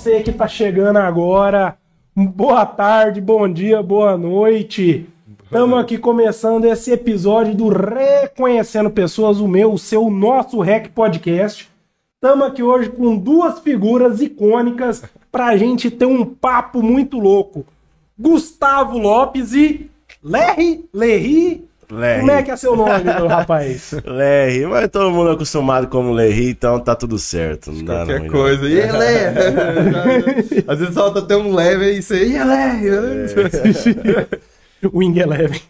você 0.00 0.22
que 0.22 0.32
tá 0.32 0.48
chegando 0.48 0.96
agora, 0.96 1.76
boa 2.16 2.64
tarde, 2.64 3.20
bom 3.20 3.46
dia, 3.46 3.82
boa 3.82 4.16
noite. 4.16 5.06
Estamos 5.44 5.78
aqui 5.78 5.98
começando 5.98 6.64
esse 6.64 6.90
episódio 6.90 7.54
do 7.54 7.68
Reconhecendo 7.68 8.88
Pessoas, 8.88 9.40
o 9.40 9.46
meu, 9.46 9.74
o 9.74 9.78
seu, 9.78 10.06
o 10.06 10.10
nosso 10.10 10.58
Rec 10.58 10.88
Podcast. 10.94 11.68
Estamos 12.14 12.46
aqui 12.46 12.62
hoje 12.62 12.88
com 12.88 13.14
duas 13.14 13.58
figuras 13.58 14.22
icônicas 14.22 15.04
para 15.30 15.48
a 15.48 15.56
gente 15.58 15.90
ter 15.90 16.06
um 16.06 16.24
papo 16.24 16.82
muito 16.82 17.18
louco. 17.18 17.66
Gustavo 18.18 18.96
Lopes 18.96 19.52
e 19.52 19.90
Lerry, 20.24 20.88
Lerry, 20.94 21.68
Lerry. 21.90 22.20
como 22.20 22.32
é 22.32 22.42
que 22.42 22.50
é 22.50 22.56
seu 22.56 22.76
nome, 22.76 23.04
meu 23.04 23.26
rapaz? 23.26 23.92
Lerry, 24.06 24.66
mas 24.66 24.88
todo 24.88 25.10
mundo 25.10 25.30
é 25.30 25.34
acostumado 25.34 25.88
como 25.88 26.12
Lerry, 26.12 26.50
então 26.50 26.78
tá 26.78 26.94
tudo 26.94 27.18
certo. 27.18 27.72
Não 27.72 27.84
dá 27.84 27.96
Qualquer 27.96 28.20
não, 28.20 28.28
coisa. 28.28 28.68
E 28.68 28.80
aí, 28.80 28.90
Lé? 28.92 29.34
Às 30.66 30.78
vezes 30.78 30.94
solta 30.94 31.18
até 31.18 31.36
um 31.36 31.54
leve 31.54 31.84
aí, 31.84 32.02
você, 32.02 32.26
e 32.26 32.36
aí, 32.36 32.44
Lé? 32.44 33.26
Wing 34.94 35.18
Eleven. 35.18 35.60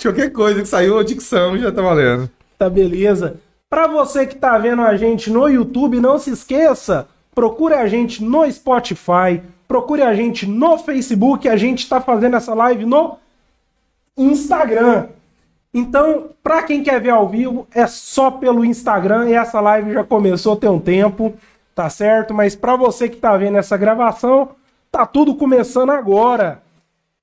Qualquer 0.00 0.30
coisa 0.30 0.62
que 0.62 0.68
saiu 0.68 0.98
a 0.98 1.04
dicção 1.04 1.58
já 1.58 1.70
tá 1.70 1.82
valendo. 1.82 2.30
Tá 2.58 2.70
beleza? 2.70 3.36
Pra 3.68 3.86
você 3.86 4.26
que 4.26 4.36
tá 4.36 4.56
vendo 4.56 4.82
a 4.82 4.96
gente 4.96 5.28
no 5.28 5.48
YouTube, 5.48 6.00
não 6.00 6.18
se 6.18 6.30
esqueça, 6.30 7.06
procure 7.34 7.74
a 7.74 7.86
gente 7.86 8.22
no 8.22 8.50
Spotify, 8.50 9.42
procure 9.66 10.02
a 10.02 10.14
gente 10.14 10.46
no 10.46 10.78
Facebook, 10.78 11.48
a 11.48 11.56
gente 11.56 11.88
tá 11.88 12.00
fazendo 12.00 12.36
essa 12.36 12.54
live 12.54 12.86
no 12.86 13.18
Instagram. 14.16 15.08
Então, 15.72 16.30
pra 16.42 16.62
quem 16.62 16.82
quer 16.82 17.00
ver 17.00 17.10
ao 17.10 17.28
vivo, 17.28 17.66
é 17.74 17.86
só 17.86 18.30
pelo 18.30 18.64
Instagram 18.64 19.28
e 19.28 19.34
essa 19.34 19.60
live 19.60 19.92
já 19.92 20.02
começou 20.02 20.56
tem 20.56 20.70
um 20.70 20.80
tempo, 20.80 21.34
tá 21.74 21.90
certo? 21.90 22.32
Mas 22.32 22.56
pra 22.56 22.76
você 22.76 23.08
que 23.08 23.16
tá 23.16 23.36
vendo 23.36 23.58
essa 23.58 23.76
gravação, 23.76 24.50
tá 24.90 25.04
tudo 25.04 25.34
começando 25.34 25.90
agora. 25.90 26.62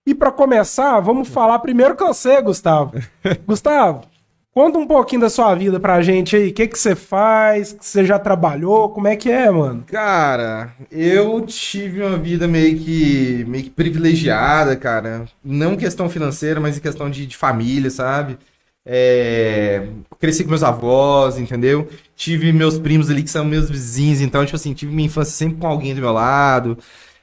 E 0.06 0.14
pra 0.14 0.32
começar, 0.32 1.00
vamos 1.00 1.30
falar 1.30 1.60
primeiro 1.60 1.96
com 1.96 2.08
você, 2.08 2.42
Gustavo. 2.42 2.94
Gustavo, 3.48 4.02
Conta 4.54 4.78
um 4.80 4.88
pouquinho 4.88 5.22
da 5.22 5.30
sua 5.30 5.54
vida 5.56 5.80
pra 5.80 6.02
gente 6.02 6.36
aí. 6.36 6.50
O 6.50 6.54
que 6.54 6.68
que 6.68 6.78
você 6.78 6.96
faz? 6.96 7.74
Que 7.74 7.86
você 7.86 8.06
já 8.06 8.20
trabalhou? 8.20 8.90
Como 8.90 9.08
é 9.08 9.16
que 9.16 9.30
é, 9.32 9.50
mano? 9.52 9.86
Cara, 9.86 10.74
eu 10.90 11.42
tive 11.46 12.02
uma 12.02 12.18
vida 12.18 12.48
meio 12.48 12.80
que, 12.80 13.44
meio 13.46 13.66
que 13.66 13.70
privilegiada, 13.70 14.76
cara. 14.78 15.26
Não 15.44 15.76
questão 15.76 16.10
financeira, 16.10 16.60
mas 16.60 16.78
em 16.78 16.82
questão 16.82 17.10
de, 17.12 17.26
de 17.28 17.36
família, 17.38 17.90
sabe? 17.92 18.40
É, 18.86 19.90
Cresci 20.20 20.44
com 20.44 20.50
meus 20.50 20.64
avós, 20.64 21.38
entendeu? 21.38 21.88
Tive 22.16 22.52
meus 22.54 22.80
primos 22.80 23.10
ali 23.10 23.24
que 23.24 23.30
são 23.30 23.46
meus 23.46 23.70
vizinhos, 23.70 24.22
então, 24.22 24.44
tipo 24.46 24.56
assim, 24.56 24.74
tive 24.74 24.94
minha 24.94 25.06
infância 25.08 25.34
sempre 25.34 25.60
com 25.60 25.68
alguém 25.68 25.94
do 25.94 26.02
meu 26.02 26.14
lado. 26.14 26.78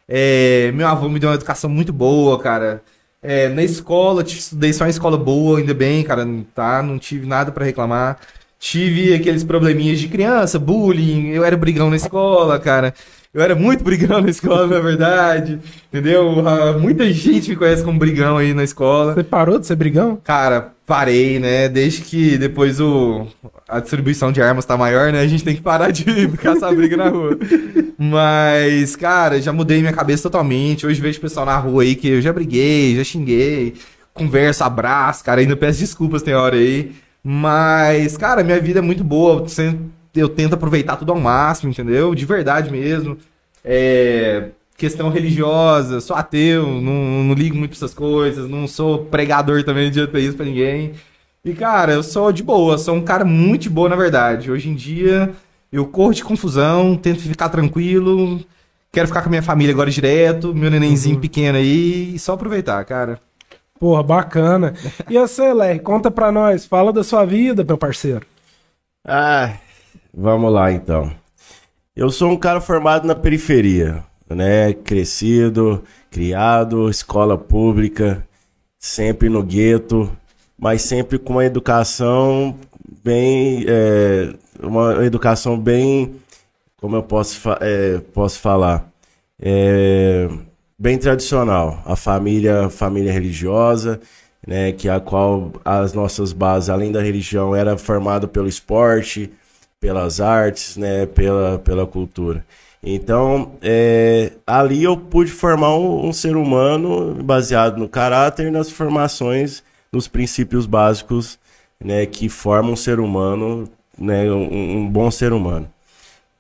É, 0.09 0.73
Meu 0.73 0.87
avô 0.89 1.09
me 1.09 1.19
deu 1.21 1.31
uma 1.31 1.37
educação 1.37 1.71
muito 1.71 1.93
boa, 1.93 2.39
cara. 2.41 2.83
É, 3.23 3.49
na 3.49 3.63
escola, 3.63 4.23
estudei 4.23 4.73
só 4.73 4.87
em 4.87 4.91
escola 4.91 5.19
boa, 5.19 5.59
ainda 5.59 5.75
bem, 5.75 6.03
cara, 6.03 6.27
tá? 6.55 6.83
Não 6.83 6.99
tive 6.99 7.27
nada 7.27 7.53
pra 7.53 7.65
reclamar. 7.65 8.19
Tive 8.59 9.15
aqueles 9.15 9.45
probleminhas 9.45 9.99
de 9.99 10.09
criança, 10.09 10.59
bullying, 10.59 11.29
eu 11.29 11.45
era 11.45 11.57
brigão 11.57 11.91
na 11.91 11.97
escola, 11.97 12.59
cara. 12.59 12.95
Eu 13.33 13.41
era 13.43 13.55
muito 13.55 13.85
brigão 13.85 14.21
na 14.21 14.29
escola, 14.29 14.67
na 14.67 14.81
verdade. 14.81 15.61
Entendeu? 15.89 16.47
Ah, 16.49 16.77
Muita 16.77 17.11
gente 17.13 17.51
me 17.51 17.57
conhece 17.57 17.85
como 17.85 17.97
brigão 17.99 18.37
aí 18.37 18.53
na 18.53 18.65
escola. 18.65 19.15
Você 19.15 19.23
parou 19.23 19.57
de 19.59 19.67
ser 19.67 19.77
brigão? 19.77 20.17
Cara, 20.25 20.73
parei, 20.85 21.39
né? 21.39 21.69
Desde 21.69 22.01
que 22.03 22.37
depois 22.37 22.81
o, 22.81 23.29
a 23.69 23.79
distribuição 23.79 24.33
de 24.33 24.43
armas 24.43 24.65
tá 24.65 24.77
maior, 24.77 25.13
né? 25.13 25.21
A 25.21 25.29
gente 25.29 25.45
tem 25.45 25.55
que 25.55 25.63
parar 25.63 25.93
de 25.93 26.05
caçar 26.39 26.75
briga 26.75 26.97
na 26.97 27.09
rua. 27.09 27.39
Mas, 27.97 28.97
cara, 28.97 29.41
já 29.41 29.53
mudei 29.53 29.79
minha 29.81 29.93
cabeça 29.93 30.25
totalmente. 30.25 30.85
Hoje 30.85 31.01
vejo 31.01 31.21
pessoal 31.21 31.47
na 31.47 31.57
rua 31.57 31.85
aí 31.85 31.95
que 31.95 32.09
eu 32.09 32.21
já 32.21 32.33
briguei, 32.33 32.97
já 32.97 33.05
xinguei, 33.05 33.75
converso, 34.13 34.65
abraço, 34.65 35.23
cara. 35.25 35.41
Ainda 35.41 35.55
peço 35.57 35.79
desculpas 35.79 36.23
tem 36.23 36.35
hora 36.35 36.57
aí. 36.57 36.91
Mas, 37.23 38.17
cara, 38.17 38.43
minha 38.43 38.61
vida 38.61 38.81
é 38.81 38.83
muito 38.83 39.05
boa. 39.05 39.47
Sempre- 39.49 40.00
Eu 40.15 40.29
tento 40.29 40.55
aproveitar 40.55 40.97
tudo 40.97 41.13
ao 41.13 41.21
máximo, 41.21 41.71
entendeu? 41.71 42.15
De 42.15 42.25
verdade 42.27 42.71
mesmo. 42.71 43.17
É, 43.65 44.49
questão 44.77 45.11
religiosa, 45.11 46.01
sou 46.01 46.17
ateu, 46.17 46.67
não, 46.67 47.25
não 47.25 47.35
ligo 47.35 47.57
muito 47.57 47.71
pra 47.73 47.77
essas 47.77 47.95
coisas, 47.95 48.49
não 48.49 48.67
sou 48.67 49.05
pregador 49.05 49.63
também 49.63 49.91
de 49.91 50.01
ateísmo 50.01 50.39
pra 50.39 50.47
ninguém. 50.47 50.93
E, 51.45 51.53
cara, 51.53 51.93
eu 51.93 52.03
sou 52.03 52.33
de 52.33 52.43
boa, 52.43 52.79
sou 52.79 52.95
um 52.95 53.03
cara 53.03 53.25
muito 53.25 53.63
de 53.63 53.71
boa, 53.71 53.89
na 53.89 53.97
verdade. 53.97 54.51
Hoje 54.51 54.69
em 54.69 54.75
dia, 54.75 55.33
eu 55.73 55.87
corro 55.87 56.15
de 56.15 56.25
confusão, 56.25 56.97
tento 56.97 57.21
ficar 57.21 57.49
tranquilo, 57.49 58.41
quero 58.93 59.07
ficar 59.07 59.23
com 59.23 59.29
a 59.29 59.31
minha 59.31 59.43
família 59.43 59.73
agora 59.73 59.91
direto, 59.91 60.55
meu 60.55 60.71
nenenzinho 60.71 61.21
pequeno 61.21 61.59
aí, 61.59 62.15
e 62.15 62.19
só 62.19 62.33
aproveitar, 62.33 62.85
cara. 62.85 63.21
Porra, 63.79 64.03
bacana. 64.03 64.75
E 65.09 65.19
você, 65.19 65.53
Ler, 65.53 65.81
conta 65.81 66.11
pra 66.11 66.31
nós. 66.31 66.67
Fala 66.67 66.93
da 66.93 67.03
sua 67.03 67.25
vida, 67.25 67.65
meu 67.65 67.79
parceiro. 67.79 68.27
Ah, 69.07 69.55
vamos 70.13 70.53
lá 70.53 70.73
então. 70.73 71.13
Eu 71.95 72.11
sou 72.11 72.31
um 72.31 72.37
cara 72.37 72.61
formado 72.61 73.07
na 73.07 73.15
periferia, 73.15 74.03
né? 74.29 74.73
Crescido, 74.73 75.83
criado, 76.11 76.89
escola 76.89 77.37
pública, 77.37 78.27
sempre 78.79 79.29
no 79.29 79.43
gueto, 79.43 80.11
mas 80.59 80.83
sempre 80.83 81.19
com 81.19 81.35
uma 81.35 81.45
educação 81.45 82.57
bem, 83.03 83.65
é, 83.69 84.35
uma 84.63 85.05
educação 85.05 85.59
bem, 85.59 86.17
como 86.81 86.97
eu 86.97 87.03
posso, 87.03 87.41
é, 87.61 87.99
posso 88.13 88.39
falar, 88.41 88.91
é, 89.41 90.29
bem 90.79 90.99
tradicional. 90.99 91.83
A 91.85 91.97
família, 91.97 92.71
família 92.71 93.13
religiosa, 93.13 94.01
né, 94.47 94.73
que 94.73 94.89
a 94.89 95.01
qual 95.01 95.53
as 95.65 95.93
nossas 95.93 96.33
bases, 96.33 96.71
além 96.71 96.91
da 96.93 97.03
religião, 97.03 97.55
era 97.55 97.77
formado 97.77 98.29
pelo 98.29 98.49
esporte, 98.49 99.31
pelas 99.81 100.21
artes, 100.21 100.77
né, 100.77 101.07
pela, 101.07 101.59
pela 101.59 101.87
cultura. 101.87 102.45
Então, 102.83 103.53
é, 103.63 104.33
ali 104.47 104.85
eu 104.85 104.97
pude 104.97 105.31
formar 105.31 105.77
um, 105.77 106.07
um 106.07 106.13
ser 106.13 106.37
humano 106.37 107.15
baseado 107.23 107.79
no 107.79 107.89
caráter 107.89 108.47
e 108.47 108.51
nas 108.51 108.71
formações, 108.71 109.63
nos 109.93 110.07
princípios 110.07 110.67
básicos, 110.67 111.39
né, 111.83 112.07
que 112.07 112.29
formam 112.29 112.75
um 112.75 112.77
ser 112.77 113.01
humano, 113.01 113.69
né, 113.99 114.31
um, 114.31 114.79
um 114.79 114.89
bom 114.89 115.11
ser 115.11 115.33
humano. 115.33 115.69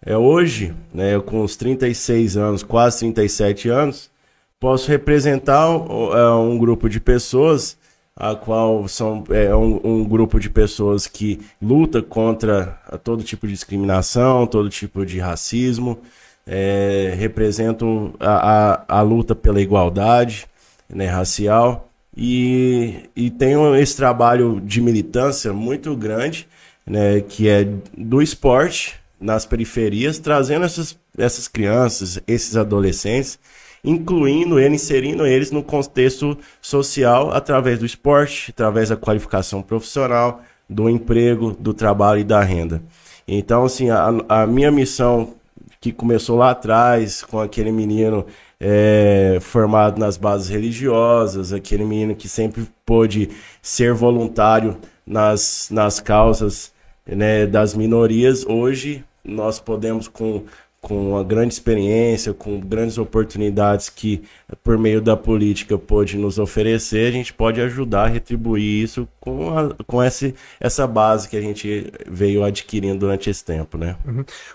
É 0.05 0.17
hoje, 0.17 0.75
né, 0.95 1.19
com 1.21 1.43
os 1.43 1.56
36 1.56 2.37
anos, 2.37 2.62
quase 2.62 3.00
37 3.00 3.69
anos, 3.69 4.11
posso 4.59 4.89
representar 4.89 5.67
é, 5.67 6.31
um 6.33 6.56
grupo 6.59 6.89
de 6.89 7.00
pessoas, 7.00 7.77
a 8.16 8.34
qual 8.34 8.87
são 8.88 9.25
é, 9.31 9.54
um, 9.54 9.81
um 9.82 10.04
grupo 10.04 10.38
de 10.38 10.50
pessoas 10.50 11.06
que 11.06 11.41
luta 11.60 12.03
contra 12.03 12.78
todo 13.03 13.22
tipo 13.22 13.47
de 13.47 13.53
discriminação, 13.53 14.47
todo 14.47 14.69
tipo 14.69 15.06
de 15.06 15.19
racismo, 15.19 15.98
é, 16.47 17.15
representam 17.16 18.15
a, 18.19 18.82
a, 18.88 18.99
a 18.99 19.03
luta 19.03 19.34
pela 19.34 19.60
igualdade 19.60 20.47
né, 20.88 21.06
racial. 21.06 21.88
E, 22.16 23.09
e 23.15 23.31
tenho 23.31 23.75
esse 23.76 23.97
trabalho 23.97 24.60
de 24.60 24.81
militância 24.81 25.53
muito 25.53 25.97
grande, 25.97 26.49
né, 26.84 27.20
que 27.20 27.49
é 27.49 27.66
do 27.97 28.20
esporte 28.20 29.00
nas 29.20 29.47
periferias, 29.47 30.19
trazendo 30.19 30.65
essas, 30.65 30.99
essas 31.16 31.47
crianças, 31.47 32.20
esses 32.26 32.56
adolescentes, 32.56 33.38
incluindo 33.85 34.59
eles, 34.59 34.83
inserindo 34.83 35.27
eles 35.27 35.51
no 35.51 35.63
contexto 35.63 36.37
social 36.61 37.32
através 37.32 37.79
do 37.79 37.87
esporte, 37.87 38.50
através 38.50 38.88
da 38.88 38.97
qualificação 38.97 39.62
profissional, 39.62 40.43
do 40.69 40.88
emprego, 40.88 41.56
do 41.59 41.75
trabalho 41.75 42.21
e 42.21 42.25
da 42.25 42.41
renda. 42.41 42.82
Então, 43.27 43.65
assim, 43.65 43.91
a, 43.91 44.09
a 44.29 44.47
minha 44.47 44.71
missão 44.71 45.35
que 45.81 45.93
começou 45.93 46.37
lá 46.37 46.50
atrás 46.50 47.23
com 47.23 47.41
aquele 47.41 47.73
menino 47.73 48.27
é, 48.61 49.38
formado 49.41 49.99
nas 49.99 50.19
bases 50.19 50.49
religiosas, 50.49 51.53
aquele 51.53 51.85
menino 51.85 52.15
que 52.15 52.29
sempre 52.29 52.69
pôde 52.85 53.31
ser 53.62 53.94
voluntário 53.94 54.76
nas, 55.06 55.69
nas 55.71 55.99
causas 55.99 56.73
né, 57.06 57.47
das 57.47 57.75
minorias, 57.75 58.44
hoje 58.44 59.03
nós 59.25 59.59
podemos 59.59 60.09
com 60.09 60.44
com 60.81 61.11
uma 61.11 61.23
grande 61.23 61.53
experiência, 61.53 62.32
com 62.32 62.59
grandes 62.59 62.97
oportunidades 62.97 63.91
que, 63.91 64.23
por 64.65 64.79
meio 64.79 65.00
da 65.00 65.17
política, 65.17 65.77
pode 65.77 66.17
nos 66.17 66.38
oferecer, 66.38 67.09
a 67.09 67.12
gente 67.12 67.35
pode 67.35 67.61
ajudar 67.61 68.05
a 68.05 68.09
retribuir 68.09 68.82
isso 68.82 69.06
com, 69.21 69.56
a, 69.56 69.75
com 69.87 70.03
esse, 70.03 70.35
essa 70.59 70.87
base 70.87 71.29
que 71.29 71.37
a 71.37 71.41
gente 71.41 71.93
veio 72.09 72.43
adquirindo 72.43 73.00
durante 73.00 73.29
esse 73.29 73.44
tempo, 73.44 73.77
né? 73.77 73.94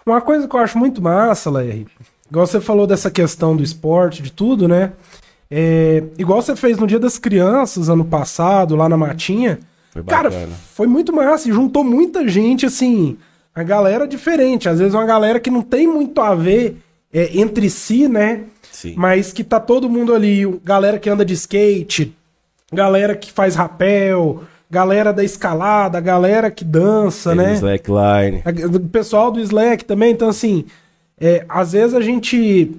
Uma 0.06 0.20
coisa 0.20 0.48
que 0.48 0.56
eu 0.56 0.60
acho 0.60 0.80
muito 0.80 1.02
massa, 1.02 1.52
Larry, 1.52 1.86
igual 2.30 2.48
você 2.48 2.60
falou 2.60 2.88
dessa 2.88 3.12
questão 3.12 3.56
do 3.56 3.62
esporte, 3.62 4.24
de 4.24 4.32
tudo, 4.32 4.68
né? 4.68 4.94
É, 5.50 6.04
igual 6.18 6.42
você 6.42 6.56
fez 6.56 6.80
no 6.80 6.88
Dia 6.88 7.00
das 7.00 7.20
Crianças, 7.20 7.88
ano 7.88 8.04
passado, 8.04 8.76
lá 8.76 8.90
na 8.90 8.98
Matinha. 8.98 9.60
Foi 9.92 10.04
Cara, 10.04 10.32
foi 10.74 10.88
muito 10.88 11.14
massa 11.14 11.48
e 11.48 11.54
juntou 11.54 11.84
muita 11.84 12.28
gente, 12.28 12.66
assim, 12.66 13.16
A 13.56 13.64
galera 13.64 14.06
diferente, 14.06 14.68
às 14.68 14.80
vezes 14.80 14.94
uma 14.94 15.06
galera 15.06 15.40
que 15.40 15.50
não 15.50 15.62
tem 15.62 15.88
muito 15.88 16.20
a 16.20 16.36
ver 16.36 16.78
é, 17.14 17.40
entre 17.40 17.70
si, 17.70 18.08
né? 18.08 18.44
Sim. 18.70 18.94
Mas 18.98 19.32
que 19.32 19.44
tá 19.44 19.60
todo 19.60 19.90
mundo 19.90 20.14
ali, 20.14 20.46
galera 20.64 21.00
que 21.00 21.10
anda 21.10 21.24
de 21.24 21.34
skate, 21.34 22.14
galera 22.74 23.16
que 23.16 23.32
faz 23.32 23.56
rapel, 23.56 24.44
galera 24.70 25.14
da 25.14 25.24
escalada, 25.24 26.02
galera 26.02 26.52
que 26.52 26.66
dança, 26.66 27.30
Tem 27.30 27.46
né? 27.46 27.54
Slackline. 27.54 28.44
O 28.76 28.80
pessoal 28.90 29.32
do 29.32 29.40
Slack 29.40 29.86
também, 29.86 30.12
então 30.12 30.28
assim, 30.28 30.66
é, 31.18 31.46
às 31.48 31.72
vezes 31.72 31.94
a 31.94 32.02
gente, 32.02 32.76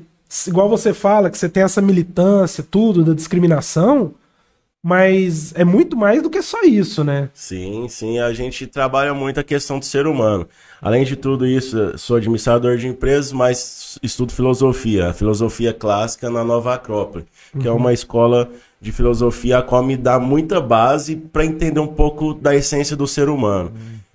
igual 0.47 0.69
você 0.69 0.93
fala, 0.93 1.31
que 1.31 1.39
você 1.39 1.49
tem 1.49 1.63
essa 1.63 1.81
militância, 1.81 2.63
tudo, 2.71 3.03
da 3.03 3.15
discriminação, 3.15 4.13
mas 4.87 5.53
é 5.57 5.65
muito 5.65 5.97
mais 5.97 6.23
do 6.23 6.31
que 6.31 6.41
só 6.41 6.63
isso, 6.63 7.03
né? 7.03 7.29
Sim, 7.35 7.89
sim, 7.89 8.21
a 8.21 8.33
gente 8.33 8.69
trabalha 8.69 9.13
muito 9.13 9.41
a 9.41 9.43
questão 9.43 9.81
do 9.81 9.85
ser 9.85 10.07
humano. 10.07 10.47
Além 10.81 11.03
de 11.03 11.17
tudo 11.17 11.45
isso, 11.45 11.99
sou 11.99 12.17
administrador 12.17 12.77
de 12.77 12.87
empresas, 12.87 13.33
mas 13.33 13.99
estudo 14.01 14.33
filosofia, 14.33 15.09
a 15.09 15.13
filosofia 15.13 15.73
clássica 15.73 16.31
na 16.31 16.45
Nova 16.45 16.73
Acrópole, 16.73 17.27
que 17.59 17.67
é 17.67 17.73
uma 17.73 17.93
escola 17.93 18.49
de 18.81 18.93
filosofia 18.93 19.59
a 19.59 19.63
qual 19.63 19.83
me 19.83 19.97
dá 19.97 20.21
muita 20.21 20.61
base 20.61 21.17
para 21.17 21.45
entender 21.45 21.81
um 21.81 21.89
pouco 21.89 22.33
da 22.33 22.55
essência 22.55 22.95
do 22.95 23.09
ser 23.09 23.29
humano. 23.29 23.73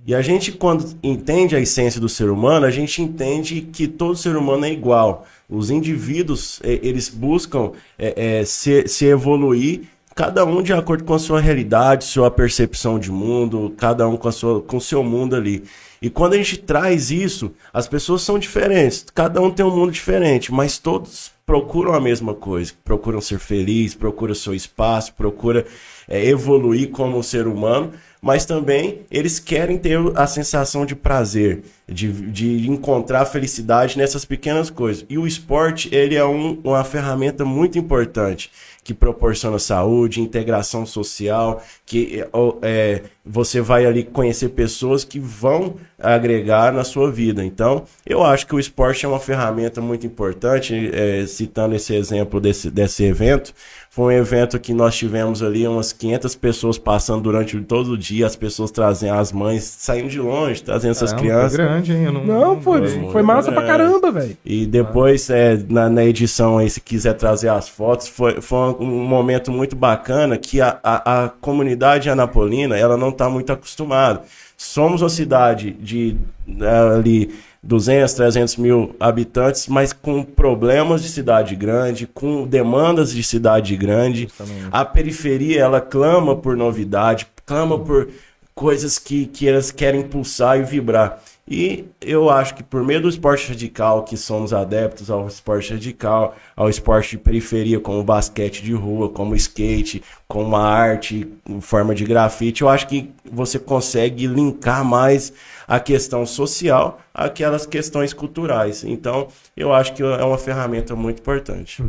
E 0.07 0.15
a 0.15 0.21
gente, 0.21 0.53
quando 0.53 0.97
entende 1.03 1.53
a 1.53 1.59
essência 1.59 1.99
do 1.99 2.07
ser 2.07 2.29
humano, 2.29 2.65
a 2.65 2.71
gente 2.71 3.01
entende 3.01 3.61
que 3.61 3.89
todo 3.89 4.15
ser 4.15 4.37
humano 4.37 4.65
é 4.65 4.71
igual. 4.71 5.27
Os 5.49 5.69
indivíduos, 5.69 6.61
eles 6.63 7.09
buscam 7.09 7.73
eh, 7.99 8.13
eh, 8.15 8.45
se, 8.45 8.87
se 8.87 9.05
evoluir 9.05 9.81
cada 10.15 10.45
um 10.45 10.61
de 10.61 10.73
acordo 10.73 11.03
com 11.03 11.13
a 11.13 11.19
sua 11.19 11.39
realidade, 11.39 12.03
sua 12.03 12.29
percepção 12.29 12.99
de 12.99 13.11
mundo, 13.11 13.73
cada 13.77 14.07
um 14.07 14.17
com 14.17 14.27
a 14.27 14.31
sua 14.31 14.61
com 14.61 14.77
o 14.77 14.81
seu 14.81 15.03
mundo 15.03 15.35
ali. 15.35 15.63
E 16.01 16.09
quando 16.09 16.33
a 16.33 16.37
gente 16.37 16.57
traz 16.57 17.11
isso, 17.11 17.51
as 17.71 17.87
pessoas 17.87 18.23
são 18.23 18.39
diferentes, 18.39 19.05
cada 19.13 19.39
um 19.41 19.51
tem 19.51 19.63
um 19.65 19.75
mundo 19.75 19.91
diferente, 19.91 20.51
mas 20.51 20.79
todos 20.79 21.31
procuram 21.45 21.93
a 21.93 22.01
mesma 22.01 22.33
coisa, 22.33 22.71
procuram 22.83 23.21
ser 23.21 23.37
felizes, 23.37 23.93
procuram 23.93 24.33
seu 24.33 24.53
espaço, 24.55 25.13
procuram 25.13 25.63
é, 26.07 26.25
evoluir 26.25 26.89
como 26.89 27.21
ser 27.21 27.45
humano, 27.45 27.91
mas 28.21 28.45
também 28.45 29.01
eles 29.11 29.37
querem 29.37 29.77
ter 29.77 29.99
a 30.15 30.25
sensação 30.25 30.85
de 30.85 30.95
prazer, 30.95 31.61
de, 31.87 32.11
de 32.11 32.69
encontrar 32.69 33.25
felicidade 33.25 33.97
nessas 33.97 34.25
pequenas 34.25 34.69
coisas. 34.69 35.05
E 35.09 35.17
o 35.17 35.27
esporte, 35.27 35.93
ele 35.93 36.15
é 36.15 36.25
um- 36.25 36.59
uma 36.63 36.83
ferramenta 36.83 37.43
muito 37.43 37.77
importante 37.77 38.49
que 38.83 38.93
proporciona 38.93 39.59
saúde, 39.59 40.21
integração 40.21 40.85
social, 40.85 41.63
que 41.85 42.23
é, 42.63 43.03
você 43.23 43.61
vai 43.61 43.85
ali 43.85 44.03
conhecer 44.03 44.49
pessoas 44.49 45.03
que 45.03 45.19
vão 45.19 45.75
agregar 45.99 46.73
na 46.73 46.83
sua 46.83 47.11
vida. 47.11 47.45
Então, 47.45 47.83
eu 48.05 48.23
acho 48.23 48.47
que 48.47 48.55
o 48.55 48.59
esporte 48.59 49.05
é 49.05 49.09
uma 49.09 49.19
ferramenta 49.19 49.79
muito 49.79 50.07
importante. 50.07 50.89
é, 50.93 51.25
citando 51.27 51.75
esse 51.75 51.93
exemplo 51.93 52.39
desse, 52.39 52.71
desse 52.71 53.03
evento, 53.03 53.53
foi 53.93 54.15
um 54.15 54.17
evento 54.17 54.57
que 54.57 54.73
nós 54.73 54.95
tivemos 54.95 55.43
ali 55.43 55.67
umas 55.67 55.91
500 55.91 56.33
pessoas 56.35 56.77
passando 56.77 57.23
durante 57.23 57.59
todo 57.59 57.91
o 57.91 57.97
dia, 57.97 58.25
as 58.25 58.37
pessoas 58.37 58.71
trazendo 58.71 59.15
as 59.15 59.33
mães 59.33 59.65
saindo 59.65 60.07
de 60.07 60.17
longe, 60.17 60.63
trazendo 60.63 60.91
essas 60.91 61.11
Caramba, 61.11 61.27
crianças. 61.29 61.55
Foi 61.57 61.65
grande, 61.65 61.91
hein? 61.93 62.03
Eu 62.05 62.13
não, 62.13 62.23
Não, 62.25 62.61
foi, 62.61 62.87
foi 62.87 63.11
foi 63.11 63.21
massa 63.21 63.51
pra 63.51 63.63
grande. 63.63 63.77
caramba, 63.77 64.09
velho. 64.09 64.37
E 64.45 64.65
depois, 64.65 65.29
é, 65.29 65.59
na, 65.67 65.89
na 65.89 66.05
edição 66.05 66.57
aí, 66.57 66.69
se 66.69 66.79
quiser 66.79 67.15
trazer 67.15 67.49
as 67.49 67.67
fotos, 67.67 68.07
foi, 68.07 68.39
foi 68.39 68.57
um, 68.57 68.75
um 68.79 69.03
momento 69.03 69.51
muito 69.51 69.75
bacana 69.75 70.37
que 70.37 70.61
a, 70.61 70.79
a, 70.81 71.25
a 71.25 71.29
comunidade 71.29 72.09
anapolina, 72.09 72.77
ela 72.77 72.95
não 72.95 73.09
está 73.09 73.29
muito 73.29 73.51
acostumada. 73.51 74.21
Somos 74.63 75.01
uma 75.01 75.09
cidade 75.09 75.71
de 75.71 76.15
eh, 76.47 76.95
ali 76.95 77.33
200, 77.63 78.13
300 78.13 78.57
mil 78.57 78.95
habitantes, 78.99 79.67
mas 79.67 79.91
com 79.91 80.23
problemas 80.23 81.01
de 81.01 81.09
cidade 81.09 81.55
grande, 81.55 82.05
com 82.05 82.45
demandas 82.45 83.11
de 83.11 83.23
cidade 83.23 83.75
grande. 83.75 84.29
A 84.71 84.85
periferia, 84.85 85.61
ela 85.61 85.81
clama 85.81 86.35
por 86.35 86.55
novidade, 86.55 87.25
clama 87.43 87.79
por 87.79 88.09
coisas 88.53 88.99
que, 88.99 89.25
que 89.25 89.49
elas 89.49 89.71
querem 89.71 90.03
pulsar 90.03 90.59
e 90.59 90.63
vibrar. 90.63 91.19
E 91.53 91.83
eu 91.99 92.29
acho 92.29 92.55
que 92.55 92.63
por 92.63 92.81
meio 92.81 93.01
do 93.01 93.09
esporte 93.09 93.49
radical, 93.49 94.05
que 94.05 94.15
somos 94.15 94.53
adeptos 94.53 95.11
ao 95.11 95.27
esporte 95.27 95.73
radical, 95.73 96.33
ao 96.55 96.69
esporte 96.69 97.09
de 97.11 97.17
periferia, 97.17 97.77
como 97.77 97.99
o 97.99 98.03
basquete 98.05 98.63
de 98.63 98.71
rua, 98.73 99.09
como 99.09 99.33
o 99.33 99.35
skate, 99.35 100.01
como 100.29 100.55
a 100.55 100.63
arte 100.65 101.27
em 101.45 101.59
forma 101.59 101.93
de 101.93 102.05
grafite, 102.05 102.61
eu 102.61 102.69
acho 102.69 102.87
que 102.87 103.11
você 103.29 103.59
consegue 103.59 104.27
linkar 104.27 104.85
mais 104.85 105.33
a 105.67 105.77
questão 105.77 106.25
social 106.25 107.01
àquelas 107.13 107.65
questões 107.65 108.13
culturais. 108.13 108.85
Então, 108.85 109.27
eu 109.57 109.73
acho 109.73 109.93
que 109.93 110.01
é 110.01 110.23
uma 110.23 110.37
ferramenta 110.37 110.95
muito 110.95 111.19
importante. 111.19 111.83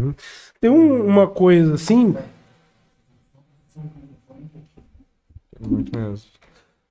Tem 0.61 0.69
um- 0.71 1.07
uma 1.07 1.29
coisa 1.29 1.75
assim, 1.75 2.17
Muito 5.61 5.97
mesmo. 5.97 6.27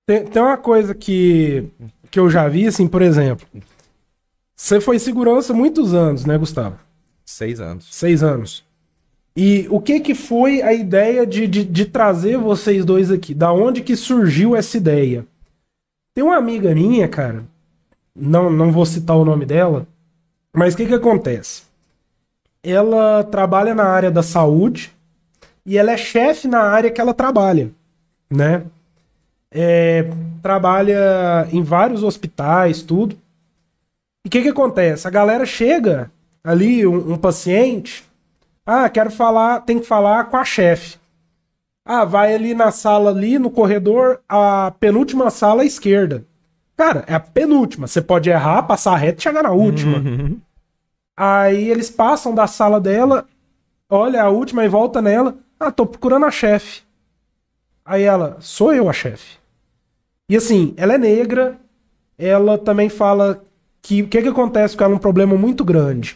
tem, 0.05 0.23
tem 0.25 0.41
uma 0.41 0.57
coisa 0.57 0.95
que, 0.95 1.67
que 2.11 2.19
eu 2.19 2.29
já 2.29 2.47
vi, 2.47 2.67
assim, 2.67 2.87
por 2.87 3.01
exemplo. 3.01 3.47
Você 4.55 4.79
foi 4.79 4.99
segurança 4.99 5.53
muitos 5.53 5.93
anos, 5.93 6.25
né, 6.25 6.37
Gustavo? 6.37 6.77
Seis 7.25 7.59
anos. 7.59 7.87
Seis 7.89 8.21
anos. 8.21 8.63
E 9.35 9.65
o 9.69 9.79
que 9.79 10.01
que 10.01 10.13
foi 10.13 10.61
a 10.61 10.73
ideia 10.73 11.25
de, 11.25 11.47
de, 11.47 11.63
de 11.63 11.85
trazer 11.85 12.37
vocês 12.37 12.83
dois 12.83 13.09
aqui? 13.09 13.33
Da 13.33 13.53
onde 13.53 13.81
que 13.81 13.95
surgiu 13.95 14.55
essa 14.55 14.75
ideia? 14.75 15.25
Tem 16.13 16.23
uma 16.23 16.35
amiga 16.35 16.75
minha, 16.75 17.07
cara, 17.07 17.45
não, 18.13 18.49
não 18.51 18.71
vou 18.71 18.85
citar 18.85 19.15
o 19.15 19.23
nome 19.23 19.45
dela, 19.45 19.87
mas 20.53 20.73
o 20.73 20.77
que 20.77 20.85
que 20.85 20.93
acontece? 20.93 21.63
Ela 22.61 23.23
trabalha 23.23 23.73
na 23.73 23.85
área 23.85 24.11
da 24.11 24.21
saúde 24.21 24.93
e 25.65 25.77
ela 25.77 25.93
é 25.93 25.97
chefe 25.97 26.47
na 26.47 26.61
área 26.61 26.91
que 26.91 26.99
ela 26.99 27.13
trabalha, 27.13 27.71
né? 28.29 28.65
É, 29.53 30.09
trabalha 30.41 31.47
em 31.51 31.61
vários 31.61 32.03
hospitais, 32.03 32.81
tudo. 32.81 33.17
E 34.23 34.27
o 34.27 34.31
que 34.31 34.41
que 34.41 34.49
acontece? 34.49 35.07
A 35.07 35.11
galera 35.11 35.45
chega 35.45 36.11
ali, 36.43 36.87
um, 36.87 37.13
um 37.13 37.17
paciente, 37.17 38.03
ah, 38.65 38.89
quero 38.89 39.11
falar, 39.11 39.61
tem 39.61 39.79
que 39.79 39.85
falar 39.85 40.25
com 40.25 40.37
a 40.37 40.45
chefe. 40.45 40.97
Ah, 41.83 42.05
vai 42.05 42.33
ali 42.33 42.53
na 42.53 42.71
sala 42.71 43.09
ali, 43.09 43.39
no 43.39 43.49
corredor, 43.49 44.21
a 44.29 44.71
penúltima 44.79 45.29
sala 45.29 45.63
à 45.63 45.65
esquerda. 45.65 46.23
Cara, 46.77 47.03
é 47.07 47.13
a 47.13 47.19
penúltima. 47.19 47.87
Você 47.87 48.01
pode 48.01 48.29
errar, 48.29 48.63
passar 48.63 48.95
reto 48.95 49.19
e 49.19 49.23
chegar 49.23 49.43
na 49.43 49.51
última. 49.51 49.99
Aí 51.17 51.69
eles 51.69 51.89
passam 51.89 52.33
da 52.33 52.47
sala 52.47 52.79
dela, 52.79 53.27
olha 53.89 54.23
a 54.23 54.29
última 54.29 54.63
e 54.63 54.69
volta 54.69 55.01
nela. 55.01 55.35
Ah, 55.59 55.71
tô 55.71 55.85
procurando 55.85 56.25
a 56.25 56.31
chefe. 56.31 56.81
Aí 57.83 58.03
ela, 58.03 58.37
sou 58.39 58.73
eu 58.73 58.89
a 58.89 58.93
chefe. 58.93 59.40
E 60.31 60.37
assim, 60.37 60.73
ela 60.77 60.93
é 60.93 60.97
negra, 60.97 61.57
ela 62.17 62.57
também 62.57 62.87
fala 62.87 63.43
que 63.81 64.01
o 64.01 64.07
que, 64.07 64.21
que 64.21 64.29
acontece 64.29 64.77
com 64.77 64.83
ela 64.85 64.93
é 64.93 64.95
um 64.95 64.99
problema 64.99 65.35
muito 65.35 65.61
grande. 65.65 66.15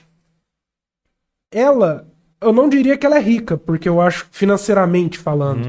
Ela, 1.54 2.08
eu 2.42 2.54
não 2.54 2.70
diria 2.70 2.98
que 2.98 3.06
ela 3.06 3.18
é 3.18 3.22
rica, 3.22 3.58
porque 3.58 3.90
eu 3.90 4.00
acho 4.00 4.26
financeiramente 4.32 5.18
falando. 5.18 5.68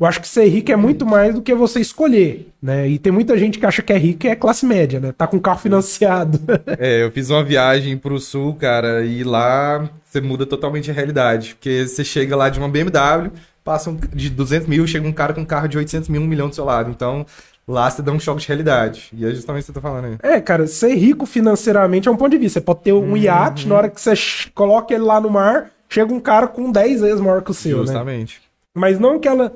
Eu 0.00 0.06
acho 0.06 0.20
que 0.20 0.28
ser 0.28 0.46
rico 0.46 0.70
é 0.70 0.76
muito 0.76 1.04
mais 1.04 1.34
do 1.34 1.42
que 1.42 1.52
você 1.54 1.80
escolher, 1.80 2.48
né? 2.62 2.88
E 2.88 3.00
tem 3.00 3.12
muita 3.12 3.36
gente 3.36 3.58
que 3.58 3.66
acha 3.66 3.82
que 3.82 3.92
é 3.92 3.98
rico 3.98 4.26
e 4.26 4.28
é 4.28 4.36
classe 4.36 4.64
média, 4.64 5.00
né? 5.00 5.10
Tá 5.10 5.26
com 5.26 5.40
carro 5.40 5.58
financiado. 5.58 6.38
É, 6.78 7.02
eu 7.02 7.10
fiz 7.10 7.30
uma 7.30 7.42
viagem 7.42 7.96
pro 7.98 8.20
sul, 8.20 8.54
cara, 8.54 9.04
e 9.04 9.24
lá 9.24 9.90
você 10.04 10.20
muda 10.20 10.46
totalmente 10.46 10.88
a 10.88 10.94
realidade. 10.94 11.56
Porque 11.56 11.84
você 11.86 12.04
chega 12.04 12.36
lá 12.36 12.48
de 12.48 12.60
uma 12.60 12.68
BMW, 12.68 13.32
passa 13.64 13.90
um- 13.90 13.96
de 13.96 14.30
200 14.30 14.68
mil, 14.68 14.86
chega 14.86 15.06
um 15.06 15.12
cara 15.12 15.32
com 15.34 15.40
um 15.40 15.44
carro 15.44 15.66
de 15.68 15.76
800 15.78 16.08
mil, 16.08 16.22
um 16.22 16.26
milhão 16.28 16.48
do 16.48 16.54
seu 16.54 16.64
lado. 16.64 16.90
Então, 16.90 17.26
lá 17.68 17.90
você 17.90 18.00
dá 18.00 18.10
um 18.10 18.18
choque 18.18 18.40
de 18.40 18.48
realidade. 18.48 19.10
E 19.12 19.26
é 19.26 19.30
justamente 19.30 19.64
o 19.64 19.66
que 19.66 19.72
você 19.72 19.80
tá 19.80 19.80
falando 19.80 20.06
aí. 20.06 20.16
É, 20.22 20.40
cara, 20.40 20.66
ser 20.66 20.94
rico 20.94 21.26
financeiramente 21.26 22.08
é 22.08 22.10
um 22.10 22.16
ponto 22.16 22.30
de 22.30 22.38
vista. 22.38 22.58
Você 22.58 22.64
pode 22.64 22.80
ter 22.80 22.92
um 22.92 23.16
iate, 23.16 23.68
na 23.68 23.74
hora 23.74 23.90
que 23.90 24.00
você 24.00 24.14
coloca 24.54 24.94
ele 24.94 25.04
lá 25.04 25.20
no 25.20 25.28
mar, 25.28 25.70
chega 25.88 26.12
um 26.12 26.18
cara 26.18 26.48
com 26.48 26.72
10 26.72 27.02
vezes 27.02 27.20
maior 27.20 27.42
que 27.42 27.50
o 27.50 27.54
seu, 27.54 27.78
né? 27.78 27.84
Justamente. 27.84 28.40
Mas 28.74 28.98
não 28.98 29.20
que 29.20 29.28
ela 29.28 29.52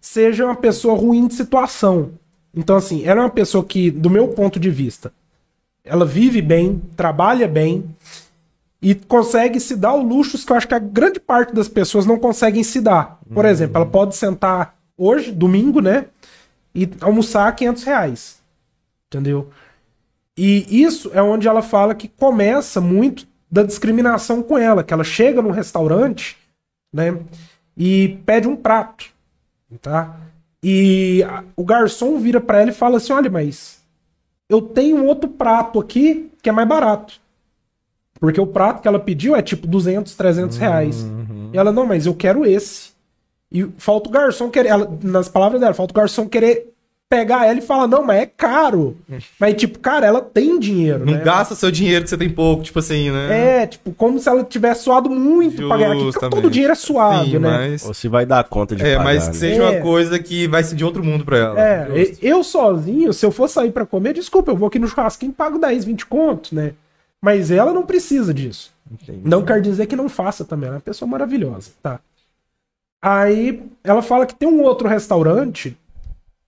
seja 0.00 0.46
uma 0.46 0.56
pessoa 0.56 0.96
ruim 0.96 1.26
de 1.26 1.34
situação. 1.34 2.12
Então, 2.54 2.76
assim, 2.76 3.04
ela 3.04 3.20
é 3.20 3.24
uma 3.24 3.30
pessoa 3.30 3.62
que, 3.62 3.90
do 3.90 4.08
meu 4.08 4.28
ponto 4.28 4.58
de 4.58 4.70
vista, 4.70 5.12
ela 5.84 6.04
vive 6.04 6.40
bem, 6.40 6.80
trabalha 6.96 7.46
bem 7.46 7.84
e 8.82 8.94
consegue 8.94 9.60
se 9.60 9.76
dar 9.76 9.94
o 9.94 10.02
luxo 10.02 10.38
que 10.44 10.50
eu 10.50 10.56
acho 10.56 10.66
que 10.66 10.74
a 10.74 10.78
grande 10.78 11.20
parte 11.20 11.54
das 11.54 11.68
pessoas 11.68 12.06
não 12.06 12.18
conseguem 12.18 12.62
se 12.62 12.80
dar. 12.80 13.20
Por 13.32 13.44
exemplo, 13.44 13.76
ela 13.76 13.86
pode 13.86 14.16
sentar 14.16 14.74
hoje, 14.96 15.30
domingo, 15.30 15.80
né? 15.80 16.06
E 16.74 16.88
almoçar 17.00 17.54
500 17.54 17.84
reais. 17.84 18.42
Entendeu? 19.08 19.50
E 20.36 20.82
isso 20.82 21.10
é 21.12 21.22
onde 21.22 21.48
ela 21.48 21.62
fala 21.62 21.94
que 21.94 22.08
começa 22.08 22.80
muito 22.80 23.26
da 23.50 23.62
discriminação 23.62 24.42
com 24.42 24.56
ela, 24.56 24.84
que 24.84 24.94
ela 24.94 25.04
chega 25.04 25.42
num 25.42 25.50
restaurante, 25.50 26.38
né? 26.92 27.18
E 27.76 28.20
pede 28.24 28.46
um 28.46 28.56
prato, 28.56 29.06
tá? 29.82 30.16
E 30.62 31.24
o 31.56 31.64
garçom 31.64 32.18
vira 32.18 32.40
pra 32.40 32.60
ela 32.60 32.70
e 32.70 32.74
fala 32.74 32.98
assim: 32.98 33.12
"Olha, 33.12 33.30
mas 33.30 33.80
eu 34.48 34.60
tenho 34.62 35.04
outro 35.04 35.28
prato 35.28 35.78
aqui 35.78 36.30
que 36.42 36.48
é 36.48 36.52
mais 36.52 36.68
barato. 36.68 37.20
Porque 38.18 38.40
o 38.40 38.46
prato 38.46 38.82
que 38.82 38.88
ela 38.88 38.98
pediu 38.98 39.34
é 39.34 39.40
tipo 39.40 39.66
200, 39.66 40.14
300 40.14 40.56
reais. 40.58 41.06
E 41.52 41.56
ela, 41.56 41.72
não, 41.72 41.86
mas 41.86 42.04
eu 42.04 42.14
quero 42.14 42.44
esse. 42.44 42.89
E 43.52 43.66
falta 43.78 44.08
o 44.08 44.12
garçom 44.12 44.48
querer, 44.48 44.68
ela- 44.68 44.90
nas 45.02 45.28
palavras 45.28 45.60
dela, 45.60 45.74
falta 45.74 45.92
o 45.92 45.96
garçom 45.96 46.28
querer 46.28 46.68
pegar 47.08 47.44
ela 47.44 47.58
e 47.58 47.62
falar, 47.62 47.88
não, 47.88 48.04
mas 48.04 48.20
é 48.22 48.26
caro. 48.26 48.96
Mas 49.40 49.54
tipo, 49.56 49.80
cara, 49.80 50.06
ela 50.06 50.20
tem 50.20 50.60
dinheiro, 50.60 51.04
Não 51.04 51.14
né? 51.14 51.20
gasta 51.24 51.56
seu 51.56 51.68
dinheiro 51.68 52.04
que 52.04 52.10
você 52.10 52.16
tem 52.16 52.30
pouco, 52.30 52.62
tipo 52.62 52.78
assim, 52.78 53.10
né? 53.10 53.62
É, 53.62 53.66
tipo, 53.66 53.90
como 53.92 54.20
se 54.20 54.28
ela 54.28 54.44
tivesse 54.44 54.84
suado 54.84 55.10
muito 55.10 55.66
pra 55.66 55.76
ganhar 55.76 55.88
aqui. 55.88 55.96
Porque 55.96 56.12
Justamente. 56.12 56.34
todo 56.42 56.50
dinheiro 56.52 56.72
é 56.72 56.76
suado, 56.76 57.24
Sim, 57.24 57.38
né? 57.40 57.50
Mas... 57.70 57.84
Ou 57.84 57.92
se 57.92 58.06
vai 58.06 58.24
dar 58.24 58.44
conta 58.44 58.76
de 58.76 58.84
É, 58.84 58.92
pagar, 58.96 59.04
mas 59.04 59.24
né? 59.26 59.30
que 59.32 59.36
seja 59.38 59.60
É. 59.60 59.70
uma 59.70 59.80
coisa 59.80 60.20
que 60.20 60.46
vai 60.46 60.62
ser 60.62 60.76
de 60.76 60.84
outro 60.84 61.02
mundo 61.02 61.24
pra 61.24 61.36
ela. 61.36 61.60
É, 61.60 61.86
Justo. 62.06 62.24
eu 62.24 62.44
sozinho, 62.44 63.12
se 63.12 63.26
eu 63.26 63.32
for 63.32 63.48
sair 63.48 63.72
pra 63.72 63.84
comer, 63.84 64.12
desculpa, 64.14 64.52
eu 64.52 64.56
vou 64.56 64.68
aqui 64.68 64.78
no 64.78 64.86
churrasquinho 64.86 65.30
e 65.30 65.34
pago 65.34 65.58
10, 65.58 65.84
20 65.84 66.06
contos, 66.06 66.52
né? 66.52 66.74
Mas 67.20 67.50
ela 67.50 67.72
não 67.72 67.82
precisa 67.82 68.32
disso. 68.32 68.70
Entendi. 68.88 69.20
Não 69.24 69.42
quer 69.44 69.60
dizer 69.60 69.86
que 69.86 69.96
não 69.96 70.08
faça 70.08 70.44
também, 70.44 70.68
ela 70.68 70.76
é 70.76 70.78
uma 70.78 70.80
pessoa 70.80 71.08
maravilhosa, 71.08 71.70
tá? 71.82 71.98
Aí 73.02 73.62
ela 73.82 74.02
fala 74.02 74.26
que 74.26 74.34
tem 74.34 74.48
um 74.48 74.62
outro 74.62 74.88
restaurante 74.88 75.76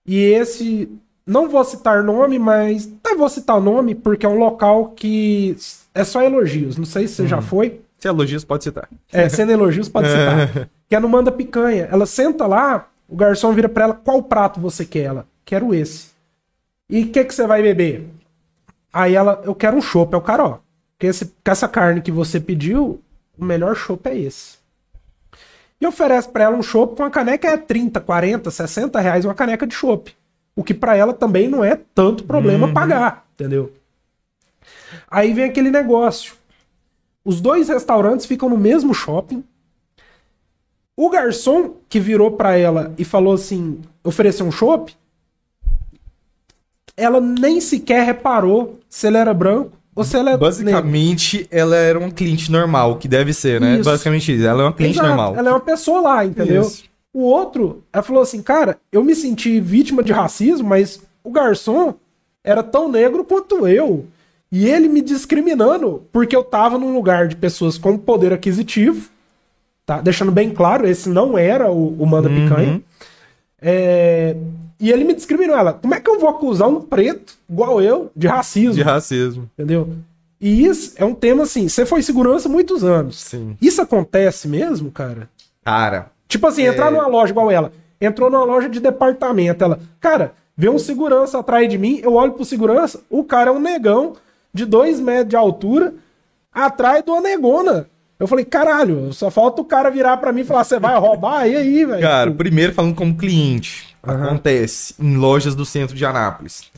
e 0.05 0.17
esse 0.19 0.89
não 1.25 1.49
vou 1.49 1.63
citar 1.63 2.03
nome, 2.03 2.37
mas 2.37 2.91
até 2.99 3.15
vou 3.15 3.29
citar 3.29 3.57
o 3.57 3.61
nome 3.61 3.95
porque 3.95 4.25
é 4.25 4.29
um 4.29 4.37
local 4.37 4.89
que 4.89 5.55
é 5.93 6.03
só 6.03 6.21
elogios. 6.21 6.77
Não 6.77 6.85
sei 6.85 7.07
se 7.07 7.15
você 7.15 7.27
já 7.27 7.41
foi. 7.41 7.81
Se 7.97 8.07
elogios, 8.07 8.43
pode 8.43 8.65
citar. 8.65 8.89
É, 9.11 9.29
sendo 9.29 9.51
elogios, 9.51 9.87
pode 9.87 10.09
citar. 10.09 10.69
Que 10.89 10.95
é 10.95 10.99
no 10.99 11.07
Manda 11.07 11.31
Picanha. 11.31 11.87
Ela 11.89 12.05
senta 12.05 12.45
lá, 12.45 12.89
o 13.07 13.15
garçom 13.15 13.53
vira 13.53 13.69
pra 13.69 13.85
ela, 13.85 13.93
qual 13.93 14.21
prato 14.21 14.59
você 14.59 14.85
quer? 14.85 15.03
Ela, 15.03 15.25
quero 15.45 15.73
esse. 15.73 16.11
E 16.89 17.03
o 17.03 17.09
que, 17.09 17.23
que 17.23 17.33
você 17.33 17.47
vai 17.47 17.61
beber? 17.61 18.07
Aí 18.91 19.15
ela, 19.15 19.41
eu 19.45 19.55
quero 19.55 19.77
um 19.77 19.81
chopp. 19.81 20.13
É 20.13 20.17
o 20.17 20.21
cara, 20.21 20.45
ó. 20.45 20.57
Que 20.99 21.09
essa 21.45 21.67
carne 21.67 22.01
que 22.01 22.11
você 22.11 22.39
pediu, 22.39 23.01
o 23.37 23.43
melhor 23.43 23.75
chopp 23.75 24.07
é 24.09 24.17
esse. 24.17 24.57
E 25.83 25.85
oferece 25.85 26.29
pra 26.29 26.45
ela 26.45 26.55
um 26.55 26.63
chopp 26.63 26.95
com 26.95 27.03
a 27.03 27.09
caneca 27.09 27.45
é 27.45 27.57
30, 27.57 27.99
40, 27.99 28.49
60 28.49 29.01
reais 29.01 29.25
uma 29.25 29.33
caneca 29.35 29.67
de 29.67 29.75
chopp. 29.75 30.15
O 30.55 30.63
que 30.63 30.73
pra 30.73 30.95
ela 30.95 31.13
também 31.13 31.49
não 31.49 31.61
é 31.61 31.77
tanto 31.93 32.23
problema 32.23 32.71
pagar, 32.71 33.27
entendeu? 33.33 33.73
Aí 35.11 35.33
vem 35.33 35.43
aquele 35.43 35.69
negócio. 35.69 36.35
Os 37.25 37.41
dois 37.41 37.67
restaurantes 37.67 38.25
ficam 38.25 38.47
no 38.47 38.57
mesmo 38.57 38.93
shopping. 38.93 39.43
O 40.95 41.09
garçom 41.09 41.75
que 41.89 41.99
virou 41.99 42.31
pra 42.31 42.57
ela 42.57 42.93
e 42.97 43.03
falou 43.03 43.33
assim, 43.33 43.81
ofereceu 44.05 44.45
um 44.45 44.53
chopp, 44.53 44.95
ela 46.95 47.19
nem 47.19 47.59
sequer 47.59 48.05
reparou 48.05 48.79
se 48.87 49.05
ele 49.05 49.17
era 49.17 49.33
branco 49.33 49.77
ou 49.95 50.03
se 50.03 50.17
ele 50.17 50.29
é. 50.29 50.37
Basicamente, 50.37 51.47
ela 51.51 51.75
era 51.75 51.99
uma 51.99 52.11
cliente 52.11 52.51
normal, 52.51 52.91
o 52.91 52.95
que 52.97 53.07
deve 53.07 53.33
ser, 53.33 53.61
né? 53.61 53.75
Isso. 53.75 53.89
Basicamente 53.89 54.33
isso. 54.35 54.45
Ela 54.45 54.63
é 54.63 54.65
uma 54.65 54.73
cliente 54.73 54.95
Exato, 54.95 55.07
normal. 55.07 55.35
Ela 55.37 55.49
é 55.49 55.51
uma 55.51 55.59
pessoa 55.59 56.01
lá, 56.01 56.25
entendeu? 56.25 56.61
Isso. 56.61 56.83
O 57.13 57.21
outro, 57.21 57.83
ela 57.93 58.01
falou 58.01 58.23
assim, 58.23 58.41
cara, 58.41 58.77
eu 58.91 59.03
me 59.03 59.13
senti 59.13 59.59
vítima 59.59 60.01
de 60.01 60.11
racismo, 60.11 60.67
mas 60.67 60.99
o 61.23 61.31
garçom 61.31 61.93
era 62.43 62.63
tão 62.63 62.91
negro 62.91 63.23
quanto 63.23 63.67
eu. 63.67 64.05
E 64.51 64.67
ele 64.67 64.87
me 64.87 65.01
discriminando 65.01 66.03
porque 66.11 66.35
eu 66.35 66.43
tava 66.43 66.77
num 66.77 66.93
lugar 66.93 67.27
de 67.27 67.35
pessoas 67.35 67.77
com 67.77 67.97
poder 67.97 68.33
aquisitivo, 68.33 69.09
tá? 69.85 70.01
Deixando 70.01 70.31
bem 70.31 70.49
claro, 70.49 70.87
esse 70.87 71.07
não 71.09 71.37
era 71.37 71.71
o, 71.71 71.95
o 71.99 72.05
Manda 72.05 72.29
Uhum. 72.29 72.43
Picanha. 72.43 72.81
É, 73.61 74.35
E 74.79 74.91
ele 74.91 75.03
me 75.03 75.13
discriminou. 75.13 75.55
Ela, 75.55 75.73
como 75.73 75.93
é 75.95 75.99
que 75.99 76.09
eu 76.09 76.19
vou 76.19 76.29
acusar 76.29 76.67
um 76.67 76.81
preto, 76.81 77.33
igual 77.49 77.81
eu, 77.81 78.11
de 78.15 78.27
racismo? 78.27 78.73
De 78.73 78.81
racismo. 78.81 79.49
Entendeu? 79.53 79.89
E 80.41 80.65
isso 80.65 80.93
é 80.97 81.05
um 81.05 81.13
tema 81.15 81.43
assim, 81.43 81.69
você 81.69 81.85
foi 81.85 82.01
segurança 82.01 82.49
há 82.49 82.51
muitos 82.51 82.83
anos. 82.83 83.17
Sim. 83.19 83.55
Isso 83.61 83.81
acontece 83.81 84.47
mesmo, 84.47 84.91
cara? 84.91 85.29
Cara, 85.63 86.11
Tipo 86.27 86.47
assim, 86.47 86.63
É. 86.63 86.67
entrar 86.69 86.89
numa 86.91 87.07
loja 87.07 87.31
igual 87.31 87.51
ela. 87.51 87.71
Entrou 88.01 88.29
numa 88.29 88.43
loja 88.43 88.67
de 88.67 88.79
departamento. 88.79 89.63
Ela, 89.63 89.79
cara, 90.01 90.33
vê 90.57 90.67
um 90.67 90.79
segurança 90.79 91.37
atrás 91.39 91.69
de 91.69 91.77
mim. 91.77 91.99
Eu 92.03 92.15
olho 92.15 92.31
pro 92.33 92.43
segurança. 92.43 92.99
O 93.09 93.23
cara 93.23 93.51
é 93.51 93.53
um 93.53 93.59
negão 93.59 94.13
de 94.53 94.65
dois 94.65 94.99
metros 94.99 95.29
de 95.29 95.35
altura 95.35 95.93
atrás 96.51 97.03
de 97.03 97.09
uma 97.11 97.21
negona. 97.21 97.87
Eu 98.19 98.27
falei, 98.27 98.45
caralho, 98.45 99.13
só 99.13 99.29
falta 99.29 99.61
o 99.61 99.65
cara 99.65 99.89
virar 99.89 100.17
pra 100.17 100.31
mim 100.31 100.41
e 100.41 100.45
falar: 100.45 100.63
você 100.63 100.79
vai 100.79 100.97
roubar? 100.99 101.47
E 101.47 101.55
aí, 101.55 101.85
velho? 101.85 102.01
Cara, 102.01 102.31
primeiro 102.31 102.73
falando 102.73 102.95
como 102.95 103.15
cliente, 103.15 103.92
Aham. 104.05 104.25
acontece 104.25 104.95
em 104.99 105.15
lojas 105.15 105.55
do 105.55 105.65
centro 105.65 105.95
de 105.95 106.05
Anápolis. 106.05 106.71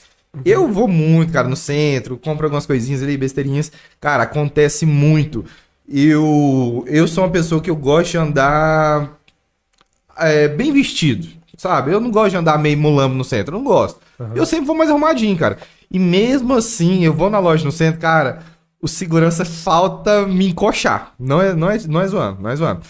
Eu 0.43 0.67
vou 0.67 0.87
muito, 0.87 1.31
cara, 1.31 1.47
no 1.47 1.55
centro, 1.55 2.17
compro 2.17 2.45
algumas 2.45 2.65
coisinhas 2.65 3.01
ali, 3.01 3.15
besteirinhas. 3.17 3.71
Cara, 4.01 4.23
acontece 4.23 4.85
muito. 4.85 5.45
Eu, 5.87 6.83
eu 6.87 7.07
sou 7.07 7.23
uma 7.23 7.29
pessoa 7.29 7.61
que 7.61 7.69
eu 7.69 7.75
gosto 7.75 8.11
de 8.11 8.17
andar 8.17 9.17
é, 10.17 10.47
bem 10.47 10.73
vestido, 10.73 11.27
sabe? 11.57 11.91
Eu 11.91 11.99
não 11.99 12.11
gosto 12.11 12.31
de 12.31 12.37
andar 12.37 12.57
meio 12.57 12.77
mulambo 12.77 13.15
no 13.15 13.23
centro, 13.23 13.55
eu 13.55 13.59
não 13.59 13.65
gosto. 13.65 13.99
Eu 14.33 14.45
sempre 14.45 14.65
vou 14.65 14.75
mais 14.75 14.89
arrumadinho, 14.89 15.37
cara. 15.37 15.57
E 15.89 15.99
mesmo 15.99 16.53
assim, 16.53 17.05
eu 17.05 17.13
vou 17.13 17.29
na 17.29 17.39
loja 17.39 17.63
no 17.63 17.71
centro, 17.71 18.01
cara, 18.01 18.43
o 18.81 18.87
segurança 18.87 19.45
falta 19.45 20.25
me 20.25 20.47
encoxar. 20.49 21.13
Não 21.19 21.41
é, 21.41 21.53
não 21.53 21.69
é, 21.69 21.77
não 21.87 22.01
é 22.01 22.07
zoando, 22.07 22.41
não 22.41 22.49
é 22.49 22.55
zoando. 22.55 22.81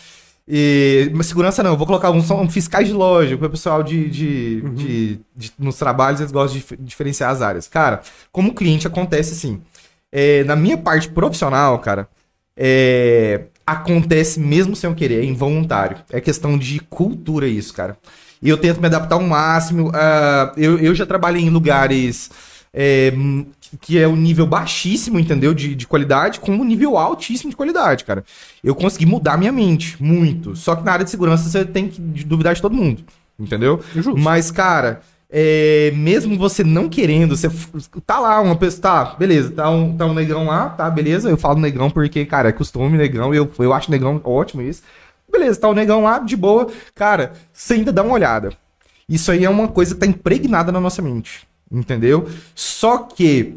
E, 0.47 1.09
mas 1.13 1.25
segurança 1.27 1.63
não, 1.63 1.71
eu 1.71 1.77
vou 1.77 1.87
colocar 1.87 2.11
uns 2.11 2.29
um, 2.29 2.47
fiscais 2.47 2.87
de 2.87 2.93
loja, 2.93 3.35
para 3.37 3.47
o 3.47 3.49
pessoal 3.49 3.81
de, 3.81 4.07
de, 4.09 4.61
de- 4.61 5.19
de- 5.35 5.53
nos 5.57 5.75
trabalhos 5.77 6.19
eles 6.19 6.31
gostam 6.31 6.53
de 6.59 6.59
dif- 6.63 6.77
diferenciar 6.79 7.31
as 7.31 7.41
áreas. 7.41 7.67
Cara, 7.67 8.01
como 8.31 8.53
cliente 8.53 8.85
acontece 8.85 9.33
assim. 9.33 9.61
É, 10.11 10.43
na 10.43 10.55
minha 10.55 10.77
parte 10.77 11.09
profissional, 11.09 11.79
cara, 11.79 12.07
é, 12.55 13.45
acontece 13.65 14.39
mesmo 14.39 14.75
sem 14.75 14.89
eu 14.89 14.95
querer, 14.95 15.21
é 15.21 15.25
involuntário. 15.25 15.97
É 16.11 16.21
questão 16.21 16.57
de 16.57 16.79
cultura 16.79 17.47
isso, 17.47 17.73
cara. 17.73 17.97
E 18.41 18.47
eu 18.49 18.57
tento 18.57 18.79
me 18.79 18.85
adaptar 18.87 19.15
ao 19.15 19.21
máximo. 19.23 19.91
ah, 19.93 20.53
eu, 20.57 20.77
eu 20.79 20.93
já 20.93 21.05
trabalhei 21.05 21.41
em 21.43 21.49
lugares 21.49 22.29
é, 22.73 23.11
que 23.81 23.97
é 23.97 24.07
um 24.07 24.15
nível 24.15 24.45
baixíssimo, 24.45 25.19
entendeu? 25.19 25.53
De, 25.53 25.75
de 25.75 25.87
qualidade, 25.87 26.39
com 26.39 26.51
um 26.51 26.63
nível 26.63 26.97
altíssimo 26.97 27.49
de 27.49 27.55
qualidade, 27.55 28.03
cara. 28.03 28.23
Eu 28.63 28.75
consegui 28.75 29.05
mudar 29.05 29.37
minha 29.37 29.51
mente, 29.51 30.01
muito. 30.01 30.55
Só 30.55 30.75
que 30.75 30.83
na 30.83 30.91
área 30.93 31.05
de 31.05 31.11
segurança 31.11 31.49
você 31.49 31.65
tem 31.65 31.87
que 31.87 31.99
duvidar 32.01 32.53
de 32.53 32.61
todo 32.61 32.75
mundo, 32.75 33.03
entendeu? 33.39 33.81
Justo. 33.93 34.17
Mas, 34.17 34.51
cara, 34.51 35.01
é, 35.29 35.91
mesmo 35.95 36.37
você 36.37 36.63
não 36.63 36.87
querendo, 36.87 37.35
você 37.35 37.49
tá 38.05 38.19
lá, 38.19 38.39
uma 38.39 38.55
pessoa, 38.55 38.81
tá, 38.81 39.15
beleza, 39.15 39.51
tá 39.51 39.69
um, 39.69 39.95
tá 39.97 40.05
um 40.05 40.13
negão 40.13 40.45
lá, 40.45 40.69
tá, 40.69 40.89
beleza, 40.89 41.29
eu 41.29 41.37
falo 41.37 41.59
negão 41.59 41.89
porque, 41.89 42.25
cara, 42.25 42.49
é 42.49 42.51
costume 42.51 42.97
negão, 42.97 43.33
eu, 43.33 43.51
eu 43.59 43.73
acho 43.73 43.91
negão 43.91 44.21
ótimo 44.23 44.61
isso. 44.61 44.83
Beleza, 45.29 45.59
tá 45.59 45.67
o 45.67 45.73
negão 45.73 46.03
lá, 46.03 46.19
de 46.19 46.37
boa. 46.37 46.71
Cara, 46.93 47.33
você 47.51 47.73
ainda 47.73 47.91
dá 47.91 48.03
uma 48.03 48.13
olhada. 48.13 48.51
Isso 49.09 49.31
aí 49.31 49.43
é 49.43 49.49
uma 49.49 49.67
coisa 49.67 49.93
que 49.93 49.99
tá 49.99 50.05
impregnada 50.05 50.71
na 50.71 50.79
nossa 50.79 51.01
mente, 51.01 51.47
entendeu? 51.71 52.29
Só 52.53 52.99
que 52.99 53.55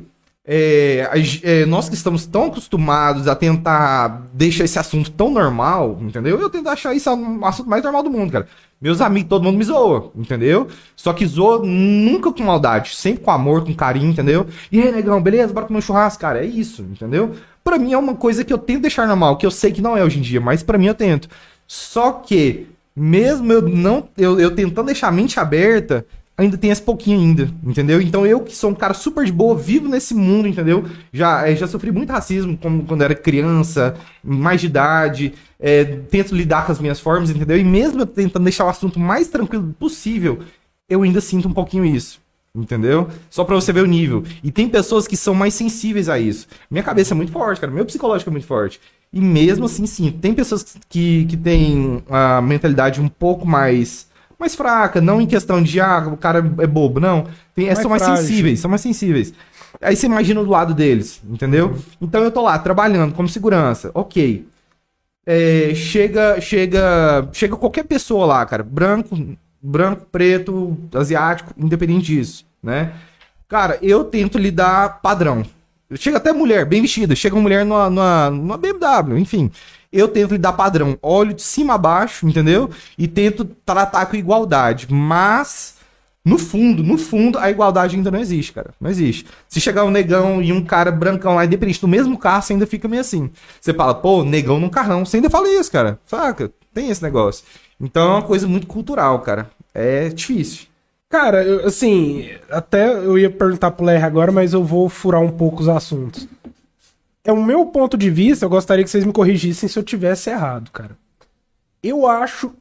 é, 0.51 1.07
é, 1.43 1.67
nós 1.67 1.91
que 1.91 1.95
estamos 1.95 2.25
tão 2.25 2.47
acostumados 2.47 3.29
a 3.29 3.37
tentar 3.37 4.29
deixar 4.33 4.65
esse 4.65 4.79
assunto 4.79 5.11
tão 5.11 5.31
normal, 5.31 5.99
entendeu? 6.01 6.41
Eu 6.41 6.49
tento 6.49 6.71
achar 6.71 6.95
isso 6.95 7.11
um 7.11 7.45
assunto 7.45 7.69
mais 7.69 7.83
normal 7.83 8.03
do 8.03 8.11
mundo, 8.11 8.33
cara. 8.33 8.49
Meus 8.81 9.03
amigos, 9.03 9.29
todo 9.29 9.43
mundo 9.43 9.59
me 9.59 9.65
zoa, 9.65 10.11
entendeu? 10.17 10.69
Só 10.97 11.13
que 11.13 11.27
zoa 11.27 11.59
nunca 11.59 12.33
com 12.33 12.43
maldade, 12.43 12.95
sempre 12.95 13.23
com 13.23 13.31
amor, 13.31 13.63
com 13.63 13.75
carinho, 13.75 14.11
entendeu? 14.11 14.47
E 14.73 14.81
aí, 14.81 14.91
negão, 14.91 15.21
beleza? 15.21 15.53
Bora 15.53 15.67
comer 15.67 15.81
um 15.81 15.83
churrasco, 15.83 16.23
cara. 16.23 16.43
É 16.43 16.47
isso, 16.47 16.81
entendeu? 16.81 17.35
Pra 17.63 17.77
mim 17.77 17.93
é 17.93 17.99
uma 17.99 18.15
coisa 18.15 18.43
que 18.43 18.53
eu 18.53 18.57
tento 18.57 18.83
deixar 18.83 19.07
normal, 19.07 19.37
que 19.37 19.45
eu 19.45 19.51
sei 19.51 19.71
que 19.71 19.83
não 19.83 19.99
é 19.99 20.03
hoje 20.03 20.19
em 20.19 20.23
dia, 20.23 20.41
mas 20.41 20.63
pra 20.63 20.79
mim 20.79 20.87
eu 20.87 20.95
tento. 20.95 21.29
Só 21.67 22.13
que, 22.13 22.69
mesmo 22.97 23.53
eu 23.53 23.61
não. 23.61 24.09
Eu, 24.17 24.41
eu 24.41 24.55
tentando 24.55 24.87
deixar 24.87 25.09
a 25.09 25.13
mente 25.13 25.39
aberta, 25.39 26.07
ainda 26.39 26.57
tem 26.57 26.71
esse 26.71 26.81
pouquinho 26.81 27.19
ainda, 27.19 27.51
entendeu? 27.65 28.01
Então 28.01 28.25
eu 28.25 28.41
que 28.41 28.55
sou 28.55 28.71
um 28.71 28.75
cara 28.75 28.95
super 28.95 29.25
de 29.25 29.33
boa, 29.33 29.57
vivo 29.57 29.89
nesse 29.89 30.15
mundo, 30.15 30.47
entendeu? 30.47 30.85
Já, 31.13 31.49
eh, 31.49 31.57
já 31.57 31.67
sofri 31.67 31.91
muito 31.91 32.11
racismo 32.11 32.57
como, 32.57 32.85
quando 32.85 33.03
era 33.03 33.15
criança, 33.15 33.97
mais 34.23 34.61
de 34.61 34.69
idade, 34.69 35.35
eh, 35.59 35.85
tento 36.09 36.37
lidar 36.37 36.65
com 36.65 36.71
as 36.71 36.79
minhas 36.79 37.01
formas, 37.01 37.29
entendeu? 37.29 37.59
E 37.59 37.65
mesmo 37.65 38.07
tentando 38.07 38.45
deixar 38.45 38.65
o 38.67 38.69
assunto 38.69 39.01
mais 39.01 39.27
tranquilo 39.27 39.75
possível, 39.81 40.39
eu 40.89 41.03
ainda 41.03 41.21
sinto 41.21 41.49
um 41.49 41.53
pouquinho 41.53 41.85
isso. 41.85 42.21
Entendeu? 42.55 43.09
Só 43.31 43.45
pra 43.45 43.55
você 43.55 43.73
ver 43.73 43.83
o 43.83 43.87
nível. 43.87 44.25
E 44.43 44.51
tem 44.51 44.69
pessoas 44.69 45.07
que 45.07 45.17
são 45.17 45.35
mais 45.35 45.55
sensíveis 45.55 46.09
a 46.09 46.19
isso. 46.19 46.49
Minha 46.69 46.83
cabeça 46.83 47.15
é 47.15 47.17
muito 47.17 47.31
forte, 47.31 47.61
cara. 47.61 47.73
Meu 47.73 47.85
psicológico 47.85 48.31
é 48.31 48.33
muito 48.33 48.47
forte. 48.47 48.81
E 49.13 49.21
mesmo 49.21 49.67
assim, 49.67 49.87
sim. 49.87 50.11
Tem 50.11 50.35
pessoas 50.35 50.77
que, 50.89 51.27
que 51.27 51.37
têm 51.37 52.03
a 52.09 52.41
mentalidade 52.41 53.01
um 53.01 53.09
pouco 53.09 53.47
mais 53.47 54.08
mais 54.39 54.55
fraca, 54.55 55.01
não 55.01 55.21
em 55.21 55.27
questão 55.27 55.63
de, 55.63 55.81
ah, 55.81 56.07
o 56.13 56.17
cara 56.17 56.39
é 56.59 56.67
bobo, 56.67 57.01
não. 57.01 57.27
Tem, 57.55 57.67
Mais 57.67 57.79
são 57.79 57.91
mais 57.91 58.03
frágil. 58.03 58.25
sensíveis, 58.25 58.61
são 58.61 58.71
mais 58.71 58.81
sensíveis. 58.81 59.35
Aí 59.81 59.97
você 59.97 60.07
imagina 60.07 60.43
do 60.43 60.51
lado 60.51 60.75
deles, 60.75 61.21
entendeu? 61.29 61.77
Então 62.01 62.23
eu 62.23 62.31
tô 62.31 62.43
lá 62.43 62.59
trabalhando 62.59 63.15
como 63.15 63.29
segurança, 63.29 63.91
ok. 63.95 64.47
É, 65.27 65.73
chega, 65.75 66.41
chega, 66.41 67.29
chega 67.33 67.57
qualquer 67.57 67.85
pessoa 67.85 68.25
lá, 68.25 68.47
cara, 68.47 68.63
branco, 68.63 69.17
branco, 69.61 70.07
preto, 70.11 70.77
asiático, 70.95 71.53
independente 71.59 72.07
disso, 72.07 72.47
né? 72.63 72.93
Cara, 73.47 73.79
eu 73.83 74.05
tento 74.05 74.39
lidar 74.39 75.01
padrão. 75.01 75.43
Chega 75.95 76.19
até 76.19 76.33
mulher, 76.33 76.67
bem 76.67 76.83
vestida. 76.83 77.15
Chega 77.15 77.35
uma 77.35 77.41
mulher 77.43 77.65
numa, 77.65 77.89
numa, 77.89 78.31
numa 78.31 78.59
BMW, 78.59 79.19
enfim. 79.19 79.51
Eu 79.93 80.09
tento 80.09 80.33
lidar 80.33 80.53
padrão. 80.53 80.99
Olho 81.01 81.35
de 81.35 81.43
cima 81.43 81.75
a 81.75 81.79
baixo, 81.79 82.27
entendeu? 82.29 82.71
E 82.97 83.09
tento 83.09 83.45
tratar 83.45 84.07
com 84.07 84.17
igualdade. 84.17 84.87
Mas, 84.91 85.77
no 86.25 86.39
fundo, 86.39 86.83
no 86.83 86.99
fundo, 86.99 87.39
a 87.39 87.51
igualdade 87.51 87.97
ainda 87.97 88.11
não 88.11 88.19
existe, 88.19 88.53
cara. 88.53 88.75
Não 88.81 88.91
existe. 88.91 89.27
Se 89.49 89.61
chegar 89.61 89.85
um 89.85 89.91
negão 89.91 90.43
e 90.43 90.53
um 90.53 90.63
cara 90.65 90.91
brancão 90.91 91.37
lá, 91.37 91.45
independente 91.45 91.81
do 91.81 91.89
mesmo 91.89 92.19
carro, 92.19 92.43
você 92.43 92.53
ainda 92.53 92.67
fica 92.67 92.87
meio 92.89 93.01
assim. 93.01 93.31
Você 93.61 93.73
fala, 93.73 93.95
pô, 93.95 94.25
negão 94.25 94.61
num 94.61 94.69
carrão. 94.69 95.05
Você 95.05 95.17
ainda 95.17 95.31
fala 95.31 95.49
isso, 95.49 95.73
cara. 95.73 95.99
Saca? 96.05 96.51
Tem 96.75 96.91
esse 96.91 97.03
negócio. 97.03 97.45
Então 97.81 98.03
é 98.03 98.15
uma 98.17 98.23
coisa 98.23 98.47
muito 98.47 98.67
cultural, 98.67 99.21
cara. 99.21 99.51
É 99.75 100.09
difícil. 100.09 100.67
Cara, 101.09 101.43
eu, 101.43 101.67
assim, 101.67 102.29
até 102.51 102.93
eu 102.93 103.19
ia 103.19 103.31
perguntar 103.31 103.71
pro 103.71 103.87
Ler 103.87 104.05
agora, 104.05 104.31
mas 104.31 104.53
eu 104.53 104.63
vou 104.63 104.91
furar 104.91 105.23
um 105.23 105.31
pouco 105.31 105.63
os 105.63 105.69
assuntos. 105.69 106.29
É 107.29 107.33
o 107.33 107.45
meu 107.45 107.67
ponto 107.67 107.99
de 107.99 108.09
vista, 108.09 108.47
eu 108.47 108.49
gostaria 108.49 108.83
que 108.83 108.89
vocês 108.89 109.05
me 109.05 109.13
corrigissem 109.13 109.69
se 109.69 109.79
eu 109.79 109.83
tivesse 109.83 110.31
errado, 110.31 110.71
cara. 110.71 110.97
Eu 111.83 112.07
acho 112.07 112.53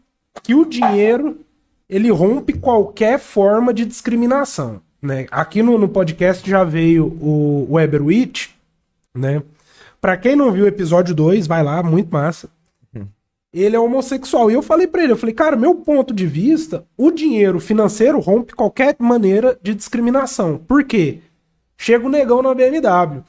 que 0.43 0.53
o 0.53 0.65
dinheiro 0.65 1.39
ele 1.87 2.11
rompe 2.11 2.51
qualquer 2.51 3.17
forma 3.17 3.73
de 3.73 3.85
discriminação, 3.85 4.81
né? 5.01 5.25
Aqui 5.31 5.63
no, 5.63 5.77
no 5.77 5.87
podcast 5.87 6.47
já 6.49 6.65
veio 6.65 7.05
o 7.21 7.67
Weber 7.71 8.03
Witt, 8.03 8.53
né? 9.15 9.41
Pra 10.01 10.17
quem 10.17 10.35
não 10.35 10.51
viu 10.51 10.65
o 10.65 10.67
episódio 10.67 11.15
2, 11.15 11.47
vai 11.47 11.63
lá, 11.63 11.81
muito 11.81 12.11
massa 12.11 12.49
ele 13.53 13.75
é 13.75 13.79
homossexual. 13.79 14.51
E 14.51 14.53
eu 14.53 14.61
falei 14.61 14.87
para 14.87 15.03
ele, 15.03 15.13
eu 15.13 15.17
falei, 15.17 15.33
cara, 15.33 15.55
meu 15.55 15.75
ponto 15.75 16.13
de 16.13 16.27
vista, 16.27 16.85
o 16.95 17.09
dinheiro 17.11 17.59
financeiro 17.59 18.19
rompe 18.19 18.53
qualquer 18.53 18.95
maneira 18.99 19.57
de 19.61 19.73
discriminação. 19.73 20.57
Por 20.57 20.83
quê? 20.83 21.19
Chega 21.77 22.05
o 22.05 22.09
negão 22.09 22.41
na 22.41 22.53
BMW. 22.53 23.23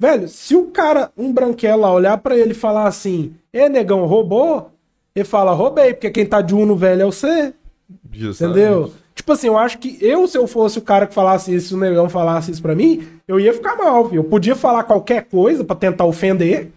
Velho, 0.00 0.28
se 0.28 0.56
o 0.56 0.68
cara, 0.68 1.12
um 1.14 1.30
branquela, 1.30 1.92
olhar 1.92 2.16
para 2.16 2.34
ele 2.34 2.52
e 2.52 2.54
falar 2.54 2.86
assim, 2.86 3.34
é 3.52 3.68
negão, 3.68 4.06
roubou? 4.06 4.70
Ele 5.14 5.26
fala, 5.26 5.52
roubei, 5.52 5.92
porque 5.92 6.08
quem 6.08 6.24
tá 6.24 6.40
de 6.40 6.54
uno 6.54 6.74
velho 6.74 7.02
é 7.02 7.04
você. 7.04 7.52
Justamente. 8.10 8.58
Entendeu? 8.58 8.92
Tipo 9.14 9.32
assim, 9.32 9.48
eu 9.48 9.58
acho 9.58 9.76
que 9.76 9.98
eu, 10.00 10.26
se 10.26 10.38
eu 10.38 10.46
fosse 10.46 10.78
o 10.78 10.82
cara 10.82 11.06
que 11.06 11.12
falasse 11.12 11.54
isso, 11.54 11.68
se 11.68 11.74
o 11.74 11.78
negão 11.78 12.08
falasse 12.08 12.50
isso 12.50 12.62
pra 12.62 12.74
mim, 12.74 13.06
eu 13.28 13.38
ia 13.38 13.52
ficar 13.52 13.76
mal. 13.76 14.08
Eu 14.10 14.24
podia 14.24 14.56
falar 14.56 14.84
qualquer 14.84 15.26
coisa 15.26 15.62
para 15.62 15.76
tentar 15.76 16.06
ofender, 16.06 16.70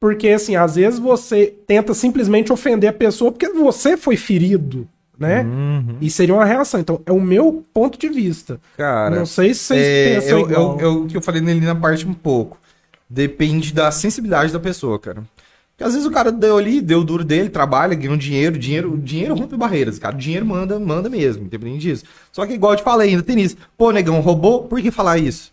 porque, 0.00 0.30
assim, 0.30 0.56
às 0.56 0.74
vezes 0.74 0.98
você 0.98 1.54
tenta 1.64 1.94
simplesmente 1.94 2.52
ofender 2.52 2.90
a 2.90 2.92
pessoa 2.92 3.30
porque 3.30 3.50
você 3.50 3.96
foi 3.96 4.16
ferido, 4.16 4.88
né? 5.18 5.42
Uhum. 5.42 5.96
E 6.00 6.10
seria 6.10 6.34
uma 6.34 6.44
reação. 6.44 6.80
Então, 6.80 7.00
é 7.04 7.12
o 7.12 7.20
meu 7.20 7.64
ponto 7.72 7.98
de 7.98 8.08
vista. 8.08 8.60
Cara, 8.76 9.14
não 9.14 9.26
sei 9.26 9.52
se 9.52 9.60
vocês 9.60 9.86
é, 9.86 10.14
pensam 10.14 10.38
eu, 10.38 10.50
igual. 10.50 10.80
Eu, 10.80 10.80
eu, 10.80 11.02
o 11.02 11.06
que 11.06 11.16
eu 11.16 11.22
falei 11.22 11.40
nele 11.40 11.64
na 11.64 11.74
parte 11.74 12.06
um 12.06 12.14
pouco. 12.14 12.58
Depende 13.10 13.72
da 13.72 13.90
sensibilidade 13.90 14.52
da 14.52 14.60
pessoa, 14.60 14.98
cara. 14.98 15.22
Porque 15.70 15.84
às 15.84 15.92
vezes 15.94 16.06
o 16.06 16.10
cara 16.10 16.30
deu 16.32 16.58
ali, 16.58 16.80
deu 16.80 17.04
duro 17.04 17.24
dele, 17.24 17.48
trabalha, 17.48 17.94
ganhou 17.94 18.16
dinheiro, 18.16 18.58
dinheiro, 18.58 18.98
dinheiro 18.98 19.34
rompe 19.34 19.56
barreiras, 19.56 19.98
cara. 19.98 20.14
O 20.14 20.18
dinheiro 20.18 20.44
manda, 20.44 20.78
manda 20.78 21.08
mesmo, 21.08 21.44
independente 21.44 21.82
disso. 21.82 22.04
Só 22.32 22.44
que 22.46 22.52
igual 22.52 22.72
eu 22.72 22.78
te 22.78 22.82
falei, 22.82 23.10
ainda 23.10 23.22
tem 23.22 23.40
isso. 23.40 23.56
Pô, 23.76 23.90
negão, 23.92 24.20
roubou, 24.20 24.64
por 24.64 24.80
que 24.82 24.90
falar 24.90 25.18
isso? 25.18 25.52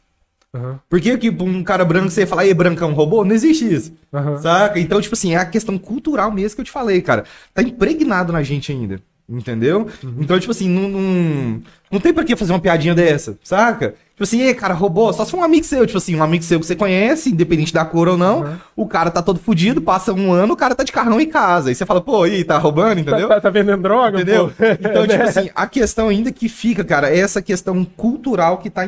Uhum. 0.56 0.80
Por 0.90 1.02
que, 1.02 1.18
que 1.18 1.30
um 1.30 1.64
cara 1.64 1.84
branco 1.84 2.10
você 2.10 2.26
fala, 2.26 2.46
e 2.46 2.54
brancão 2.54 2.94
robô? 2.94 3.26
Não 3.26 3.36
existe 3.36 3.72
isso. 3.72 3.94
Uhum. 4.12 4.38
Saca? 4.38 4.80
Então, 4.80 5.02
tipo 5.02 5.14
assim, 5.14 5.34
é 5.36 5.38
a 5.38 5.46
questão 5.46 5.78
cultural 5.78 6.32
mesmo 6.32 6.56
que 6.56 6.62
eu 6.62 6.66
te 6.66 6.72
falei, 6.72 7.02
cara. 7.02 7.26
Tá 7.54 7.62
impregnado 7.62 8.32
na 8.32 8.42
gente 8.42 8.72
ainda. 8.72 9.02
Entendeu? 9.28 9.88
Uhum. 10.04 10.18
Então, 10.20 10.40
tipo 10.40 10.52
assim, 10.52 10.70
não, 10.70 10.88
não, 10.88 11.62
não 11.92 12.00
tem 12.00 12.14
pra 12.14 12.24
que 12.24 12.36
fazer 12.36 12.54
uma 12.54 12.60
piadinha 12.60 12.94
dessa, 12.94 13.36
saca? 13.44 13.96
Tipo 14.12 14.24
assim, 14.24 14.42
ei, 14.42 14.54
cara, 14.54 14.74
robô, 14.76 15.12
só 15.12 15.26
se 15.26 15.32
for 15.32 15.38
um 15.38 15.44
amigo 15.44 15.66
seu, 15.66 15.84
tipo 15.86 15.98
assim, 15.98 16.16
um 16.16 16.22
amigo 16.22 16.44
seu 16.44 16.60
que 16.60 16.66
você 16.66 16.76
conhece, 16.76 17.32
independente 17.32 17.74
da 17.74 17.84
cor 17.84 18.08
ou 18.08 18.18
não, 18.18 18.42
uhum. 18.42 18.58
o 18.76 18.88
cara 18.88 19.10
tá 19.10 19.24
todo 19.24 19.40
fudido, 19.40 19.82
passa 19.82 20.14
um 20.14 20.32
ano, 20.32 20.54
o 20.54 20.58
cara 20.58 20.76
tá 20.76 20.84
de 20.84 20.92
carrão 20.92 21.20
em 21.20 21.28
casa. 21.28 21.70
Aí 21.70 21.76
você 21.76 21.88
fala, 21.88 22.00
pô, 22.02 22.22
aí, 22.22 22.44
tá 22.44 22.58
roubando, 22.60 23.02
entendeu? 23.02 23.28
Tá, 23.28 23.36
tá, 23.36 23.42
tá 23.42 23.50
vendendo 23.50 23.82
droga, 23.82 24.22
entendeu? 24.22 24.54
Pô. 24.56 24.64
Então, 24.64 25.06
tipo 25.10 25.24
assim, 25.24 25.50
a 25.56 25.66
questão 25.66 26.08
ainda 26.08 26.32
que 26.32 26.48
fica, 26.48 26.84
cara, 26.84 27.10
é 27.10 27.18
essa 27.18 27.42
questão 27.42 27.84
cultural 27.84 28.60
que 28.60 28.70
tá 28.70 28.88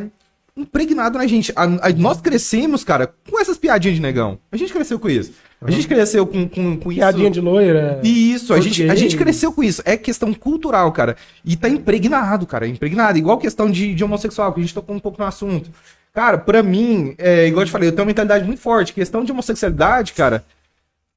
impregnado 0.55 1.17
na 1.17 1.27
gente. 1.27 1.51
A, 1.55 1.63
a, 1.63 1.89
nós 1.97 2.21
crescemos, 2.21 2.83
cara, 2.83 3.11
com 3.29 3.39
essas 3.39 3.57
piadinhas 3.57 3.95
de 3.95 4.01
negão. 4.01 4.39
A 4.51 4.57
gente 4.57 4.71
cresceu 4.71 4.99
com 4.99 5.09
isso. 5.09 5.31
A 5.61 5.71
gente 5.71 5.87
cresceu 5.87 6.25
com, 6.27 6.47
com, 6.47 6.77
com 6.77 6.91
isso. 6.91 6.99
Piadinha 6.99 7.31
de 7.31 7.41
loira. 7.41 7.99
Isso, 8.03 8.53
a 8.53 8.59
gente, 8.59 8.89
a 8.89 8.95
gente 8.95 9.17
cresceu 9.17 9.51
com 9.51 9.63
isso. 9.63 9.81
É 9.85 9.97
questão 9.97 10.33
cultural, 10.33 10.91
cara. 10.91 11.17
E 11.43 11.55
tá 11.55 11.67
impregnado, 11.67 12.45
cara. 12.45 12.67
Impregnado. 12.67 13.17
Igual 13.17 13.37
questão 13.37 13.69
de, 13.69 13.95
de 13.95 14.03
homossexual, 14.03 14.53
que 14.53 14.59
a 14.59 14.63
gente 14.63 14.73
tocou 14.73 14.95
um 14.95 14.99
pouco 14.99 15.19
no 15.19 15.27
assunto. 15.27 15.69
Cara, 16.13 16.37
pra 16.37 16.61
mim, 16.61 17.15
é, 17.17 17.47
igual 17.47 17.63
eu 17.63 17.67
te 17.67 17.71
falei, 17.71 17.89
eu 17.89 17.91
tenho 17.91 18.03
uma 18.03 18.07
mentalidade 18.07 18.45
muito 18.45 18.61
forte. 18.61 18.93
Questão 18.93 19.23
de 19.23 19.31
homossexualidade, 19.31 20.13
cara, 20.13 20.45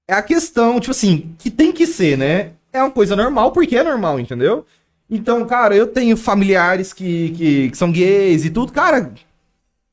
é 0.09 0.14
a 0.14 0.22
questão, 0.22 0.81
tipo 0.81 0.92
assim, 0.92 1.35
que 1.38 1.50
tem 1.50 1.72
que 1.72 1.87
ser, 1.87 2.16
né? 2.16 2.53
É 2.72 2.83
uma 2.83 2.90
coisa 2.90 3.14
normal 3.14 3.53
porque 3.53 3.76
é 3.76 3.83
normal, 3.83 4.18
entendeu? 4.18 4.64
Então, 5.09 5.44
cara, 5.46 5.74
eu 5.74 5.87
tenho 5.87 6.16
familiares 6.16 6.92
que, 6.92 7.31
que, 7.31 7.70
que 7.70 7.76
são 7.76 7.90
gays 7.92 8.44
e 8.44 8.50
tudo. 8.50 8.72
Cara, 8.72 9.12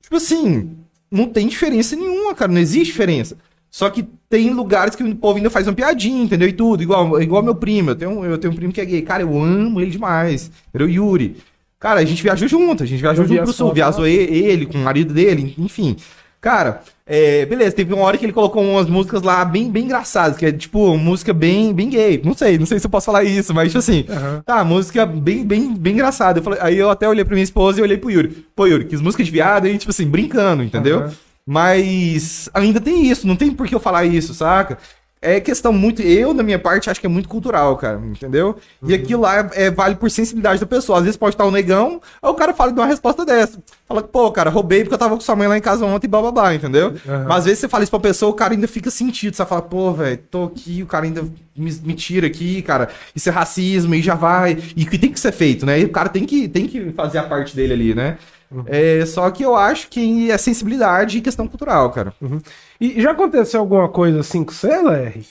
Tipo 0.08 0.16
assim, 0.16 0.78
não 1.12 1.28
tem 1.28 1.50
diferença 1.50 1.94
nenhuma, 1.94 2.34
cara. 2.34 2.50
Não 2.50 2.62
existe 2.62 2.94
diferença. 2.94 3.38
Só 3.78 3.92
que 3.92 4.04
tem 4.28 4.50
lugares 4.50 4.96
que 4.96 5.04
o 5.04 5.16
povo 5.16 5.38
ainda 5.38 5.52
faz 5.52 5.68
uma 5.68 5.74
piadinha, 5.76 6.24
entendeu? 6.24 6.50
E 6.50 6.52
tudo. 6.52 6.82
Igual, 6.82 7.22
igual 7.22 7.44
meu 7.44 7.54
primo. 7.54 7.92
Eu 7.92 7.96
tenho, 7.96 8.26
eu 8.26 8.36
tenho 8.40 8.52
um 8.52 8.56
primo 8.56 8.74
que 8.74 8.82
é 8.82 8.86
gay. 8.86 9.04
Cara, 9.04 9.22
eu 9.22 9.40
amo 9.40 9.80
ele 9.80 9.92
demais. 9.92 10.50
Entendeu? 10.70 10.90
Yuri. 10.90 11.38
Cara, 11.80 12.00
a 12.00 12.04
gente 12.04 12.24
viajou 12.24 12.48
junto. 12.48 12.82
A 12.82 12.88
gente 12.88 13.00
viajou 13.00 13.24
eu 13.24 13.28
junto 13.28 13.44
pro 13.44 13.54
sul. 13.54 13.72
Viajou 13.72 14.08
ele 14.08 14.66
com 14.66 14.80
o 14.80 14.82
marido 14.82 15.14
dele, 15.14 15.54
enfim. 15.60 15.96
Cara, 16.42 16.82
é, 17.06 17.46
beleza, 17.46 17.76
teve 17.76 17.94
uma 17.94 18.02
hora 18.02 18.18
que 18.18 18.26
ele 18.26 18.34
colocou 18.34 18.64
umas 18.64 18.88
músicas 18.88 19.22
lá 19.22 19.46
bem, 19.46 19.70
bem 19.70 19.84
engraçadas, 19.84 20.38
que 20.38 20.48
é 20.48 20.52
tipo 20.52 20.98
música 20.98 21.32
bem, 21.32 21.72
bem 21.72 21.92
gay. 21.92 22.20
Não 22.26 22.34
sei, 22.34 22.58
não 22.58 22.66
sei 22.66 22.80
se 22.80 22.88
eu 22.88 22.90
posso 22.90 23.06
falar 23.06 23.26
isso, 23.26 23.54
mas 23.54 23.68
tipo 23.68 23.78
assim, 23.78 24.06
uhum. 24.10 24.42
tá, 24.44 24.64
música 24.64 25.06
bem, 25.06 25.46
bem, 25.46 25.76
bem 25.76 25.94
engraçada. 25.94 26.40
Eu 26.40 26.44
falei, 26.44 26.60
aí 26.64 26.78
eu 26.80 26.90
até 26.90 27.08
olhei 27.08 27.24
pra 27.24 27.36
minha 27.36 27.44
esposa 27.44 27.80
e 27.80 27.84
olhei 27.84 27.98
pro 27.98 28.10
Yuri. 28.10 28.44
Pô, 28.56 28.66
Yuri, 28.66 28.86
que 28.86 28.98
músicas 28.98 29.28
de 29.28 29.32
viado 29.32 29.68
e 29.68 29.78
tipo 29.78 29.92
assim, 29.92 30.08
brincando, 30.08 30.64
entendeu? 30.64 31.02
Uhum. 31.02 31.27
Mas 31.50 32.50
ainda 32.54 32.82
tem 32.82 33.10
isso, 33.10 33.26
não 33.26 33.38
tem 33.38 33.52
por 33.52 33.66
que 33.66 33.74
eu 33.74 33.80
falar 33.80 34.04
isso, 34.04 34.34
saca? 34.34 34.78
é 35.22 35.40
questão 35.40 35.74
muito. 35.74 36.02
Eu, 36.02 36.34
da 36.34 36.44
minha 36.44 36.60
parte, 36.60 36.90
acho 36.90 37.00
que 37.00 37.06
é 37.06 37.10
muito 37.10 37.28
cultural, 37.28 37.76
cara, 37.76 38.00
entendeu? 38.04 38.56
Uhum. 38.82 38.90
E 38.90 38.94
aquilo 38.94 39.24
lá 39.24 39.50
é, 39.54 39.72
vale 39.72 39.96
por 39.96 40.10
sensibilidade 40.12 40.60
da 40.60 40.66
pessoa. 40.66 41.00
Às 41.00 41.06
vezes 41.06 41.18
pode 41.18 41.34
estar 41.34 41.46
o 41.46 41.50
um 41.50 41.52
negão, 41.52 42.02
aí 42.22 42.30
o 42.30 42.34
cara 42.34 42.54
fala 42.54 42.72
de 42.72 42.80
uma 42.80 42.86
resposta 42.86 43.26
dessa. 43.26 43.60
Fala 43.88 44.04
que, 44.04 44.10
pô, 44.10 44.32
cara, 44.32 44.50
roubei 44.50 44.82
porque 44.84 44.94
eu 44.94 45.00
tava 45.00 45.16
com 45.16 45.22
sua 45.22 45.36
mãe 45.36 45.48
lá 45.48 45.58
em 45.58 45.62
casa 45.62 45.86
ontem 45.86 46.06
e 46.06 46.10
bababá, 46.10 46.54
entendeu? 46.54 46.90
Uhum. 46.90 47.24
Mas 47.28 47.40
às 47.40 47.46
vezes 47.46 47.60
você 47.60 47.68
fala 47.68 47.84
isso 47.84 47.92
pra 47.92 48.00
pessoa, 48.00 48.32
o 48.32 48.36
cara 48.36 48.54
ainda 48.54 48.68
fica 48.68 48.92
sentido. 48.92 49.36
Você 49.36 49.46
fala, 49.46 49.62
pô, 49.62 49.92
velho, 49.92 50.18
tô 50.30 50.46
aqui, 50.46 50.84
o 50.84 50.86
cara 50.86 51.06
ainda 51.06 51.24
me, 51.56 51.72
me, 51.84 51.94
tira 51.94 52.28
aqui, 52.28 52.62
cara. 52.62 52.90
Isso 53.16 53.28
é 53.30 53.32
racismo 53.32 53.96
e 53.96 54.02
já 54.02 54.16
vai. 54.16 54.58
E 54.76 54.86
que 54.86 54.98
tem 55.00 55.12
que 55.12 55.20
ser 55.20 55.32
feito, 55.32 55.66
né? 55.66 55.80
E 55.80 55.86
o 55.86 55.90
cara 55.90 56.10
tem 56.10 56.26
que, 56.26 56.48
tem 56.48 56.68
que 56.68 56.92
fazer 56.92 57.18
a 57.18 57.24
parte 57.24 57.56
dele 57.56 57.74
ali, 57.74 57.96
né? 57.96 58.18
Uhum. 58.52 58.64
É, 58.66 59.06
só 59.06 59.30
que 59.30 59.44
eu 59.44 59.56
acho 59.56 59.90
que 59.90 60.32
é 60.32 60.38
sensibilidade 60.38 61.18
e 61.18 61.22
questão 61.22 61.48
cultural, 61.48 61.92
cara. 61.92 62.14
Uhum. 62.22 62.40
E 62.80 63.02
já 63.02 63.12
aconteceu 63.12 63.60
alguma 63.60 63.90
coisa 63.90 64.22
assim 64.22 64.44
com 64.44 64.52
você, 64.52 64.82
Larry? 64.82 65.26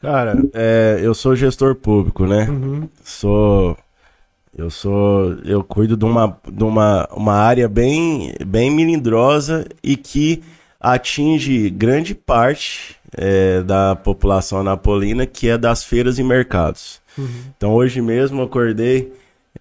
Cara, 0.00 0.36
é, 0.52 1.00
eu 1.02 1.14
sou 1.14 1.34
gestor 1.34 1.74
público, 1.74 2.26
né? 2.26 2.48
Uhum. 2.48 2.88
Sou. 3.02 3.76
Eu 4.56 4.70
sou. 4.70 5.34
Eu 5.44 5.64
cuido 5.64 5.96
de 5.96 6.04
uma, 6.04 6.38
de 6.50 6.64
uma, 6.64 7.08
uma 7.12 7.34
área 7.34 7.68
bem, 7.68 8.34
bem 8.46 8.70
melindrosa 8.70 9.66
e 9.82 9.96
que 9.96 10.42
atinge 10.80 11.68
grande 11.70 12.14
parte 12.14 12.96
é, 13.16 13.62
da 13.62 13.96
população 13.96 14.62
napolina, 14.62 15.26
que 15.26 15.48
é 15.48 15.58
das 15.58 15.84
feiras 15.84 16.18
e 16.18 16.22
mercados. 16.22 17.00
Uhum. 17.16 17.28
Então 17.56 17.74
hoje 17.74 18.00
mesmo 18.00 18.40
eu 18.40 18.44
acordei 18.44 19.12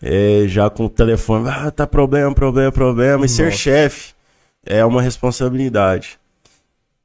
é, 0.01 0.45
já 0.47 0.69
com 0.69 0.85
o 0.85 0.89
telefone, 0.89 1.49
ah, 1.49 1.71
tá 1.71 1.87
problema, 1.87 2.33
problema, 2.33 2.71
problema. 2.71 3.25
E 3.25 3.29
ser 3.29 3.51
chefe 3.51 4.13
é 4.65 4.83
uma 4.85 5.01
responsabilidade. 5.01 6.19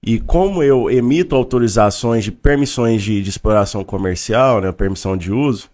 E 0.05 0.19
como 0.19 0.63
eu 0.63 0.91
emito 0.91 1.37
autorizações 1.37 2.25
de 2.25 2.33
permissões 2.33 3.03
de, 3.03 3.23
de 3.23 3.31
exploração 3.31 3.85
comercial, 3.85 4.61
né, 4.61 4.73
permissão 4.73 5.17
de 5.17 5.33
uso, 5.33 5.71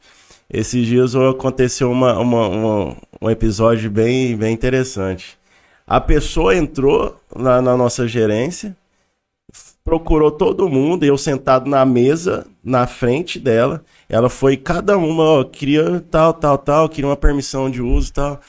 esses 0.50 0.86
dias 0.86 1.14
aconteceu 1.14 1.90
uma, 1.90 2.18
uma, 2.18 2.48
uma, 2.48 2.96
um 3.20 3.30
episódio 3.30 3.90
bem, 3.90 4.36
bem 4.36 4.52
interessante. 4.52 5.38
A 5.86 6.00
pessoa 6.00 6.54
entrou 6.54 7.18
na, 7.34 7.62
na 7.62 7.76
nossa 7.76 8.06
gerência, 8.06 8.76
procurou 9.84 10.30
todo 10.30 10.68
mundo, 10.68 11.04
eu 11.04 11.16
sentado 11.16 11.68
na 11.68 11.84
mesa, 11.84 12.46
na 12.62 12.86
frente 12.86 13.38
dela. 13.38 13.84
Ela 14.08 14.28
foi, 14.28 14.56
cada 14.56 14.96
uma, 14.98 15.22
ó, 15.22 15.44
queria 15.44 16.04
tal, 16.10 16.34
tal, 16.34 16.58
tal, 16.58 16.88
queria 16.88 17.08
uma 17.08 17.16
permissão 17.16 17.70
de 17.70 17.80
uso 17.80 18.12
tal. 18.12 18.40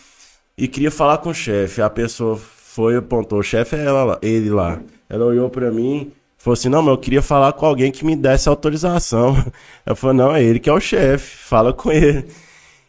E 0.58 0.68
queria 0.68 0.92
falar 0.92 1.20
com 1.20 1.30
o 1.30 1.34
chefe. 1.34 1.82
A 1.82 1.90
pessoa 1.90 2.38
foi, 2.38 2.98
apontou, 2.98 3.40
o 3.40 3.44
chefe 3.44 3.76
é 3.76 3.86
ela, 3.86 4.20
ele 4.22 4.50
lá. 4.50 4.82
Ela 5.10 5.26
olhou 5.26 5.50
para 5.50 5.72
mim, 5.72 6.12
falou 6.38 6.54
assim: 6.54 6.70
Não, 6.70 6.82
mas 6.82 6.92
eu 6.92 6.98
queria 6.98 7.22
falar 7.22 7.54
com 7.54 7.66
alguém 7.66 7.92
que 7.92 8.06
me 8.06 8.16
desse 8.16 8.50
autorização. 8.50 9.36
Eu 9.86 9.96
falei: 9.96 10.18
Não, 10.18 10.36
é 10.36 10.44
ele 10.44 10.60
que 10.60 10.70
é 10.70 10.74
o 10.74 10.80
chefe, 10.80 11.38
fala 11.38 11.74
com 11.74 11.92
ele. 11.92 12.26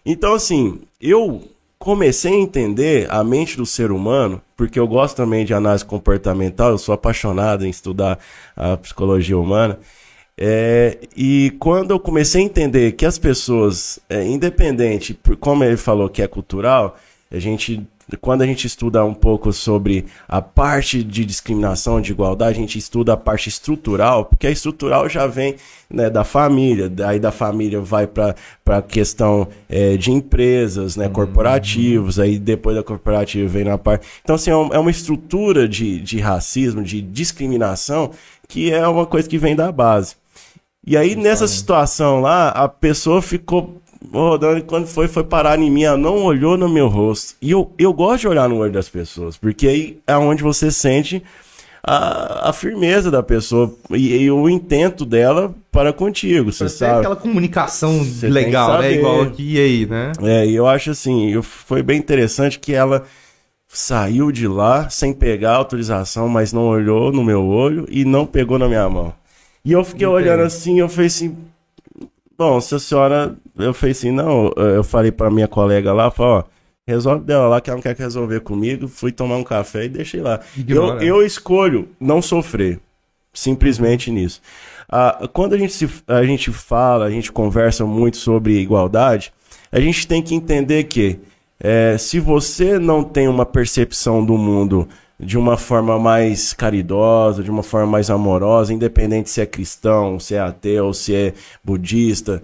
Então, 0.05 0.35
assim, 0.35 0.81
eu 1.01 1.43
comecei 1.81 2.35
a 2.35 2.37
entender 2.37 3.07
a 3.11 3.25
mente 3.25 3.57
do 3.57 3.65
ser 3.65 3.91
humano, 3.91 4.41
porque 4.55 4.79
eu 4.79 4.87
gosto 4.87 5.17
também 5.17 5.47
de 5.47 5.55
análise 5.55 5.83
comportamental, 5.83 6.71
eu 6.73 6.79
sou 6.79 6.95
apaixonado 6.95 7.65
em 7.65 7.71
estudar 7.71 8.19
a 8.55 8.77
psicologia 8.77 9.39
humana. 9.39 9.79
É, 10.37 10.99
e 11.17 11.57
quando 11.59 11.93
eu 11.93 11.99
comecei 11.99 12.43
a 12.43 12.45
entender 12.45 12.93
que 12.93 13.07
as 13.07 13.19
pessoas, 13.19 13.99
é, 14.11 14.23
independente, 14.23 15.19
como 15.41 15.65
ele 15.65 15.79
falou 15.79 16.11
que 16.11 16.21
é 16.21 16.29
cultural, 16.29 16.99
a 17.31 17.39
gente 17.39 17.87
quando 18.17 18.43
a 18.43 18.47
gente 18.47 18.67
estuda 18.67 19.05
um 19.05 19.15
pouco 19.15 19.53
sobre 19.53 20.07
a 20.29 20.41
parte 20.43 21.03
de 21.03 21.25
discriminação, 21.25 22.01
de 22.01 22.13
igualdade, 22.13 22.59
a 22.59 22.61
gente 22.61 22.79
estuda 22.79 23.13
a 23.13 23.17
parte 23.17 23.49
estrutural, 23.49 24.25
porque 24.25 24.47
a 24.47 24.51
estrutural 24.51 25.09
já 25.09 25.27
vem 25.27 25.57
né, 25.89 26.09
da 26.09 26.25
família, 26.25 26.89
daí 26.89 27.19
da 27.19 27.33
família 27.33 27.81
vai 27.81 28.07
para 28.07 28.35
a 28.67 28.83
questão 28.83 29.49
é, 29.69 29.97
de 29.97 30.13
empresas, 30.13 30.97
né, 30.97 31.09
corporativos, 31.09 32.19
aí 32.19 32.39
depois 32.39 32.77
da 32.77 32.83
corporativa 32.83 33.49
vem 33.49 33.65
na 33.65 33.77
parte. 33.77 34.07
Então, 34.23 34.37
assim, 34.37 34.51
é, 34.51 34.55
é 34.55 34.79
uma 34.79 34.91
estrutura 34.91 35.69
de, 35.69 36.01
de 36.01 36.21
racismo, 36.21 36.83
de 36.83 37.03
discriminação, 37.03 38.11
que 38.49 38.73
é 38.73 38.87
uma 38.87 39.07
coisa 39.07 39.29
que 39.29 39.39
vem 39.39 39.57
da 39.57 39.71
base. 39.71 40.17
E 40.87 40.97
aí, 40.97 41.15
nessa 41.15 41.47
situação 41.47 42.21
lá, 42.21 42.49
a 42.49 42.67
pessoa 42.67 43.21
ficou 43.21 43.80
rodando 44.13 44.63
quando 44.65 44.87
foi, 44.87 45.09
foi 45.09 45.25
parar 45.25 45.59
em 45.59 45.71
mim, 45.71 45.83
ela 45.83 45.97
não 45.97 46.25
olhou 46.25 46.57
no 46.57 46.69
meu 46.69 46.89
rosto. 46.89 47.35
E 47.41 47.51
eu, 47.51 47.73
eu 47.79 47.93
gosto 47.93 48.23
de 48.23 48.29
olhar 48.29 48.49
no 48.49 48.57
olho 48.57 48.73
das 48.73 48.89
pessoas, 48.89 49.37
porque 49.37 49.67
aí 49.67 49.99
é 50.07 50.17
onde 50.17 50.43
você 50.43 50.71
sente 50.71 51.23
a, 51.83 52.51
a 52.51 52.53
firmeza 52.53 53.11
da 53.11 53.23
pessoa 53.23 53.75
e, 53.91 54.15
e, 54.15 54.31
o 54.31 54.49
intento 54.49 55.05
dela 55.05 55.55
para 55.73 55.93
contigo, 55.93 56.53
você 56.53 56.69
sabe. 56.69 56.99
aquela 56.99 57.17
comunicação 57.17 58.05
você 58.05 58.29
legal, 58.29 58.79
né? 58.79 58.93
Igual 58.93 59.23
aqui 59.23 59.55
e 59.55 59.59
aí, 59.59 59.87
né? 59.87 60.13
É, 60.23 60.47
e 60.47 60.55
eu 60.55 60.67
acho 60.67 60.91
assim, 60.91 61.31
eu, 61.31 61.43
foi 61.43 61.83
bem 61.83 61.99
interessante 61.99 62.59
que 62.59 62.75
ela 62.75 63.05
saiu 63.67 64.33
de 64.33 64.49
lá 64.49 64.91
sem 64.91 65.13
pegar 65.13 65.55
autorização, 65.55 66.29
mas 66.29 66.53
não 66.53 66.67
olhou 66.67 67.13
no 67.13 67.25
meu 67.25 67.45
olho 67.47 67.87
e 67.89 68.05
não 68.05 68.27
pegou 68.27 68.59
na 68.59 68.69
minha 68.69 68.89
mão. 68.89 69.13
E 69.65 69.73
eu 69.73 69.85
fiquei 69.85 70.07
Entendi. 70.07 70.23
olhando 70.23 70.43
assim, 70.43 70.81
eu 70.81 70.89
falei 70.89 71.07
assim, 71.07 71.37
Bom, 72.41 72.59
se 72.59 72.75
a 72.75 72.79
senhora. 72.79 73.37
Eu 73.55 73.75
falei 73.75 73.93
assim, 73.93 74.11
não, 74.11 74.51
eu 74.57 74.83
falei 74.83 75.13
pra 75.13 75.31
minha 75.31 75.47
colega 75.47 75.93
lá, 75.93 76.11
falei, 76.11 76.33
ó, 76.33 76.45
resolve 76.89 77.23
dela 77.23 77.47
lá 77.47 77.61
que 77.61 77.69
ela 77.69 77.77
não 77.77 77.83
quer 77.83 77.95
resolver 77.95 78.41
comigo. 78.41 78.89
Fui 78.89 79.13
tomar 79.13 79.37
um 79.37 79.45
café 79.45 79.85
e 79.85 79.91
deixei 79.91 80.23
lá. 80.23 80.41
Eu, 80.67 80.99
eu 81.01 81.23
escolho 81.23 81.91
não 82.01 82.23
sofrer. 82.23 82.81
Simplesmente 83.31 84.11
nisso. 84.11 84.41
Ah, 84.89 85.29
quando 85.35 85.53
a 85.53 85.59
gente, 85.59 85.75
se, 85.75 85.87
a 86.09 86.25
gente 86.25 86.51
fala, 86.51 87.05
a 87.05 87.11
gente 87.11 87.31
conversa 87.31 87.85
muito 87.85 88.17
sobre 88.17 88.59
igualdade, 88.59 89.35
a 89.71 89.79
gente 89.79 90.09
tem 90.09 90.23
que 90.23 90.35
entender 90.35 90.85
que 90.85 91.21
é, 91.63 91.99
se 91.99 92.19
você 92.19 92.79
não 92.79 93.05
tem 93.05 93.29
uma 93.29 93.45
percepção 93.45 94.25
do 94.25 94.39
mundo 94.39 94.89
de 95.21 95.37
uma 95.37 95.57
forma 95.57 95.99
mais 95.99 96.53
caridosa, 96.55 97.43
de 97.43 97.51
uma 97.51 97.63
forma 97.63 97.87
mais 97.87 98.09
amorosa, 98.09 98.73
independente 98.73 99.29
se 99.29 99.41
é 99.41 99.47
cristão, 99.47 100.19
se 100.19 100.35
é 100.35 100.41
ateu, 100.41 100.95
se 100.95 101.15
é 101.15 101.35
budista. 101.63 102.43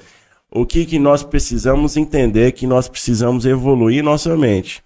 O 0.51 0.67
que, 0.67 0.85
que 0.85 0.99
nós 0.99 1.23
precisamos 1.23 1.97
entender 1.97 2.53
que 2.53 2.67
nós 2.67 2.87
precisamos 2.89 3.47
evoluir 3.47 4.05
nossa 4.05 4.37
mente. 4.37 4.85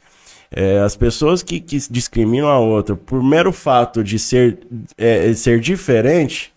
É, 0.53 0.81
as 0.81 0.97
pessoas 0.97 1.43
que, 1.43 1.61
que 1.61 1.79
discriminam 1.91 2.49
a 2.49 2.59
outra 2.59 2.97
por 2.97 3.23
mero 3.23 3.53
fato 3.53 4.03
de 4.03 4.19
ser, 4.19 4.59
é, 4.99 5.33
ser 5.33 5.61
diferente, 5.61 6.53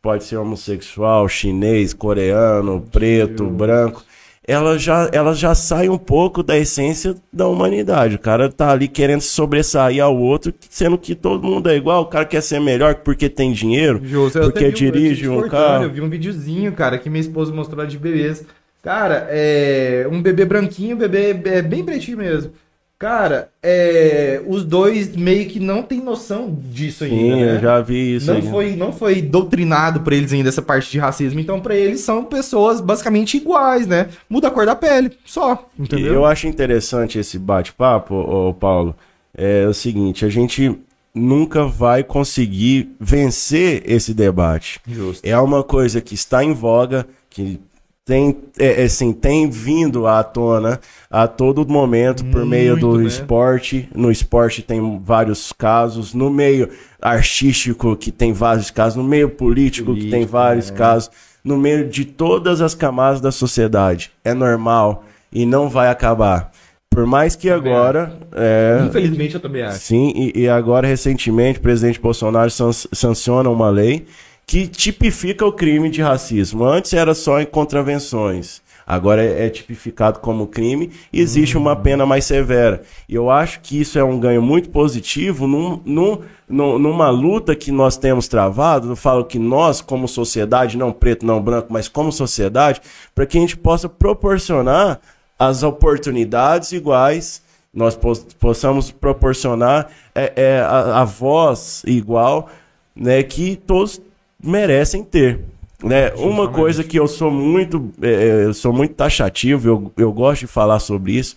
pode 0.00 0.24
ser 0.24 0.36
homossexual, 0.36 1.28
chinês, 1.28 1.92
coreano, 1.92 2.82
preto, 2.90 3.44
branco 3.44 4.05
ela 4.46 4.78
já, 4.78 5.10
ela 5.12 5.34
já 5.34 5.54
sai 5.54 5.88
um 5.88 5.98
pouco 5.98 6.42
da 6.42 6.56
essência 6.56 7.16
da 7.32 7.48
humanidade. 7.48 8.14
O 8.14 8.18
cara 8.18 8.50
tá 8.50 8.70
ali 8.70 8.86
querendo 8.86 9.20
sobressair 9.20 10.02
ao 10.02 10.16
outro, 10.16 10.54
sendo 10.70 10.96
que 10.96 11.14
todo 11.14 11.46
mundo 11.46 11.68
é 11.68 11.76
igual. 11.76 12.02
O 12.02 12.06
cara 12.06 12.24
quer 12.24 12.40
ser 12.40 12.60
melhor 12.60 12.96
porque 12.96 13.28
tem 13.28 13.52
dinheiro, 13.52 14.00
Justo, 14.04 14.40
porque 14.40 14.70
dirige 14.70 15.28
um 15.28 15.48
carro. 15.48 15.84
Eu 15.84 15.90
vi 15.90 16.00
um 16.00 16.08
videozinho, 16.08 16.72
cara, 16.72 16.96
que 16.96 17.10
minha 17.10 17.20
esposa 17.20 17.52
mostrou 17.52 17.80
lá 17.80 17.86
de 17.86 17.98
bebês. 17.98 18.44
Cara, 18.82 19.26
é 19.30 20.06
um 20.10 20.22
bebê 20.22 20.44
branquinho, 20.44 20.96
bebê 20.96 21.30
é 21.44 21.60
bem 21.60 21.84
pretinho 21.84 22.18
mesmo. 22.18 22.52
Cara, 22.98 23.50
é, 23.62 24.40
os 24.46 24.64
dois 24.64 25.14
meio 25.14 25.46
que 25.48 25.60
não 25.60 25.82
tem 25.82 26.00
noção 26.00 26.58
disso 26.70 27.04
ainda. 27.04 27.16
Sim, 27.16 27.44
né? 27.44 27.56
eu 27.56 27.60
já 27.60 27.80
vi 27.82 28.16
isso. 28.16 28.32
Não 28.32 28.40
foi, 28.40 28.74
não 28.74 28.90
foi 28.90 29.20
doutrinado 29.20 30.00
para 30.00 30.14
eles 30.14 30.32
ainda 30.32 30.48
essa 30.48 30.62
parte 30.62 30.90
de 30.90 30.98
racismo. 30.98 31.38
Então, 31.38 31.60
para 31.60 31.74
eles 31.74 32.00
são 32.00 32.24
pessoas 32.24 32.80
basicamente 32.80 33.36
iguais, 33.36 33.86
né? 33.86 34.08
Muda 34.30 34.48
a 34.48 34.50
cor 34.50 34.64
da 34.64 34.74
pele, 34.74 35.12
só. 35.26 35.68
Entendeu? 35.78 36.14
Eu 36.14 36.24
acho 36.24 36.46
interessante 36.46 37.18
esse 37.18 37.38
bate-papo, 37.38 38.56
Paulo. 38.58 38.96
É 39.36 39.66
o 39.66 39.74
seguinte, 39.74 40.24
a 40.24 40.30
gente 40.30 40.74
nunca 41.14 41.66
vai 41.66 42.02
conseguir 42.02 42.94
vencer 42.98 43.82
esse 43.84 44.14
debate. 44.14 44.80
Justo. 44.86 45.22
É 45.22 45.38
uma 45.38 45.62
coisa 45.62 46.00
que 46.00 46.14
está 46.14 46.42
em 46.42 46.54
voga, 46.54 47.06
que 47.28 47.60
tem, 48.06 48.36
é, 48.56 48.82
é, 48.82 48.84
assim, 48.84 49.12
tem 49.12 49.50
vindo 49.50 50.06
à 50.06 50.22
tona 50.22 50.80
a 51.10 51.26
todo 51.26 51.66
momento 51.66 52.24
por 52.26 52.42
Muito, 52.42 52.46
meio 52.46 52.76
do 52.76 52.98
né? 52.98 53.06
esporte. 53.06 53.88
No 53.92 54.12
esporte 54.12 54.62
tem 54.62 55.00
vários 55.02 55.52
casos, 55.52 56.14
no 56.14 56.30
meio 56.30 56.70
artístico 57.02 57.96
que 57.96 58.12
tem 58.12 58.32
vários 58.32 58.70
casos, 58.70 58.94
no 58.96 59.02
meio 59.02 59.28
político, 59.28 59.86
político 59.86 60.06
que 60.06 60.16
tem 60.16 60.24
vários 60.24 60.70
né? 60.70 60.76
casos, 60.76 61.10
no 61.42 61.58
meio 61.58 61.88
de 61.88 62.04
todas 62.04 62.60
as 62.60 62.76
camadas 62.76 63.20
da 63.20 63.32
sociedade. 63.32 64.12
É 64.24 64.32
normal 64.32 65.04
e 65.32 65.44
não 65.44 65.68
vai 65.68 65.88
acabar. 65.88 66.52
Por 66.88 67.06
mais 67.06 67.34
que 67.34 67.48
também 67.48 67.72
agora. 67.72 68.16
É, 68.32 68.84
Infelizmente 68.86 69.34
eu 69.34 69.40
também 69.40 69.62
acho. 69.62 69.80
Sim, 69.80 70.12
e, 70.14 70.42
e 70.42 70.48
agora 70.48 70.86
recentemente 70.86 71.58
o 71.58 71.62
presidente 71.62 72.00
Bolsonaro 72.00 72.50
sanciona 72.92 73.50
uma 73.50 73.68
lei 73.68 74.06
que 74.46 74.68
tipifica 74.68 75.44
o 75.44 75.52
crime 75.52 75.90
de 75.90 76.00
racismo. 76.00 76.64
Antes 76.64 76.92
era 76.92 77.14
só 77.14 77.40
em 77.40 77.46
contravenções. 77.46 78.62
Agora 78.86 79.24
é, 79.24 79.46
é 79.46 79.50
tipificado 79.50 80.20
como 80.20 80.46
crime 80.46 80.92
e 81.12 81.20
existe 81.20 81.58
uma 81.58 81.74
pena 81.74 82.06
mais 82.06 82.24
severa. 82.24 82.82
E 83.08 83.16
eu 83.16 83.28
acho 83.28 83.60
que 83.60 83.80
isso 83.80 83.98
é 83.98 84.04
um 84.04 84.20
ganho 84.20 84.40
muito 84.40 84.70
positivo 84.70 85.48
num, 85.48 85.82
num, 85.84 86.78
numa 86.78 87.10
luta 87.10 87.56
que 87.56 87.72
nós 87.72 87.96
temos 87.96 88.28
travado. 88.28 88.92
Eu 88.92 88.96
falo 88.96 89.24
que 89.24 89.40
nós, 89.40 89.80
como 89.80 90.06
sociedade, 90.06 90.78
não 90.78 90.92
preto, 90.92 91.26
não 91.26 91.42
branco, 91.42 91.72
mas 91.72 91.88
como 91.88 92.12
sociedade, 92.12 92.80
para 93.12 93.26
que 93.26 93.36
a 93.36 93.40
gente 93.40 93.56
possa 93.56 93.88
proporcionar 93.88 95.00
as 95.36 95.64
oportunidades 95.64 96.70
iguais 96.70 97.44
nós 97.74 97.98
possamos 98.40 98.90
proporcionar 98.90 99.90
é, 100.14 100.32
é, 100.34 100.60
a, 100.60 101.02
a, 101.02 101.04
voz 101.04 101.82
igual, 101.86 102.48
né, 102.94 103.22
que 103.22 103.54
todos 103.54 104.00
merecem 104.46 105.02
ter. 105.02 105.40
Né? 105.82 106.10
Uma 106.16 106.48
coisa 106.48 106.82
que 106.82 106.98
eu 106.98 107.06
sou 107.06 107.30
muito, 107.30 107.90
é, 108.00 108.08
é, 108.08 108.44
eu 108.44 108.54
sou 108.54 108.72
muito 108.72 108.94
taxativo, 108.94 109.68
eu, 109.68 109.92
eu 109.96 110.12
gosto 110.12 110.42
de 110.42 110.46
falar 110.46 110.78
sobre 110.78 111.12
isso. 111.12 111.36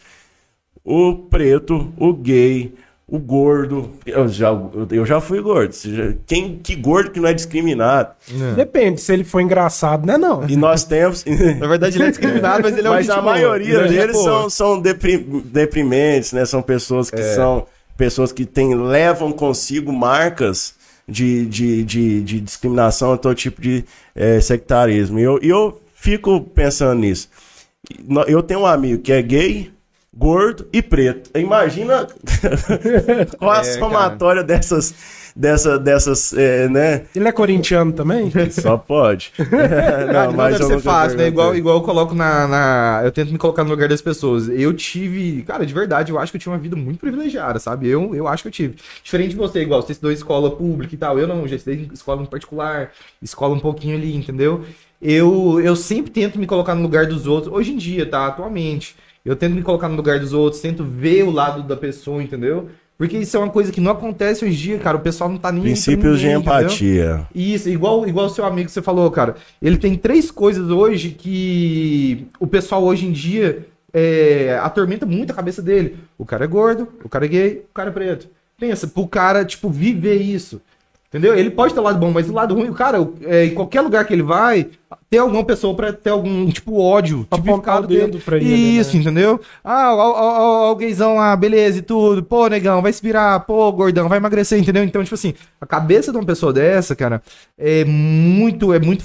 O 0.83 1.13
preto, 1.13 1.91
o 1.97 2.13
gay, 2.13 2.73
o 3.05 3.19
gordo. 3.19 3.91
Eu 4.05 4.27
já, 4.29 4.49
eu 4.91 5.05
já 5.05 5.19
fui 5.19 5.41
gordo. 5.41 5.75
Quem, 6.25 6.57
que 6.57 6.73
gordo 6.75 7.11
que 7.11 7.19
não 7.19 7.27
é 7.27 7.33
discriminado? 7.33 8.11
É. 8.31 8.55
Depende, 8.55 9.01
se 9.01 9.11
ele 9.11 9.25
for 9.25 9.41
engraçado, 9.41 10.05
né? 10.05 10.17
Não. 10.17 10.47
E 10.47 10.55
nós 10.55 10.85
temos. 10.85 11.25
Na 11.59 11.67
verdade, 11.67 11.97
ele 11.97 12.05
é 12.05 12.09
discriminado, 12.09 12.63
mas 12.63 12.77
ele 12.77 12.87
é 12.87 12.89
um 12.89 12.93
Mas 12.93 13.09
a 13.09 13.21
maioria 13.21 13.83
deles 13.87 14.17
são, 14.17 14.49
são 14.49 14.81
deprimentes, 14.81 16.31
né? 16.31 16.45
São 16.45 16.61
pessoas 16.61 17.11
que 17.11 17.19
é. 17.19 17.35
são 17.35 17.65
pessoas 17.97 18.31
que 18.31 18.45
têm, 18.45 18.73
levam 18.73 19.33
consigo 19.33 19.91
marcas 19.91 20.78
de, 21.09 21.45
de, 21.45 21.83
de, 21.83 22.21
de 22.21 22.39
discriminação, 22.39 23.17
todo 23.17 23.35
tipo 23.35 23.61
de 23.61 23.83
é, 24.15 24.39
sectarismo. 24.39 25.19
E 25.19 25.23
eu, 25.23 25.39
eu 25.41 25.81
fico 25.93 26.41
pensando 26.41 26.99
nisso. 26.99 27.29
Eu 28.27 28.43
tenho 28.43 28.61
um 28.61 28.65
amigo 28.65 29.01
que 29.01 29.11
é 29.11 29.21
gay, 29.21 29.71
gordo 30.19 30.67
e 30.73 30.81
preto. 30.81 31.31
Imagina 31.39 32.05
qual 33.39 33.51
a 33.51 33.59
é, 33.59 33.63
somatória 33.63 34.43
cara. 34.43 34.57
dessas 34.57 34.93
dessa, 35.33 35.79
dessas, 35.79 36.33
é, 36.33 36.67
né? 36.67 37.05
Ele 37.15 37.25
é 37.25 37.31
corintiano 37.31 37.93
também? 37.93 38.29
Só 38.51 38.77
pode. 38.77 39.31
não, 39.39 40.25
não 40.25 40.33
mas 40.33 40.57
deve 40.57 40.65
ser 40.65 40.79
fácil, 40.81 41.17
né? 41.17 41.27
Igual, 41.27 41.55
igual 41.55 41.77
eu 41.77 41.81
coloco 41.81 42.13
na, 42.13 42.45
na, 42.47 43.01
Eu 43.05 43.11
tento 43.13 43.31
me 43.31 43.37
colocar 43.37 43.63
no 43.63 43.69
lugar 43.69 43.87
das 43.87 44.01
pessoas. 44.01 44.49
Eu 44.49 44.73
tive... 44.73 45.41
Cara, 45.43 45.65
de 45.65 45.73
verdade, 45.73 46.11
eu 46.11 46.19
acho 46.19 46.33
que 46.33 46.35
eu 46.35 46.41
tinha 46.41 46.51
uma 46.51 46.59
vida 46.59 46.75
muito 46.75 46.99
privilegiada, 46.99 47.57
sabe? 47.57 47.87
Eu, 47.87 48.13
eu 48.13 48.27
acho 48.27 48.43
que 48.43 48.49
eu 48.49 48.53
tive. 48.53 48.75
Diferente 49.01 49.29
de 49.29 49.37
você, 49.37 49.61
igual, 49.61 49.81
você 49.81 49.93
estudou 49.93 50.11
escola 50.11 50.51
pública 50.51 50.93
e 50.93 50.97
tal. 50.97 51.17
Eu 51.17 51.27
não, 51.27 51.47
já 51.47 51.55
estudei 51.55 51.89
escola 51.93 52.21
em 52.21 52.25
particular, 52.25 52.91
escola 53.21 53.55
um 53.55 53.59
pouquinho 53.59 53.95
ali, 53.95 54.13
entendeu? 54.13 54.65
Eu, 55.01 55.61
eu 55.61 55.77
sempre 55.77 56.11
tento 56.11 56.37
me 56.37 56.45
colocar 56.45 56.75
no 56.75 56.81
lugar 56.81 57.05
dos 57.05 57.25
outros. 57.25 57.53
Hoje 57.53 57.71
em 57.71 57.77
dia, 57.77 58.05
tá? 58.05 58.27
Atualmente. 58.27 58.97
Eu 59.25 59.35
tento 59.35 59.53
me 59.53 59.61
colocar 59.61 59.89
no 59.89 59.95
lugar 59.95 60.19
dos 60.19 60.33
outros, 60.33 60.61
tento 60.61 60.83
ver 60.83 61.23
o 61.23 61.31
lado 61.31 61.63
da 61.63 61.75
pessoa, 61.75 62.21
entendeu? 62.23 62.69
Porque 62.97 63.17
isso 63.17 63.37
é 63.37 63.39
uma 63.39 63.49
coisa 63.49 63.71
que 63.71 63.79
não 63.79 63.91
acontece 63.91 64.43
hoje 64.43 64.53
em 64.53 64.57
dia, 64.57 64.77
cara. 64.77 64.97
O 64.97 64.99
pessoal 64.99 65.29
não 65.29 65.37
tá 65.37 65.53
nem. 65.53 65.63
Princípios 65.63 66.17
ninguém, 66.17 66.35
de 66.35 66.41
empatia. 66.41 67.03
Entendeu? 67.05 67.27
Isso, 67.33 67.69
igual 67.69 68.05
igual 68.05 68.25
o 68.25 68.29
seu 68.29 68.43
amigo 68.43 68.65
que 68.65 68.73
você 68.73 68.81
falou, 68.81 69.09
cara. 69.09 69.35
Ele 69.61 69.77
tem 69.77 69.95
três 69.95 70.29
coisas 70.29 70.69
hoje 70.69 71.11
que 71.11 72.27
o 72.39 72.45
pessoal 72.45 72.83
hoje 72.83 73.05
em 73.05 73.13
dia 73.13 73.65
é, 73.93 74.59
atormenta 74.61 75.05
muito 75.05 75.31
a 75.31 75.35
cabeça 75.35 75.61
dele. 75.61 75.97
O 76.17 76.25
cara 76.25 76.43
é 76.43 76.47
gordo, 76.47 76.89
o 77.01 77.07
cara 77.07 77.23
é 77.23 77.29
gay, 77.29 77.65
o 77.69 77.73
cara 77.73 77.89
é 77.89 77.93
preto. 77.93 78.27
Pensa, 78.59 78.85
pro 78.85 79.07
cara, 79.07 79.45
tipo, 79.45 79.69
viver 79.69 80.17
isso. 80.17 80.61
Entendeu? 81.09 81.35
Ele 81.35 81.49
pode 81.49 81.73
ter 81.73 81.79
o 81.79 81.83
lado 81.83 81.97
bom, 81.97 82.11
mas 82.11 82.29
o 82.29 82.33
lado 82.33 82.53
ruim, 82.53 82.69
o 82.69 82.73
cara, 82.73 82.99
é, 83.23 83.45
em 83.45 83.53
qualquer 83.55 83.81
lugar 83.81 84.05
que 84.05 84.13
ele 84.13 84.21
vai, 84.21 84.67
ter 85.09 85.17
alguma 85.17 85.43
pessoa 85.43 85.75
pra 85.75 85.91
ter 85.91 86.11
algum, 86.11 86.47
tipo, 86.51 86.79
ódio. 86.79 87.25
Apontar 87.31 87.81
o 87.81 87.87
dedo 87.87 88.19
pra 88.19 88.37
ele, 88.37 88.45
Isso, 88.45 88.95
né? 88.95 89.01
entendeu? 89.01 89.41
Ah, 89.63 89.91
o, 89.91 89.97
o, 89.97 90.67
o, 90.67 90.71
o 90.71 90.75
gaysão 90.75 91.15
lá, 91.15 91.35
beleza 91.35 91.79
e 91.79 91.81
tudo. 91.81 92.21
Pô, 92.21 92.47
negão, 92.47 92.79
vai 92.79 92.93
se 92.93 93.01
virar. 93.01 93.39
Pô, 93.39 93.71
gordão, 93.71 94.07
vai 94.07 94.19
emagrecer, 94.19 94.59
entendeu? 94.59 94.83
Então, 94.83 95.03
tipo 95.03 95.15
assim, 95.15 95.33
a 95.59 95.65
cabeça 95.65 96.11
de 96.11 96.17
uma 96.19 96.25
pessoa 96.25 96.53
dessa, 96.53 96.95
cara, 96.95 97.23
é 97.57 97.83
muito, 97.85 98.71
é 98.71 98.79
muito... 98.79 99.03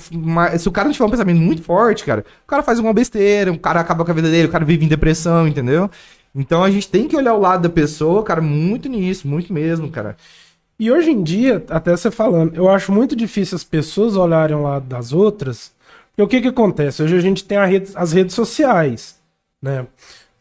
Se 0.58 0.68
o 0.68 0.72
cara 0.72 0.88
não 0.88 0.92
tiver 0.92 1.06
um 1.06 1.10
pensamento 1.10 1.40
muito 1.40 1.62
forte, 1.62 2.04
cara, 2.04 2.22
o 2.44 2.46
cara 2.46 2.62
faz 2.62 2.78
uma 2.78 2.92
besteira, 2.92 3.50
o 3.50 3.58
cara 3.58 3.80
acaba 3.80 4.04
com 4.04 4.10
a 4.10 4.14
vida 4.14 4.30
dele, 4.30 4.48
o 4.48 4.52
cara 4.52 4.66
vive 4.66 4.84
em 4.84 4.88
depressão, 4.88 5.48
entendeu? 5.48 5.90
Então 6.34 6.62
a 6.62 6.70
gente 6.70 6.86
tem 6.86 7.08
que 7.08 7.16
olhar 7.16 7.32
o 7.32 7.40
lado 7.40 7.62
da 7.62 7.70
pessoa, 7.70 8.22
cara, 8.22 8.42
muito 8.42 8.90
nisso, 8.90 9.26
muito 9.26 9.54
mesmo, 9.54 9.88
cara. 9.88 10.16
E 10.78 10.90
hoje 10.90 11.10
em 11.10 11.22
dia, 11.22 11.64
até 11.70 11.92
você 11.96 12.10
falando, 12.10 12.54
eu 12.56 12.68
acho 12.68 12.90
muito 12.92 13.14
difícil 13.14 13.54
as 13.56 13.64
pessoas 13.64 14.16
olharem 14.16 14.56
lado 14.60 14.87
das 14.87 15.12
outras. 15.12 15.72
Porque 16.10 16.22
o 16.22 16.28
que 16.28 16.40
que 16.42 16.48
acontece? 16.48 17.02
Hoje 17.02 17.16
a 17.16 17.20
gente 17.20 17.44
tem 17.44 17.58
rede- 17.66 17.92
as 17.94 18.12
redes 18.12 18.34
sociais, 18.34 19.16
né? 19.62 19.87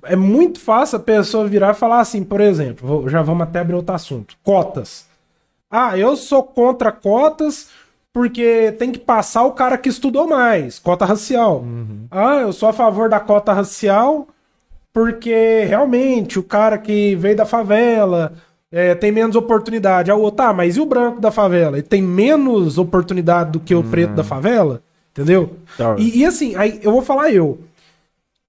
É 0.04 0.16
muito 0.16 0.60
fácil 0.60 0.98
a 0.98 1.02
pessoa 1.02 1.48
virar 1.48 1.72
e 1.72 1.76
falar 1.78 2.00
assim, 2.02 2.24
por 2.24 2.42
exemplo, 2.42 2.86
vou- 2.88 3.10
já 3.10 3.22
vamos 3.22 3.44
até 3.44 3.60
abrir 3.60 3.76
outro 3.76 3.96
assunto. 3.96 4.36
Cotas. 4.44 5.06
Ah, 5.72 5.98
eu 5.98 6.16
sou 6.16 6.44
contra 6.44 6.92
cotas 6.92 7.70
porque 8.12 8.72
tem 8.78 8.92
que 8.92 9.00
passar 9.00 9.44
o 9.44 9.54
cara 9.54 9.78
que 9.78 9.90
estudou 9.90 10.28
mais, 10.28 10.78
cota 10.78 11.06
racial. 11.06 11.64
Ah, 12.12 12.36
eu 12.38 12.52
sou 12.54 12.70
a 12.70 12.74
favor 12.74 13.10
da 13.10 13.20
cota 13.20 13.54
racial 13.54 14.28
porque 14.92 15.64
realmente 15.68 16.38
o 16.38 16.44
cara 16.44 16.78
que 16.78 17.16
veio 17.16 17.36
da 17.36 17.46
favela 17.46 18.34
é, 18.74 18.96
tem 18.96 19.12
menos 19.12 19.36
oportunidade. 19.36 20.12
O 20.12 20.18
outro, 20.20 20.38
tá, 20.38 20.52
mas 20.52 20.76
e 20.76 20.82
o 20.82 20.86
branco 20.86 21.22
da 21.22 21.30
favela? 21.30 21.78
Ele 21.78 21.84
tem 21.88 22.02
menos 22.02 22.80
oportunidade 22.80 23.52
do 23.52 23.60
que 23.60 23.76
o 23.76 23.84
preto 23.84 24.16
da 24.16 24.24
favela? 24.24 24.82
Entendeu? 25.12 25.58
Tá. 25.78 25.96
E, 26.00 26.22
e 26.22 26.26
assim, 26.26 26.56
aí 26.56 26.80
eu 26.82 26.92
vou 26.92 27.04
falar 27.04 27.32
eu. 27.32 27.60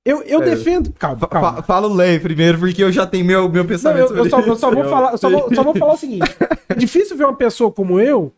Eu, 0.03 0.23
eu 0.23 0.41
defendo. 0.41 0.93
Calma, 0.99 1.27
calma. 1.29 1.53
fa- 1.57 1.63
Fala 1.63 1.89
o 1.89 1.93
Lei 1.95 2.19
primeiro, 2.19 2.59
porque 2.59 2.83
eu 2.83 2.91
já 2.91 3.07
tenho 3.07 3.25
meu, 3.25 3.49
meu 3.51 3.63
Não, 3.63 3.69
pensamento 3.69 4.15
eu, 4.15 4.25
eu 4.25 4.31
só, 4.31 4.41
eu 4.41 4.57
só 4.57 4.71
vou 4.71 4.85
falar, 4.85 5.17
só 5.19 5.29
vou, 5.29 5.55
só 5.55 5.63
vou 5.63 5.75
falar 5.75 5.93
o 5.93 5.97
seguinte: 5.99 6.25
é 6.69 6.75
difícil 6.75 7.17
ver 7.17 7.25
uma 7.25 7.35
pessoa 7.37 7.71
como 7.71 8.01
eu, 8.01 8.33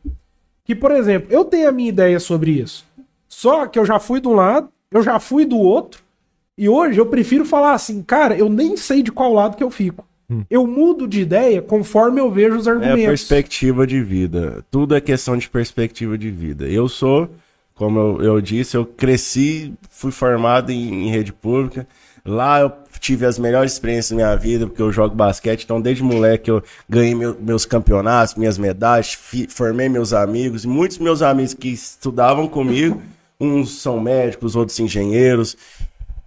que, 0.65 0.75
por 0.75 0.91
exemplo, 0.91 1.29
eu 1.31 1.45
tenho 1.45 1.69
a 1.69 1.73
minha 1.73 1.89
ideia 1.89 2.19
sobre 2.19 2.51
isso. 2.51 2.85
Só 3.29 3.67
que 3.67 3.79
eu 3.79 3.85
já 3.87 3.99
fui 4.01 4.21
de 4.21 4.27
um 4.29 4.35
lado, 4.35 4.69
eu 4.91 5.03
já 5.03 5.19
fui 5.21 5.45
do 5.45 5.59
outro, 5.59 6.01
e 6.59 6.69
hoje 6.69 6.99
eu 7.01 7.07
prefiro 7.07 7.45
falar 7.45 7.73
assim, 7.75 8.03
cara, 8.03 8.37
eu 8.37 8.49
nem 8.49 8.77
sei 8.77 9.03
de 9.03 9.11
qual 9.13 9.33
lado 9.33 9.57
que 9.57 9.63
eu 9.65 9.71
fico. 9.71 10.05
Eu 10.51 10.67
mudo 10.67 11.07
de 11.07 11.21
ideia 11.21 11.63
conforme 11.63 12.21
eu 12.21 12.31
vejo 12.31 12.57
os 12.57 12.67
É 12.67 12.71
a 12.71 12.75
argumentos. 12.75 13.05
perspectiva 13.07 13.87
de 13.87 14.03
vida. 14.03 14.65
Tudo 14.71 14.95
é 14.97 15.01
questão 15.01 15.37
de 15.37 15.49
perspectiva 15.49 16.19
de 16.19 16.31
vida. 16.31 16.67
Eu 16.67 16.89
sou, 16.89 17.31
como 17.75 17.99
eu, 17.99 18.23
eu 18.23 18.41
disse, 18.41 18.77
eu 18.77 18.85
cresci, 18.85 19.73
fui 19.89 20.11
formado 20.11 20.71
em, 20.73 21.07
em 21.07 21.11
rede 21.11 21.33
pública. 21.33 21.87
Lá 22.25 22.59
eu 22.61 22.73
tive 22.99 23.25
as 23.25 23.39
melhores 23.39 23.75
experiências 23.75 24.11
da 24.11 24.17
minha 24.17 24.35
vida, 24.37 24.67
porque 24.67 24.83
eu 24.83 24.91
jogo 24.91 25.15
basquete. 25.15 25.63
Então, 25.63 25.81
desde 25.81 26.03
moleque, 26.03 26.51
eu 26.51 26.61
ganhei 26.89 27.15
meu- 27.15 27.37
meus 27.41 27.65
campeonatos, 27.65 28.35
minhas 28.35 28.59
medalhas, 28.59 29.13
fi- 29.15 29.47
formei 29.49 29.89
meus 29.89 30.13
amigos. 30.13 30.65
E 30.65 30.67
muitos 30.69 30.99
meus 30.99 31.23
amigos 31.23 31.55
que 31.55 31.69
estudavam 31.69 32.49
comigo, 32.49 33.01
uns 33.39 33.81
são 33.81 34.01
médicos, 34.01 34.57
outros 34.57 34.81
engenheiros 34.81 35.57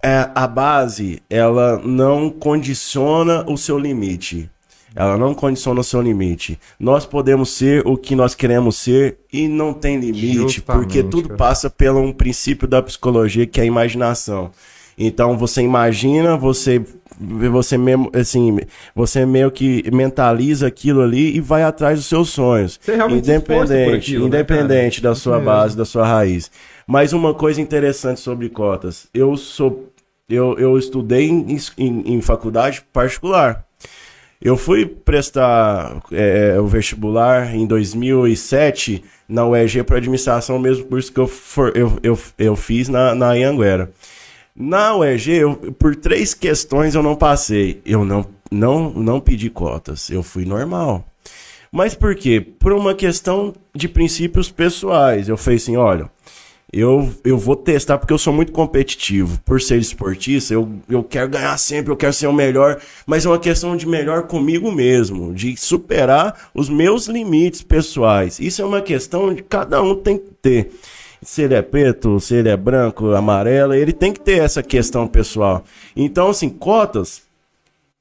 é, 0.02 0.30
a 0.34 0.46
base, 0.46 1.22
ela 1.28 1.78
não 1.84 2.30
condiciona 2.30 3.44
o 3.48 3.56
seu 3.56 3.78
limite. 3.78 4.50
Ela 4.94 5.16
não 5.16 5.34
condiciona 5.34 5.80
o 5.80 5.84
seu 5.84 6.02
limite. 6.02 6.58
Nós 6.78 7.06
podemos 7.06 7.50
ser 7.50 7.86
o 7.86 7.96
que 7.96 8.16
nós 8.16 8.34
queremos 8.34 8.76
ser 8.76 9.18
e 9.32 9.46
não 9.46 9.72
tem 9.72 10.00
limite, 10.00 10.36
Justamente, 10.36 10.62
porque 10.62 11.02
tudo 11.02 11.28
cara. 11.28 11.38
passa 11.38 11.70
pelo 11.70 12.00
um 12.00 12.12
princípio 12.12 12.66
da 12.66 12.82
psicologia 12.82 13.46
que 13.46 13.60
é 13.60 13.62
a 13.62 13.66
imaginação. 13.66 14.50
Então 14.98 15.38
você 15.38 15.62
imagina, 15.62 16.36
você 16.36 16.84
você 17.20 17.76
mesmo 17.76 18.10
assim, 18.14 18.58
você 18.94 19.26
meio 19.26 19.50
que 19.50 19.84
mentaliza 19.92 20.66
aquilo 20.66 21.02
ali 21.02 21.36
e 21.36 21.40
vai 21.40 21.62
atrás 21.62 21.98
dos 21.98 22.06
seus 22.06 22.30
sonhos. 22.30 22.78
Você 22.80 22.96
realmente 22.96 23.30
esforça 23.30 23.42
por 23.42 23.64
independente, 23.64 23.96
aquilo, 23.96 24.20
né, 24.22 24.26
independente 24.28 25.00
cara? 25.00 25.14
da 25.14 25.20
sua 25.20 25.38
base, 25.38 25.76
da 25.76 25.84
sua 25.84 26.06
raiz. 26.06 26.50
Mas 26.86 27.12
uma 27.12 27.32
coisa 27.32 27.60
interessante 27.60 28.20
sobre 28.20 28.48
cotas, 28.48 29.06
eu 29.14 29.36
sou 29.36 29.89
eu, 30.30 30.58
eu 30.58 30.78
estudei 30.78 31.28
em, 31.28 31.58
em, 31.76 32.14
em 32.14 32.20
faculdade 32.20 32.82
particular. 32.92 33.64
Eu 34.40 34.56
fui 34.56 34.86
prestar 34.86 36.02
é, 36.10 36.58
o 36.58 36.66
vestibular 36.66 37.54
em 37.54 37.66
2007 37.66 39.04
na 39.28 39.46
UEG 39.46 39.82
para 39.82 39.98
administração, 39.98 40.56
o 40.56 40.60
mesmo 40.60 40.86
curso 40.86 41.12
que 41.12 41.20
eu, 41.20 41.26
for, 41.26 41.76
eu, 41.76 41.98
eu, 42.02 42.18
eu 42.38 42.56
fiz 42.56 42.88
na, 42.88 43.14
na. 43.14 43.34
Na 44.56 44.96
UEG, 44.96 45.30
eu, 45.32 45.56
por 45.78 45.94
três 45.94 46.34
questões 46.34 46.94
eu 46.94 47.02
não 47.02 47.14
passei. 47.14 47.82
Eu 47.84 48.04
não, 48.04 48.26
não, 48.50 48.90
não 48.90 49.20
pedi 49.20 49.50
cotas, 49.50 50.10
eu 50.10 50.22
fui 50.22 50.44
normal. 50.44 51.06
Mas 51.70 51.94
por 51.94 52.16
quê? 52.16 52.40
Por 52.40 52.72
uma 52.72 52.94
questão 52.94 53.54
de 53.74 53.88
princípios 53.88 54.50
pessoais. 54.50 55.28
Eu 55.28 55.36
falei 55.36 55.56
assim, 55.58 55.76
olha, 55.76 56.10
eu, 56.72 57.12
eu 57.24 57.36
vou 57.36 57.56
testar 57.56 57.98
porque 57.98 58.12
eu 58.12 58.18
sou 58.18 58.32
muito 58.32 58.52
competitivo. 58.52 59.40
Por 59.44 59.60
ser 59.60 59.78
esportista, 59.78 60.54
eu, 60.54 60.68
eu 60.88 61.02
quero 61.02 61.28
ganhar 61.28 61.56
sempre, 61.58 61.92
eu 61.92 61.96
quero 61.96 62.12
ser 62.12 62.28
o 62.28 62.32
melhor. 62.32 62.80
Mas 63.06 63.26
é 63.26 63.28
uma 63.28 63.38
questão 63.38 63.76
de 63.76 63.86
melhor 63.86 64.24
comigo 64.24 64.70
mesmo, 64.70 65.34
de 65.34 65.56
superar 65.56 66.50
os 66.54 66.68
meus 66.68 67.06
limites 67.06 67.62
pessoais. 67.62 68.38
Isso 68.38 68.62
é 68.62 68.64
uma 68.64 68.80
questão 68.80 69.34
de 69.34 69.42
cada 69.42 69.82
um 69.82 69.96
tem 69.96 70.16
que 70.16 70.30
ter. 70.40 70.70
Se 71.22 71.42
ele 71.42 71.54
é 71.54 71.62
preto, 71.62 72.18
se 72.20 72.34
ele 72.36 72.48
é 72.48 72.56
branco, 72.56 73.10
amarelo, 73.10 73.74
ele 73.74 73.92
tem 73.92 74.12
que 74.12 74.20
ter 74.20 74.38
essa 74.38 74.62
questão 74.62 75.06
pessoal. 75.06 75.64
Então, 75.94 76.30
assim, 76.30 76.48
cotas 76.48 77.22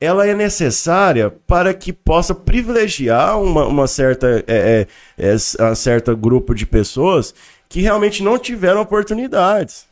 ela 0.02 0.26
é 0.26 0.34
necessária 0.34 1.30
para 1.46 1.74
que 1.74 1.92
possa 1.92 2.34
privilegiar 2.34 3.42
uma, 3.42 3.66
uma 3.66 3.86
certa 3.88 4.44
é, 4.48 4.88
é, 5.18 5.32
é, 5.32 5.72
um 5.72 5.76
certo 5.76 6.16
grupo 6.16 6.56
de 6.56 6.66
pessoas 6.66 7.36
que 7.70 7.82
realmente 7.82 8.24
não 8.24 8.38
tiveram 8.38 8.82
oportunidades. 8.82 9.88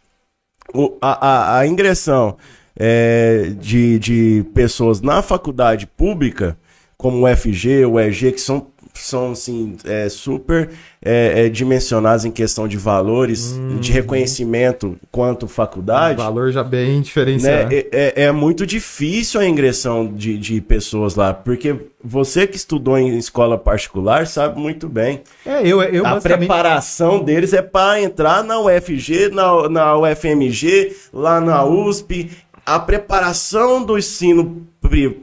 O, 0.74 0.98
a, 1.00 1.28
a, 1.28 1.60
a 1.60 1.68
ingressão 1.68 2.36
é, 2.76 3.52
de, 3.60 4.00
de 4.00 4.46
pessoas 4.54 5.00
na 5.00 5.22
faculdade 5.22 5.86
pública, 5.86 6.58
como 6.98 7.26
o 7.26 7.36
FG, 7.38 7.86
o 7.86 8.00
EG, 8.00 8.32
que 8.32 8.42
são, 8.42 8.68
são 9.04 9.32
assim, 9.32 9.76
é, 9.86 10.08
super 10.10 10.70
é, 11.04 11.46
é, 11.46 11.50
dimensionados 11.50 12.26
em 12.26 12.32
questão 12.32 12.68
de 12.68 12.78
valores, 12.78 13.56
de 13.80 13.92
reconhecimento 13.92 14.98
quanto 15.12 15.48
faculdade. 15.48 16.18
valor 16.22 16.52
já 16.52 16.64
bem 16.64 16.96
Né? 16.98 17.02
diferenciado. 17.02 17.74
É, 17.74 17.88
é- 17.92 18.14
é 18.24 18.32
muito 18.32 18.66
difícil 18.66 19.40
a 19.40 19.46
ingressão 19.46 20.08
de, 20.08 20.38
de 20.38 20.60
pessoas 20.62 21.16
lá, 21.16 21.34
porque 21.34 21.76
você 22.04 22.48
que 22.48 22.56
estudou 22.58 22.98
em 22.98 23.18
escola 23.18 23.58
particular 23.58 24.28
sabe 24.28 24.60
muito 24.60 24.88
bem. 24.88 25.22
É, 25.46 25.62
eu, 25.62 25.82
eu 25.84 26.06
a 26.06 26.12
basicamente... 26.16 26.48
preparação 26.48 27.24
deles 27.24 27.54
é 27.54 27.62
para 27.62 28.02
entrar 28.02 28.44
na 28.44 28.60
UFG, 28.60 29.30
na, 29.30 29.70
na 29.70 29.98
UFMG, 29.98 30.96
lá 31.14 31.40
na 31.42 31.64
USP. 31.66 32.30
A 32.66 32.78
preparação 32.80 33.82
do 33.84 33.98
ensino 33.98 34.68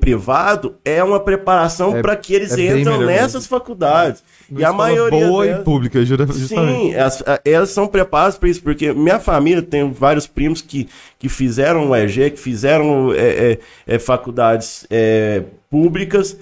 privado 0.01 0.77
é 0.85 1.03
uma 1.03 1.19
preparação 1.21 1.97
É- 1.97 2.03
para 2.03 2.15
que 2.17 2.35
eles 2.35 2.53
é 2.53 2.79
entram 2.79 3.01
nessas 3.07 3.47
faculdades. 3.47 4.23
E 4.55 4.65
a 4.65 4.73
maioria 4.73 5.27
boa 5.27 5.45
delas- 5.45 5.61
e 5.61 5.65
pública, 5.65 6.05
justamente. 6.05 6.39
Sim, 6.49 6.95
as- 6.95 7.23
a- 7.27 7.41
elas 7.45 7.71
são 7.71 7.87
preparadas 7.87 8.37
para 8.37 8.49
isso, 8.49 8.63
porque 8.63 8.93
minha 8.93 9.19
família 9.19 9.63
tem 9.63 9.91
vários 9.91 10.27
primos 10.27 10.61
que, 10.61 10.89
que 11.19 11.29
fizeram 11.29 11.91
o 11.91 11.97
EG, 11.97 12.31
que 12.31 12.39
fizeram 12.39 13.13
é, 13.13 13.19
é, 13.53 13.59
é, 13.87 13.99
faculdades 13.99 14.87
é, 14.91 15.43
públicas 15.71 16.37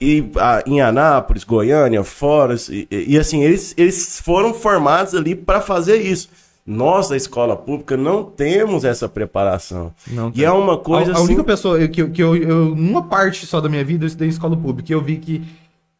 e, 0.00 0.24
a- 0.36 0.62
em 0.66 0.80
Anápolis, 0.80 1.42
Goiânia, 1.44 2.04
fora, 2.04 2.54
e, 2.70 2.86
e, 2.90 3.14
e, 3.14 3.18
assim, 3.18 3.42
eles, 3.42 3.74
eles 3.76 4.20
foram 4.20 4.54
formados 4.54 5.14
ali 5.14 5.34
para 5.34 5.60
fazer 5.60 5.96
isso. 5.96 6.28
Nós, 6.70 7.08
da 7.08 7.16
escola 7.16 7.56
pública, 7.56 7.96
não 7.96 8.22
temos 8.22 8.84
essa 8.84 9.08
preparação. 9.08 9.90
Não 10.06 10.30
e 10.34 10.44
é 10.44 10.50
uma 10.50 10.76
coisa 10.76 11.12
a, 11.12 11.14
a 11.14 11.16
assim... 11.16 11.28
única 11.28 11.42
pessoa 11.42 11.88
que, 11.88 12.02
eu- 12.02 12.10
que 12.10 12.22
eu, 12.22 12.36
eu, 12.36 12.74
numa 12.76 13.02
parte 13.02 13.46
só 13.46 13.58
da 13.58 13.70
minha 13.70 13.82
vida, 13.82 14.04
eu 14.04 14.06
estudei 14.06 14.28
em 14.28 14.30
escola 14.30 14.54
pública. 14.54 14.92
E 14.92 14.94
eu 14.94 15.00
vi 15.00 15.16
que 15.16 15.42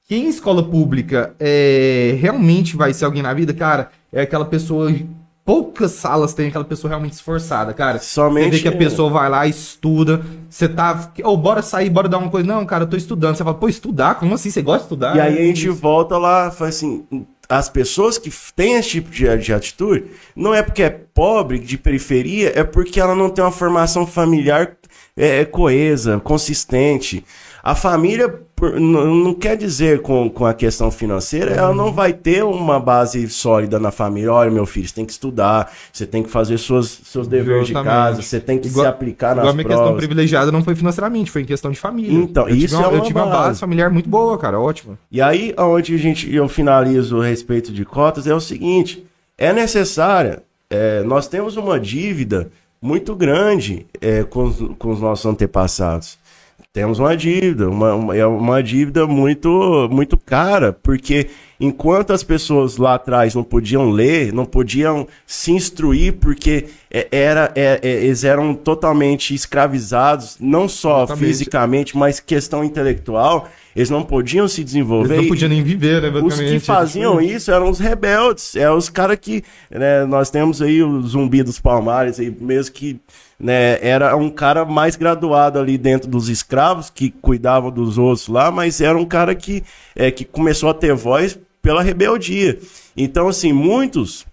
quem 0.06 0.26
em 0.26 0.28
escola 0.28 0.62
pública 0.62 1.34
é, 1.40 2.16
realmente 2.20 2.76
vai 2.76 2.92
ser 2.92 3.06
alguém 3.06 3.22
na 3.22 3.32
vida, 3.32 3.54
cara, 3.54 3.90
é 4.12 4.20
aquela 4.20 4.44
pessoa. 4.44 4.92
Poucas 5.42 5.92
salas 5.92 6.34
tem 6.34 6.48
aquela 6.48 6.64
pessoa 6.66 6.90
realmente 6.90 7.14
esforçada, 7.14 7.72
cara. 7.72 7.98
Somente 7.98 8.44
Você 8.44 8.50
vê 8.50 8.62
que 8.62 8.68
a 8.68 8.76
pessoa 8.76 9.08
vai 9.08 9.30
lá, 9.30 9.46
estuda. 9.46 10.20
Você 10.50 10.68
tá. 10.68 11.10
Ô, 11.24 11.34
bora 11.38 11.62
sair, 11.62 11.88
bora 11.88 12.06
dar 12.10 12.18
uma 12.18 12.28
coisa. 12.28 12.46
Não, 12.46 12.66
cara, 12.66 12.84
eu 12.84 12.88
tô 12.88 12.96
estudando. 12.98 13.36
Você 13.36 13.42
fala, 13.42 13.56
pô, 13.56 13.66
estudar? 13.70 14.16
Como 14.16 14.34
assim? 14.34 14.50
Você 14.50 14.60
gosta 14.60 14.80
de 14.80 14.84
estudar? 14.84 15.16
E 15.16 15.20
aí 15.20 15.38
a 15.38 15.46
gente 15.46 15.66
volta 15.70 16.18
lá, 16.18 16.50
fala 16.50 16.68
assim, 16.68 17.06
as 17.48 17.68
pessoas 17.68 18.18
que 18.18 18.30
têm 18.54 18.74
esse 18.74 18.90
tipo 18.90 19.10
de, 19.10 19.36
de 19.38 19.54
atitude, 19.54 20.04
não 20.36 20.54
é 20.54 20.62
porque 20.62 20.82
é 20.82 20.90
pobre, 20.90 21.58
de 21.58 21.78
periferia, 21.78 22.52
é 22.54 22.62
porque 22.62 23.00
ela 23.00 23.14
não 23.14 23.30
tem 23.30 23.42
uma 23.42 23.50
formação 23.50 24.06
familiar 24.06 24.76
é, 25.16 25.44
coesa, 25.44 26.20
consistente. 26.20 27.24
A 27.70 27.74
família 27.74 28.34
não 28.80 29.34
quer 29.34 29.54
dizer 29.56 30.00
com, 30.00 30.28
com 30.30 30.46
a 30.46 30.54
questão 30.54 30.90
financeira, 30.90 31.52
ela 31.52 31.74
não 31.74 31.92
vai 31.92 32.14
ter 32.14 32.42
uma 32.42 32.80
base 32.80 33.28
sólida 33.28 33.78
na 33.78 33.90
família. 33.90 34.32
Olha, 34.32 34.50
meu 34.50 34.64
filho, 34.64 34.88
você 34.88 34.94
tem 34.94 35.04
que 35.04 35.12
estudar, 35.12 35.70
você 35.92 36.06
tem 36.06 36.22
que 36.22 36.30
fazer 36.30 36.56
suas, 36.56 36.86
seus 37.04 37.28
deveres 37.28 37.68
Justamente. 37.68 37.92
de 37.92 37.96
casa, 38.00 38.22
você 38.22 38.40
tem 38.40 38.58
que 38.58 38.68
Igual- 38.68 38.86
se 38.86 38.88
aplicar 38.90 39.28
nas 39.36 39.38
Igual 39.38 39.50
a 39.50 39.52
minha 39.52 39.64
questão 39.66 39.82
provas. 39.84 39.98
privilegiada 39.98 40.50
não 40.50 40.64
foi 40.64 40.74
financeiramente, 40.74 41.30
foi 41.30 41.42
em 41.42 41.44
questão 41.44 41.70
de 41.70 41.78
família. 41.78 42.12
Então, 42.18 42.48
eu 42.48 42.56
isso 42.56 42.68
tive 42.68 42.76
uma, 42.76 42.84
é 42.84 42.88
eu 42.88 42.94
uma 42.94 43.04
tive 43.04 43.18
uma 43.18 43.26
base. 43.26 43.48
base 43.48 43.60
familiar 43.60 43.90
muito 43.90 44.08
boa, 44.08 44.38
cara, 44.38 44.58
ótima. 44.58 44.98
E 45.12 45.20
aí, 45.20 45.54
onde 45.58 45.94
a 45.94 45.98
gente, 45.98 46.34
eu 46.34 46.48
finalizo 46.48 47.20
a 47.20 47.26
respeito 47.26 47.70
de 47.70 47.84
cotas, 47.84 48.26
é 48.26 48.34
o 48.34 48.40
seguinte: 48.40 49.04
é 49.36 49.52
necessária. 49.52 50.42
é, 50.70 51.02
nós 51.02 51.28
temos 51.28 51.56
uma 51.58 51.78
dívida 51.78 52.50
muito 52.80 53.14
grande 53.14 53.86
é, 54.00 54.22
com, 54.24 54.50
com 54.78 54.90
os 54.90 55.00
nossos 55.00 55.26
antepassados. 55.26 56.16
Temos 56.78 57.00
uma 57.00 57.16
dívida, 57.16 57.68
uma, 57.68 57.92
uma- 57.96 58.16
é 58.16 58.24
uma 58.24 58.62
dívida 58.62 59.04
muito, 59.04 59.88
muito 59.90 60.16
cara, 60.16 60.72
porque 60.72 61.26
enquanto 61.58 62.12
as 62.12 62.22
pessoas 62.22 62.76
lá 62.76 62.94
atrás 62.94 63.34
não 63.34 63.42
podiam 63.42 63.90
ler, 63.90 64.32
não 64.32 64.44
podiam 64.44 65.04
se 65.26 65.50
instruir, 65.50 66.12
porque 66.20 66.66
é, 66.88 67.08
era, 67.10 67.50
é, 67.56 67.80
é, 67.82 68.04
eles 68.04 68.22
eram 68.22 68.54
totalmente 68.54 69.34
escravizados, 69.34 70.36
não 70.38 70.68
só 70.68 70.98
Exatamente. 70.98 71.26
fisicamente, 71.26 71.96
mas 71.96 72.20
questão 72.20 72.62
intelectual, 72.62 73.48
eles 73.74 73.90
não 73.90 74.04
podiam 74.04 74.46
se 74.46 74.62
desenvolver. 74.62 75.14
Eles 75.14 75.22
não 75.22 75.28
podiam 75.30 75.48
nem 75.48 75.64
viver, 75.64 76.00
né, 76.00 76.20
os 76.20 76.38
que 76.38 76.60
faziam 76.60 77.20
isso 77.20 77.50
eram 77.50 77.68
os 77.70 77.80
rebeldes, 77.80 78.54
é 78.54 78.70
os 78.70 78.88
caras 78.88 79.18
que, 79.20 79.42
né, 79.68 80.04
nós 80.04 80.30
temos 80.30 80.62
aí 80.62 80.80
o 80.80 81.00
zumbi 81.02 81.42
dos 81.42 81.58
palmares, 81.58 82.20
aí, 82.20 82.32
mesmo 82.40 82.72
que 82.72 83.00
né, 83.38 83.78
era 83.86 84.16
um 84.16 84.30
cara 84.30 84.64
mais 84.64 84.96
graduado 84.96 85.58
ali 85.58 85.78
dentro 85.78 86.10
dos 86.10 86.28
escravos, 86.28 86.90
que 86.90 87.10
cuidavam 87.10 87.70
dos 87.70 87.98
outros 87.98 88.28
lá, 88.28 88.50
mas 88.50 88.80
era 88.80 88.98
um 88.98 89.06
cara 89.06 89.34
que, 89.34 89.62
é, 89.94 90.10
que 90.10 90.24
começou 90.24 90.70
a 90.70 90.74
ter 90.74 90.94
voz 90.94 91.38
pela 91.62 91.82
rebeldia. 91.82 92.58
Então, 92.96 93.28
assim, 93.28 93.52
muitos 93.52 94.26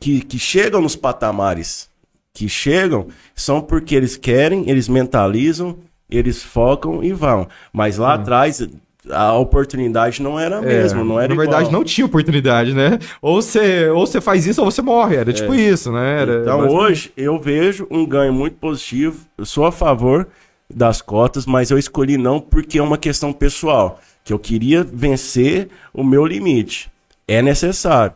que, 0.00 0.20
que 0.22 0.38
chegam 0.38 0.80
nos 0.80 0.96
patamares 0.96 1.88
que 2.34 2.48
chegam 2.48 3.06
são 3.34 3.62
porque 3.62 3.94
eles 3.94 4.16
querem, 4.16 4.68
eles 4.68 4.88
mentalizam, 4.88 5.78
eles 6.10 6.42
focam 6.42 7.02
e 7.02 7.12
vão. 7.12 7.48
Mas 7.72 7.96
lá 7.96 8.14
atrás 8.14 8.68
a 9.10 9.32
oportunidade 9.34 10.22
não 10.22 10.38
era 10.38 10.58
a 10.58 10.62
mesma, 10.62 11.04
não 11.04 11.20
era 11.20 11.32
É, 11.32 11.36
Na 11.36 11.42
verdade, 11.42 11.62
igual. 11.68 11.72
não 11.80 11.84
tinha 11.84 12.06
oportunidade, 12.06 12.72
né? 12.74 12.98
Ou 13.20 13.40
você, 13.42 13.88
ou 13.90 14.06
você 14.06 14.20
faz 14.20 14.46
isso 14.46 14.62
ou 14.62 14.70
você 14.70 14.80
morre. 14.82 15.16
Era 15.16 15.32
tipo 15.32 15.54
isso, 15.54 15.92
né? 15.92 16.22
Era, 16.22 16.40
Então 16.42 16.58
basicamente- 16.58 16.74
hoje 16.90 17.12
eu 17.16 17.38
vejo 17.38 17.86
um 17.90 18.06
ganho 18.06 18.32
muito 18.32 18.56
positivo. 18.56 19.18
Eu 19.36 19.44
sou 19.44 19.66
a 19.66 19.72
favor 19.72 20.26
das 20.74 21.02
cotas, 21.02 21.44
mas 21.46 21.70
eu 21.70 21.78
escolhi 21.78 22.16
não 22.16 22.40
porque 22.40 22.78
é 22.78 22.82
uma 22.82 22.96
questão 22.98 23.32
pessoal, 23.32 24.00
que 24.24 24.32
eu 24.32 24.38
queria 24.38 24.82
vencer 24.82 25.68
o 25.92 26.02
meu 26.02 26.24
limite. 26.26 26.90
É 27.28 27.42
necessário, 27.42 28.14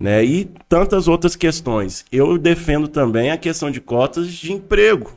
né? 0.00 0.24
E 0.24 0.48
tantas 0.68 1.08
outras 1.08 1.36
questões. 1.36 2.04
Eu 2.10 2.38
defendo 2.38 2.88
também 2.88 3.30
a 3.30 3.36
questão 3.36 3.70
de 3.70 3.80
cotas 3.80 4.28
de 4.28 4.52
emprego. 4.52 5.12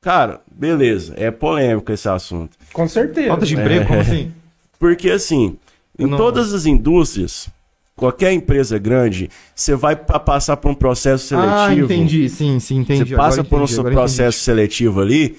Cara, 0.00 0.40
beleza, 0.50 1.14
é 1.16 1.30
polêmico 1.30 1.90
esse 1.92 2.08
assunto. 2.08 2.56
Com 2.72 2.86
certeza. 2.88 3.28
Falta 3.28 3.46
de 3.46 3.54
emprego, 3.54 3.86
como 3.86 4.00
assim? 4.00 4.32
Porque 4.84 5.08
assim, 5.08 5.56
em 5.98 6.06
não- 6.06 6.18
todas 6.18 6.52
as 6.52 6.66
indústrias, 6.66 7.48
qualquer 7.96 8.34
empresa 8.34 8.76
grande, 8.76 9.30
você 9.54 9.74
vai 9.74 9.96
pa- 9.96 10.20
passar 10.20 10.58
por 10.58 10.70
um 10.70 10.74
processo 10.74 11.28
seletivo. 11.28 11.54
Ah, 11.56 11.74
entendi. 11.74 12.28
Sim, 12.28 12.60
sim, 12.60 12.80
entendi. 12.80 13.08
Você 13.08 13.16
passa 13.16 13.42
por 13.42 13.60
um 13.60 13.64
entendi, 13.64 13.80
agora 13.80 13.94
processo 13.94 14.40
seletivo 14.40 15.00
ali, 15.00 15.38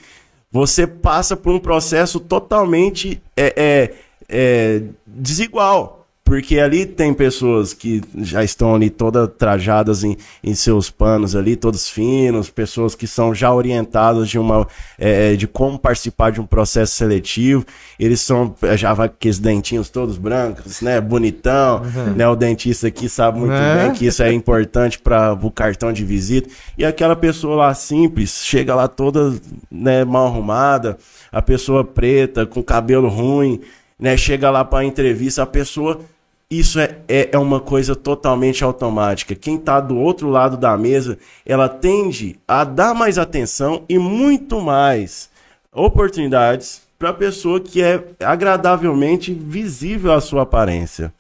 você 0.51 0.88
passa 0.88 1.38
por 1.38 1.53
um 1.53 1.60
processo 1.60 2.19
totalmente 2.19 3.21
é, 3.38 3.53
é, 3.55 3.93
é, 4.27 4.81
desigual. 5.05 6.04
Porque 6.25 6.57
ali 6.59 6.88
tem 6.88 7.13
pessoas 7.13 7.71
que 7.71 8.01
já 8.17 8.43
estão 8.43 8.73
ali 8.73 8.89
todas 8.89 9.29
trajadas 9.38 10.03
em, 10.03 10.17
em 10.43 10.55
seus 10.55 10.89
panos 10.89 11.35
ali, 11.35 11.55
todos 11.55 11.88
finos, 11.88 12.49
pessoas 12.49 12.95
que 12.95 13.05
são 13.05 13.33
já 13.33 13.53
orientadas 13.53 14.27
de 14.27 14.39
uma 14.39 14.67
é, 14.97 15.35
de 15.35 15.47
como 15.47 15.77
participar 15.77 16.31
de 16.31 16.41
um 16.41 16.45
processo 16.45 16.95
seletivo. 16.95 17.63
Eles 17.99 18.21
são 18.21 18.55
já 18.75 18.91
vai 18.95 19.07
com 19.07 19.13
aqueles 19.13 19.38
dentinhos 19.38 19.88
todos 19.89 20.17
brancos, 20.17 20.81
né? 20.81 20.99
Bonitão, 20.99 21.81
né? 22.15 22.27
O 22.27 22.35
dentista 22.35 22.88
aqui 22.88 23.07
sabe 23.07 23.38
muito 23.39 23.51
Né? 23.51 23.83
bem 23.83 23.93
que 23.93 24.07
isso 24.07 24.23
é 24.23 24.33
importante 24.33 24.97
para 24.97 25.33
o 25.33 25.51
cartão 25.51 25.93
de 25.93 26.03
visita. 26.03 26.49
E 26.75 26.83
aquela 26.83 27.15
pessoa 27.15 27.55
lá 27.55 27.73
simples, 27.75 28.43
chega 28.43 28.73
lá 28.73 28.88
toda 28.88 29.35
né, 29.69 30.03
mal 30.03 30.25
arrumada, 30.25 30.97
a 31.31 31.41
pessoa 31.41 31.83
preta, 31.83 32.47
com 32.47 32.63
cabelo 32.63 33.07
ruim, 33.09 33.61
né? 33.99 34.17
Chega 34.17 34.49
lá 34.49 34.65
para 34.65 34.83
entrevista, 34.83 35.43
a 35.43 35.45
pessoa. 35.45 35.99
Isso 36.49 36.79
é, 36.79 36.97
é, 37.08 37.29
é 37.31 37.38
uma 37.38 37.60
coisa 37.60 37.95
totalmente 37.95 38.63
automática. 38.63 39.34
Quem 39.34 39.55
está 39.55 39.79
do 39.79 39.97
outro 39.97 40.29
lado 40.29 40.58
da 40.58 40.77
mesa, 40.77 41.17
ela 41.45 41.67
tende 41.67 42.39
a 42.47 42.63
dar 42.63 42.93
mais 42.93 43.17
atenção 43.17 43.84
e 43.89 43.97
muito 43.97 44.62
mais 44.62 45.29
oportunidades 45.73 46.81
para 46.99 47.10
a 47.10 47.13
pessoa 47.13 47.60
que 47.60 47.81
é 47.81 48.03
agradavelmente 48.23 49.34
visível 49.34 50.13
à 50.13 50.21
sua 50.21 50.43
aparência. 50.43 51.12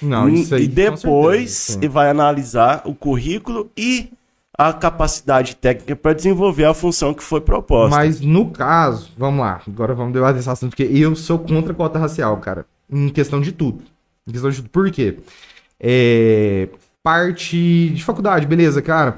Não, 0.00 0.28
isso 0.28 0.54
aí. 0.54 0.64
e 0.64 0.68
depois 0.68 1.50
certeza, 1.50 1.92
vai 1.92 2.10
analisar 2.10 2.82
o 2.84 2.94
currículo 2.94 3.70
e 3.76 4.10
a 4.56 4.72
capacidade 4.72 5.56
técnica 5.56 5.96
para 5.96 6.12
desenvolver 6.12 6.64
a 6.64 6.74
função 6.74 7.12
que 7.12 7.22
foi 7.22 7.40
proposta. 7.40 7.96
Mas 7.96 8.20
no 8.20 8.50
caso, 8.50 9.10
vamos 9.16 9.40
lá, 9.40 9.60
agora 9.66 9.94
vamos 9.94 10.12
debater 10.12 10.40
esse 10.40 10.50
assunto, 10.50 10.70
porque 10.70 10.84
eu 10.84 11.16
sou 11.16 11.38
contra 11.38 11.72
a 11.72 11.74
cota 11.74 11.98
racial, 11.98 12.36
cara. 12.36 12.64
Em 12.90 13.08
questão 13.08 13.40
de 13.40 13.50
tudo. 13.50 13.82
Questão 14.30 14.50
de. 14.50 14.62
Por 14.62 14.90
quê? 14.90 15.18
É, 15.78 16.68
parte 17.02 17.90
de 17.90 18.02
faculdade, 18.02 18.46
beleza, 18.46 18.80
cara. 18.80 19.16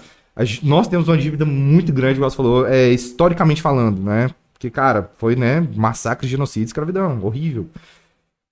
Nós 0.62 0.88
temos 0.88 1.08
uma 1.08 1.16
dívida 1.16 1.46
muito 1.46 1.92
grande, 1.92 2.16
igual 2.16 2.30
você 2.30 2.36
falou, 2.36 2.66
é, 2.66 2.90
historicamente 2.90 3.62
falando, 3.62 4.02
né? 4.02 4.30
Porque, 4.52 4.68
cara, 4.70 5.10
foi, 5.16 5.36
né, 5.36 5.60
massacre, 5.74 6.28
genocídio, 6.28 6.66
escravidão, 6.66 7.22
horrível. 7.24 7.68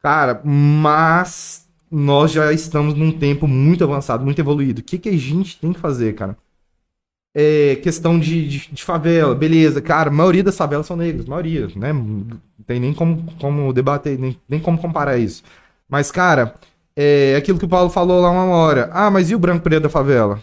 Cara, 0.00 0.40
mas 0.44 1.66
nós 1.90 2.30
já 2.32 2.52
estamos 2.52 2.94
num 2.94 3.12
tempo 3.12 3.46
muito 3.46 3.84
avançado, 3.84 4.24
muito 4.24 4.38
evoluído. 4.40 4.80
O 4.80 4.84
que, 4.84 4.98
que 4.98 5.08
a 5.08 5.16
gente 5.16 5.58
tem 5.58 5.72
que 5.72 5.80
fazer, 5.80 6.14
cara? 6.14 6.36
É, 7.36 7.76
questão 7.76 8.18
de, 8.18 8.48
de, 8.48 8.68
de 8.72 8.84
favela, 8.84 9.34
beleza, 9.34 9.82
cara, 9.82 10.08
a 10.08 10.12
maioria 10.12 10.44
das 10.44 10.56
favelas 10.56 10.86
são 10.86 10.96
negras, 10.96 11.26
maioria, 11.26 11.68
né? 11.74 11.92
Não 11.92 12.38
tem 12.66 12.78
nem 12.78 12.94
como, 12.94 13.24
como 13.40 13.72
debater, 13.72 14.18
nem, 14.18 14.38
nem 14.48 14.60
como 14.60 14.78
comparar 14.78 15.18
isso. 15.18 15.42
Mas, 15.88 16.10
cara, 16.10 16.54
é 16.96 17.36
aquilo 17.36 17.58
que 17.58 17.64
o 17.64 17.68
Paulo 17.68 17.90
falou 17.90 18.20
lá 18.20 18.30
uma 18.30 18.46
hora. 18.46 18.90
Ah, 18.92 19.10
mas 19.10 19.30
e 19.30 19.34
o 19.34 19.38
branco 19.38 19.62
preto 19.62 19.84
da 19.84 19.88
favela? 19.88 20.42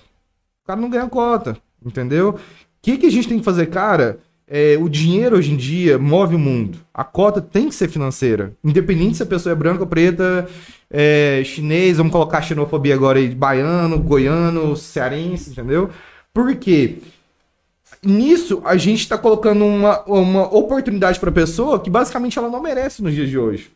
O 0.64 0.68
cara 0.68 0.80
não 0.80 0.90
ganha 0.90 1.08
cota, 1.08 1.58
entendeu? 1.84 2.30
O 2.32 2.40
que, 2.82 2.98
que 2.98 3.06
a 3.06 3.12
gente 3.12 3.28
tem 3.28 3.40
que 3.40 3.46
fazer, 3.46 3.68
cara? 3.68 4.20
É, 4.48 4.78
o 4.78 4.90
dinheiro 4.90 5.38
hoje 5.38 5.54
em 5.54 5.56
dia 5.56 5.98
move 5.98 6.36
o 6.36 6.40
mundo. 6.40 6.78
A 6.94 7.06
cota 7.06 7.42
tem 7.42 7.70
que 7.70 7.76
ser 7.76 7.88
financeira. 7.88 8.54
Independente 8.64 9.16
se 9.18 9.24
a 9.24 9.26
pessoa 9.26 9.54
é 9.54 9.56
branca, 9.56 9.86
preta, 9.86 10.46
é, 10.90 11.42
chinês, 11.46 11.98
vamos 11.98 12.12
colocar 12.12 12.42
xenofobia 12.42 12.94
agora 12.94 13.18
aí, 13.18 13.34
baiano, 13.34 13.98
goiano, 13.98 14.76
cearense, 14.76 15.52
entendeu? 15.52 15.90
Por 16.34 16.54
quê? 16.56 16.98
Nisso, 18.04 18.62
a 18.66 18.76
gente 18.76 19.08
tá 19.08 19.18
colocando 19.18 19.64
uma, 19.64 20.04
uma 20.04 20.54
oportunidade 20.54 21.20
pra 21.20 21.32
pessoa 21.32 21.80
que 21.80 21.90
basicamente 21.90 22.38
ela 22.38 22.50
não 22.50 22.62
merece 22.62 23.02
nos 23.02 23.14
dias 23.14 23.30
de 23.30 23.38
hoje. 23.38 23.72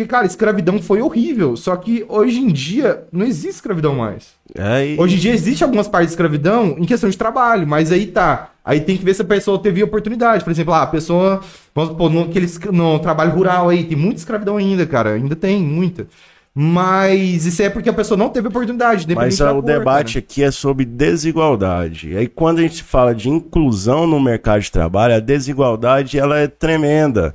Porque, 0.00 0.06
cara, 0.06 0.26
escravidão 0.26 0.80
foi 0.80 1.02
horrível. 1.02 1.56
Só 1.56 1.76
que 1.76 2.04
hoje 2.08 2.40
em 2.40 2.48
dia 2.48 3.04
não 3.12 3.26
existe 3.26 3.56
escravidão 3.56 3.94
mais. 3.94 4.30
É, 4.54 4.96
Hoje 4.98 5.16
em 5.16 5.18
dia 5.18 5.32
existe 5.32 5.62
algumas 5.62 5.88
partes 5.88 6.08
de 6.08 6.12
escravidão 6.14 6.76
em 6.78 6.84
questão 6.84 7.10
de 7.10 7.18
trabalho, 7.18 7.66
mas 7.66 7.92
aí 7.92 8.06
tá. 8.06 8.50
Aí 8.64 8.80
tem 8.80 8.96
que 8.96 9.04
ver 9.04 9.14
se 9.14 9.22
a 9.22 9.26
pessoa 9.26 9.58
teve 9.58 9.82
oportunidade. 9.82 10.42
Por 10.42 10.50
exemplo, 10.50 10.72
ah, 10.72 10.82
a 10.82 10.86
pessoa, 10.86 11.40
vamos 11.74 11.90
supor, 11.90 12.10
no, 12.10 12.22
aquele, 12.22 12.46
no 12.72 12.98
trabalho 12.98 13.32
rural 13.32 13.68
aí, 13.68 13.84
tem 13.84 13.96
muita 13.96 14.18
escravidão 14.20 14.56
ainda, 14.56 14.86
cara. 14.86 15.10
Ainda 15.10 15.36
tem, 15.36 15.62
muita. 15.62 16.06
Mas 16.54 17.46
isso 17.46 17.62
é 17.62 17.68
porque 17.68 17.90
a 17.90 17.92
pessoa 17.92 18.16
não 18.16 18.30
teve 18.30 18.48
oportunidade. 18.48 19.06
Mas 19.14 19.40
ah, 19.40 19.52
o 19.52 19.56
cor, 19.56 19.62
debate 19.62 20.14
cara. 20.14 20.24
aqui 20.24 20.42
é 20.42 20.50
sobre 20.50 20.84
desigualdade. 20.86 22.10
E 22.10 22.16
aí 22.16 22.26
quando 22.26 22.60
a 22.60 22.62
gente 22.62 22.82
fala 22.82 23.14
de 23.14 23.28
inclusão 23.28 24.06
no 24.06 24.18
mercado 24.18 24.62
de 24.62 24.72
trabalho, 24.72 25.14
a 25.14 25.20
desigualdade 25.20 26.18
ela 26.18 26.38
é 26.38 26.48
tremenda. 26.48 27.34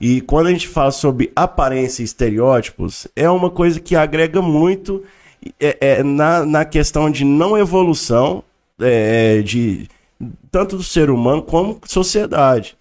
E 0.00 0.22
quando 0.22 0.46
a 0.46 0.50
gente 0.50 0.66
fala 0.66 0.90
sobre 0.90 1.30
aparência 1.36 2.02
e 2.02 2.04
estereótipos, 2.06 3.06
é 3.14 3.28
uma 3.28 3.50
coisa 3.50 3.78
que 3.78 3.94
agrega 3.94 4.40
muito 4.40 5.04
é, 5.60 5.76
é, 5.80 6.02
na, 6.02 6.46
na 6.46 6.64
questão 6.64 7.10
de 7.10 7.22
não 7.24 7.56
evolução 7.56 8.42
é, 8.80 9.42
de 9.42 9.88
tanto 10.50 10.76
do 10.78 10.82
ser 10.82 11.10
humano 11.10 11.42
como 11.42 11.78
sociedade. 11.84 12.76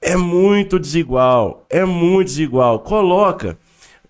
É 0.00 0.16
muito 0.16 0.78
desigual, 0.78 1.64
é 1.70 1.84
muito 1.84 2.26
desigual. 2.26 2.80
Coloca 2.80 3.56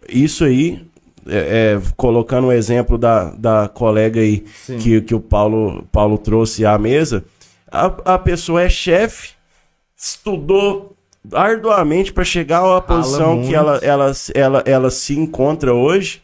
isso 0.08 0.44
aí, 0.44 0.84
é, 1.26 1.76
é, 1.76 1.82
colocando 1.96 2.48
o 2.48 2.52
exemplo 2.52 2.96
da, 2.96 3.30
da 3.30 3.68
colega 3.68 4.20
aí 4.20 4.44
Sim. 4.64 4.78
que, 4.78 5.00
que 5.02 5.14
o 5.14 5.20
Paulo, 5.20 5.86
Paulo 5.92 6.18
trouxe 6.18 6.64
à 6.64 6.78
mesa, 6.78 7.24
a, 7.70 7.86
a 8.14 8.18
pessoa 8.18 8.62
é 8.62 8.68
chefe, 8.68 9.32
estudou 9.96 10.93
arduamente 11.32 12.12
para 12.12 12.24
chegar 12.24 12.64
à 12.76 12.80
posição 12.80 13.42
que 13.42 13.54
ela, 13.54 13.78
ela, 13.78 14.12
ela, 14.34 14.62
ela 14.66 14.90
se 14.90 15.18
encontra 15.18 15.72
hoje. 15.72 16.22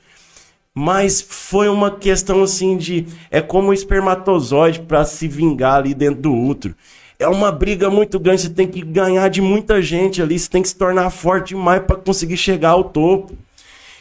Mas 0.74 1.20
foi 1.20 1.68
uma 1.68 1.90
questão 1.90 2.42
assim 2.42 2.76
de. 2.76 3.06
É 3.30 3.40
como 3.40 3.70
o 3.70 3.74
espermatozoide 3.74 4.80
para 4.80 5.04
se 5.04 5.26
vingar 5.26 5.76
ali 5.76 5.94
dentro 5.94 6.20
do 6.22 6.34
útero. 6.34 6.74
É 7.18 7.26
uma 7.26 7.50
briga 7.50 7.90
muito 7.90 8.20
grande. 8.20 8.42
Você 8.42 8.50
tem 8.50 8.68
que 8.68 8.80
ganhar 8.80 9.28
de 9.28 9.40
muita 9.40 9.82
gente 9.82 10.22
ali. 10.22 10.38
Você 10.38 10.48
tem 10.48 10.62
que 10.62 10.68
se 10.68 10.76
tornar 10.76 11.10
forte 11.10 11.48
demais 11.48 11.82
para 11.82 11.96
conseguir 11.96 12.36
chegar 12.36 12.70
ao 12.70 12.84
topo. 12.84 13.36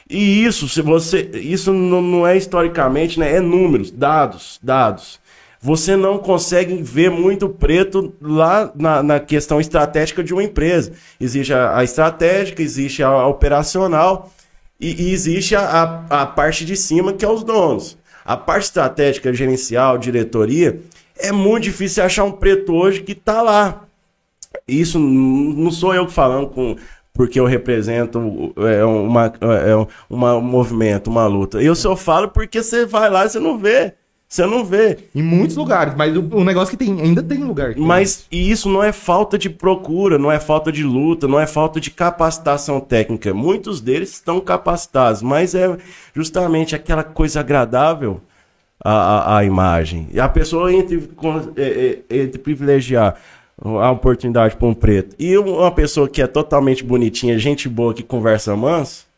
E 0.08 0.46
isso, 0.46 0.70
se 0.70 0.82
você. 0.82 1.30
Isso 1.34 1.74
não, 1.74 2.02
não 2.02 2.28
é 2.28 2.38
historicamente, 2.38 3.20
né? 3.20 3.36
É 3.36 3.40
números, 3.40 3.90
dados, 3.90 4.60
dados 4.62 5.19
você 5.62 5.96
não 5.96 6.18
consegue 6.18 6.82
ver 6.82 7.12
muito 7.12 7.50
preto 7.50 8.14
lá 8.22 8.72
na, 8.76 9.04
na 9.04 9.20
questão 9.20 9.60
estratégica 9.60 10.24
de 10.24 10.34
uma 10.34 10.44
empresa. 10.44 10.94
Existe 11.20 11.54
a, 11.54 11.78
a 11.78 11.84
estratégica, 11.84 12.62
existe 12.62 13.04
a, 13.04 13.10
a 13.10 13.28
operacional 13.28 14.32
e, 14.80 15.10
e 15.10 15.12
existe 15.12 15.56
a, 15.56 15.62
a, 15.62 16.22
a, 16.22 16.26
parte 16.26 16.64
de 16.64 16.78
cima, 16.78 17.12
que 17.12 17.26
é 17.26 17.30
os 17.30 17.44
donos. 17.44 17.98
A 18.24 18.38
parte 18.38 18.66
estratégica, 18.66 19.34
gerencial, 19.34 19.98
diretoria, 19.98 20.80
é 21.18 21.32
muito 21.32 21.66
difícil 21.66 22.04
achar 22.04 22.24
um 22.24 22.32
preto 22.32 22.74
hoje 22.74 23.02
que 23.02 23.12
está 23.12 23.42
lá. 23.42 23.84
Isso 24.68 24.98
não 24.98 25.72
sou 25.72 25.94
eu 25.94 26.08
falando 26.08 26.48
com, 26.48 26.76
porque 27.14 27.38
eu 27.38 27.46
represento 27.46 28.54
é, 28.58 28.86
uma, 28.86 29.26
é, 29.26 29.88
uma, 30.10 30.38
um 30.38 30.42
movimento, 30.42 31.10
uma 31.10 31.28
luta. 31.28 31.62
Eu 31.62 31.76
só 31.76 31.98
falo 31.98 32.30
porque 32.30 32.64
você 32.64 32.86
vai 32.86 33.10
lá 33.10 33.26
e 33.26 33.30
você 33.30 33.40
não 33.40 33.58
vê. 33.58 33.96
Você 34.30 34.46
não 34.46 34.64
vê. 34.64 34.96
Em 35.16 35.24
muitos 35.24 35.56
lugares, 35.56 35.96
mas 35.96 36.16
o, 36.16 36.20
o 36.20 36.44
negócio 36.44 36.78
que 36.78 36.86
tem, 36.86 37.02
ainda 37.02 37.24
tem 37.24 37.44
lugar. 37.44 37.74
Mas 37.76 38.28
e 38.32 38.52
isso 38.52 38.70
não 38.70 38.84
é 38.84 38.92
falta 38.92 39.40
de 39.40 39.50
procura, 39.50 40.20
não 40.20 40.32
é 40.32 40.40
falta 40.40 40.72
de 40.72 40.84
luta, 40.84 41.28
não 41.28 41.40
é 41.40 41.48
falta 41.48 41.80
de 41.80 41.90
capacitação 41.90 42.80
técnica. 42.80 43.34
Muitos 43.34 43.82
deles 43.82 44.12
estão 44.12 44.40
capacitados, 44.40 45.24
mas 45.24 45.56
é 45.56 45.76
justamente 46.14 46.76
aquela 46.76 47.04
coisa 47.04 47.40
agradável 47.40 48.22
à, 48.86 48.92
à, 48.92 49.38
à 49.40 49.44
imagem. 49.44 50.08
E 50.14 50.20
a 50.20 50.30
pessoa 50.30 50.72
entre, 50.72 51.10
é, 51.58 52.04
é, 52.08 52.18
entre 52.18 52.38
privilegiar 52.38 53.16
a 53.60 53.92
oportunidade 53.92 54.56
para 54.56 54.68
um 54.68 54.76
preto 54.76 55.16
e 55.18 55.36
uma 55.40 55.72
pessoa 55.72 56.08
que 56.08 56.22
é 56.22 56.28
totalmente 56.28 56.84
bonitinha, 56.84 57.38
gente 57.40 57.68
boa, 57.68 57.96
que 57.96 58.04
conversa 58.04 58.56
manso, 58.56 59.09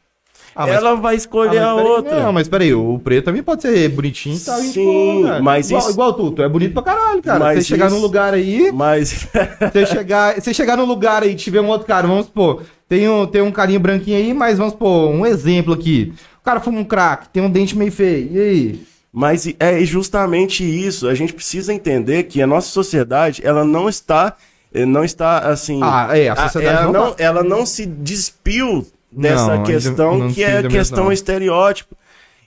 ah, 0.56 0.68
mas... 0.68 0.76
Ela 0.76 0.95
vai 0.95 1.16
escolher 1.16 1.60
ah, 1.60 1.70
a 1.70 1.76
outra. 1.76 2.24
Não, 2.24 2.34
mas 2.34 2.47
peraí, 2.47 2.74
o 2.74 2.99
preto 2.99 3.26
também 3.26 3.41
pode 3.41 3.62
ser 3.62 3.89
bonitinho 3.89 4.36
e 4.36 4.39
tal. 4.39 4.60
Sim, 4.60 5.24
pô, 5.24 5.41
mas 5.41 5.70
igual, 5.70 5.82
isso... 5.82 5.91
igual 5.91 6.14
tu, 6.14 6.32
tu 6.32 6.41
é 6.41 6.49
bonito 6.49 6.74
pra 6.74 6.84
caralho, 6.84 7.22
cara. 7.22 7.39
Mas 7.39 7.60
você 7.60 7.64
chegar 7.64 7.89
num 7.89 7.99
lugar 7.99 8.34
aí. 8.34 8.72
Mas. 8.72 9.28
você, 9.72 9.86
chegar, 9.86 10.36
você 10.36 10.54
chegar 10.54 10.78
num 10.78 10.86
lugar 10.86 11.24
aí 11.24 11.32
e 11.32 11.36
tiver 11.36 11.62
um 11.62 11.68
outro 11.68 11.88
cara, 11.88 12.08
vamos 12.08 12.26
supor, 12.26 12.64
tem 12.88 13.08
um, 13.08 13.26
tem 13.26 13.41
um 13.41 13.52
carinho 13.52 13.80
branquinho 13.80 14.18
aí, 14.18 14.34
mas 14.34 14.58
vamos 14.58 14.74
supor, 14.74 15.10
um 15.10 15.26
exemplo 15.26 15.74
aqui. 15.74 16.14
O 16.41 16.43
cara 16.43 16.60
fuma 16.60 16.80
um 16.80 16.84
crack, 16.84 17.30
tem 17.30 17.41
um 17.41 17.49
dente 17.49 17.78
meio 17.78 17.91
feio. 17.91 18.30
E 18.32 18.39
aí? 18.39 18.91
Mas 19.14 19.54
é 19.60 19.84
justamente 19.84 20.64
isso. 20.64 21.08
A 21.08 21.14
gente 21.14 21.34
precisa 21.34 21.74
entender 21.74 22.24
que 22.24 22.41
a 22.41 22.47
nossa 22.47 22.68
sociedade, 22.70 23.41
ela 23.45 23.66
não 23.66 23.89
está. 23.89 24.36
Eh, 24.74 24.86
não 24.86 25.04
está 25.04 25.39
assim. 25.39 25.80
Ah, 25.84 26.18
é, 26.18 26.30
a 26.30 26.36
sociedade 26.36 26.84
ela 26.84 26.91
não, 26.91 27.06
não, 27.06 27.12
tá... 27.14 27.24
ela 27.24 27.43
não 27.43 27.66
se 27.66 27.86
despiu 27.86 28.86
dessa 29.12 29.57
não, 29.57 29.64
questão 29.64 30.18
não 30.18 30.32
que 30.32 30.43
é 30.43 30.59
a 30.59 30.68
questão 30.68 31.03
mesmo, 31.05 31.14
estereótipo. 31.14 31.95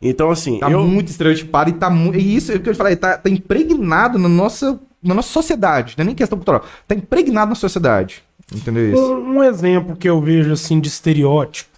Então, 0.00 0.30
assim. 0.30 0.58
Tá 0.58 0.70
eu... 0.70 0.82
muito 0.82 1.08
estereotipado 1.08 1.70
e 1.70 1.72
tá 1.72 1.90
muito. 1.90 2.18
E 2.18 2.36
isso 2.36 2.52
é 2.52 2.56
o 2.56 2.60
que 2.60 2.68
eu 2.68 2.74
falei, 2.74 2.96
tá, 2.96 3.16
tá 3.18 3.30
impregnado 3.30 4.18
na 4.18 4.28
nossa, 4.28 4.78
na 5.02 5.14
nossa 5.14 5.28
sociedade. 5.28 5.94
Não 5.96 6.02
é 6.02 6.06
nem 6.06 6.14
questão 6.14 6.38
cultural. 6.38 6.64
Tá 6.86 6.94
impregnado 6.94 7.50
na 7.50 7.54
sociedade. 7.54 8.22
Entendeu 8.52 8.92
isso? 8.92 9.02
Um, 9.02 9.38
um 9.38 9.42
exemplo 9.42 9.96
que 9.96 10.08
eu 10.08 10.20
vejo, 10.20 10.52
assim, 10.52 10.78
de 10.78 10.88
estereótipo. 10.88 11.74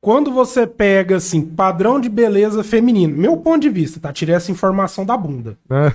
Quando 0.00 0.30
você 0.30 0.66
pega, 0.66 1.16
assim, 1.16 1.42
padrão 1.42 2.00
de 2.00 2.08
beleza 2.08 2.62
feminino, 2.62 3.16
meu 3.16 3.36
ponto 3.36 3.60
de 3.60 3.68
vista, 3.68 3.98
tá? 3.98 4.12
Tirei 4.12 4.34
essa 4.34 4.50
informação 4.52 5.04
da 5.04 5.16
bunda. 5.16 5.58
Tá? 5.68 5.92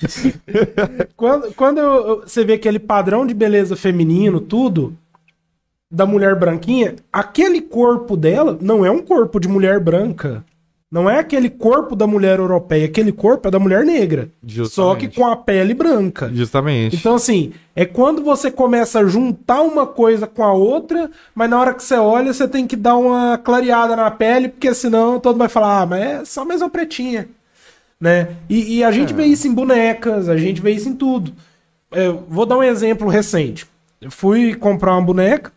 quando 1.14 1.54
quando 1.54 1.78
eu, 1.78 2.20
você 2.22 2.42
vê 2.42 2.54
aquele 2.54 2.78
padrão 2.78 3.26
de 3.26 3.34
beleza 3.34 3.76
feminino, 3.76 4.40
tudo, 4.40 4.96
da 5.90 6.06
mulher 6.06 6.36
branquinha, 6.36 6.94
aquele 7.12 7.60
corpo 7.60 8.16
dela 8.16 8.56
não 8.60 8.84
é 8.84 8.90
um 8.90 9.02
corpo 9.02 9.40
de 9.40 9.48
mulher 9.48 9.80
branca. 9.80 10.44
Não 10.90 11.08
é 11.08 11.20
aquele 11.20 11.48
corpo 11.48 11.94
da 11.94 12.04
mulher 12.04 12.40
europeia, 12.40 12.84
aquele 12.84 13.12
corpo 13.12 13.46
é 13.46 13.50
da 13.50 13.60
mulher 13.60 13.84
negra. 13.84 14.28
Justamente. 14.44 14.74
Só 14.74 14.94
que 14.96 15.06
com 15.08 15.24
a 15.24 15.36
pele 15.36 15.72
branca. 15.72 16.28
Justamente. 16.34 16.96
Então, 16.96 17.14
assim, 17.14 17.52
é 17.76 17.84
quando 17.84 18.24
você 18.24 18.50
começa 18.50 18.98
a 18.98 19.06
juntar 19.06 19.62
uma 19.62 19.86
coisa 19.86 20.26
com 20.26 20.42
a 20.42 20.52
outra, 20.52 21.08
mas 21.32 21.48
na 21.48 21.60
hora 21.60 21.74
que 21.74 21.82
você 21.84 21.94
olha, 21.94 22.32
você 22.32 22.48
tem 22.48 22.66
que 22.66 22.74
dar 22.74 22.96
uma 22.96 23.38
clareada 23.38 23.94
na 23.94 24.10
pele, 24.10 24.48
porque 24.48 24.74
senão 24.74 25.20
todo 25.20 25.34
mundo 25.34 25.40
vai 25.40 25.48
falar, 25.48 25.82
ah, 25.82 25.86
mas 25.86 26.02
é 26.02 26.24
só 26.24 26.44
mais 26.44 26.60
uma 26.60 26.68
pretinha. 26.68 27.28
Né? 28.00 28.30
E, 28.48 28.78
e 28.78 28.84
a 28.84 28.90
gente 28.90 29.12
é. 29.12 29.16
vê 29.16 29.26
isso 29.26 29.46
em 29.46 29.54
bonecas, 29.54 30.28
a 30.28 30.36
gente 30.36 30.60
vê 30.60 30.72
isso 30.72 30.88
em 30.88 30.94
tudo. 30.94 31.32
Eu 31.92 32.24
vou 32.28 32.44
dar 32.44 32.58
um 32.58 32.64
exemplo 32.64 33.08
recente. 33.08 33.64
Eu 34.00 34.10
fui 34.10 34.56
comprar 34.56 34.94
uma 34.94 35.02
boneca, 35.02 35.52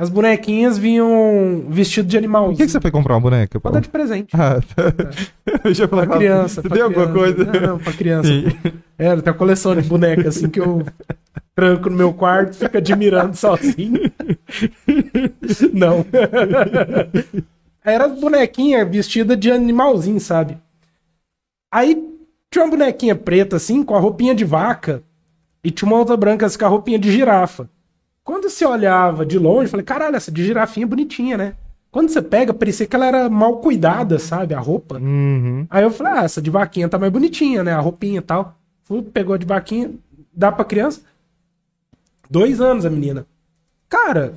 as 0.00 0.08
bonequinhas 0.08 0.78
vinham 0.78 1.66
vestido 1.68 2.08
de 2.08 2.16
animal. 2.16 2.46
Por 2.46 2.56
que, 2.56 2.64
que 2.64 2.72
você 2.72 2.80
foi 2.80 2.90
comprar 2.90 3.12
uma 3.16 3.20
boneca? 3.20 3.60
Pra 3.60 3.70
dar 3.70 3.80
de 3.80 3.88
presente. 3.90 4.34
Ah, 4.34 4.58
tá. 4.74 4.84
É. 5.46 5.68
Eu 5.68 5.74
já 5.76 5.86
falei 5.86 6.06
pra 6.06 6.16
criança. 6.16 6.62
Você 6.62 6.68
tem 6.70 6.80
alguma 6.80 7.06
coisa? 7.12 7.44
Não, 7.44 7.60
não, 7.60 7.78
pra 7.78 7.92
criança. 7.92 8.30
É, 8.96 9.14
tem 9.14 9.30
uma 9.30 9.38
coleção 9.38 9.76
de 9.76 9.86
bonecas 9.86 10.38
assim 10.38 10.48
que 10.48 10.58
eu 10.58 10.86
tranco 11.54 11.90
no 11.90 11.96
meu 11.98 12.14
quarto 12.14 12.56
fico 12.56 12.78
admirando 12.78 13.36
sozinho. 13.36 14.10
Não. 15.74 16.06
Era 17.84 18.08
bonequinha 18.08 18.86
vestida 18.86 19.36
de 19.36 19.52
animalzinho, 19.52 20.18
sabe? 20.18 20.56
Aí 21.70 22.02
tinha 22.50 22.64
uma 22.64 22.70
bonequinha 22.70 23.14
preta 23.14 23.56
assim, 23.56 23.82
com 23.82 23.94
a 23.94 24.00
roupinha 24.00 24.34
de 24.34 24.46
vaca. 24.46 25.02
E 25.62 25.70
tinha 25.70 25.86
uma 25.86 25.98
outra 25.98 26.16
branca 26.16 26.46
assim, 26.46 26.58
com 26.58 26.64
a 26.64 26.68
roupinha 26.68 26.98
de 26.98 27.12
girafa. 27.12 27.68
Quando 28.24 28.48
você 28.48 28.64
olhava 28.64 29.24
de 29.24 29.38
longe, 29.38 29.64
eu 29.64 29.70
falei, 29.70 29.84
caralho, 29.84 30.16
essa 30.16 30.30
de 30.30 30.44
girafinha 30.44 30.84
é 30.84 30.88
bonitinha, 30.88 31.36
né? 31.36 31.54
Quando 31.90 32.08
você 32.08 32.22
pega, 32.22 32.54
parecia 32.54 32.86
que 32.86 32.94
ela 32.94 33.06
era 33.06 33.28
mal 33.28 33.58
cuidada, 33.58 34.18
sabe? 34.18 34.54
A 34.54 34.60
roupa. 34.60 34.98
Uhum. 34.98 35.66
Aí 35.68 35.82
eu 35.82 35.90
falei, 35.90 36.12
ah, 36.12 36.24
essa 36.24 36.40
de 36.40 36.50
vaquinha 36.50 36.88
tá 36.88 36.98
mais 36.98 37.12
bonitinha, 37.12 37.64
né? 37.64 37.72
A 37.72 37.80
roupinha 37.80 38.18
e 38.18 38.22
tal. 38.22 38.56
Fui, 38.84 39.02
pegou 39.02 39.36
de 39.36 39.46
vaquinha, 39.46 39.90
dá 40.32 40.52
pra 40.52 40.64
criança. 40.64 41.00
Dois 42.30 42.60
anos 42.60 42.86
a 42.86 42.90
menina. 42.90 43.26
Cara, 43.88 44.34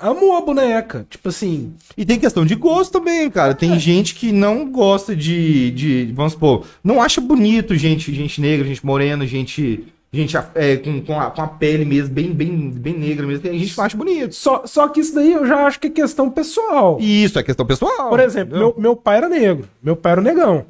amou 0.00 0.36
a 0.36 0.40
boneca. 0.40 1.06
Tipo 1.08 1.28
assim. 1.28 1.72
E 1.96 2.04
tem 2.04 2.18
questão 2.18 2.44
de 2.44 2.56
gosto 2.56 2.92
também, 2.92 3.30
cara. 3.30 3.54
Tem 3.54 3.74
é. 3.74 3.78
gente 3.78 4.16
que 4.16 4.32
não 4.32 4.70
gosta 4.70 5.14
de, 5.14 5.70
de. 5.70 6.12
Vamos 6.12 6.32
supor, 6.32 6.66
não 6.82 7.00
acha 7.00 7.20
bonito 7.20 7.76
gente, 7.76 8.12
gente 8.12 8.40
negra, 8.40 8.66
gente 8.66 8.84
morena, 8.84 9.24
gente 9.24 9.86
gente 10.16 10.36
é, 10.54 10.76
com, 10.76 11.00
com, 11.02 11.20
a, 11.20 11.30
com 11.30 11.42
a 11.42 11.46
pele 11.46 11.84
mesmo, 11.84 12.12
bem, 12.12 12.32
bem, 12.32 12.70
bem 12.70 12.98
negra 12.98 13.26
mesmo, 13.26 13.48
a 13.48 13.52
gente 13.52 13.80
acha 13.80 13.96
bonito. 13.96 14.34
Só, 14.34 14.66
só 14.66 14.88
que 14.88 15.00
isso 15.00 15.14
daí 15.14 15.32
eu 15.32 15.46
já 15.46 15.66
acho 15.66 15.78
que 15.78 15.86
é 15.86 15.90
questão 15.90 16.28
pessoal. 16.28 16.98
Isso, 17.00 17.38
é 17.38 17.42
questão 17.42 17.64
pessoal. 17.64 18.08
Por 18.08 18.20
exemplo, 18.20 18.58
meu, 18.58 18.74
meu 18.76 18.96
pai 18.96 19.18
era 19.18 19.28
negro, 19.28 19.68
meu 19.82 19.94
pai 19.94 20.12
era 20.12 20.20
negão. 20.20 20.66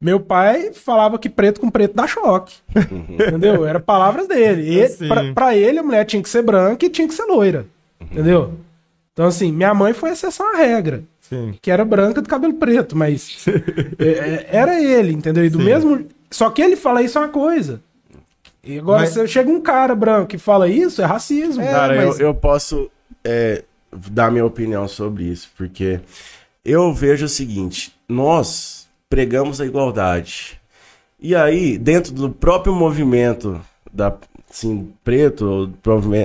Meu 0.00 0.20
pai 0.20 0.72
falava 0.72 1.18
que 1.18 1.28
preto 1.28 1.60
com 1.60 1.70
preto 1.70 1.94
dá 1.94 2.06
choque. 2.06 2.54
entendeu? 3.08 3.66
Era 3.66 3.80
palavras 3.80 4.28
dele. 4.28 4.84
E, 4.84 4.88
pra, 5.08 5.32
pra, 5.32 5.56
ele, 5.56 5.78
a 5.78 5.82
mulher 5.82 6.04
tinha 6.04 6.22
que 6.22 6.28
ser 6.28 6.42
branca 6.42 6.84
e 6.84 6.90
tinha 6.90 7.08
que 7.08 7.14
ser 7.14 7.24
loira. 7.24 7.66
Entendeu? 8.00 8.52
Então, 9.12 9.26
assim, 9.26 9.50
minha 9.50 9.72
mãe 9.72 9.94
foi 9.94 10.10
exceção 10.10 10.54
à 10.54 10.58
regra. 10.58 11.02
Sim. 11.22 11.54
Que 11.60 11.70
era 11.70 11.84
branca 11.84 12.20
do 12.20 12.28
cabelo 12.28 12.54
preto, 12.54 12.94
mas 12.96 13.44
é, 13.98 14.06
é, 14.06 14.46
era 14.50 14.80
ele, 14.80 15.12
entendeu? 15.12 15.44
E 15.44 15.50
do 15.50 15.58
Sim. 15.58 15.64
mesmo. 15.64 16.06
Só 16.30 16.50
que 16.50 16.60
ele 16.60 16.76
fala 16.76 17.02
isso 17.02 17.18
é 17.18 17.22
uma 17.22 17.28
coisa. 17.28 17.80
E 18.66 18.78
agora, 18.78 19.02
mas... 19.02 19.10
se 19.10 19.28
chega 19.28 19.48
um 19.48 19.60
cara 19.60 19.94
branco 19.94 20.26
que 20.26 20.38
fala 20.38 20.68
isso, 20.68 21.00
é 21.00 21.04
racismo. 21.04 21.62
É, 21.62 21.70
cara, 21.70 21.94
mas... 21.94 22.18
eu, 22.18 22.26
eu 22.26 22.34
posso 22.34 22.90
é, 23.24 23.62
dar 23.92 24.30
minha 24.30 24.44
opinião 24.44 24.88
sobre 24.88 25.24
isso, 25.24 25.50
porque 25.56 26.00
eu 26.64 26.92
vejo 26.92 27.26
o 27.26 27.28
seguinte: 27.28 27.92
nós 28.08 28.88
pregamos 29.08 29.60
a 29.60 29.66
igualdade. 29.66 30.60
E 31.18 31.34
aí, 31.34 31.78
dentro 31.78 32.12
do 32.12 32.28
próprio 32.28 32.74
movimento 32.74 33.60
da 33.90 34.14
assim, 34.50 34.92
preto, 35.04 35.72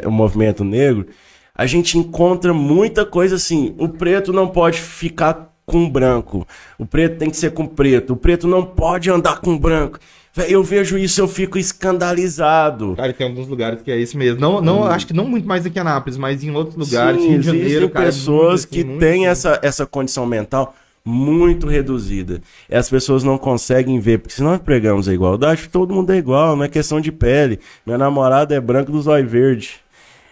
o 0.05 0.11
movimento 0.11 0.63
negro, 0.63 1.07
a 1.53 1.65
gente 1.65 1.97
encontra 1.97 2.53
muita 2.53 3.05
coisa 3.05 3.35
assim. 3.35 3.75
O 3.77 3.87
preto 3.87 4.33
não 4.33 4.47
pode 4.47 4.79
ficar 4.79 5.53
com 5.65 5.89
branco. 5.89 6.47
O 6.77 6.85
preto 6.85 7.17
tem 7.17 7.29
que 7.29 7.37
ser 7.37 7.51
com 7.51 7.65
preto. 7.65 8.13
O 8.13 8.17
preto 8.17 8.47
não 8.47 8.65
pode 8.65 9.09
andar 9.09 9.39
com 9.39 9.57
branco. 9.57 9.99
Eu 10.47 10.63
vejo 10.63 10.97
isso, 10.97 11.19
eu 11.19 11.27
fico 11.27 11.57
escandalizado. 11.57 12.95
Cara, 12.95 13.11
tem 13.11 13.27
alguns 13.27 13.47
lugares 13.47 13.81
que 13.81 13.91
é 13.91 13.97
isso 13.97 14.17
mesmo. 14.17 14.39
Não, 14.39 14.61
não, 14.61 14.81
hum. 14.81 14.85
acho 14.85 15.05
que 15.05 15.13
não 15.13 15.25
muito 15.25 15.45
mais 15.45 15.65
aqui 15.65 15.77
em 15.77 15.81
Anápolis, 15.81 16.17
mas 16.17 16.41
em 16.43 16.51
outros 16.51 16.77
lugares, 16.77 17.21
Sim, 17.21 17.29
Rio 17.29 17.39
de 17.39 17.45
Janeiro, 17.45 17.89
cara, 17.89 18.05
é 18.05 18.07
pessoas 18.07 18.61
assim, 18.61 18.69
que 18.69 18.83
têm 18.97 19.27
essa, 19.27 19.59
essa 19.61 19.85
condição 19.85 20.25
mental. 20.25 20.73
muito 21.03 21.67
reduzida. 21.67 22.41
E 22.69 22.75
as 22.75 22.89
pessoas 22.89 23.23
não 23.23 23.37
conseguem 23.37 23.99
ver, 23.99 24.19
porque 24.19 24.35
se 24.35 24.43
nós 24.43 24.59
pregamos 24.59 25.09
a 25.09 25.13
igualdade, 25.13 25.67
todo 25.67 25.93
mundo 25.93 26.11
é 26.11 26.17
igual, 26.17 26.55
não 26.55 26.63
é 26.63 26.69
questão 26.69 27.01
de 27.01 27.11
pele. 27.11 27.59
Minha 27.85 27.97
namorada 27.97 28.55
é 28.55 28.59
branca 28.59 28.91
dos 28.91 29.07
olhos 29.07 29.29
verdes. 29.29 29.73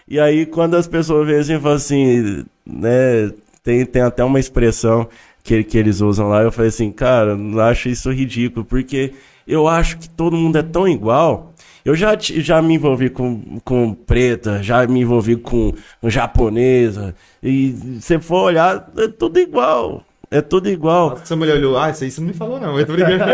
E 0.08 0.18
aí, 0.18 0.46
quando 0.46 0.76
as 0.76 0.86
pessoas 0.86 1.26
veem 1.26 1.40
assim, 1.40 1.60
falam 1.60 1.76
assim, 1.76 2.44
né, 2.64 3.30
tem, 3.62 3.84
tem 3.84 4.02
até 4.02 4.24
uma 4.24 4.40
expressão 4.40 5.08
que, 5.42 5.62
que 5.62 5.78
eles 5.78 6.00
usam 6.00 6.28
lá, 6.28 6.42
eu 6.42 6.52
falei 6.52 6.68
assim, 6.68 6.90
cara, 6.90 7.32
eu 7.32 7.60
acho 7.60 7.88
isso 7.88 8.10
ridículo, 8.10 8.64
porque 8.64 9.12
eu 9.50 9.66
acho 9.66 9.98
que 9.98 10.08
todo 10.08 10.36
mundo 10.36 10.56
é 10.56 10.62
tão 10.62 10.88
igual. 10.88 11.52
Eu 11.84 11.94
já, 11.94 12.16
já 12.18 12.60
me 12.60 12.74
envolvi 12.74 13.08
com, 13.08 13.58
com 13.64 13.94
preta, 13.94 14.62
já 14.62 14.86
me 14.86 15.00
envolvi 15.00 15.36
com, 15.36 15.72
japonesa, 16.04 17.14
e 17.42 17.74
se 18.00 18.18
for 18.18 18.44
olhar, 18.44 18.90
é 18.98 19.08
tudo 19.08 19.38
igual. 19.38 20.04
É 20.30 20.40
tudo 20.40 20.68
igual. 20.68 21.10
Nossa, 21.10 21.22
essa 21.24 21.34
mulher 21.34 21.56
olhou, 21.56 21.76
ah, 21.76 21.90
isso 21.90 22.04
aí 22.04 22.10
você 22.10 22.20
não 22.20 22.28
me 22.28 22.34
falou 22.34 22.60
não, 22.60 22.78
eu. 22.78 22.86
Tô 22.86 22.92
brincando. 22.92 23.24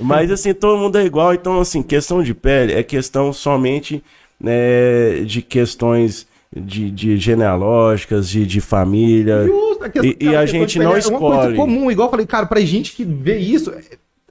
Mas 0.00 0.30
assim, 0.30 0.54
todo 0.54 0.78
mundo 0.78 0.96
é 0.96 1.04
igual. 1.04 1.34
Então, 1.34 1.60
assim, 1.60 1.82
questão 1.82 2.22
de 2.22 2.32
pele 2.32 2.72
é 2.72 2.82
questão 2.82 3.34
somente 3.34 4.02
né, 4.40 5.20
de 5.26 5.42
questões 5.42 6.26
de, 6.60 6.90
de 6.90 7.16
genealógicas, 7.18 8.28
de, 8.28 8.46
de 8.46 8.60
família. 8.60 9.44
Justo, 9.46 9.84
a 9.84 9.88
questão- 9.88 10.10
E- 10.10 10.16
e 10.24 10.28
a 10.28 10.32
cara, 10.32 10.46
gente 10.46 10.78
é 10.78 10.82
não 10.82 10.90
uma 10.92 11.00
coisa 11.00 11.12
escolhe. 11.12 11.56
comum, 11.56 11.90
igual 11.90 12.06
eu 12.08 12.10
falei, 12.10 12.26
cara, 12.26 12.46
pra 12.46 12.60
gente 12.60 12.92
que 12.92 13.04
vê 13.04 13.38
isso, 13.38 13.72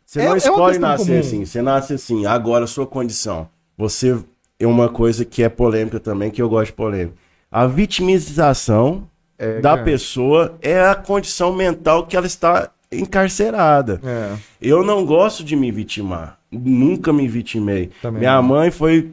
Você 0.05 0.19
É- 0.19 0.23
não 0.23 0.27
é 0.29 0.31
uma 0.33 0.37
escolhe 0.37 0.71
questão 0.73 0.89
nascer 0.89 1.05
comum. 1.07 1.19
assim. 1.19 1.45
Você 1.45 1.61
nasce 1.61 1.93
assim. 1.93 2.25
Agora, 2.25 2.67
sua 2.67 2.85
condição. 2.87 3.47
Você 3.77 4.17
é 4.59 4.65
uma 4.67 4.87
coisa 4.87 5.25
que 5.25 5.43
é 5.43 5.49
polêmica 5.49 5.99
também, 5.99 6.29
que 6.31 6.41
eu 6.41 6.47
gosto 6.47 6.67
de 6.67 6.73
polêmica. 6.73 7.15
A 7.51 7.65
vitimização 7.67 9.07
É, 9.37 9.59
da 9.59 9.71
cara. 9.71 9.83
pessoa 9.83 10.55
é 10.61 10.79
a 10.81 10.95
condição 10.95 11.53
mental 11.53 12.05
que 12.05 12.15
ela 12.15 12.25
está 12.27 12.69
encarcerada. 12.91 13.99
É. 14.03 14.33
Eu 14.61 14.83
não 14.83 15.05
gosto 15.05 15.43
de 15.43 15.55
me 15.55 15.71
vitimar. 15.71 16.37
Nunca 16.51 17.11
me 17.11 17.27
vitimei. 17.27 17.89
Também 18.01 18.19
minha 18.21 18.35
não. 18.35 18.43
mãe 18.43 18.71
foi. 18.71 19.09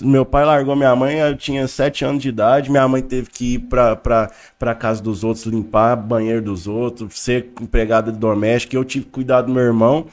Meu 0.00 0.24
pai 0.24 0.44
largou 0.44 0.74
minha 0.74 0.96
mãe, 0.96 1.18
eu 1.18 1.36
tinha 1.36 1.68
sete 1.68 2.04
anos 2.04 2.22
de 2.22 2.28
idade. 2.28 2.70
Minha 2.70 2.88
mãe 2.88 3.02
teve 3.02 3.30
que 3.30 3.54
ir 3.54 3.58
pra, 3.60 3.94
pra 3.94 4.74
casa 4.74 5.02
dos 5.02 5.22
outros, 5.22 5.44
limpar 5.46 5.96
banheiro 5.96 6.42
dos 6.42 6.66
outros, 6.66 7.18
ser 7.18 7.50
empregada 7.60 8.10
doméstica. 8.10 8.76
Eu 8.76 8.84
tive 8.84 9.04
que 9.04 9.10
cuidar 9.10 9.42
do 9.42 9.52
meu 9.52 9.62
irmão. 9.62 10.06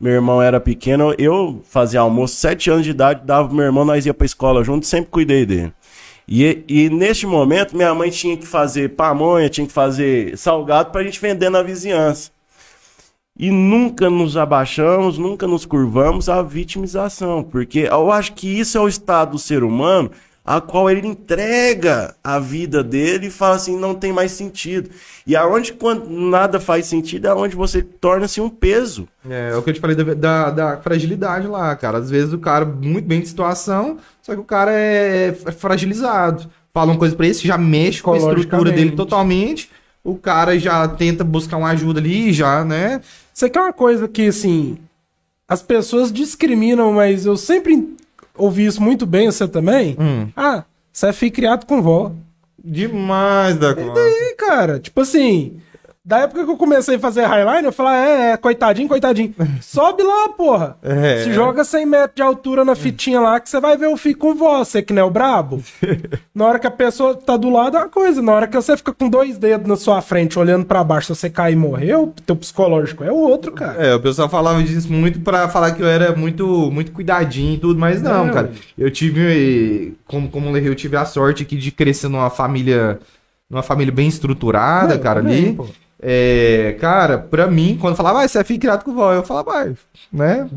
Meu 0.00 0.12
irmão 0.12 0.40
era 0.40 0.60
pequeno, 0.60 1.12
eu 1.18 1.60
fazia 1.68 1.98
almoço, 1.98 2.36
sete 2.36 2.70
anos 2.70 2.84
de 2.84 2.92
idade, 2.92 3.26
dava 3.26 3.48
pro 3.48 3.56
meu 3.56 3.66
irmão, 3.66 3.84
nós 3.84 4.06
ia 4.06 4.14
pra 4.14 4.24
escola 4.24 4.62
junto, 4.62 4.86
sempre 4.86 5.10
cuidei 5.10 5.44
dele. 5.44 5.72
E, 6.28 6.62
e 6.68 6.88
neste 6.88 7.26
momento, 7.26 7.76
minha 7.76 7.92
mãe 7.92 8.08
tinha 8.08 8.36
que 8.36 8.46
fazer 8.46 8.90
pamonha, 8.90 9.48
tinha 9.48 9.66
que 9.66 9.72
fazer 9.72 10.38
salgado 10.38 10.92
pra 10.92 11.02
gente 11.02 11.20
vender 11.20 11.50
na 11.50 11.64
vizinhança. 11.64 12.30
E 13.38 13.50
nunca 13.50 14.10
nos 14.10 14.36
abaixamos, 14.36 15.16
nunca 15.16 15.46
nos 15.46 15.64
curvamos 15.64 16.28
à 16.28 16.42
vitimização, 16.42 17.42
porque 17.42 17.88
eu 17.90 18.10
acho 18.10 18.32
que 18.32 18.48
isso 18.48 18.76
é 18.76 18.80
o 18.80 18.88
estado 18.88 19.32
do 19.32 19.38
ser 19.38 19.62
humano 19.62 20.10
a 20.48 20.62
qual 20.62 20.88
ele 20.88 21.06
entrega 21.06 22.14
a 22.24 22.38
vida 22.38 22.82
dele 22.82 23.26
e 23.26 23.30
fala 23.30 23.56
assim, 23.56 23.78
não 23.78 23.94
tem 23.94 24.14
mais 24.14 24.32
sentido. 24.32 24.88
E 25.26 25.36
aonde 25.36 25.74
quando 25.74 26.08
nada 26.08 26.58
faz 26.58 26.86
sentido 26.86 27.28
é 27.28 27.34
onde 27.34 27.54
você 27.54 27.82
torna-se 27.82 28.40
um 28.40 28.48
peso. 28.48 29.06
É, 29.28 29.50
é 29.52 29.56
o 29.56 29.62
que 29.62 29.68
eu 29.68 29.74
te 29.74 29.80
falei 29.80 29.94
da, 29.94 30.14
da, 30.14 30.50
da 30.50 30.76
fragilidade 30.78 31.46
lá, 31.46 31.76
cara. 31.76 31.98
Às 31.98 32.08
vezes 32.08 32.32
o 32.32 32.38
cara 32.38 32.64
muito 32.64 33.04
bem 33.04 33.20
de 33.20 33.28
situação, 33.28 33.98
só 34.22 34.32
que 34.32 34.40
o 34.40 34.44
cara 34.44 34.72
é, 34.72 35.36
é 35.44 35.52
fragilizado. 35.52 36.48
Fala 36.72 36.92
uma 36.92 36.98
coisa 36.98 37.14
pra 37.14 37.26
ele, 37.26 37.34
você 37.34 37.46
já 37.46 37.58
mexe 37.58 38.02
com 38.02 38.14
a 38.14 38.16
estrutura 38.16 38.72
dele 38.72 38.92
totalmente. 38.92 39.70
O 40.02 40.16
cara 40.16 40.58
já 40.58 40.88
tenta 40.88 41.24
buscar 41.24 41.58
uma 41.58 41.68
ajuda 41.72 42.00
ali, 42.00 42.32
já, 42.32 42.64
né? 42.64 43.02
Isso 43.38 43.46
aqui 43.46 43.56
é 43.56 43.62
uma 43.62 43.72
coisa 43.72 44.08
que, 44.08 44.26
assim, 44.26 44.78
as 45.46 45.62
pessoas 45.62 46.10
discriminam, 46.10 46.92
mas 46.92 47.24
eu 47.24 47.36
sempre 47.36 47.96
ouvi 48.36 48.66
isso 48.66 48.82
muito 48.82 49.06
bem, 49.06 49.30
você 49.30 49.46
também. 49.46 49.96
Hum. 49.96 50.28
Ah, 50.36 50.64
você 50.92 51.06
é 51.06 51.12
filho 51.12 51.30
criado 51.30 51.64
com 51.64 51.80
vó. 51.80 52.10
Demais 52.58 53.56
da 53.56 53.76
conta. 53.76 54.00
E, 54.00 54.34
cara, 54.34 54.80
tipo 54.80 55.02
assim, 55.02 55.60
da 56.08 56.20
época 56.20 56.42
que 56.42 56.50
eu 56.50 56.56
comecei 56.56 56.96
a 56.96 56.98
fazer 56.98 57.26
highline, 57.26 57.66
eu 57.66 57.72
falava, 57.72 57.96
é, 57.98 58.30
é, 58.30 58.36
coitadinho, 58.38 58.88
coitadinho. 58.88 59.34
Sobe 59.60 60.02
lá, 60.02 60.30
porra. 60.30 60.78
É. 60.82 61.24
Se 61.24 61.34
joga 61.34 61.62
100 61.64 61.84
metros 61.84 62.14
de 62.16 62.22
altura 62.22 62.64
na 62.64 62.74
fitinha 62.74 63.20
lá, 63.20 63.38
que 63.38 63.50
você 63.50 63.60
vai 63.60 63.76
ver 63.76 63.88
o 63.88 63.96
filho 63.98 64.16
com 64.16 64.34
você 64.34 64.80
que 64.80 64.94
não 64.94 65.02
é 65.02 65.04
o 65.04 65.10
brabo. 65.10 65.62
na 66.34 66.46
hora 66.46 66.58
que 66.58 66.66
a 66.66 66.70
pessoa 66.70 67.14
tá 67.14 67.36
do 67.36 67.50
lado 67.50 67.76
é 67.76 67.80
uma 67.80 67.90
coisa, 67.90 68.22
na 68.22 68.32
hora 68.32 68.46
que 68.46 68.56
você 68.56 68.74
fica 68.74 68.90
com 68.94 69.06
dois 69.06 69.36
dedos 69.36 69.68
na 69.68 69.76
sua 69.76 70.00
frente, 70.00 70.38
olhando 70.38 70.64
pra 70.64 70.82
baixo, 70.82 71.14
se 71.14 71.20
você 71.20 71.28
cair 71.28 71.52
e 71.52 71.56
morrer, 71.56 71.94
o 71.96 72.06
teu 72.24 72.34
psicológico 72.34 73.04
é 73.04 73.12
o 73.12 73.16
outro, 73.16 73.52
cara. 73.52 73.74
É, 73.74 73.94
o 73.94 74.00
pessoal 74.00 74.30
falava 74.30 74.62
disso 74.62 74.90
muito 74.90 75.20
pra 75.20 75.46
falar 75.50 75.72
que 75.72 75.82
eu 75.82 75.86
era 75.88 76.16
muito, 76.16 76.70
muito 76.72 76.90
cuidadinho 76.90 77.52
e 77.54 77.58
tudo, 77.58 77.78
mas 77.78 78.00
não, 78.00 78.28
É. 78.28 78.32
cara. 78.32 78.50
Eu 78.78 78.90
tive, 78.90 79.94
como, 80.06 80.30
como 80.30 80.56
eu 80.56 80.74
tive 80.74 80.96
a 80.96 81.04
sorte 81.04 81.42
aqui 81.42 81.54
de 81.56 81.70
crescer 81.70 82.08
numa 82.08 82.30
família, 82.30 82.98
numa 83.50 83.62
família 83.62 83.92
bem 83.92 84.08
estruturada, 84.08 84.94
É, 84.94 84.98
cara, 84.98 85.20
também, 85.20 85.48
ali. 85.48 85.52
pô. 85.52 85.66
É, 86.00 86.76
cara, 86.80 87.18
pra 87.18 87.48
mim, 87.48 87.76
quando 87.80 87.96
falava, 87.96 88.22
ah, 88.22 88.28
você 88.28 88.38
é 88.38 88.44
filho 88.44 88.60
criado 88.60 88.84
com 88.84 88.94
vó, 88.94 89.12
eu 89.12 89.24
falava, 89.24 89.50
vai, 89.50 89.74
né? 90.12 90.48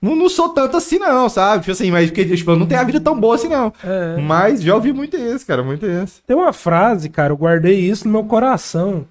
Não, 0.00 0.14
não 0.14 0.28
sou 0.28 0.50
tanto 0.50 0.76
assim, 0.76 0.98
não, 0.98 1.30
sabe? 1.30 1.60
Tipo 1.60 1.72
assim, 1.72 1.90
mas 1.90 2.10
porque, 2.10 2.26
tipo, 2.36 2.50
eu 2.50 2.58
não 2.58 2.66
tenho 2.66 2.80
a 2.80 2.84
vida 2.84 3.00
tão 3.00 3.18
boa 3.18 3.34
assim, 3.34 3.48
não. 3.48 3.72
É. 3.82 4.20
Mas 4.20 4.62
já 4.62 4.74
ouvi 4.74 4.92
muito 4.92 5.16
esse, 5.16 5.46
cara, 5.46 5.62
muito 5.62 5.86
esse. 5.86 6.22
Tem 6.26 6.36
uma 6.36 6.52
frase, 6.52 7.08
cara, 7.08 7.32
eu 7.32 7.36
guardei 7.38 7.80
isso 7.80 8.06
no 8.06 8.12
meu 8.12 8.24
coração. 8.24 9.06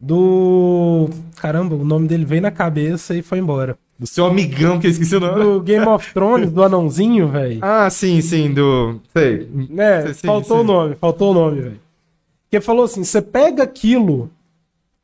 Do. 0.00 1.08
Caramba, 1.36 1.76
o 1.76 1.84
nome 1.84 2.08
dele 2.08 2.24
veio 2.24 2.42
na 2.42 2.50
cabeça 2.50 3.14
e 3.14 3.22
foi 3.22 3.38
embora. 3.38 3.78
Do 3.96 4.06
seu 4.08 4.26
amigão, 4.26 4.80
que 4.80 4.88
eu 4.88 4.90
esqueci 4.90 5.14
o 5.14 5.20
nome. 5.20 5.42
Do 5.42 5.60
Game 5.60 5.86
of 5.86 6.12
Thrones, 6.12 6.50
do 6.50 6.62
anãozinho, 6.62 7.28
velho. 7.28 7.60
Ah, 7.62 7.88
sim, 7.88 8.20
sim, 8.20 8.52
do. 8.52 9.00
Sei. 9.12 9.48
É, 9.78 10.12
Sim, 10.12 10.26
faltou 10.26 10.58
sim. 10.58 10.64
o 10.64 10.66
nome, 10.66 10.96
faltou 10.96 11.30
o 11.30 11.34
nome, 11.34 11.60
velho. 11.60 11.80
Que 12.50 12.60
falou 12.60 12.84
assim: 12.84 13.04
você 13.04 13.22
pega 13.22 13.62
aquilo 13.62 14.28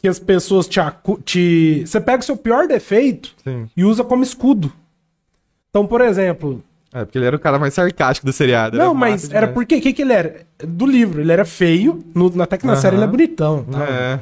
que 0.01 0.09
as 0.09 0.19
pessoas 0.19 0.67
te. 0.67 0.81
te... 1.25 1.83
Você 1.87 2.01
pega 2.01 2.23
o 2.23 2.25
seu 2.25 2.37
pior 2.37 2.67
defeito 2.67 3.35
Sim. 3.45 3.69
e 3.77 3.85
usa 3.85 4.03
como 4.03 4.23
escudo. 4.23 4.73
Então, 5.69 5.87
por 5.87 6.01
exemplo. 6.01 6.63
É, 6.93 7.05
porque 7.05 7.19
ele 7.19 7.27
era 7.27 7.37
o 7.37 7.41
cara 7.41 7.59
mais 7.59 7.75
sarcástico 7.75 8.27
do 8.27 8.33
seriado. 8.33 8.77
não, 8.77 8.95
mas 8.95 9.31
era 9.31 9.47
porque. 9.47 9.77
O 9.77 9.81
que, 9.81 9.93
que 9.93 10.03
ele 10.03 10.13
era? 10.13 10.47
Do 10.59 10.87
livro, 10.87 11.21
ele 11.21 11.31
era 11.31 11.45
feio. 11.45 12.03
No, 12.15 12.31
na 12.31 12.45
até 12.45 12.57
que 12.59 12.67
na 12.67 12.73
Aham. 12.73 12.81
série 12.81 12.97
ele 12.97 13.05
é 13.05 13.07
bonitão. 13.07 13.65
tal. 13.71 13.83
É. 13.83 14.21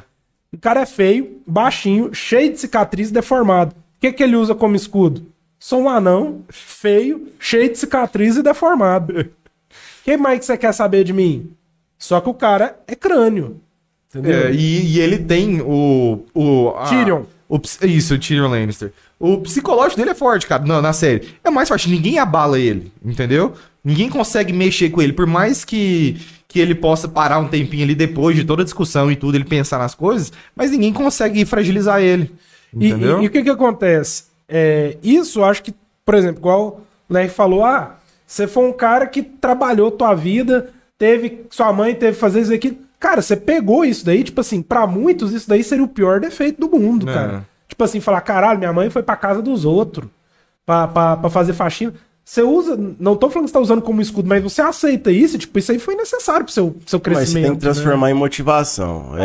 O 0.53 0.59
cara 0.59 0.81
é 0.81 0.87
feio, 0.87 1.41
baixinho, 1.47 2.13
cheio 2.15 2.51
de 2.53 2.59
cicatriz, 2.59 3.11
deformado. 3.11 3.73
O 3.73 4.01
que, 4.01 4.13
que 4.13 4.23
ele 4.23 4.37
usa 4.37 4.55
como 4.55 4.77
escudo? 4.77 5.27
Sou 5.59 5.83
um 5.83 5.89
anão, 5.89 6.43
feio, 6.49 7.29
cheio 7.39 7.71
de 7.71 7.79
cicatriz 7.79 8.37
e 8.37 8.43
deformado. 8.43 9.21
O 9.21 9.25
que 10.05 10.17
mais 10.17 10.41
que 10.41 10.47
você 10.47 10.57
quer 10.57 10.73
saber 10.73 11.05
de 11.05 11.13
mim? 11.13 11.51
Só 11.99 12.21
que 12.21 12.29
o 12.29 12.35
cara 12.35 12.79
é 12.87 12.95
crânio. 12.95 13.61
É, 14.15 14.51
e, 14.53 14.95
e 14.97 15.01
ele 15.01 15.19
tem 15.19 15.61
o. 15.61 16.25
o 16.35 16.71
a- 16.77 16.85
Tyrion. 16.89 17.23
O, 17.49 17.59
isso, 17.85 18.15
o 18.15 18.19
Tyrion 18.19 18.49
Lannister. 18.49 18.93
O 19.19 19.39
psicológico 19.39 19.97
dele 19.97 20.11
é 20.11 20.15
forte, 20.15 20.47
cara, 20.47 20.65
na, 20.65 20.81
na 20.83 20.93
série. 20.93 21.29
É 21.43 21.51
mais 21.51 21.69
forte, 21.69 21.89
ninguém 21.91 22.19
abala 22.19 22.59
ele, 22.59 22.93
entendeu? 23.05 23.53
Ninguém 23.83 24.09
consegue 24.09 24.53
mexer 24.53 24.91
com 24.91 25.01
ele. 25.03 25.13
Por 25.13 25.27
mais 25.27 25.65
que, 25.65 26.21
que 26.47 26.61
ele 26.61 26.75
possa 26.75 27.09
parar 27.09 27.39
um 27.39 27.49
tempinho 27.49 27.85
ali 27.85 27.95
depois 27.95 28.37
de 28.37 28.45
toda 28.45 28.63
a 28.63 28.65
discussão 28.65 29.11
e 29.11 29.17
tudo, 29.17 29.35
ele 29.37 29.45
pensar 29.45 29.79
nas 29.79 29.95
coisas, 29.95 30.33
mas 30.55 30.71
ninguém 30.71 30.93
consegue 30.93 31.45
fragilizar 31.47 32.01
ele. 32.01 32.31
E, 32.79 32.89
Entendeu? 32.91 33.21
e- 33.21 33.25
e 33.25 33.27
o 33.27 33.31
que 33.31 33.43
que 33.43 33.51
acontece? 33.51 34.25
É, 34.49 34.97
isso 35.03 35.43
acho 35.43 35.63
que, 35.63 35.75
por 36.05 36.15
exemplo, 36.15 36.39
igual 36.41 36.81
o 37.09 37.13
Ler 37.15 37.29
falou, 37.31 37.65
ah, 37.65 37.97
você 38.27 38.47
foi 38.47 38.65
um 38.69 38.73
cara 38.73 39.07
que 39.07 39.23
trabalhou 39.23 39.91
tua 39.91 40.15
vida, 40.15 40.71
teve, 40.99 41.41
sua 41.51 41.73
mãe 41.73 41.95
teve 41.95 42.13
que 42.13 42.21
fazer 42.21 42.43
isso 42.43 42.53
aqui. 42.53 42.79
Cara, 43.01 43.23
você 43.23 43.37
pegou 43.37 43.85
isso 43.85 44.05
daí, 44.05 44.25
tipo 44.25 44.41
assim, 44.41 44.61
pra 44.61 44.87
muitos 44.87 45.33
isso 45.33 45.49
daí 45.49 45.63
seria 45.63 45.85
o 45.85 45.89
pior 45.89 46.21
defeito 46.21 46.61
do 46.61 46.77
mundo, 46.79 47.09
É. 47.09 47.15
cara. 47.15 47.47
Tipo 47.69 47.85
assim, 47.85 48.01
falar, 48.01 48.21
caralho, 48.23 48.59
minha 48.59 48.73
mãe 48.73 48.91
foi 48.91 49.03
pra 49.03 49.15
casa 49.17 49.41
dos 49.43 49.65
outros 49.65 50.09
pra, 50.67 50.89
pra, 50.89 51.17
pra 51.17 51.31
fazer 51.31 51.53
faxina. 51.53 51.93
Você 52.25 52.43
usa, 52.43 52.79
não 52.99 53.17
tô 53.17 53.31
falando 53.31 53.45
que 53.47 53.51
você 53.51 53.55
tá 53.55 53.61
usando 53.61 53.81
como 53.81 54.03
escudo, 54.03 54.29
mas 54.29 54.43
você 54.43 54.61
aceita 54.61 55.11
isso, 55.11 55.39
tipo, 55.39 55.59
isso 55.59 55.73
aí 55.73 55.79
foi 55.79 55.95
necessário 55.95 56.45
pro 56.45 56.53
seu, 56.53 56.77
seu 56.87 56.99
Mas 56.99 57.03
crescimento. 57.03 57.43
tem 57.45 57.57
que 57.57 57.65
né? 57.67 57.73
transformar 57.73 58.11
em 58.11 58.15
motivação. 58.15 59.13
É, 59.17 59.23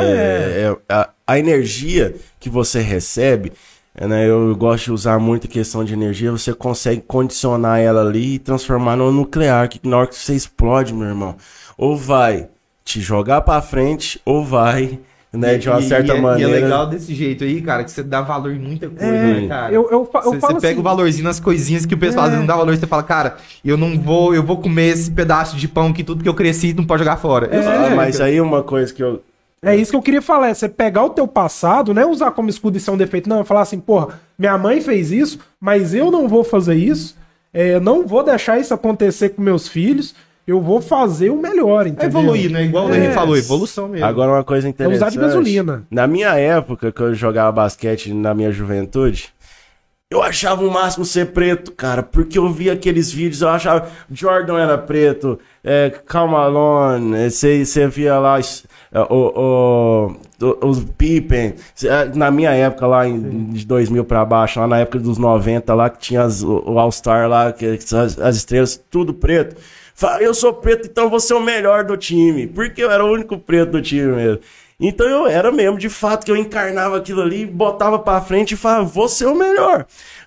é- 0.71 0.77
a, 0.87 1.09
a 1.27 1.39
energia 1.39 2.15
que 2.39 2.49
você 2.49 2.79
recebe, 2.79 3.51
é, 3.95 4.07
né, 4.07 4.29
eu 4.29 4.55
gosto 4.55 4.85
de 4.85 4.91
usar 4.93 5.19
muito 5.19 5.47
a 5.47 5.49
questão 5.49 5.83
de 5.83 5.93
energia, 5.93 6.31
você 6.31 6.53
consegue 6.53 7.01
condicionar 7.01 7.79
ela 7.79 8.01
ali 8.07 8.35
e 8.35 8.39
transformar 8.39 8.95
no 8.95 9.11
nuclear, 9.11 9.67
que 9.67 9.85
na 9.85 9.97
hora 9.97 10.07
que 10.07 10.15
você 10.15 10.33
explode, 10.33 10.93
meu 10.93 11.07
irmão, 11.07 11.35
ou 11.77 11.97
vai 11.97 12.47
te 12.83 12.99
jogar 13.01 13.41
pra 13.41 13.61
frente, 13.61 14.19
ou 14.25 14.43
vai, 14.43 14.99
né, 15.31 15.57
de 15.57 15.69
uma 15.69 15.79
E- 15.79 15.83
certa 15.87 16.13
e 16.13 16.17
é, 16.17 16.21
maneira... 16.21 16.51
E 16.51 16.53
é 16.57 16.61
legal 16.63 16.85
desse 16.87 17.15
jeito 17.15 17.43
aí, 17.43 17.61
cara, 17.61 17.83
que 17.83 17.91
você 17.91 18.03
dá 18.03 18.21
valor 18.21 18.51
em 18.51 18.59
muita 18.59 18.87
coisa, 18.89 19.05
É, 19.05 19.41
né, 19.41 19.47
cara? 19.47 19.73
eu, 19.73 19.89
eu, 19.89 20.05
fa- 20.05 20.19
eu 20.19 20.31
Você 20.33 20.39
falo 20.39 20.55
pega 20.61 20.67
assim, 20.73 20.79
o 20.79 20.83
valorzinho 20.83 21.23
nas 21.23 21.39
coisinhas 21.39 21.85
que 21.85 21.93
o 21.95 21.97
pessoal 21.97 22.27
É. 22.27 22.35
não 22.35 22.45
dá 22.45 22.55
valor, 22.55 22.75
você 22.77 22.85
fala, 22.85 23.03
cara, 23.03 23.37
eu 23.63 23.77
não 23.77 23.99
vou, 23.99 24.35
eu 24.35 24.43
vou 24.43 24.57
comer 24.57 24.89
esse 24.89 25.09
pedaço 25.09 25.55
de 25.55 25.67
pão 25.67 25.91
que 25.93 26.03
tudo 26.03 26.21
que 26.23 26.29
eu 26.29 26.33
cresci 26.35 26.73
não 26.73 26.83
pode 26.85 26.99
jogar 27.03 27.17
fora. 27.17 27.47
Eu 27.47 27.61
Ah, 27.67 27.95
mas 27.95 28.19
aí 28.21 28.39
uma 28.39 28.61
coisa 28.63 28.93
que 28.93 29.01
eu, 29.01 29.23
É 29.65 29.75
isso 29.75 29.91
que 29.91 29.97
eu 29.97 30.01
queria 30.01 30.21
falar, 30.21 30.49
é 30.49 30.53
você 30.53 30.67
pegar 30.67 31.05
o 31.05 31.09
teu 31.11 31.25
passado, 31.25 31.93
não 31.93 32.01
é 32.01 32.05
usar 32.05 32.31
como 32.31 32.49
escudo 32.49 32.77
e 32.77 32.81
ser 32.81 32.91
um 32.91 32.97
defeito, 32.97 33.29
não, 33.29 33.39
é 33.39 33.43
falar 33.45 33.61
assim, 33.61 33.79
porra, 33.79 34.19
minha 34.37 34.57
mãe 34.57 34.81
fez 34.81 35.09
isso, 35.09 35.39
mas 35.59 35.93
eu 35.93 36.11
não 36.11 36.27
vou 36.27 36.43
fazer 36.43 36.75
isso, 36.75 37.15
é, 37.53 37.79
não 37.79 38.05
vou 38.05 38.23
deixar 38.23 38.59
isso 38.59 38.73
acontecer 38.73 39.29
com 39.29 39.41
meus 39.41 39.67
filhos, 39.69 40.13
eu 40.45 40.59
vou 40.61 40.81
fazer 40.81 41.29
o 41.29 41.37
melhor, 41.41 41.85
É 41.85 41.89
entendeu? 41.89 42.19
evoluir, 42.21 42.51
né? 42.51 42.63
Igual 42.65 42.87
o 42.87 42.93
É. 42.93 42.97
Henrique 42.97 43.13
falou, 43.13 43.37
evolução 43.37 43.87
mesmo. 43.87 44.05
Agora 44.05 44.31
uma 44.31 44.43
coisa 44.43 44.67
É 44.67 44.69
interessante. 44.69 44.97
usar 44.97 45.09
de 45.09 45.17
gasolina. 45.17 45.83
Na 45.89 46.05
minha 46.07 46.35
época, 46.37 46.91
que 46.91 47.01
eu 47.01 47.13
jogava 47.13 47.51
basquete 47.51 48.13
na 48.13 48.33
minha 48.33 48.51
juventude, 48.51 49.29
eu 50.11 50.21
achava 50.21 50.63
o 50.63 50.69
máximo 50.71 51.03
ser 51.05 51.27
preto, 51.31 51.71
cara, 51.71 52.03
porque 52.03 52.37
eu 52.37 52.47
via 52.51 52.73
aqueles 52.73 53.11
vídeos, 53.11 53.41
eu 53.41 53.49
achava 53.49 53.87
Jordan 54.11 54.59
era 54.59 54.77
preto, 54.77 55.39
é, 55.63 55.91
Malone, 56.29 57.31
você 57.31 57.65
você 57.65 57.87
via 57.87 58.19
lá 58.19 58.39
é, 58.39 58.99
o, 58.99 59.05
o- 59.09 60.07
o- 60.45 60.67
os 60.69 60.83
Pippen, 60.83 61.55
é, 61.83 62.05
na 62.15 62.29
minha 62.29 62.51
época 62.51 62.85
lá, 62.85 63.07
em, 63.07 63.49
de 63.53 63.65
2000 63.65 64.03
pra 64.05 64.23
baixo, 64.23 64.59
lá 64.59 64.67
na 64.67 64.77
época 64.79 64.99
dos 64.99 65.17
90 65.17 65.73
lá, 65.73 65.89
que 65.89 65.99
tinha 65.99 66.21
as- 66.21 66.43
o, 66.43 66.61
o 66.65 66.77
All-Star 66.77 67.27
lá, 67.27 67.51
que, 67.51 67.65
as, 67.65 68.19
as 68.19 68.35
estrelas, 68.35 68.79
tudo 68.91 69.13
preto. 69.15 69.55
Fala, 69.95 70.21
eu 70.21 70.33
sou 70.33 70.53
preto, 70.53 70.87
então 70.87 71.09
vou 71.09 71.19
ser 71.19 71.33
o 71.35 71.39
melhor 71.39 71.83
do 71.83 71.95
time, 71.95 72.47
porque 72.47 72.83
eu 72.83 72.89
era 72.91 73.05
o 73.05 73.11
único 73.11 73.37
preto 73.37 73.73
do 73.73 73.81
time 73.81 74.07
mesmo. 74.15 74.39
Então 74.79 75.07
eu 75.07 75.27
era 75.27 75.51
mesmo, 75.51 75.77
de 75.77 75.87
fato, 75.87 76.25
que 76.25 76.31
eu 76.31 76.35
encarnava 76.35 76.97
aquilo 76.97 77.21
ali, 77.21 77.45
botava 77.45 77.99
pra 77.99 78.19
frente 78.21 78.53
e 78.53 78.57
falava, 78.57 78.83
vou 78.83 79.07
ser 79.07 79.27
o 79.27 79.35
melhor. 79.35 79.85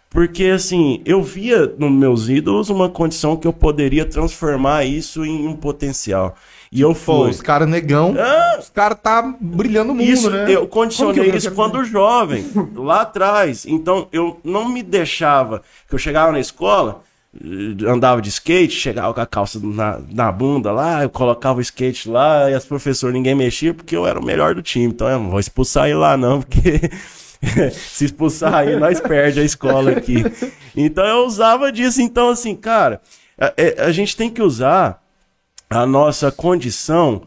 Porque, 0.09 0.45
assim, 0.45 1.03
eu 1.05 1.21
via 1.23 1.67
nos 1.77 1.91
meus 1.91 2.29
ídolos 2.29 2.71
uma 2.71 2.89
condição 2.89 3.37
que 3.37 3.47
eu 3.47 3.53
poderia 3.53 4.05
transformar 4.07 4.85
isso 4.85 5.25
em 5.27 5.47
um 5.47 5.55
potencial. 5.55 6.35
E 6.73 6.81
eu 6.81 6.91
Pô, 6.91 6.95
fui. 6.95 7.31
os 7.31 7.43
caras 7.43 7.69
negão, 7.69 8.15
Ah, 8.19 8.57
os 8.59 8.71
caras 8.71 8.99
tá 9.03 9.35
brilhando 9.41 9.93
o 9.93 9.95
mundo, 9.95 10.09
isso, 10.09 10.31
né? 10.31 10.47
eu 10.49 10.67
condicionei 10.67 11.31
eu 11.31 11.37
isso 11.37 11.53
quando 11.53 11.85
jovem, 11.85 12.47
lá 12.75 13.03
atrás. 13.03 13.67
Então, 13.67 14.09
eu 14.13 14.39
não 14.43 14.69
me 14.69 14.83
deixava, 14.83 15.63
que 15.89 15.95
eu 15.95 15.99
chegava 15.99 16.33
na 16.33 16.41
escola, 16.41 17.03
andava 17.87 18.21
de 18.23 18.29
skate, 18.29 18.75
chegava 18.75 19.13
com 19.13 19.21
a 19.21 19.27
calça 19.27 19.61
na, 19.63 20.01
na 20.11 20.33
bunda 20.33 20.73
lá, 20.73 21.03
eu 21.03 21.11
colocava 21.11 21.59
o 21.59 21.63
skate 21.63 22.09
lá, 22.09 22.51
e 22.51 22.55
as 22.55 22.65
professoras 22.65 23.15
ninguém 23.15 23.35
mexia, 23.35 23.75
porque 23.75 23.97
eu 23.97 24.07
era 24.07 24.19
o 24.19 24.25
melhor 24.25 24.55
do 24.55 24.63
time. 24.63 24.87
Então, 24.87 25.09
eu 25.09 25.19
não 25.19 25.31
vou 25.31 25.41
expulsar 25.41 25.87
ele 25.87 25.97
lá 25.97 26.17
não, 26.17 26.41
porque 26.43 26.81
se 27.73 28.07
expulsar 28.07 28.55
aí, 28.55 28.77
nós 28.77 29.01
perde 29.01 29.41
a 29.41 29.45
escola 29.45 29.93
aqui. 29.93 30.25
Então, 30.77 31.05
eu 31.05 31.27
usava 31.27 31.71
disso. 31.73 32.01
Então, 32.01 32.31
assim, 32.31 32.55
cara, 32.55 33.01
a, 33.39 33.53
é- 33.57 33.83
a 33.83 33.93
gente 33.93 34.17
tem 34.17 34.31
que 34.31 34.43
usar 34.43 35.03
a 35.69 35.85
nossa 35.87 36.31
condição 36.31 37.23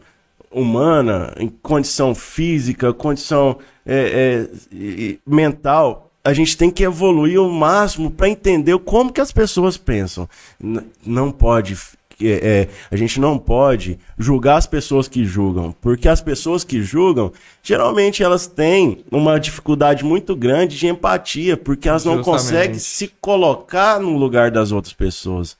humana, 0.50 1.32
em 1.38 1.48
condição 1.48 2.14
física, 2.14 2.92
condição 2.92 3.58
é, 3.86 4.48
é, 4.48 5.16
mental, 5.26 6.09
a 6.24 6.32
gente 6.32 6.56
tem 6.56 6.70
que 6.70 6.82
evoluir 6.84 7.40
o 7.40 7.50
máximo 7.50 8.10
para 8.10 8.28
entender 8.28 8.78
como 8.80 9.12
que 9.12 9.20
as 9.20 9.32
pessoas 9.32 9.76
pensam. 9.76 10.28
N- 10.62 10.82
não 11.04 11.30
pode. 11.32 11.74
é, 12.22 12.28
é, 12.28 12.68
a 12.90 12.96
gente 12.96 13.18
não 13.18 13.38
pode 13.38 13.98
julgar 14.18 14.56
as 14.56 14.66
pessoas 14.66 15.08
que 15.08 15.24
julgam, 15.24 15.74
porque 15.80 16.06
as 16.08 16.20
pessoas 16.20 16.62
que 16.62 16.82
julgam, 16.82 17.32
geralmente 17.62 18.22
elas 18.22 18.46
têm 18.46 19.02
uma 19.10 19.40
dificuldade 19.40 20.04
muito 20.04 20.36
grande 20.36 20.76
de 20.78 20.86
empatia, 20.86 21.56
porque 21.56 21.88
elas 21.88 22.04
não 22.04 22.16
Justamente. 22.18 22.42
conseguem 22.42 22.78
se 22.78 23.08
colocar 23.20 23.98
no 23.98 24.18
lugar 24.18 24.50
das 24.50 24.70
outras 24.72 24.92
pessoas. 24.92 25.56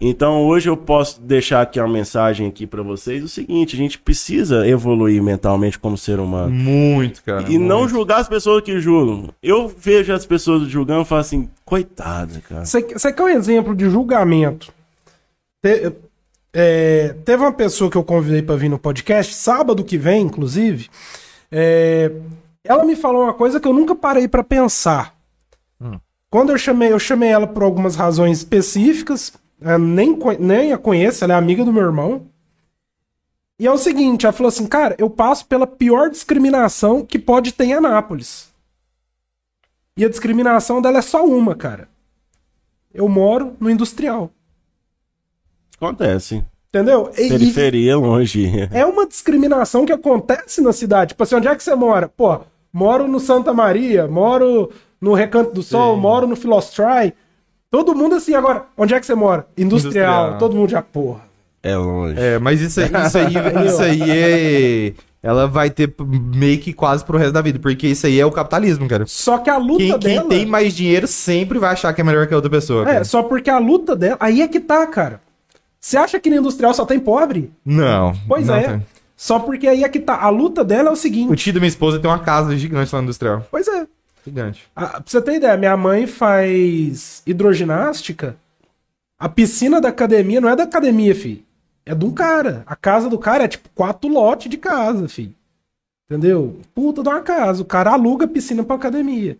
Então 0.00 0.42
hoje 0.44 0.68
eu 0.68 0.76
posso 0.76 1.20
deixar 1.20 1.62
aqui 1.62 1.78
uma 1.78 1.88
mensagem 1.88 2.46
aqui 2.48 2.66
para 2.66 2.82
vocês 2.82 3.22
o 3.22 3.28
seguinte, 3.28 3.74
a 3.74 3.78
gente 3.78 3.98
precisa 3.98 4.66
evoluir 4.66 5.22
mentalmente 5.22 5.78
como 5.78 5.96
ser 5.96 6.18
humano. 6.20 6.50
Muito, 6.50 7.22
cara. 7.22 7.50
E 7.50 7.56
não 7.58 7.80
muito. 7.80 7.90
julgar 7.90 8.20
as 8.20 8.28
pessoas 8.28 8.62
que 8.62 8.78
julgam. 8.80 9.30
Eu 9.42 9.68
vejo 9.68 10.12
as 10.12 10.26
pessoas 10.26 10.68
julgando 10.68 11.02
e 11.02 11.04
falo 11.04 11.20
assim, 11.20 11.48
coitada, 11.64 12.40
cara. 12.48 12.64
Você 12.64 12.82
quer 13.12 13.22
um 13.22 13.28
exemplo 13.28 13.74
de 13.74 13.88
julgamento? 13.88 14.72
Te- 15.62 15.92
é, 16.52 17.14
teve 17.24 17.42
uma 17.42 17.52
pessoa 17.52 17.90
que 17.90 17.96
eu 17.96 18.04
convidei 18.04 18.42
para 18.42 18.54
vir 18.56 18.68
no 18.68 18.78
podcast, 18.78 19.34
sábado 19.34 19.82
que 19.82 19.98
vem, 19.98 20.22
inclusive. 20.22 20.88
é, 21.50 22.10
ela 22.64 22.84
me 22.84 22.96
falou 22.96 23.24
uma 23.24 23.34
coisa 23.34 23.58
que 23.60 23.66
eu 23.68 23.72
nunca 23.72 23.94
parei 23.94 24.26
para 24.28 24.42
pensar. 24.42 25.14
Quando 26.30 26.50
eu 26.50 26.58
chamei, 26.58 26.90
eu 26.92 26.98
chamei 26.98 27.28
ela 27.28 27.46
por 27.46 27.62
algumas 27.62 27.94
razões 27.94 28.38
específicas, 28.38 29.32
eu 29.64 29.78
nem, 29.78 30.18
nem 30.38 30.72
a 30.72 30.78
conheço, 30.78 31.24
ela 31.24 31.34
é 31.34 31.36
amiga 31.36 31.64
do 31.64 31.72
meu 31.72 31.82
irmão. 31.82 32.26
E 33.58 33.66
é 33.66 33.70
o 33.70 33.78
seguinte, 33.78 34.26
ela 34.26 34.32
falou 34.32 34.48
assim, 34.48 34.66
cara, 34.66 34.94
eu 34.98 35.08
passo 35.08 35.46
pela 35.46 35.66
pior 35.66 36.10
discriminação 36.10 37.04
que 37.04 37.18
pode 37.18 37.52
ter 37.52 37.64
em 37.64 37.72
Anápolis. 37.74 38.52
E 39.96 40.04
a 40.04 40.08
discriminação 40.08 40.82
dela 40.82 40.98
é 40.98 41.02
só 41.02 41.24
uma, 41.24 41.54
cara. 41.54 41.88
Eu 42.92 43.08
moro 43.08 43.56
no 43.60 43.70
industrial. 43.70 44.30
Acontece. 45.76 46.44
Entendeu? 46.68 47.12
E- 47.16 47.26
e 47.26 47.28
Periferia 47.28 47.96
longe. 47.96 48.50
é 48.72 48.84
uma 48.84 49.06
discriminação 49.06 49.86
que 49.86 49.92
acontece 49.92 50.60
na 50.60 50.72
cidade. 50.72 51.10
Tipo 51.10 51.22
assim, 51.22 51.36
onde 51.36 51.46
é 51.48 51.54
que 51.54 51.62
você 51.62 51.74
mora? 51.76 52.08
Pô, 52.08 52.40
moro 52.72 53.06
no 53.06 53.20
Santa 53.20 53.52
Maria, 53.52 54.08
moro 54.08 54.70
no 55.00 55.14
Recanto 55.14 55.52
do 55.52 55.62
Sol, 55.62 55.96
moro 55.96 56.26
no 56.26 56.34
Filostrai. 56.34 57.12
Todo 57.74 57.92
mundo 57.92 58.14
assim, 58.14 58.34
agora, 58.34 58.66
onde 58.78 58.94
é 58.94 59.00
que 59.00 59.04
você 59.06 59.16
mora? 59.16 59.48
Industrial. 59.58 59.80
Industrial. 60.26 60.38
Todo 60.38 60.54
mundo 60.54 60.70
já, 60.70 60.80
porra. 60.80 61.22
É 61.60 61.76
longe. 61.76 62.14
É, 62.20 62.38
mas 62.38 62.60
isso, 62.60 62.80
aí- 62.80 62.86
isso 63.06 63.18
aí, 63.18 63.34
isso 63.66 63.82
aí 63.82 64.02
é. 64.10 64.92
Ela 65.20 65.48
vai 65.48 65.70
ter 65.70 65.92
meio 65.98 66.60
que 66.60 66.72
quase 66.72 67.04
pro 67.04 67.18
resto 67.18 67.32
da 67.32 67.42
vida, 67.42 67.58
porque 67.58 67.88
isso 67.88 68.06
aí 68.06 68.20
é 68.20 68.24
o 68.24 68.30
capitalismo, 68.30 68.86
cara. 68.86 69.06
Só 69.08 69.38
que 69.38 69.50
a 69.50 69.56
luta 69.56 69.78
Quem, 69.78 69.98
quem 69.98 70.14
dela... 70.16 70.28
tem 70.28 70.46
mais 70.46 70.72
dinheiro 70.72 71.08
sempre 71.08 71.58
vai 71.58 71.72
achar 71.72 71.92
que 71.92 72.00
é 72.00 72.04
melhor 72.04 72.28
que 72.28 72.32
a 72.34 72.36
outra 72.36 72.50
pessoa. 72.50 72.82
É, 72.82 72.92
cara. 72.92 73.04
só 73.04 73.24
porque 73.24 73.50
a 73.50 73.58
luta 73.58 73.96
dela... 73.96 74.18
Aí 74.20 74.40
é 74.40 74.46
que 74.46 74.60
tá, 74.60 74.86
cara. 74.86 75.20
Você 75.80 75.96
acha 75.96 76.20
que 76.20 76.30
no 76.30 76.36
industrial 76.36 76.72
só 76.74 76.84
tem 76.86 77.00
pobre? 77.00 77.50
Não. 77.64 78.14
Pois 78.28 78.46
não 78.46 78.54
é. 78.54 78.62
tem. 78.68 78.86
Só 79.16 79.40
porque 79.40 79.66
aí 79.66 79.82
é 79.82 79.88
que 79.88 79.98
tá. 79.98 80.14
A 80.20 80.28
luta 80.28 80.62
dela 80.62 80.88
é 80.88 80.90
o 80.90 80.94
O 80.94 80.96
seguinte. 80.96 81.34
tio 81.36 81.52
da 81.54 81.58
minha 81.60 81.68
esposa 81.68 81.98
tem 81.98 82.08
uma 82.10 82.18
casa 82.20 82.56
gigante 82.56 82.94
lá 82.94 83.00
no 83.00 83.06
industrial. 83.06 83.44
Pois 83.50 83.66
é. 83.66 83.86
Gigante. 84.24 84.62
A- 84.74 84.86
pra 84.86 85.02
você 85.04 85.20
ter 85.20 85.34
ideia, 85.36 85.56
minha 85.56 85.76
mãe 85.76 86.06
faz 86.06 87.22
hidroginástica. 87.26 88.36
A 89.18 89.28
piscina 89.28 89.80
da 89.80 89.88
academia 89.88 90.40
não 90.40 90.48
é 90.48 90.56
da 90.56 90.64
academia, 90.64 91.14
filho. 91.14 91.42
É 91.86 91.94
de 91.94 92.04
um 92.04 92.10
cara. 92.10 92.62
A 92.66 92.74
casa 92.74 93.08
do 93.08 93.18
cara 93.18 93.44
é 93.44 93.48
tipo 93.48 93.68
quatro 93.74 94.08
lotes 94.10 94.50
de 94.50 94.56
casa, 94.56 95.06
filho. 95.08 95.34
Entendeu? 96.08 96.58
Puta 96.74 97.02
de 97.02 97.08
uma 97.08 97.20
casa. 97.20 97.62
O 97.62 97.64
cara 97.66 97.92
aluga 97.92 98.24
a 98.24 98.28
piscina 98.28 98.62
pra 98.64 98.76
academia. 98.76 99.38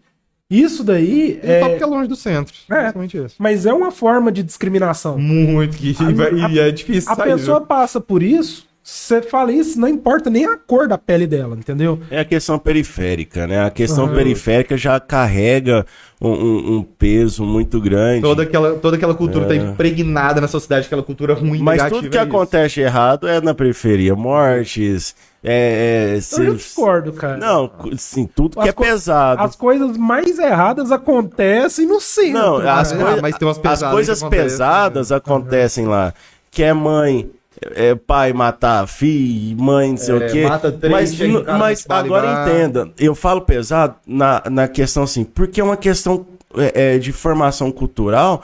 Isso 0.51 0.85
daí 0.85 1.41
É... 1.43 1.61
Só 1.61 1.69
porque 1.71 1.83
é 1.83 1.87
longe 1.87 2.09
do 2.09 2.17
centro. 2.17 2.55
É. 2.71 2.93
Isso. 3.17 3.37
Mas 3.39 3.65
é 3.67 3.73
uma 3.73 3.91
forma 3.91 4.31
de 4.31 4.43
discriminação. 4.43 5.19
Muito 5.19 5.77
que 5.77 5.95
A- 5.99 6.11
vai- 6.13 6.41
a- 6.41 6.49
e 6.51 6.59
é 6.59 6.71
difícil 6.71 7.11
A 7.11 7.17
sair, 7.17 7.33
pessoa 7.33 7.59
viu? 7.59 7.67
passa 7.67 8.01
por 8.01 8.23
isso, 8.23 8.67
você 8.87 9.23
fala 9.23 9.51
isso, 9.51 9.81
não 9.81 9.89
importa 9.89 10.29
nem 10.29 10.45
a 10.45 10.59
cor 10.59 10.87
da 10.87 10.99
pele 10.99 11.27
dela, 11.27 11.57
entendeu? 11.57 11.99
É 12.11 12.21
a 12.21 12.25
questão 12.25 12.59
periférica, 12.59 13.47
né? 13.47 13.65
A 13.65 13.71
questão 13.71 14.05
Aham. 14.05 14.15
periférica 14.15 14.77
já 14.77 15.01
carrega 15.01 15.87
um, 16.21 16.29
um- 16.29 16.77
um 16.77 16.83
peso 16.83 17.45
muito 17.45 17.81
grande. 17.81 18.21
Toda 18.21 18.43
aquela, 18.43 18.75
toda 18.75 18.97
aquela 18.99 19.15
cultura 19.15 19.47
tá 19.47 19.55
É. 19.55 19.57
impregnada 19.57 20.39
na 20.39 20.47
sociedade, 20.49 20.85
aquela 20.85 21.03
cultura 21.03 21.33
ruim, 21.33 21.61
Mas 21.63 21.83
tudo 21.89 22.11
que 22.11 22.19
é 22.19 22.21
acontece 22.21 22.83
errado 22.83 23.27
é 23.27 23.41
na 23.41 23.55
periferia. 23.55 24.15
Mortes, 24.15 25.17
é... 25.43 26.13
é 26.13 26.17
Eu 26.17 26.21
se- 26.21 26.51
discordo, 26.51 27.13
cara. 27.15 27.39
Não, 27.39 27.71
sim, 27.97 28.29
tudo 28.35 28.57
que 28.57 28.61
As 28.65 28.69
é 28.69 28.73
co- 28.73 28.83
pesado. 28.85 29.43
As 29.43 29.57
coisas 29.57 29.97
mais 29.97 30.39
erradas 30.39 30.93
acontecem 30.93 31.87
no 31.87 32.01
centro. 32.03 32.33
Não, 32.39 32.57
as, 32.59 32.93
Ah, 32.93 32.97
coisa- 32.97 33.23
mas 33.23 33.37
tem 33.39 33.49
umas 33.49 33.57
as 33.57 33.63
pesadas 33.63 33.95
coisas 33.95 34.19
que 34.19 34.25
acontecem, 34.27 34.47
pesadas 34.51 35.11
acontecem 35.13 35.87
lá. 35.87 36.13
Que 36.51 36.63
é 36.63 36.73
mãe, 36.75 37.31
é 37.61 37.95
pai 37.95 38.33
matar 38.33 38.87
filho, 38.87 39.61
mãe 39.63 39.91
não 39.91 39.97
sei 39.97 40.15
É, 40.15 40.17
o 40.19 40.31
quê. 40.33 40.43
mata 40.47 40.73
três, 40.73 40.93
mas 40.93 41.19
mas 41.59 41.87
agora 41.89 42.43
entenda, 42.51 42.91
eu 42.99 43.15
falo 43.15 43.41
pesado 43.43 43.97
na, 44.07 44.43
na 44.51 44.69
questão 44.69 45.03
assim, 45.05 45.25
porque 45.25 45.61
é 45.61 45.65
uma 45.65 45.77
questão 45.77 46.27
é, 46.57 46.95
é, 46.95 46.99
de 46.99 47.13
formação 47.13 47.71
cultural 47.73 48.43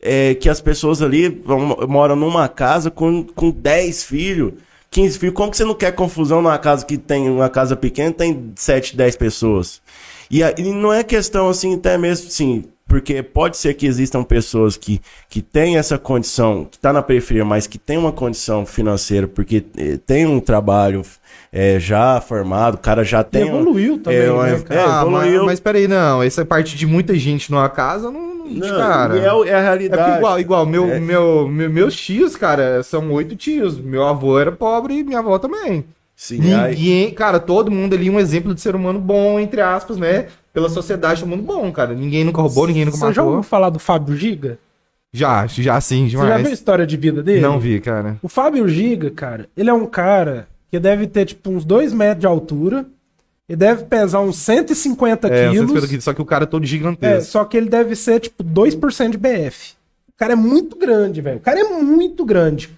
é, 0.00 0.34
que 0.34 0.48
as 0.48 0.60
pessoas 0.60 1.02
ali 1.02 1.28
vão- 1.28 1.76
moram 1.88 2.16
numa 2.16 2.48
casa 2.48 2.90
com, 2.90 3.22
com 3.24 3.50
10 3.50 4.04
filhos. 4.04 4.52
15 4.90 5.18
filhos, 5.18 5.34
como 5.34 5.50
que 5.50 5.56
você 5.56 5.64
não 5.64 5.74
quer 5.74 5.92
confusão 5.92 6.40
numa 6.40 6.56
casa 6.58 6.84
que 6.86 6.96
tem 6.96 7.28
uma 7.28 7.50
casa 7.50 7.76
pequena 7.76 8.12
tem 8.12 8.52
7, 8.56 8.96
10 8.96 9.16
pessoas? 9.16 9.82
E, 10.30 10.40
e 10.42 10.62
não 10.72 10.92
é 10.92 11.02
questão 11.04 11.48
assim, 11.48 11.74
até 11.74 11.98
mesmo 11.98 12.28
assim, 12.28 12.64
porque 12.88 13.22
pode 13.22 13.56
ser 13.56 13.74
que 13.74 13.86
existam 13.86 14.22
pessoas 14.22 14.76
que, 14.76 15.00
que 15.28 15.42
têm 15.42 15.76
essa 15.76 15.98
condição, 15.98 16.64
que 16.64 16.76
está 16.76 16.92
na 16.92 17.02
periferia, 17.02 17.44
mas 17.44 17.66
que 17.66 17.78
tem 17.78 17.98
uma 17.98 18.12
condição 18.12 18.64
financeira, 18.64 19.26
porque 19.26 19.64
eh, 19.76 19.98
tem 20.06 20.24
um 20.26 20.38
trabalho 20.40 21.02
eh, 21.52 21.78
já 21.80 22.20
formado, 22.20 22.74
o 22.74 22.78
cara 22.78 23.02
já 23.04 23.24
tem. 23.24 23.44
um- 23.44 23.60
evoluiu 23.60 23.98
também, 23.98 24.20
é, 24.20 24.30
uma- 24.30 24.46
né, 24.46 24.62
é, 24.70 24.78
Ah, 24.78 25.04
mas, 25.04 25.22
evoluiu. 25.26 25.44
mas 25.46 25.60
peraí, 25.60 25.88
não. 25.88 26.22
Essa 26.22 26.44
parte 26.44 26.76
de 26.76 26.86
muita 26.86 27.14
gente 27.16 27.50
numa 27.50 27.68
casa, 27.68 28.10
não. 28.10 28.46
não- 28.46 28.68
cara. 28.78 29.16
e 29.16 29.20
é, 29.20 29.50
é 29.50 29.54
a 29.54 29.58
É 29.58 29.62
realidade. 29.62 30.02
porque 30.04 30.18
igual, 30.18 30.40
igual, 30.40 30.66
meu, 30.66 30.84
É. 30.88 31.00
meu, 31.00 31.48
meu- 31.48 31.68
meus 31.70 31.96
tios, 31.96 32.36
cara, 32.36 32.82
são 32.84 33.10
oito 33.12 33.34
tios. 33.34 33.76
Meu 33.80 34.04
avô 34.06 34.38
era 34.38 34.52
pobre 34.52 34.98
e 34.98 35.02
minha 35.04 35.18
avó 35.18 35.36
também. 35.38 35.84
Sim, 36.14 36.54
aí- 36.54 36.74
Ninguém, 36.76 37.10
cara, 37.12 37.38
todo 37.40 37.70
mundo 37.70 37.94
ali 37.94 38.08
um 38.08 38.18
exemplo 38.20 38.54
de 38.54 38.60
ser 38.60 38.74
humano 38.76 38.98
bom, 39.00 39.38
entre 39.40 39.60
aspas, 39.60 39.96
né? 39.98 40.26
Pela 40.56 40.70
sociedade, 40.70 41.20
todo 41.20 41.28
mundo 41.28 41.42
bom, 41.42 41.70
cara. 41.70 41.92
Ninguém 41.92 42.24
nunca 42.24 42.40
roubou, 42.40 42.66
ninguém 42.66 42.86
nunca 42.86 42.96
Você 42.96 43.12
já 43.12 43.20
matou. 43.20 43.26
ouviu 43.26 43.42
falar 43.42 43.68
do 43.68 43.78
Fábio 43.78 44.16
Giga? 44.16 44.58
Já, 45.12 45.46
já 45.46 45.78
sim, 45.82 46.06
Você 46.06 46.12
já 46.12 46.24
viu 46.24 46.32
a 46.32 46.36
demais. 46.38 46.54
história 46.54 46.86
de 46.86 46.96
vida 46.96 47.22
dele? 47.22 47.42
Não 47.42 47.60
vi, 47.60 47.78
cara. 47.78 48.16
O 48.22 48.28
Fábio 48.28 48.66
Giga, 48.66 49.10
cara, 49.10 49.50
ele 49.54 49.68
é 49.68 49.72
um 49.74 49.84
cara 49.84 50.48
que 50.70 50.80
deve 50.80 51.06
ter, 51.08 51.26
tipo, 51.26 51.50
uns 51.50 51.62
2 51.62 51.92
metros 51.92 52.20
de 52.20 52.26
altura. 52.26 52.86
Ele 53.46 53.56
deve 53.56 53.84
pesar 53.84 54.20
uns 54.20 54.36
150 54.38 55.28
É, 55.28 55.50
quilos. 55.50 55.58
150 55.68 55.86
quilos, 55.88 56.04
só 56.04 56.14
que 56.14 56.22
o 56.22 56.24
cara 56.24 56.44
é 56.44 56.46
todo 56.46 56.64
É, 56.64 56.66
gigantesco. 56.66 57.30
só 57.32 57.44
que 57.44 57.54
ele 57.58 57.68
deve 57.68 57.94
ser, 57.94 58.18
tipo, 58.20 58.42
2% 58.42 59.10
de 59.10 59.18
BF. 59.18 59.74
O 60.08 60.16
cara 60.16 60.32
é 60.32 60.36
muito 60.36 60.74
grande, 60.74 61.20
velho. 61.20 61.36
O 61.36 61.40
cara 61.40 61.60
é 61.60 61.64
muito 61.64 62.24
grande. 62.24 62.70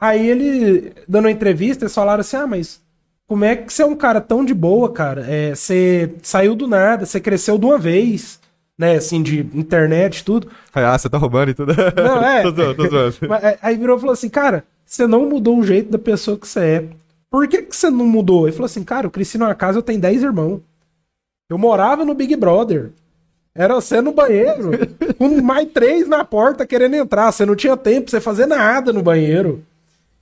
Aí 0.00 0.26
ele, 0.26 0.92
dando 1.06 1.26
uma 1.26 1.30
entrevista, 1.30 1.84
eles 1.84 1.94
falaram 1.94 2.22
assim: 2.22 2.36
ah, 2.36 2.46
mas 2.46 2.80
como 3.26 3.44
é 3.44 3.56
que 3.56 3.72
você 3.72 3.82
é 3.82 3.86
um 3.86 3.96
cara 3.96 4.20
tão 4.20 4.44
de 4.44 4.54
boa, 4.54 4.92
cara? 4.92 5.24
É, 5.28 5.54
você 5.54 6.14
saiu 6.22 6.54
do 6.54 6.66
nada, 6.66 7.04
você 7.04 7.20
cresceu 7.20 7.58
de 7.58 7.66
uma 7.66 7.78
vez, 7.78 8.38
né? 8.78 8.96
Assim, 8.96 9.22
de 9.22 9.40
internet 9.52 10.18
e 10.18 10.24
tudo. 10.24 10.48
Ah, 10.72 10.96
você 10.96 11.08
tá 11.08 11.18
roubando 11.18 11.50
e 11.50 11.54
tudo. 11.54 11.74
Não, 11.96 12.22
é. 12.22 12.42
tô 12.44 12.50
zoando, 12.50 12.74
tô 12.74 12.88
zoando. 12.88 13.16
É, 13.42 13.58
Aí 13.60 13.76
virou 13.76 13.96
e 13.96 14.00
falou 14.00 14.12
assim, 14.12 14.28
cara, 14.28 14.64
você 14.84 15.06
não 15.06 15.28
mudou 15.28 15.58
o 15.58 15.64
jeito 15.64 15.90
da 15.90 15.98
pessoa 15.98 16.38
que 16.38 16.46
você 16.46 16.60
é. 16.60 16.84
Por 17.30 17.48
que, 17.48 17.62
que 17.62 17.74
você 17.74 17.90
não 17.90 18.06
mudou? 18.06 18.46
Ele 18.46 18.52
falou 18.52 18.66
assim, 18.66 18.84
cara, 18.84 19.06
eu 19.06 19.10
cresci 19.10 19.36
numa 19.36 19.54
casa, 19.54 19.78
eu 19.78 19.82
tenho 19.82 20.00
10 20.00 20.22
irmãos. 20.22 20.60
Eu 21.50 21.58
morava 21.58 22.04
no 22.04 22.14
Big 22.14 22.34
Brother. 22.36 22.92
Era 23.54 23.74
você 23.74 24.00
no 24.02 24.12
banheiro, 24.12 24.70
com 25.16 25.40
mais 25.40 25.66
três 25.72 26.06
na 26.06 26.24
porta 26.24 26.66
querendo 26.66 26.94
entrar. 26.94 27.32
Você 27.32 27.46
não 27.46 27.56
tinha 27.56 27.76
tempo 27.76 28.02
pra 28.02 28.10
você 28.10 28.20
fazer 28.20 28.46
nada 28.46 28.92
no 28.92 29.02
banheiro. 29.02 29.64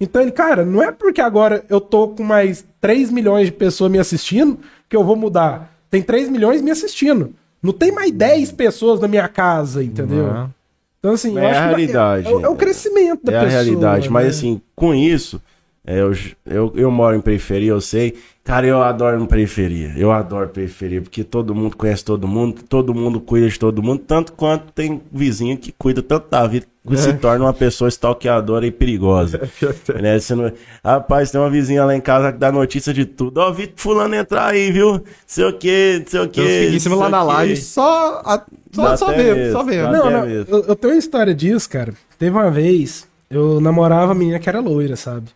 Então 0.01 0.21
ele, 0.21 0.33
cara, 0.33 0.65
não 0.65 0.83
é 0.83 0.91
porque 0.91 1.21
agora 1.21 1.65
eu 1.69 1.81
tô 1.81 2.09
com 2.09 2.23
mais 2.23 2.65
3 2.81 3.11
milhões 3.11 3.47
de 3.47 3.53
pessoas 3.53 3.91
me 3.91 3.99
assistindo 3.99 4.59
que 4.89 4.97
eu 4.97 5.05
vou 5.05 5.17
mudar. 5.17 5.73
Tem 5.91 6.03
3 6.03 6.29
milhões 6.29 6.61
me 6.61 6.71
assistindo. 6.71 7.33
Não 7.63 7.73
tem 7.73 7.93
mais 7.93 8.11
10 8.11 8.53
pessoas 8.53 9.01
na 9.01 9.09
minha 9.09 9.29
casa, 9.29 9.83
entendeu? 9.83 10.27
Não. 10.27 10.55
Então, 10.99 11.13
assim, 11.13 11.39
É 11.39 11.45
eu 11.45 11.49
a 11.49 11.53
que 11.53 11.59
realidade. 11.69 12.27
É, 12.29 12.31
é 12.31 12.49
o 12.49 12.57
crescimento 12.57 13.25
da 13.25 13.33
É 13.33 13.37
a 13.39 13.41
pessoa. 13.45 13.63
realidade. 13.63 14.11
Mas 14.11 14.25
né? 14.25 14.31
assim, 14.31 14.61
com 14.75 14.95
isso, 14.95 15.37
é, 15.37 15.41
eu, 15.87 16.13
eu, 16.47 16.73
eu 16.77 16.91
moro 16.91 17.15
em 17.17 17.21
periferia, 17.21 17.71
eu 17.71 17.81
sei. 17.81 18.15
Cara, 18.43 18.67
eu 18.67 18.83
adoro 18.83 19.27
periferia. 19.27 19.93
Eu 19.97 20.13
adoro 20.13 20.49
periferia, 20.49 21.01
porque 21.01 21.25
todo 21.25 21.55
mundo 21.55 21.77
conhece 21.77 22.05
todo 22.05 22.29
mundo, 22.29 22.63
todo 22.69 22.95
mundo 22.95 23.19
cuida 23.21 23.49
de 23.49 23.59
todo 23.59 23.83
mundo, 23.83 24.03
tanto 24.07 24.33
quanto 24.35 24.71
tem 24.73 25.01
vizinho 25.11 25.57
que 25.57 25.73
cuida 25.73 26.03
tanto 26.03 26.29
da 26.31 26.47
vida 26.47 26.67
que 26.87 26.97
se 26.99 27.15
torna 27.15 27.47
uma 27.47 27.55
pessoa 27.55 27.89
stalkeadora 27.89 28.67
e 28.67 28.71
perigosa. 28.71 29.49
né? 30.01 30.19
Você 30.19 30.35
não... 30.35 30.53
Rapaz, 30.85 31.31
tem 31.31 31.41
uma 31.41 31.49
vizinha 31.49 31.85
lá 31.87 31.97
em 31.97 32.01
casa 32.03 32.33
que 32.33 32.39
dá 32.39 32.53
notícia 32.53 32.93
de 32.93 33.07
tudo. 33.07 33.39
Ó, 33.39 33.51
vi 33.51 33.73
fulano 33.75 34.15
entrar 34.15 34.49
aí, 34.49 34.71
viu? 34.71 35.03
Sei 35.27 35.45
o 35.47 35.53
que, 35.55 36.03
sei 36.07 36.21
o 36.21 36.29
que. 36.29 36.43
Tem 36.43 36.45
uns 36.45 36.67
finíssimos 36.67 36.99
lá 36.99 37.09
na 37.09 37.23
laje, 37.23 37.57
só, 37.57 38.21
a- 38.25 38.45
só, 38.73 38.97
só 38.99 39.09
medo, 39.17 39.53
só 39.53 39.63
ver. 39.63 39.85
Não, 39.91 40.11
não, 40.11 40.29
eu, 40.29 40.45
eu 40.69 40.77
tenho 40.77 40.93
uma 40.93 40.99
história 40.99 41.35
disso, 41.35 41.69
cara. 41.71 41.95
Teve 42.19 42.37
uma 42.37 42.51
vez, 42.51 43.09
eu 43.31 43.59
namorava 43.61 44.13
a 44.13 44.15
menina 44.15 44.39
que 44.39 44.49
era 44.51 44.61
loira, 44.61 44.97
sabe? 44.97 45.31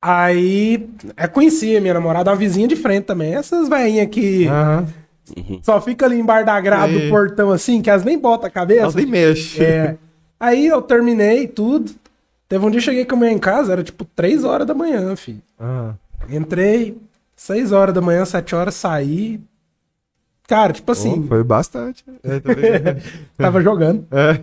Aí, 0.00 0.88
eu 1.16 1.28
conhecia 1.30 1.80
minha 1.80 1.94
namorada, 1.94 2.30
uma 2.30 2.36
vizinha 2.36 2.68
de 2.68 2.76
frente 2.76 3.04
também. 3.04 3.34
Essas 3.34 3.68
velhinhas 3.68 4.08
que 4.08 4.46
Aham. 4.46 4.86
só 5.62 5.80
fica 5.80 6.06
ali 6.06 6.18
embaixo 6.20 6.46
da 6.46 6.60
grade 6.60 6.98
do 6.98 7.08
portão 7.10 7.50
assim, 7.50 7.82
que 7.82 7.90
elas 7.90 8.04
nem 8.04 8.18
botam 8.18 8.46
a 8.46 8.50
cabeça. 8.50 8.82
Elas 8.82 8.94
nem 8.94 9.06
mexem. 9.06 9.66
É. 9.66 9.96
Aí 10.38 10.66
eu 10.66 10.80
terminei 10.80 11.48
tudo. 11.48 11.92
Teve 12.48 12.64
um 12.64 12.70
dia 12.70 12.78
que 12.80 12.84
cheguei 12.84 13.04
com 13.04 13.16
a 13.16 13.18
mulher 13.18 13.32
em 13.32 13.38
casa, 13.38 13.72
era 13.72 13.82
tipo 13.82 14.04
3 14.04 14.44
horas 14.44 14.66
da 14.66 14.72
manhã, 14.74 15.14
filho. 15.16 15.42
Ah. 15.58 15.94
Entrei, 16.30 16.96
6 17.34 17.72
horas 17.72 17.92
da 17.94 18.00
manhã, 18.00 18.24
7 18.24 18.54
horas, 18.54 18.74
saí. 18.76 19.40
Cara, 20.46 20.72
tipo 20.72 20.90
assim, 20.92 21.22
Oh, 21.24 21.28
foi 21.28 21.42
bastante. 21.44 22.04
É, 22.22 22.40
tava 23.36 23.60
jogando. 23.60 24.06
é. 24.12 24.40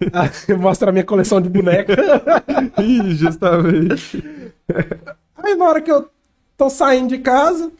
Mostra 0.58 0.90
a 0.90 0.92
minha 0.92 1.04
coleção 1.04 1.40
de 1.40 1.48
boneca. 1.48 1.94
Ih, 2.78 3.14
justamente. 3.14 4.22
Aí 5.36 5.54
na 5.54 5.64
hora 5.64 5.80
que 5.80 5.90
eu 5.90 6.08
tô 6.56 6.70
saindo 6.70 7.08
de 7.08 7.18
casa, 7.18 7.70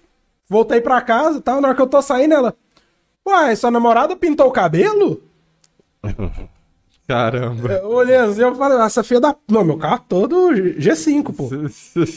voltei 0.48 0.80
pra 0.80 1.00
casa 1.00 1.38
e 1.38 1.40
tal, 1.40 1.60
na 1.60 1.68
hora 1.68 1.76
que 1.76 1.82
eu 1.82 1.86
tô 1.86 2.00
saindo, 2.02 2.34
ela. 2.34 2.54
Uai, 3.26 3.54
sua 3.56 3.70
namorada 3.70 4.16
pintou 4.16 4.48
o 4.48 4.52
cabelo? 4.52 5.22
Caramba. 7.06 7.72
Eu 7.72 7.88
olhei 7.88 8.16
assim, 8.16 8.42
eu 8.42 8.54
falei, 8.54 8.78
essa 8.78 9.02
filha 9.02 9.20
da. 9.20 9.36
Não, 9.50 9.64
meu 9.64 9.78
carro 9.78 10.04
todo 10.08 10.50
G5, 10.50 11.34
pô. 11.34 11.48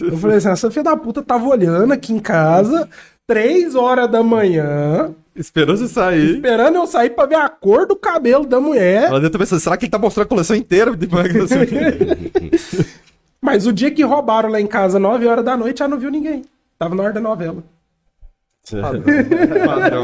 Eu 0.05 0.17
falei 0.17 0.37
assim, 0.37 0.49
essa 0.49 0.69
filha 0.69 0.83
da 0.83 0.97
puta 0.97 1.21
tava 1.21 1.47
olhando 1.47 1.93
aqui 1.93 2.13
em 2.13 2.19
casa, 2.19 2.89
3 3.25 3.75
horas 3.75 4.09
da 4.09 4.21
manhã, 4.21 5.15
Esperou 5.35 5.77
você 5.77 5.87
sair. 5.87 6.35
esperando 6.35 6.75
eu 6.75 6.85
sair 6.85 7.11
pra 7.11 7.25
ver 7.25 7.35
a 7.35 7.47
cor 7.47 7.87
do 7.87 7.95
cabelo 7.95 8.45
da 8.45 8.59
mulher. 8.59 9.05
Ela 9.05 9.19
deve 9.19 9.27
estar 9.27 9.39
pensando, 9.39 9.59
será 9.59 9.77
que 9.77 9.85
ele 9.85 9.91
tá 9.91 9.97
mostrando 9.97 10.25
a 10.25 10.29
coleção 10.29 10.55
inteira? 10.55 10.91
Mas 13.41 13.65
o 13.65 13.73
dia 13.73 13.91
que 13.91 14.03
roubaram 14.03 14.49
lá 14.49 14.59
em 14.59 14.67
casa, 14.67 14.99
9 14.99 15.25
horas 15.27 15.43
da 15.43 15.57
noite, 15.57 15.79
já 15.79 15.87
não 15.87 15.97
viu 15.97 16.11
ninguém. 16.11 16.43
Tava 16.77 16.95
na 16.95 17.03
hora 17.03 17.13
da 17.13 17.21
novela. 17.21 17.63
Padrão. 18.69 20.03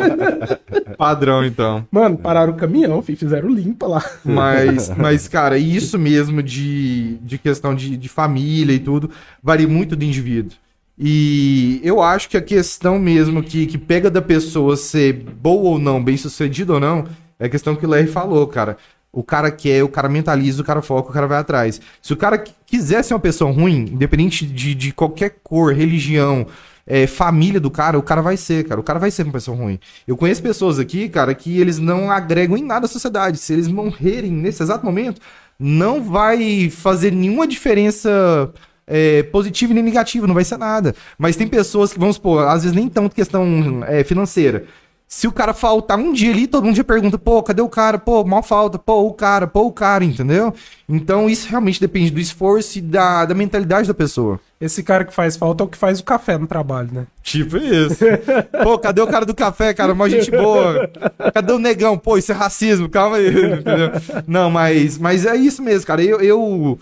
Padrão, 0.97 1.45
então. 1.45 1.85
Mano, 1.91 2.17
pararam 2.17 2.53
o 2.53 2.55
caminhão, 2.55 3.01
fizeram 3.01 3.49
limpa 3.49 3.85
lá. 3.85 4.03
Mas, 4.25 4.89
mas 4.97 5.27
cara, 5.27 5.57
isso 5.57 5.99
mesmo 5.99 6.41
de, 6.41 7.17
de 7.17 7.37
questão 7.37 7.75
de, 7.75 7.95
de 7.95 8.09
família 8.09 8.73
e 8.73 8.79
tudo, 8.79 9.11
varia 9.43 9.67
muito 9.67 9.95
do 9.95 10.03
indivíduo. 10.03 10.57
E 10.99 11.79
eu 11.83 12.01
acho 12.01 12.27
que 12.29 12.37
a 12.37 12.41
questão 12.41 12.97
mesmo 12.97 13.43
que, 13.43 13.67
que 13.67 13.77
pega 13.77 14.09
da 14.09 14.21
pessoa 14.21 14.75
ser 14.75 15.13
boa 15.13 15.71
ou 15.71 15.79
não, 15.79 16.03
bem 16.03 16.17
sucedida 16.17 16.73
ou 16.73 16.79
não, 16.79 17.05
é 17.39 17.45
a 17.45 17.49
questão 17.49 17.75
que 17.75 17.85
o 17.85 17.89
Larry 17.89 18.07
falou, 18.07 18.47
cara. 18.47 18.77
O 19.11 19.23
cara 19.23 19.49
quer, 19.51 19.83
o 19.83 19.89
cara 19.89 20.09
mentaliza, 20.09 20.61
o 20.61 20.65
cara 20.65 20.81
foca, 20.81 21.09
o 21.09 21.13
cara 21.13 21.27
vai 21.27 21.37
atrás. 21.39 21.79
Se 22.01 22.13
o 22.13 22.17
cara 22.17 22.37
qui- 22.37 22.53
quiser 22.65 23.03
ser 23.03 23.13
uma 23.13 23.19
pessoa 23.19 23.51
ruim, 23.51 23.85
independente 23.91 24.45
de, 24.45 24.75
de 24.75 24.91
qualquer 24.91 25.37
cor, 25.43 25.73
religião, 25.73 26.45
é, 26.85 27.07
família 27.07 27.59
do 27.59 27.71
cara, 27.71 27.97
o 27.97 28.03
cara 28.03 28.21
vai 28.21 28.37
ser, 28.37 28.65
cara. 28.67 28.79
O 28.79 28.83
cara 28.83 28.99
vai 28.99 29.09
ser 29.11 29.23
uma 29.23 29.33
pessoa 29.33 29.57
ruim. 29.57 29.79
Eu 30.07 30.17
conheço 30.17 30.41
pessoas 30.41 30.77
aqui, 30.79 31.09
cara, 31.09 31.33
que 31.33 31.59
eles 31.59 31.79
não 31.79 32.11
agregam 32.11 32.57
em 32.57 32.63
nada 32.63 32.85
à 32.85 32.89
sociedade. 32.89 33.37
Se 33.37 33.53
eles 33.53 33.67
morrerem 33.67 34.31
nesse 34.31 34.61
exato 34.63 34.85
momento, 34.85 35.21
não 35.59 36.01
vai 36.03 36.69
fazer 36.69 37.11
nenhuma 37.11 37.47
diferença 37.47 38.51
é, 38.87 39.21
positiva 39.23 39.73
e 39.73 39.75
nem 39.75 39.83
negativa, 39.83 40.25
não 40.25 40.33
vai 40.33 40.45
ser 40.45 40.57
nada. 40.57 40.95
Mas 41.17 41.35
tem 41.35 41.47
pessoas 41.47 41.91
que, 41.91 41.99
vamos 41.99 42.15
supor, 42.15 42.47
às 42.47 42.63
vezes 42.63 42.75
nem 42.75 42.87
tanto 42.87 43.13
questão 43.13 43.83
é, 43.85 44.03
financeira. 44.03 44.65
Se 45.09 45.25
o 45.25 45.31
cara 45.31 45.53
faltar 45.53 45.97
um 45.97 46.11
dia 46.11 46.33
ali, 46.33 46.47
todo 46.47 46.65
mundo 46.65 46.75
já 46.75 46.83
pergunta, 46.83 47.17
pô, 47.17 47.41
cadê 47.41 47.61
o 47.61 47.69
cara? 47.69 47.97
Pô, 47.97 48.25
mal 48.25 48.43
falta, 48.43 48.77
pô, 48.77 49.07
o 49.07 49.13
cara, 49.13 49.47
pô, 49.47 49.61
o 49.61 49.71
cara, 49.71 50.03
entendeu? 50.03 50.53
Então 50.87 51.29
isso 51.29 51.47
realmente 51.47 51.79
depende 51.79 52.11
do 52.11 52.19
esforço 52.19 52.77
e 52.77 52.81
da, 52.81 53.23
da 53.23 53.33
mentalidade 53.33 53.87
da 53.87 53.93
pessoa. 53.93 54.37
Esse 54.59 54.83
cara 54.83 55.05
que 55.05 55.13
faz 55.13 55.37
falta 55.37 55.63
é 55.63 55.65
o 55.65 55.69
que 55.69 55.77
faz 55.77 56.01
o 56.01 56.03
café 56.03 56.37
no 56.37 56.45
trabalho, 56.45 56.89
né? 56.91 57.07
Tipo 57.23 57.55
isso. 57.55 58.03
Pô, 58.63 58.77
cadê 58.77 58.99
o 58.99 59.07
cara 59.07 59.25
do 59.25 59.33
café, 59.33 59.73
cara? 59.73 59.95
Mó 59.95 60.09
gente 60.09 60.29
boa. 60.29 60.89
Cadê 61.33 61.53
o 61.53 61.59
negão? 61.59 61.97
Pô, 61.97 62.17
isso 62.17 62.33
é 62.33 62.35
racismo, 62.35 62.89
calma 62.89 63.15
aí. 63.15 63.29
Entendeu? 63.59 63.91
Não, 64.27 64.49
mas, 64.51 64.97
mas 64.97 65.25
é 65.25 65.35
isso 65.37 65.63
mesmo, 65.63 65.87
cara. 65.87 66.03
Eu, 66.03 66.19
eu, 66.19 66.77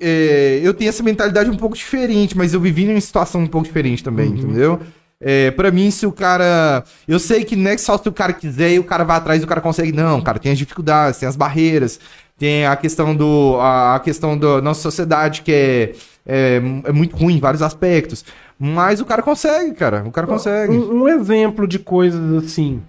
é, 0.00 0.60
eu 0.62 0.72
tenho 0.72 0.88
essa 0.88 1.02
mentalidade 1.02 1.50
um 1.50 1.56
pouco 1.56 1.76
diferente, 1.76 2.36
mas 2.36 2.54
eu 2.54 2.60
vivi 2.60 2.84
em 2.84 2.90
uma 2.90 3.00
situação 3.00 3.40
um 3.40 3.46
pouco 3.46 3.66
diferente 3.66 4.04
também, 4.04 4.30
entendeu? 4.30 4.80
É, 5.20 5.52
pra 5.52 5.70
mim, 5.70 5.90
se 5.90 6.04
o 6.04 6.12
cara. 6.12 6.82
Eu 7.06 7.18
sei 7.20 7.44
que 7.44 7.54
não 7.54 7.70
é 7.70 7.78
só 7.78 7.96
se 7.96 8.08
o 8.08 8.12
cara 8.12 8.32
quiser 8.32 8.72
e 8.72 8.78
o 8.80 8.84
cara 8.84 9.04
vai 9.04 9.16
atrás 9.16 9.40
e 9.40 9.44
o 9.44 9.48
cara 9.48 9.60
consegue. 9.60 9.92
Não, 9.92 10.20
cara, 10.20 10.38
tem 10.38 10.50
as 10.50 10.58
dificuldades, 10.58 11.20
tem 11.20 11.28
as 11.28 11.36
barreiras, 11.36 12.00
tem 12.36 12.66
a 12.66 12.74
questão 12.74 13.14
do. 13.14 13.56
A, 13.60 13.96
a 13.96 14.00
questão 14.00 14.36
da 14.36 14.60
nossa 14.60 14.80
sociedade 14.80 15.42
que 15.42 15.52
é, 15.52 15.92
é, 16.26 16.56
é 16.84 16.92
muito 16.92 17.16
ruim 17.16 17.36
em 17.36 17.40
vários 17.40 17.62
aspectos. 17.62 18.24
Mas 18.58 19.00
o 19.00 19.04
cara 19.04 19.22
consegue, 19.22 19.74
cara. 19.74 20.02
O 20.04 20.10
cara 20.10 20.26
consegue. 20.26 20.72
Um, 20.72 21.02
um 21.02 21.08
exemplo 21.08 21.68
de 21.68 21.78
coisas 21.78 22.44
assim. 22.44 22.82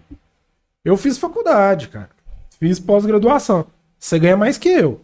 Eu 0.83 0.97
fiz 0.97 1.19
faculdade, 1.19 1.87
cara. 1.87 2.09
Fiz 2.59 2.79
pós-graduação. 2.79 3.65
Você 3.99 4.17
ganha 4.17 4.35
mais 4.35 4.57
que 4.57 4.69
eu. 4.69 5.01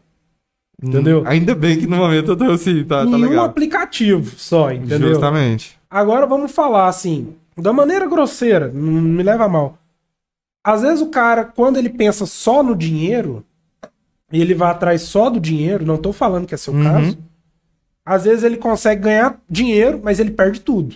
Entendeu? 0.82 1.23
Ainda 1.25 1.53
bem 1.55 1.77
que 1.77 1.86
no 1.88 1.97
momento 1.97 2.32
eu 2.32 2.38
tô 2.38 2.45
assim, 2.45 2.84
tá, 2.86 2.99
tá 3.03 3.11
em 3.11 3.13
um 3.15 3.17
legal. 3.30 3.45
aplicativo 3.45 4.34
só, 4.38 4.71
entendeu? 4.71 5.09
Justamente. 5.09 5.77
Agora 5.89 6.25
vamos 6.25 6.51
falar 6.51 6.88
assim, 6.88 7.36
da 7.57 7.73
maneira 7.73 8.07
grosseira, 8.07 8.71
não 8.73 9.01
me 9.01 9.21
leva 9.23 9.45
a 9.45 9.49
mal. 9.49 9.77
Às 10.63 10.82
vezes 10.82 11.01
o 11.01 11.07
cara, 11.07 11.43
quando 11.43 11.77
ele 11.77 11.89
pensa 11.89 12.25
só 12.25 12.63
no 12.63 12.75
dinheiro, 12.75 13.43
e 14.32 14.39
ele 14.41 14.53
vai 14.53 14.69
atrás 14.71 15.01
só 15.01 15.30
do 15.30 15.39
dinheiro, 15.39 15.86
não 15.86 15.97
tô 15.97 16.13
falando 16.13 16.45
que 16.47 16.53
é 16.53 16.57
seu 16.57 16.73
Uhum. 16.73 16.84
caso, 16.84 17.17
às 18.05 18.23
vezes 18.23 18.43
ele 18.43 18.57
consegue 18.57 19.01
ganhar 19.01 19.39
dinheiro, 19.49 19.99
mas 20.03 20.19
ele 20.19 20.32
perde 20.32 20.61
tudo. 20.61 20.95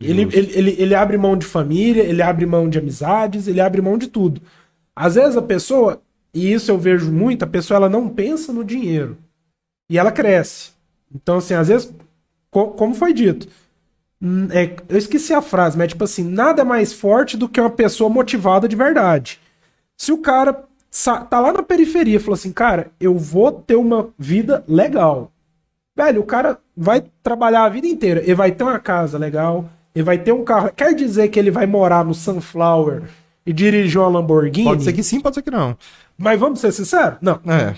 Ele, 0.00 0.22
ele, 0.22 0.52
ele, 0.54 0.76
ele 0.78 0.94
abre 0.94 1.16
mão 1.16 1.36
de 1.36 1.46
família, 1.46 2.02
ele 2.02 2.20
abre 2.20 2.44
mão 2.44 2.68
de 2.68 2.78
amizades, 2.78 3.46
ele 3.48 3.60
abre 3.60 3.80
mão 3.80 3.96
de 3.96 4.08
tudo. 4.08 4.42
Às 4.94 5.14
vezes 5.14 5.36
a 5.36 5.42
pessoa, 5.42 6.02
e 6.34 6.52
isso 6.52 6.70
eu 6.70 6.78
vejo 6.78 7.10
muito, 7.12 7.44
a 7.44 7.46
pessoa 7.46 7.76
ela 7.76 7.88
não 7.88 8.08
pensa 8.08 8.52
no 8.52 8.64
dinheiro. 8.64 9.16
E 9.88 9.98
ela 9.98 10.10
cresce. 10.12 10.72
Então, 11.14 11.38
assim, 11.38 11.54
às 11.54 11.68
vezes 11.68 11.92
co- 12.50 12.68
como 12.68 12.94
foi 12.94 13.12
dito. 13.12 13.46
Hum, 14.20 14.48
é, 14.50 14.74
eu 14.88 14.96
esqueci 14.96 15.32
a 15.34 15.42
frase, 15.42 15.76
mas 15.76 15.88
tipo 15.88 16.04
assim, 16.04 16.24
nada 16.24 16.64
mais 16.64 16.92
forte 16.92 17.36
do 17.36 17.48
que 17.48 17.60
uma 17.60 17.70
pessoa 17.70 18.08
motivada 18.10 18.66
de 18.68 18.76
verdade. 18.76 19.38
Se 19.96 20.12
o 20.12 20.18
cara 20.18 20.64
tá 21.28 21.40
lá 21.40 21.52
na 21.52 21.62
periferia 21.62 22.16
e 22.16 22.20
falou 22.20 22.34
assim, 22.34 22.52
cara, 22.52 22.90
eu 23.00 23.16
vou 23.18 23.52
ter 23.52 23.76
uma 23.76 24.08
vida 24.18 24.64
legal. 24.66 25.30
Velho, 25.96 26.20
o 26.20 26.24
cara 26.26 26.58
vai 26.76 27.04
trabalhar 27.22 27.64
a 27.64 27.68
vida 27.68 27.86
inteira. 27.86 28.20
Ele 28.20 28.34
vai 28.34 28.50
ter 28.50 28.64
uma 28.64 28.78
casa 28.78 29.18
legal, 29.18 29.68
ele 29.94 30.04
vai 30.04 30.18
ter 30.18 30.32
um 30.32 30.44
carro. 30.44 30.72
Quer 30.74 30.94
dizer 30.94 31.28
que 31.28 31.38
ele 31.38 31.50
vai 31.50 31.66
morar 31.66 32.04
no 32.04 32.14
Sunflower 32.14 33.02
e 33.46 33.52
dirigir 33.52 34.00
uma 34.00 34.08
Lamborghini? 34.08 34.64
Pode 34.68 34.84
ser 34.84 34.92
que 34.92 35.02
sim, 35.02 35.20
pode 35.20 35.36
ser 35.36 35.42
que 35.42 35.50
não. 35.50 35.76
Mas 36.16 36.38
vamos 36.38 36.60
ser 36.60 36.72
sinceros? 36.72 37.18
Não. 37.20 37.40
É. 37.46 37.74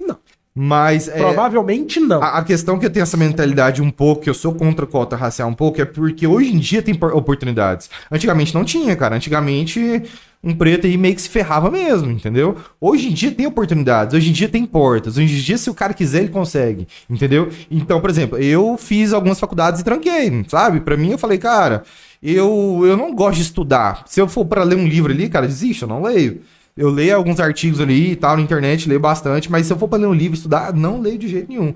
Não. 0.00 0.16
Mas 0.54 1.08
é, 1.08 1.16
Provavelmente 1.16 1.98
não. 1.98 2.22
a, 2.22 2.38
a 2.38 2.44
questão 2.44 2.78
que 2.78 2.84
eu 2.84 2.90
tenho 2.90 3.02
essa 3.02 3.16
mentalidade 3.16 3.80
um 3.80 3.90
pouco, 3.90 4.22
que 4.22 4.28
eu 4.30 4.34
sou 4.34 4.54
contra 4.54 4.84
a 4.84 4.88
cota 4.88 5.16
racial 5.16 5.48
um 5.48 5.54
pouco, 5.54 5.80
é 5.80 5.84
porque 5.84 6.26
hoje 6.26 6.52
em 6.54 6.58
dia 6.58 6.82
tem 6.82 6.94
por- 6.94 7.14
oportunidades. 7.16 7.88
Antigamente 8.10 8.54
não 8.54 8.62
tinha, 8.64 8.94
cara. 8.94 9.16
Antigamente 9.16 10.02
um 10.44 10.54
preto 10.54 10.86
aí 10.86 10.98
meio 10.98 11.14
que 11.14 11.22
se 11.22 11.28
ferrava 11.28 11.70
mesmo, 11.70 12.10
entendeu? 12.10 12.56
Hoje 12.80 13.08
em 13.08 13.12
dia 13.12 13.30
tem 13.30 13.46
oportunidades, 13.46 14.12
hoje 14.14 14.28
em 14.28 14.32
dia 14.32 14.48
tem 14.48 14.66
portas, 14.66 15.16
hoje 15.16 15.32
em 15.38 15.40
dia 15.40 15.56
se 15.56 15.70
o 15.70 15.74
cara 15.74 15.94
quiser 15.94 16.18
ele 16.18 16.30
consegue, 16.30 16.88
entendeu? 17.08 17.48
Então, 17.70 18.00
por 18.00 18.10
exemplo, 18.10 18.36
eu 18.38 18.76
fiz 18.76 19.12
algumas 19.12 19.38
faculdades 19.38 19.80
e 19.80 19.84
tranquei, 19.84 20.44
sabe? 20.48 20.80
Pra 20.80 20.96
mim 20.96 21.12
eu 21.12 21.18
falei, 21.18 21.38
cara, 21.38 21.84
eu, 22.20 22.80
eu 22.84 22.96
não 22.96 23.14
gosto 23.14 23.36
de 23.36 23.42
estudar. 23.42 24.02
Se 24.06 24.20
eu 24.20 24.26
for 24.28 24.44
pra 24.44 24.64
ler 24.64 24.76
um 24.76 24.86
livro 24.86 25.12
ali, 25.12 25.28
cara, 25.28 25.46
desiste, 25.46 25.82
eu 25.82 25.88
não 25.88 26.02
leio. 26.02 26.42
Eu 26.76 26.88
leio 26.90 27.16
alguns 27.16 27.38
artigos 27.38 27.80
ali 27.80 28.12
e 28.12 28.16
tal 28.16 28.36
na 28.36 28.42
internet, 28.42 28.88
leio 28.88 29.00
bastante, 29.00 29.50
mas 29.50 29.66
se 29.66 29.72
eu 29.72 29.78
for 29.78 29.88
pra 29.88 29.98
ler 29.98 30.06
um 30.06 30.14
livro 30.14 30.36
estudar, 30.36 30.72
não 30.72 31.00
leio 31.00 31.18
de 31.18 31.28
jeito 31.28 31.48
nenhum. 31.48 31.74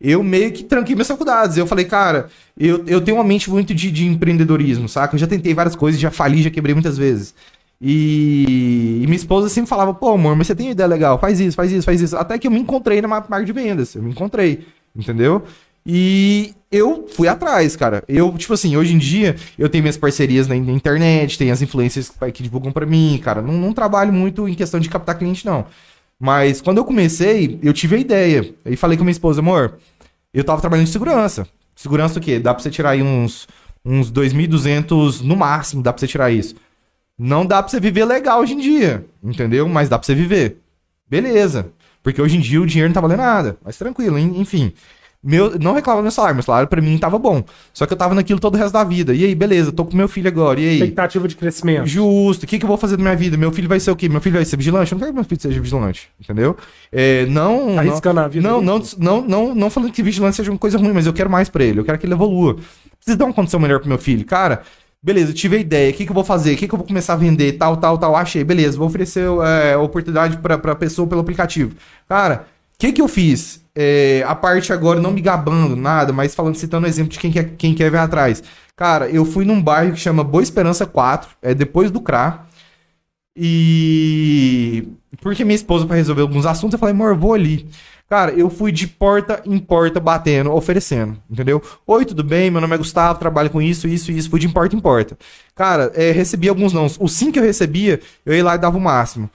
Eu 0.00 0.22
meio 0.22 0.52
que 0.52 0.62
tranquei 0.64 0.94
minhas 0.94 1.08
faculdades. 1.08 1.56
Eu 1.56 1.66
falei, 1.66 1.84
cara, 1.84 2.28
eu, 2.56 2.84
eu 2.86 3.00
tenho 3.00 3.16
uma 3.16 3.24
mente 3.24 3.50
muito 3.50 3.74
de, 3.74 3.90
de 3.90 4.06
empreendedorismo, 4.06 4.88
saca? 4.88 5.14
Eu 5.14 5.18
já 5.18 5.26
tentei 5.26 5.52
várias 5.54 5.74
coisas, 5.76 6.00
já 6.00 6.10
fali, 6.10 6.42
já 6.42 6.50
quebrei 6.50 6.74
muitas 6.74 6.96
vezes. 6.96 7.34
E, 7.80 9.00
e 9.02 9.06
minha 9.06 9.16
esposa 9.16 9.48
sempre 9.48 9.68
falava, 9.68 9.94
pô, 9.94 10.10
amor, 10.12 10.34
mas 10.36 10.46
você 10.46 10.54
tem 10.54 10.66
uma 10.66 10.72
ideia 10.72 10.86
legal, 10.88 11.18
faz 11.18 11.38
isso, 11.40 11.56
faz 11.56 11.70
isso, 11.70 11.84
faz 11.84 12.00
isso. 12.00 12.16
Até 12.16 12.38
que 12.38 12.46
eu 12.46 12.50
me 12.50 12.58
encontrei 12.58 13.00
na 13.00 13.08
marca 13.08 13.44
de 13.44 13.52
vendas, 13.52 13.94
eu 13.94 14.02
me 14.02 14.10
encontrei, 14.10 14.66
entendeu? 14.96 15.44
E 15.86 16.54
eu 16.70 17.08
fui 17.08 17.28
atrás, 17.28 17.74
cara. 17.76 18.04
Eu, 18.06 18.36
tipo 18.36 18.52
assim, 18.52 18.76
hoje 18.76 18.94
em 18.94 18.98
dia, 18.98 19.36
eu 19.58 19.68
tenho 19.68 19.82
minhas 19.82 19.96
parcerias 19.96 20.46
na, 20.46 20.54
internet, 20.56 21.38
tem 21.38 21.50
as 21.50 21.62
influências 21.62 22.12
que, 22.34 22.42
divulgam 22.42 22.72
pra 22.72 22.84
mim, 22.86 23.18
cara. 23.22 23.40
Não, 23.40 23.54
não 23.54 23.72
trabalho 23.72 24.12
muito 24.12 24.46
em 24.48 24.54
questão 24.54 24.78
de 24.78 24.88
captar 24.88 25.18
cliente, 25.18 25.46
não. 25.46 25.66
Mas 26.20 26.60
quando 26.60 26.78
eu 26.78 26.84
comecei, 26.84 27.58
eu 27.62 27.72
tive 27.72 27.96
a 27.96 27.98
ideia. 27.98 28.54
E 28.66 28.76
falei 28.76 28.98
com 28.98 29.04
minha 29.04 29.12
esposa, 29.12 29.40
amor, 29.40 29.78
eu 30.34 30.44
tava 30.44 30.60
trabalhando 30.60 30.86
de 30.86 30.92
segurança. 30.92 31.46
Segurança 31.74 32.18
o 32.18 32.22
quê? 32.22 32.38
Dá 32.38 32.52
pra 32.52 32.62
você 32.62 32.70
tirar 32.70 32.90
aí 32.90 33.02
uns, 33.02 33.46
uns 33.84 34.10
2.200 34.10 35.20
no 35.22 35.36
máximo, 35.36 35.82
dá 35.82 35.92
pra 35.92 36.00
você 36.00 36.06
tirar 36.08 36.30
isso. 36.30 36.54
Não 37.16 37.46
dá 37.46 37.62
pra 37.62 37.70
você 37.70 37.80
viver 37.80 38.04
legal 38.04 38.40
hoje 38.40 38.54
em 38.54 38.58
dia, 38.58 39.04
entendeu? 39.22 39.68
Mas 39.68 39.88
dá 39.88 39.98
pra 39.98 40.06
você 40.06 40.14
viver. 40.14 40.58
Beleza. 41.08 41.70
Porque 42.02 42.20
hoje 42.22 42.36
em 42.36 42.40
dia 42.40 42.60
o 42.60 42.66
dinheiro 42.66 42.88
não 42.88 42.94
tá 42.94 43.00
valendo 43.00 43.18
nada. 43.20 43.56
Mas 43.64 43.76
tranquilo, 43.76 44.18
en- 44.18 44.40
enfim. 44.40 44.72
Meu, 45.28 45.58
não 45.58 45.74
reclamo 45.74 45.98
do 45.98 46.04
meu 46.04 46.10
salário, 46.10 46.36
meu 46.36 46.42
salário 46.42 46.66
pra 46.66 46.80
mim 46.80 46.96
tava 46.96 47.18
bom. 47.18 47.44
Só 47.74 47.84
que 47.84 47.92
eu 47.92 47.98
tava 47.98 48.14
naquilo 48.14 48.40
todo 48.40 48.54
o 48.54 48.56
resto 48.56 48.72
da 48.72 48.82
vida. 48.82 49.14
E 49.14 49.26
aí, 49.26 49.34
beleza, 49.34 49.70
tô 49.70 49.84
com 49.84 49.94
meu 49.94 50.08
filho 50.08 50.26
agora. 50.26 50.58
E 50.58 50.66
aí? 50.66 50.74
Expectativa 50.76 51.28
de 51.28 51.36
crescimento. 51.36 51.86
Justo. 51.86 52.44
O 52.44 52.46
que, 52.46 52.58
que 52.58 52.64
eu 52.64 52.68
vou 52.68 52.78
fazer 52.78 52.96
da 52.96 53.02
minha 53.02 53.14
vida? 53.14 53.36
Meu 53.36 53.52
filho 53.52 53.68
vai 53.68 53.78
ser 53.78 53.90
o 53.90 53.96
quê? 53.96 54.08
Meu 54.08 54.22
filho 54.22 54.36
vai 54.36 54.44
ser 54.46 54.56
vigilante? 54.56 54.90
Eu 54.90 54.96
não 54.96 55.00
quero 55.00 55.12
que 55.12 55.16
meu 55.16 55.24
filho 55.24 55.38
seja 55.38 55.60
vigilante. 55.60 56.08
Entendeu? 56.18 56.56
É, 56.90 57.26
não. 57.26 57.74
Tá 57.74 57.80
arriscando 57.82 58.20
a 58.20 58.28
vida 58.28 58.48
Não, 58.48 58.62
não, 58.62 58.82
não, 58.96 59.20
não, 59.20 59.54
não 59.54 59.68
falando 59.68 59.92
que 59.92 60.02
vigilante 60.02 60.36
seja 60.36 60.50
uma 60.50 60.58
coisa 60.58 60.78
ruim, 60.78 60.92
mas 60.94 61.06
eu 61.06 61.12
quero 61.12 61.28
mais 61.28 61.50
pra 61.50 61.62
ele. 61.62 61.78
Eu 61.78 61.84
quero 61.84 61.98
que 61.98 62.06
ele 62.06 62.14
evolua. 62.14 62.56
Preciso 62.96 63.18
dar 63.18 63.26
uma 63.26 63.34
condição 63.34 63.60
melhor 63.60 63.80
pro 63.80 63.88
meu 63.90 63.98
filho. 63.98 64.24
Cara, 64.24 64.62
beleza, 65.02 65.32
eu 65.32 65.34
tive 65.34 65.56
a 65.56 65.60
ideia. 65.60 65.90
O 65.90 65.94
que, 65.94 66.06
que 66.06 66.10
eu 66.10 66.14
vou 66.14 66.24
fazer? 66.24 66.54
O 66.54 66.56
que, 66.56 66.66
que 66.66 66.74
eu 66.74 66.78
vou 66.78 66.86
começar 66.86 67.12
a 67.12 67.16
vender? 67.16 67.52
Tal, 67.58 67.76
tal, 67.76 67.98
tal. 67.98 68.16
Achei. 68.16 68.42
Beleza, 68.44 68.78
vou 68.78 68.86
oferecer 68.86 69.26
é, 69.44 69.76
oportunidade 69.76 70.38
pra, 70.38 70.56
pra 70.56 70.74
pessoa 70.74 71.06
pelo 71.06 71.20
aplicativo. 71.20 71.76
Cara, 72.08 72.46
o 72.74 72.78
que, 72.78 72.92
que 72.92 73.02
eu 73.02 73.08
fiz? 73.08 73.60
É, 73.80 74.24
a 74.26 74.34
parte 74.34 74.72
agora, 74.72 74.98
não 74.98 75.12
me 75.12 75.20
gabando, 75.20 75.76
nada, 75.76 76.12
mas 76.12 76.34
falando, 76.34 76.56
citando 76.56 76.84
um 76.84 76.88
exemplo 76.88 77.12
de 77.12 77.18
quem 77.20 77.30
quer, 77.30 77.50
quem 77.56 77.74
quer 77.76 77.88
ver 77.88 77.98
atrás. 77.98 78.42
Cara, 78.74 79.08
eu 79.08 79.24
fui 79.24 79.44
num 79.44 79.62
bairro 79.62 79.92
que 79.92 80.00
chama 80.00 80.24
Boa 80.24 80.42
Esperança 80.42 80.84
4, 80.84 81.30
é 81.40 81.54
depois 81.54 81.88
do 81.88 82.00
CRA. 82.00 82.44
E. 83.36 84.88
Porque 85.22 85.44
minha 85.44 85.54
esposa, 85.54 85.86
pra 85.86 85.94
resolver 85.94 86.22
alguns 86.22 86.44
assuntos, 86.44 86.72
eu 86.72 86.78
falei, 86.80 86.92
amor, 86.92 87.14
vou 87.14 87.34
ali. 87.34 87.68
Cara, 88.08 88.32
eu 88.32 88.50
fui 88.50 88.72
de 88.72 88.88
porta 88.88 89.40
em 89.46 89.58
porta 89.60 90.00
batendo, 90.00 90.52
oferecendo, 90.52 91.16
entendeu? 91.30 91.62
Oi, 91.86 92.04
tudo 92.04 92.24
bem? 92.24 92.50
Meu 92.50 92.60
nome 92.60 92.74
é 92.74 92.78
Gustavo, 92.78 93.20
trabalho 93.20 93.48
com 93.48 93.62
isso, 93.62 93.86
isso, 93.86 94.10
isso. 94.10 94.28
Fui 94.28 94.40
de 94.40 94.48
porta 94.48 94.74
em 94.74 94.80
porta. 94.80 95.16
Cara, 95.54 95.92
é, 95.94 96.10
recebi 96.10 96.48
alguns 96.48 96.72
não. 96.72 96.86
Os 96.98 97.12
sim 97.12 97.30
que 97.30 97.38
eu 97.38 97.44
recebia, 97.44 98.00
eu 98.26 98.34
ia 98.34 98.42
lá 98.42 98.56
e 98.56 98.58
dava 98.58 98.76
o 98.76 98.80
máximo. 98.80 99.30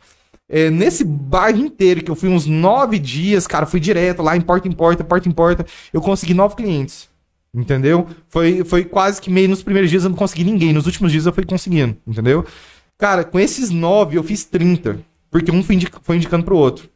É, 0.50 0.70
nesse 0.70 1.04
bairro 1.04 1.60
inteiro, 1.60 2.04
que 2.04 2.12
eu 2.12 2.16
fui 2.16 2.30
uns 2.30 2.46
nove 2.46 3.00
dias, 3.00 3.48
cara, 3.48 3.66
fui 3.66 3.80
direto 3.80 4.22
lá 4.22 4.36
em 4.36 4.42
porta 4.42 4.68
em 4.68 4.72
porta, 4.72 5.04
porta 5.04 5.28
em 5.28 5.32
porta, 5.32 5.66
eu 5.92 6.02
consegui 6.02 6.34
nove 6.34 6.56
clientes. 6.56 7.10
Entendeu? 7.56 8.08
Foi, 8.28 8.64
foi 8.64 8.84
quase 8.84 9.22
que 9.22 9.30
meio 9.30 9.48
nos 9.48 9.62
primeiros 9.62 9.90
dias 9.90 10.04
eu 10.04 10.10
não 10.10 10.18
consegui 10.18 10.44
ninguém. 10.44 10.74
Nos 10.74 10.86
últimos 10.88 11.12
dias 11.12 11.26
eu 11.26 11.34
fui 11.34 11.46
conseguindo, 11.46 11.96
entendeu? 12.06 12.46
Cara, 12.98 13.24
com 13.24 13.40
esses 13.40 13.70
nove 13.70 14.18
eu 14.18 14.24
fiz 14.24 14.44
30. 14.46 15.00
Porque 15.30 15.52
um 15.52 15.64
foi, 15.64 15.76
indica- 15.76 16.00
foi 16.02 16.16
indicando 16.18 16.44
pro 16.44 16.58
outro. 16.58 16.90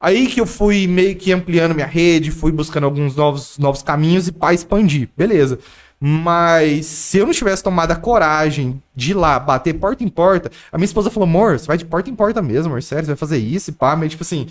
Aí 0.00 0.26
que 0.26 0.40
eu 0.40 0.46
fui 0.46 0.86
meio 0.86 1.14
que 1.16 1.32
ampliando 1.32 1.74
minha 1.74 1.86
rede, 1.86 2.30
fui 2.30 2.50
buscando 2.50 2.84
alguns 2.84 3.14
novos, 3.14 3.58
novos 3.58 3.82
caminhos 3.82 4.26
e 4.28 4.32
pá, 4.32 4.54
expandir. 4.54 5.10
Beleza. 5.16 5.58
Mas 6.02 6.86
se 6.86 7.18
eu 7.18 7.26
não 7.26 7.32
tivesse 7.32 7.62
tomado 7.62 7.92
a 7.92 7.96
coragem 7.96 8.82
de 8.96 9.10
ir 9.10 9.14
lá, 9.14 9.38
bater 9.38 9.74
porta 9.74 10.02
em 10.02 10.08
porta, 10.08 10.50
a 10.72 10.78
minha 10.78 10.86
esposa 10.86 11.10
falou, 11.10 11.28
amor, 11.28 11.58
você 11.58 11.66
vai 11.66 11.76
de 11.76 11.84
porta 11.84 12.08
em 12.08 12.14
porta 12.14 12.40
mesmo, 12.40 12.70
amor, 12.70 12.82
sério, 12.82 13.04
você 13.04 13.10
vai 13.10 13.16
fazer 13.16 13.36
isso 13.36 13.68
e 13.68 13.72
pá, 13.74 13.94
meio 13.94 14.08
tipo 14.08 14.22
assim, 14.22 14.46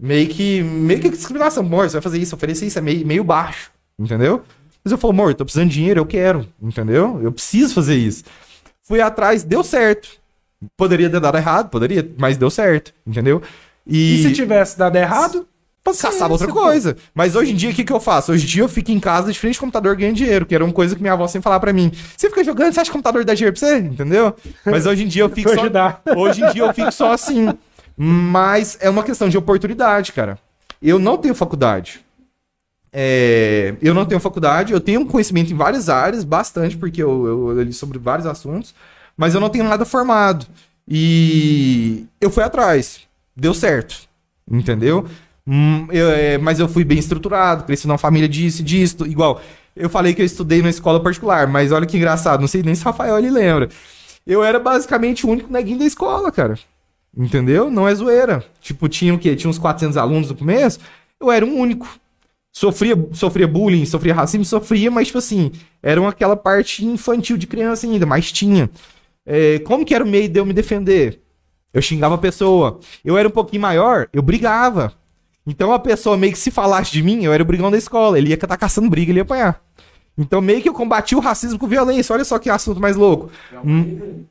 meio 0.00 0.26
que, 0.28 0.62
meio 0.62 0.98
que 0.98 1.10
discriminação, 1.10 1.62
amor, 1.62 1.88
você 1.88 1.94
vai 1.96 2.02
fazer 2.02 2.18
isso, 2.18 2.34
oferecer 2.34 2.66
isso, 2.66 2.78
é 2.78 2.82
meio, 2.82 3.06
meio 3.06 3.22
baixo, 3.22 3.70
entendeu? 3.98 4.42
Mas 4.82 4.90
eu 4.90 4.96
falo, 4.96 5.12
amor, 5.12 5.34
tô 5.34 5.44
precisando 5.44 5.68
de 5.68 5.74
dinheiro, 5.74 6.00
eu 6.00 6.06
quero, 6.06 6.48
entendeu? 6.62 7.20
Eu 7.22 7.30
preciso 7.30 7.74
fazer 7.74 7.96
isso. 7.96 8.24
Fui 8.80 9.00
atrás, 9.00 9.42
deu 9.42 9.62
certo. 9.62 10.08
Poderia 10.76 11.10
ter 11.10 11.20
dado 11.20 11.36
errado, 11.36 11.68
poderia, 11.68 12.08
mas 12.16 12.38
deu 12.38 12.48
certo, 12.48 12.94
entendeu? 13.06 13.42
E 13.86 14.22
se 14.22 14.32
tivesse 14.32 14.78
dado 14.78 14.96
errado, 14.96 15.46
caçava 15.94 16.32
outra 16.32 16.48
pô. 16.48 16.54
coisa. 16.54 16.96
Mas 17.14 17.36
hoje 17.36 17.52
em 17.52 17.54
dia, 17.56 17.70
o 17.70 17.74
que, 17.74 17.84
que 17.84 17.92
eu 17.92 18.00
faço? 18.00 18.32
Hoje 18.32 18.44
em 18.44 18.48
dia 18.48 18.62
eu 18.62 18.68
fico 18.68 18.90
em 18.90 19.00
casa 19.00 19.32
de 19.32 19.38
frente 19.38 19.56
ao 19.56 19.60
computador 19.60 19.96
ganhando 19.96 20.16
dinheiro, 20.16 20.46
que 20.46 20.54
era 20.54 20.64
uma 20.64 20.72
coisa 20.72 20.94
que 20.94 21.00
minha 21.00 21.12
avó 21.12 21.26
sempre 21.26 21.44
falava 21.44 21.60
pra 21.60 21.72
mim. 21.72 21.92
Você 22.16 22.28
fica 22.28 22.42
jogando, 22.42 22.72
você 22.72 22.80
acha 22.80 22.90
que 22.90 22.96
o 22.96 22.98
computador 22.98 23.24
dá 23.24 23.34
dinheiro 23.34 23.58
pra 23.58 23.68
você? 23.68 23.78
Entendeu? 23.78 24.34
Mas 24.64 24.86
hoje 24.86 25.04
em 25.04 25.08
dia 25.08 25.22
eu 25.22 25.28
fico 25.30 25.50
só. 25.50 25.66
Hoje 26.16 26.42
em 26.42 26.52
dia 26.52 26.62
eu 26.62 26.72
fico 26.72 26.92
só 26.92 27.12
assim. 27.12 27.48
Mas 27.96 28.76
é 28.80 28.90
uma 28.90 29.02
questão 29.02 29.28
de 29.28 29.38
oportunidade, 29.38 30.12
cara. 30.12 30.38
Eu 30.80 30.98
não 30.98 31.16
tenho 31.16 31.34
faculdade. 31.34 32.04
É, 32.92 33.74
eu 33.82 33.92
não 33.92 34.06
tenho 34.06 34.20
faculdade, 34.20 34.72
eu 34.72 34.80
tenho 34.80 35.04
conhecimento 35.04 35.52
em 35.52 35.56
várias 35.56 35.88
áreas, 35.90 36.24
bastante, 36.24 36.76
porque 36.76 37.02
eu, 37.02 37.26
eu, 37.26 37.58
eu 37.58 37.62
li 37.62 37.72
sobre 37.72 37.98
vários 37.98 38.26
assuntos, 38.26 38.74
mas 39.16 39.34
eu 39.34 39.40
não 39.40 39.50
tenho 39.50 39.64
nada 39.64 39.84
formado. 39.84 40.46
E 40.88 42.06
eu 42.20 42.30
fui 42.30 42.42
atrás, 42.42 43.00
deu 43.36 43.52
certo, 43.52 44.08
entendeu? 44.50 45.06
Hum, 45.46 45.86
eu, 45.92 46.10
é, 46.10 46.38
mas 46.38 46.58
eu 46.58 46.68
fui 46.68 46.84
bem 46.84 46.98
estruturado, 46.98 47.64
cresci 47.64 47.86
numa 47.86 47.98
família 47.98 48.28
disso 48.28 48.62
e 48.62 48.64
disso, 48.64 49.06
igual. 49.06 49.40
Eu 49.76 49.88
falei 49.88 50.14
que 50.14 50.22
eu 50.22 50.26
estudei 50.26 50.58
numa 50.58 50.70
escola 50.70 51.00
particular, 51.00 51.46
mas 51.46 51.70
olha 51.70 51.86
que 51.86 51.96
engraçado, 51.96 52.40
não 52.40 52.48
sei 52.48 52.62
nem 52.62 52.74
se 52.74 52.82
o 52.82 52.86
Rafael 52.86 53.18
ele 53.18 53.30
lembra. 53.30 53.68
Eu 54.26 54.42
era 54.42 54.58
basicamente 54.58 55.24
o 55.24 55.30
único 55.30 55.52
neguinho 55.52 55.78
da 55.78 55.84
escola, 55.84 56.32
cara. 56.32 56.58
Entendeu? 57.16 57.70
Não 57.70 57.86
é 57.88 57.94
zoeira. 57.94 58.44
Tipo, 58.60 58.88
tinha 58.88 59.14
o 59.14 59.18
quê? 59.18 59.36
Tinha 59.36 59.48
uns 59.48 59.58
400 59.58 59.96
alunos 59.96 60.28
no 60.28 60.36
começo. 60.36 60.80
Eu 61.20 61.30
era 61.30 61.46
um 61.46 61.58
único. 61.58 61.88
Sofria, 62.52 62.96
sofria 63.12 63.46
bullying, 63.46 63.84
sofria 63.84 64.14
racismo, 64.14 64.44
sofria, 64.44 64.90
mas, 64.90 65.08
tipo 65.08 65.18
assim, 65.18 65.52
era 65.82 66.06
aquela 66.08 66.36
parte 66.36 66.84
infantil 66.84 67.36
de 67.36 67.46
criança 67.46 67.86
ainda, 67.86 68.04
mas 68.04 68.32
tinha. 68.32 68.68
É, 69.24 69.58
como 69.60 69.84
que 69.84 69.94
era 69.94 70.02
o 70.04 70.08
meio 70.08 70.28
de 70.28 70.40
eu 70.40 70.46
me 70.46 70.52
defender? 70.52 71.20
Eu 71.72 71.82
xingava 71.82 72.14
a 72.14 72.18
pessoa. 72.18 72.80
Eu 73.04 73.16
era 73.16 73.28
um 73.28 73.30
pouquinho 73.30 73.62
maior, 73.62 74.08
eu 74.12 74.22
brigava. 74.22 74.92
Então 75.46 75.72
a 75.72 75.78
pessoa 75.78 76.16
meio 76.16 76.32
que 76.32 76.38
se 76.38 76.50
falasse 76.50 76.90
de 76.90 77.02
mim, 77.02 77.24
eu 77.24 77.32
era 77.32 77.42
o 77.42 77.46
brigão 77.46 77.70
da 77.70 77.78
escola. 77.78 78.18
Ele 78.18 78.30
ia 78.30 78.34
estar 78.34 78.56
caçando 78.56 78.90
briga, 78.90 79.12
ele 79.12 79.20
ia 79.20 79.22
apanhar. 79.22 79.62
Então 80.18 80.40
meio 80.40 80.60
que 80.60 80.68
eu 80.68 80.74
combati 80.74 81.14
o 81.14 81.20
racismo 81.20 81.58
com 81.58 81.68
violência. 81.68 82.12
Olha 82.12 82.24
só 82.24 82.38
que 82.38 82.50
assunto 82.50 82.80
mais 82.80 82.96
louco. 82.96 83.30
Hum, 83.64 84.24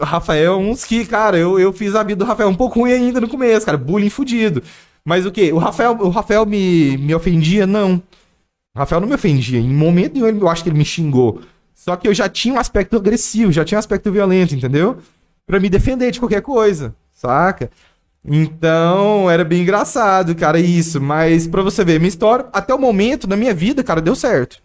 Rafael, 0.00 0.58
uns 0.58 0.84
que, 0.84 1.06
cara, 1.06 1.38
eu, 1.38 1.58
eu 1.58 1.72
fiz 1.72 1.94
a 1.94 2.02
vida 2.02 2.24
do 2.24 2.28
Rafael 2.28 2.48
um 2.48 2.54
pouco 2.54 2.80
ruim 2.80 2.92
ainda 2.92 3.20
no 3.20 3.28
começo, 3.28 3.64
cara. 3.64 3.78
Bullying 3.78 4.10
fudido. 4.10 4.62
Mas 5.04 5.24
o 5.24 5.32
quê? 5.32 5.52
O 5.52 5.58
Rafael, 5.58 5.92
o 5.92 6.08
Rafael 6.08 6.44
me, 6.44 6.98
me 6.98 7.14
ofendia? 7.14 7.66
Não. 7.66 8.02
O 8.74 8.78
Rafael 8.78 9.00
não 9.00 9.08
me 9.08 9.14
ofendia. 9.14 9.58
Em 9.58 9.72
momento 9.72 10.14
nenhum 10.14 10.38
eu 10.38 10.48
acho 10.48 10.62
que 10.62 10.68
ele 10.68 10.78
me 10.78 10.84
xingou. 10.84 11.40
Só 11.74 11.94
que 11.96 12.08
eu 12.08 12.12
já 12.12 12.28
tinha 12.28 12.54
um 12.54 12.58
aspecto 12.58 12.96
agressivo, 12.96 13.52
já 13.52 13.64
tinha 13.64 13.76
um 13.76 13.78
aspecto 13.78 14.10
violento, 14.10 14.54
entendeu? 14.54 14.98
Pra 15.46 15.60
me 15.60 15.70
defender 15.70 16.10
de 16.10 16.18
qualquer 16.18 16.42
coisa, 16.42 16.94
saca? 17.14 17.70
Então, 18.24 19.30
era 19.30 19.44
bem 19.44 19.62
engraçado, 19.62 20.34
cara, 20.34 20.58
isso. 20.60 21.00
Mas 21.00 21.46
pra 21.46 21.62
você 21.62 21.84
ver, 21.84 21.98
minha 21.98 22.08
história, 22.08 22.46
até 22.52 22.74
o 22.74 22.78
momento, 22.78 23.28
na 23.28 23.36
minha 23.36 23.54
vida, 23.54 23.82
cara, 23.82 24.00
deu 24.00 24.14
certo. 24.14 24.58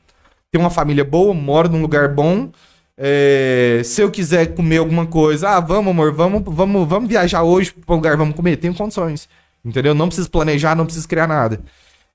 tenho 0.51 0.63
uma 0.63 0.69
família 0.69 1.03
boa, 1.03 1.33
moro 1.33 1.69
num 1.69 1.81
lugar 1.81 2.09
bom. 2.09 2.51
É, 2.97 3.81
se 3.83 4.01
eu 4.01 4.11
quiser 4.11 4.53
comer 4.53 4.77
alguma 4.77 5.05
coisa, 5.05 5.49
ah, 5.49 5.59
vamos, 5.59 5.91
amor, 5.91 6.13
vamos, 6.13 6.43
vamos, 6.45 6.87
vamos 6.87 7.09
viajar 7.09 7.43
hoje 7.43 7.73
para 7.73 7.93
um 7.93 7.97
lugar, 7.97 8.17
vamos 8.17 8.35
comer. 8.35 8.57
Tenho 8.57 8.73
condições. 8.73 9.27
Entendeu? 9.65 9.93
Não 9.93 10.07
preciso 10.07 10.29
planejar, 10.29 10.75
não 10.75 10.85
preciso 10.85 11.07
criar 11.07 11.27
nada. 11.27 11.59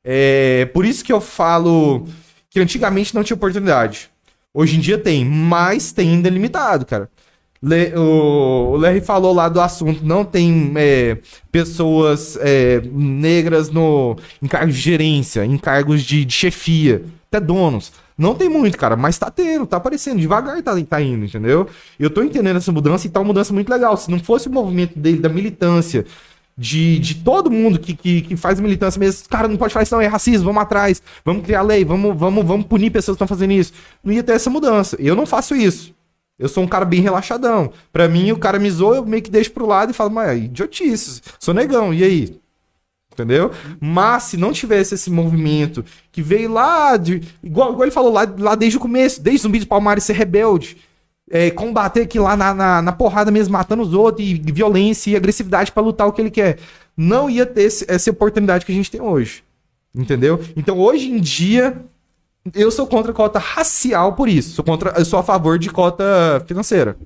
É, 0.05 0.66
por 0.66 0.84
isso 0.84 1.05
que 1.05 1.12
eu 1.12 1.20
falo 1.20 2.07
que 2.51 2.61
antigamente 2.61 3.14
não 3.14 3.24
tinha 3.24 3.36
oportunidade. 3.36 4.11
Hoje 4.53 4.76
em 4.76 4.80
dia 4.80 4.99
tem, 4.99 5.24
mas 5.24 5.93
tem 5.93 6.11
ainda 6.11 6.28
limitado, 6.28 6.84
cara. 6.86 7.11
Le, 7.61 7.92
o, 7.96 8.70
o 8.72 8.76
Larry 8.76 9.00
falou 9.00 9.34
lá 9.34 9.48
do 9.48 9.61
assunto, 9.61 10.04
não 10.04 10.24
tem 10.24 10.72
é, 10.76 11.18
pessoas 11.50 12.38
é, 12.40 12.80
negras 12.92 13.68
no, 13.70 14.16
em 14.40 14.46
cargos 14.46 14.76
de 14.76 14.80
gerência, 14.80 15.44
em 15.44 15.59
cargos 15.59 16.02
de, 16.02 16.24
de, 16.24 16.32
chefia, 16.32 17.04
até 17.28 17.40
donos. 17.40 17.92
Não 18.16 18.34
tem 18.34 18.48
muito, 18.48 18.78
cara, 18.78 18.96
mas 18.96 19.18
tá 19.18 19.30
tendo, 19.30 19.66
tá 19.66 19.76
aparecendo, 19.76 20.20
devagar 20.20 20.61
tá, 20.62 20.74
tá 20.84 21.02
indo, 21.02 21.24
entendeu? 21.24 21.68
Eu 21.98 22.11
tô 22.11 22.22
entendendo 22.22 22.56
essa 22.56 22.72
mudança 22.72 23.06
e 23.06 23.11
tá 23.11 23.20
uma 23.20 23.26
mudança 23.26 23.52
muito 23.52 23.68
legal. 23.68 23.96
Se 23.96 24.11
não 24.11 24.18
fosse 24.20 24.48
o 24.48 24.52
movimento 24.52 24.98
dele, 24.98 25.18
da 25.18 25.28
militância, 25.28 26.04
de, 26.56 26.98
de 26.98 27.14
todo 27.16 27.50
mundo 27.50 27.78
que, 27.78 27.94
que, 27.94 28.22
que 28.22 28.36
faz 28.36 28.59
militância 28.59 28.98
mesmo, 28.98 29.28
cara, 29.28 29.46
não 29.46 29.56
pode 29.56 29.72
falar 29.72 29.84
isso, 29.84 29.94
não, 29.94 30.00
é 30.00 30.09
racismo, 30.09 30.46
vamos 30.46 30.62
atrás, 30.62 31.00
vamos 31.24 31.44
criar 31.44 31.62
lei, 31.62 31.84
vamos, 31.84 32.16
vamos, 32.16 32.44
vamos 32.44 32.66
punir 32.66 32.90
pessoas 32.90 33.16
que 33.16 33.22
estão 33.22 33.28
fazendo 33.28 33.52
isso. 33.52 33.72
Não 34.02 34.12
ia 34.12 34.22
ter 34.22 34.32
essa 34.32 34.50
mudança. 34.50 34.96
Eu 34.98 35.14
não 35.14 35.24
faço 35.26 35.54
isso. 35.54 35.97
Eu 36.39 36.49
sou 36.49 36.62
um 36.62 36.68
cara 36.68 36.84
bem 36.84 37.01
relaxadão. 37.01 37.72
Pra 37.93 38.09
mim, 38.09 38.30
o 38.30 38.39
cara 38.39 38.59
me 38.59 38.70
zoa, 38.70 38.97
eu 38.97 39.05
meio 39.05 39.22
que 39.22 39.30
deixo 39.30 39.51
pro 39.51 39.66
lado 39.66 39.91
e 39.91 39.95
falo, 39.95 40.11
mas 40.11 40.30
é 40.30 40.36
idiotice, 40.36 41.20
sou 41.39 41.53
negão, 41.53 41.93
e 41.93 42.05
aí? 42.05 42.41
Entendeu? 43.12 43.51
Mas 43.80 44.24
se 44.24 44.36
não 44.36 44.53
tivesse 44.53 44.95
esse 44.95 45.11
movimento 45.11 45.84
que 46.12 46.22
veio 46.22 46.53
lá 46.53 46.97
de. 46.97 47.20
Igual, 47.43 47.72
igual 47.72 47.82
ele 47.82 47.91
falou 47.91 48.12
lá, 48.12 48.32
lá 48.39 48.55
desde 48.55 48.76
o 48.76 48.80
começo, 48.80 49.20
desde 49.20 49.43
Zumbi 49.43 49.59
de 49.59 49.66
Palmares 49.66 50.05
ser 50.05 50.12
rebelde. 50.12 50.76
É, 51.28 51.51
combater 51.51 52.03
aqui 52.03 52.18
lá 52.18 52.36
na, 52.36 52.55
na, 52.55 52.80
na, 52.80 52.93
porrada 52.93 53.30
mesmo, 53.30 53.53
matando 53.53 53.82
os 53.82 53.93
outros, 53.93 54.26
e 54.26 54.34
violência 54.34 55.11
e 55.11 55.16
agressividade 55.16 55.72
para 55.72 55.82
lutar 55.82 56.07
o 56.07 56.12
que 56.12 56.22
ele 56.22 56.30
quer. 56.30 56.59
Não 56.97 57.28
ia 57.28 57.45
ter 57.45 57.62
esse, 57.62 57.84
essa 57.89 58.11
oportunidade 58.11 58.64
que 58.64 58.72
a 58.72 58.74
gente 58.74 58.91
tem 58.91 59.01
hoje. 59.01 59.43
Entendeu? 59.95 60.41
Então, 60.57 60.78
hoje 60.78 61.11
em 61.11 61.18
dia, 61.20 61.76
eu 62.55 62.70
sou 62.70 62.86
contra 62.86 63.12
cota 63.12 63.38
racial 63.38 64.14
por 64.14 64.28
isso. 64.28 64.51
Sou 64.55 64.64
contra, 64.64 64.92
eu 64.99 65.05
sou 65.05 65.18
a 65.18 65.22
favor 65.22 65.59
de 65.59 65.70
cota 65.70 66.42
financeira. 66.46 66.96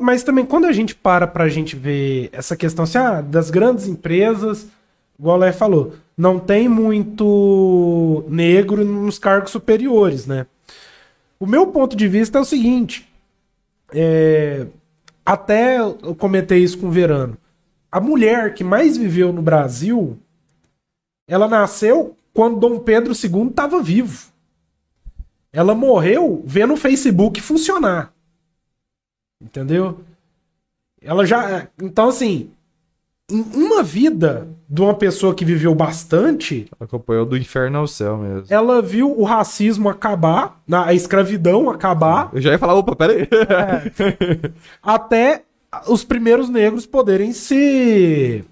mas 0.00 0.22
também 0.22 0.44
quando 0.44 0.66
a 0.66 0.72
gente 0.72 0.94
para 0.94 1.26
pra 1.26 1.48
gente 1.48 1.76
ver 1.76 2.28
essa 2.32 2.56
questão 2.56 2.84
assim, 2.84 2.98
ah, 2.98 3.20
das 3.20 3.50
grandes 3.50 3.86
empresas, 3.86 4.66
igual 5.18 5.36
o 5.36 5.40
Lé 5.40 5.52
falou, 5.52 5.94
não 6.16 6.38
tem 6.38 6.68
muito 6.68 8.24
negro 8.28 8.84
nos 8.84 9.18
cargos 9.18 9.50
superiores, 9.50 10.26
né? 10.26 10.46
O 11.40 11.46
meu 11.46 11.68
ponto 11.68 11.96
de 11.96 12.08
vista 12.08 12.38
é 12.38 12.40
o 12.40 12.44
seguinte. 12.44 13.08
É, 13.94 14.66
até 15.24 15.78
eu 15.78 16.14
comentei 16.16 16.62
isso 16.62 16.78
com 16.78 16.88
o 16.88 16.90
Verano. 16.90 17.36
A 17.90 18.00
mulher 18.00 18.54
que 18.54 18.64
mais 18.64 18.96
viveu 18.96 19.32
no 19.32 19.40
Brasil, 19.40 20.18
ela 21.26 21.46
nasceu 21.46 22.16
quando 22.34 22.58
Dom 22.58 22.78
Pedro 22.78 23.12
II 23.12 23.48
estava 23.48 23.82
vivo. 23.82 24.28
Ela 25.52 25.74
morreu 25.74 26.42
vendo 26.44 26.74
o 26.74 26.76
Facebook 26.76 27.40
funcionar. 27.40 28.12
Entendeu? 29.40 30.00
Ela 31.00 31.24
já. 31.24 31.68
Então, 31.80 32.08
assim, 32.08 32.50
em 33.30 33.42
uma 33.54 33.82
vida 33.82 34.48
de 34.68 34.80
uma 34.82 34.94
pessoa 34.94 35.34
que 35.34 35.44
viveu 35.44 35.74
bastante. 35.74 36.66
Acompanhou 36.78 37.24
do 37.24 37.36
inferno 37.36 37.78
ao 37.78 37.86
céu 37.86 38.18
mesmo. 38.18 38.46
Ela 38.50 38.82
viu 38.82 39.18
o 39.18 39.24
racismo 39.24 39.88
acabar, 39.88 40.60
a 40.70 40.92
escravidão 40.92 41.70
acabar. 41.70 42.30
Eu 42.32 42.40
já 42.40 42.50
ia 42.50 42.58
falar, 42.58 42.74
opa, 42.74 42.96
peraí. 42.96 43.22
É, 43.22 44.50
até 44.82 45.44
os 45.86 46.04
primeiros 46.04 46.48
negros 46.48 46.86
poderem 46.86 47.32
se. 47.32 48.44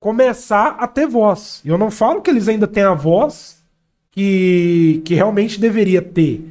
começar 0.00 0.76
a 0.78 0.86
ter 0.86 1.06
voz. 1.06 1.60
Eu 1.64 1.76
não 1.76 1.90
falo 1.90 2.22
que 2.22 2.30
eles 2.30 2.48
ainda 2.48 2.66
têm 2.66 2.84
a 2.84 2.94
voz 2.94 3.59
que, 4.10 5.02
que 5.04 5.14
realmente 5.14 5.60
deveria 5.60 6.02
ter. 6.02 6.50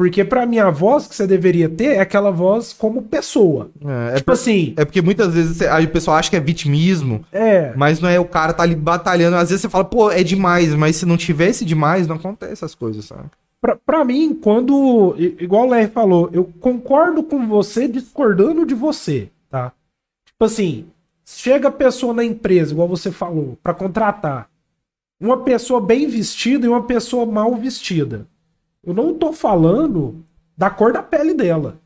Porque 0.00 0.24
pra 0.24 0.46
mim 0.46 0.58
a 0.58 0.70
voz 0.70 1.06
que 1.06 1.14
você 1.14 1.26
deveria 1.26 1.68
ter 1.68 1.96
é 1.96 2.00
aquela 2.00 2.30
voz 2.30 2.72
como 2.72 3.02
pessoa. 3.02 3.70
É, 3.84 4.12
é 4.12 4.14
tipo 4.14 4.26
por, 4.26 4.32
assim. 4.32 4.72
É 4.78 4.82
porque 4.82 5.02
muitas 5.02 5.34
vezes 5.34 5.60
o 5.60 5.88
pessoal 5.88 6.16
acha 6.16 6.30
que 6.30 6.36
é 6.36 6.40
vitimismo. 6.40 7.22
É. 7.30 7.74
Mas 7.76 8.00
não 8.00 8.08
é 8.08 8.18
o 8.18 8.24
cara 8.24 8.54
tá 8.54 8.62
ali 8.62 8.74
batalhando. 8.74 9.36
Às 9.36 9.50
vezes 9.50 9.60
você 9.60 9.68
fala, 9.68 9.84
pô, 9.84 10.10
é 10.10 10.22
demais. 10.22 10.74
Mas 10.74 10.96
se 10.96 11.04
não 11.04 11.18
tivesse 11.18 11.66
demais, 11.66 12.06
não 12.06 12.16
acontece 12.16 12.52
essas 12.52 12.74
coisas, 12.74 13.04
sabe? 13.04 13.24
Pra, 13.60 13.76
pra 13.76 14.02
mim, 14.02 14.34
quando. 14.34 15.14
Igual 15.18 15.66
o 15.66 15.70
Ler 15.70 15.90
falou, 15.90 16.30
eu 16.32 16.50
concordo 16.60 17.22
com 17.22 17.46
você 17.46 17.86
discordando 17.86 18.64
de 18.64 18.74
você, 18.74 19.28
tá? 19.50 19.70
Tipo 20.24 20.46
assim, 20.46 20.86
chega 21.26 21.68
a 21.68 21.72
pessoa 21.72 22.14
na 22.14 22.24
empresa, 22.24 22.72
igual 22.72 22.88
você 22.88 23.10
falou, 23.10 23.58
para 23.62 23.74
contratar 23.74 24.48
uma 25.20 25.42
pessoa 25.42 25.80
bem 25.80 26.08
vestida 26.08 26.64
e 26.64 26.68
uma 26.68 26.84
pessoa 26.84 27.26
mal 27.26 27.54
vestida. 27.54 28.26
Eu 28.82 28.94
não 28.94 29.10
estou 29.10 29.32
falando 29.32 30.24
da 30.56 30.70
cor 30.70 30.92
da 30.92 31.02
pele 31.02 31.34
dela. 31.34 31.78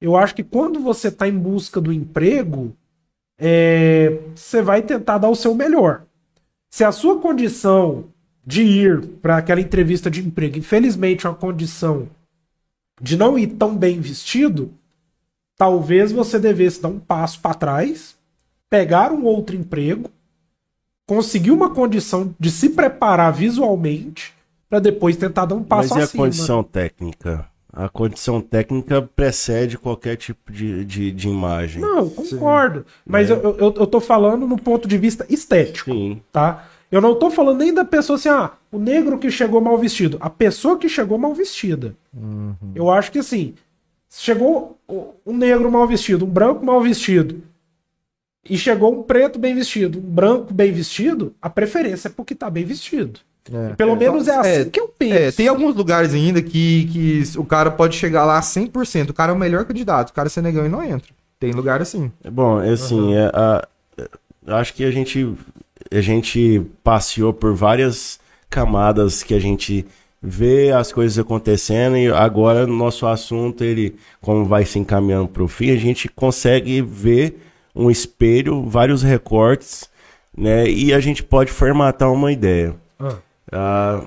Eu 0.00 0.16
acho 0.16 0.34
que 0.34 0.42
quando 0.42 0.80
você 0.80 1.08
está 1.08 1.28
em 1.28 1.38
busca 1.38 1.80
do 1.80 1.92
emprego, 1.92 2.74
é, 3.38 4.18
você 4.34 4.62
vai 4.62 4.80
tentar 4.80 5.18
dar 5.18 5.28
o 5.28 5.36
seu 5.36 5.54
melhor. 5.54 6.04
Se 6.70 6.82
a 6.82 6.90
sua 6.90 7.20
condição 7.20 8.06
de 8.46 8.62
ir 8.62 9.06
para 9.22 9.36
aquela 9.36 9.60
entrevista 9.60 10.10
de 10.10 10.26
emprego, 10.26 10.58
infelizmente, 10.58 11.26
é 11.26 11.28
uma 11.28 11.36
condição 11.36 12.08
de 13.00 13.16
não 13.16 13.38
ir 13.38 13.48
tão 13.48 13.76
bem 13.76 14.00
vestido, 14.00 14.72
talvez 15.56 16.12
você 16.12 16.38
devesse 16.38 16.80
dar 16.80 16.88
um 16.88 16.98
passo 16.98 17.40
para 17.40 17.54
trás, 17.54 18.16
pegar 18.68 19.12
um 19.12 19.24
outro 19.24 19.54
emprego 19.54 20.10
conseguir 21.06 21.50
uma 21.50 21.70
condição 21.70 22.34
de 22.38 22.50
se 22.50 22.70
preparar 22.70 23.32
visualmente 23.32 24.34
para 24.68 24.78
depois 24.78 25.16
tentar 25.16 25.44
dar 25.44 25.54
um 25.54 25.62
passo 25.62 25.90
Mas 25.90 25.98
e 25.98 26.02
acima. 26.04 26.24
a 26.24 26.26
condição 26.26 26.62
técnica? 26.62 27.46
A 27.72 27.88
condição 27.88 28.40
técnica 28.40 29.02
precede 29.02 29.76
qualquer 29.76 30.16
tipo 30.16 30.52
de, 30.52 30.84
de, 30.84 31.10
de 31.10 31.28
imagem. 31.28 31.82
Não, 31.82 32.08
concordo. 32.08 32.80
Sim. 32.80 32.84
Mas 33.04 33.30
é. 33.30 33.34
eu, 33.34 33.56
eu, 33.58 33.74
eu 33.76 33.86
tô 33.86 34.00
falando 34.00 34.46
no 34.46 34.56
ponto 34.56 34.86
de 34.86 34.96
vista 34.96 35.26
estético. 35.28 35.90
Sim. 35.90 36.22
Tá? 36.32 36.68
Eu 36.90 37.00
não 37.00 37.16
tô 37.16 37.30
falando 37.30 37.58
nem 37.58 37.74
da 37.74 37.84
pessoa 37.84 38.16
assim, 38.16 38.28
ah, 38.28 38.52
o 38.70 38.78
negro 38.78 39.18
que 39.18 39.28
chegou 39.28 39.60
mal 39.60 39.76
vestido. 39.76 40.16
A 40.20 40.30
pessoa 40.30 40.78
que 40.78 40.88
chegou 40.88 41.18
mal 41.18 41.34
vestida. 41.34 41.96
Uhum. 42.16 42.54
Eu 42.76 42.88
acho 42.88 43.10
que 43.10 43.18
assim, 43.18 43.54
chegou 44.08 44.78
um 45.26 45.36
negro 45.36 45.68
mal 45.70 45.88
vestido, 45.88 46.24
um 46.24 46.30
branco 46.30 46.64
mal 46.64 46.80
vestido, 46.80 47.42
e 48.48 48.58
chegou 48.58 48.98
um 48.98 49.02
preto 49.02 49.38
bem 49.38 49.54
vestido, 49.54 49.98
um 49.98 50.02
branco 50.02 50.52
bem 50.52 50.72
vestido, 50.72 51.34
a 51.40 51.48
preferência 51.48 52.08
é 52.08 52.10
porque 52.10 52.34
tá 52.34 52.50
bem 52.50 52.64
vestido. 52.64 53.20
É, 53.52 53.74
Pelo 53.74 53.92
é, 53.92 53.96
menos 53.96 54.26
é 54.26 54.36
assim 54.36 54.48
é, 54.48 54.64
que 54.64 54.80
eu 54.80 54.88
penso. 54.88 55.14
É, 55.14 55.32
tem 55.32 55.48
alguns 55.48 55.74
lugares 55.74 56.14
ainda 56.14 56.40
que, 56.40 56.86
que 56.86 57.38
o 57.38 57.44
cara 57.44 57.70
pode 57.70 57.96
chegar 57.96 58.24
lá 58.24 58.40
100%. 58.40 59.10
O 59.10 59.14
cara 59.14 59.32
é 59.32 59.34
o 59.34 59.38
melhor 59.38 59.64
candidato. 59.66 60.10
O 60.10 60.12
cara 60.14 60.28
é 60.28 60.30
senegão 60.30 60.64
e 60.64 60.68
não 60.68 60.82
entra. 60.82 61.12
Tem 61.38 61.52
lugar 61.52 61.82
assim. 61.82 62.10
Bom, 62.30 62.62
é 62.62 62.70
assim, 62.70 62.98
uhum. 62.98 63.14
é, 63.14 63.30
a, 63.34 63.68
acho 64.46 64.72
que 64.72 64.84
a 64.84 64.90
gente, 64.90 65.34
a 65.90 66.00
gente 66.00 66.62
passeou 66.82 67.34
por 67.34 67.54
várias 67.54 68.18
camadas 68.48 69.22
que 69.22 69.34
a 69.34 69.38
gente 69.38 69.84
vê 70.22 70.72
as 70.72 70.90
coisas 70.90 71.18
acontecendo 71.18 71.98
e 71.98 72.10
agora 72.10 72.66
no 72.66 72.74
nosso 72.74 73.06
assunto, 73.06 73.62
ele, 73.62 73.94
como 74.22 74.46
vai 74.46 74.64
se 74.64 74.78
encaminhando 74.78 75.28
para 75.28 75.42
o 75.42 75.48
fim, 75.48 75.70
a 75.70 75.76
gente 75.76 76.08
consegue 76.08 76.80
ver 76.80 77.38
um 77.74 77.90
espelho, 77.90 78.62
vários 78.68 79.02
recortes, 79.02 79.88
né? 80.36 80.68
E 80.68 80.92
a 80.92 81.00
gente 81.00 81.22
pode 81.22 81.50
formatar 81.50 82.12
uma 82.12 82.30
ideia. 82.32 82.74
Ah. 82.98 83.16
Ah, 83.52 84.04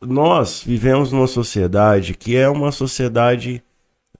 nós 0.00 0.62
vivemos 0.64 1.12
numa 1.12 1.26
sociedade 1.26 2.14
que 2.14 2.36
é 2.36 2.48
uma 2.48 2.70
sociedade 2.70 3.62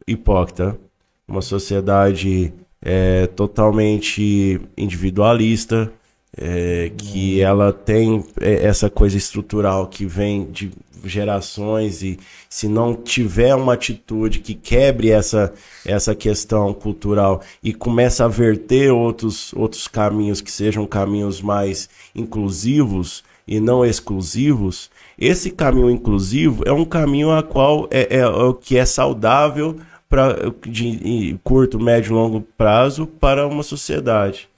hipócrita, 0.06 0.78
uma 1.26 1.42
sociedade 1.42 2.52
é, 2.80 3.26
totalmente 3.26 4.60
individualista, 4.76 5.92
é, 6.36 6.92
que 6.96 7.40
ela 7.40 7.72
tem 7.72 8.24
é, 8.40 8.66
essa 8.66 8.90
coisa 8.90 9.16
estrutural 9.16 9.86
que 9.86 10.04
vem 10.06 10.44
de 10.50 10.70
gerações 11.08 12.02
e 12.02 12.18
se 12.48 12.68
não 12.68 12.94
tiver 12.94 13.54
uma 13.54 13.74
atitude 13.74 14.40
que 14.40 14.54
quebre 14.54 15.10
essa, 15.10 15.52
essa 15.84 16.14
questão 16.14 16.72
cultural 16.72 17.42
e 17.62 17.72
começa 17.72 18.24
a 18.24 18.28
verter 18.28 18.92
outros, 18.92 19.52
outros 19.54 19.88
caminhos 19.88 20.40
que 20.40 20.50
sejam 20.50 20.86
caminhos 20.86 21.40
mais 21.40 21.88
inclusivos 22.14 23.24
e 23.46 23.60
não 23.60 23.84
exclusivos, 23.84 24.90
esse 25.18 25.50
caminho 25.50 25.90
inclusivo 25.90 26.62
é 26.66 26.72
um 26.72 26.84
caminho 26.84 27.30
a 27.30 27.42
qual 27.42 27.86
é, 27.90 28.16
é, 28.16 28.18
é 28.18 28.26
o 28.26 28.54
que 28.54 28.76
é 28.76 28.84
saudável 28.84 29.76
para 30.08 30.52
de 30.66 31.36
curto, 31.42 31.80
médio 31.80 32.10
e 32.10 32.14
longo 32.14 32.40
prazo 32.56 33.06
para 33.06 33.46
uma 33.46 33.62
sociedade. 33.62 34.48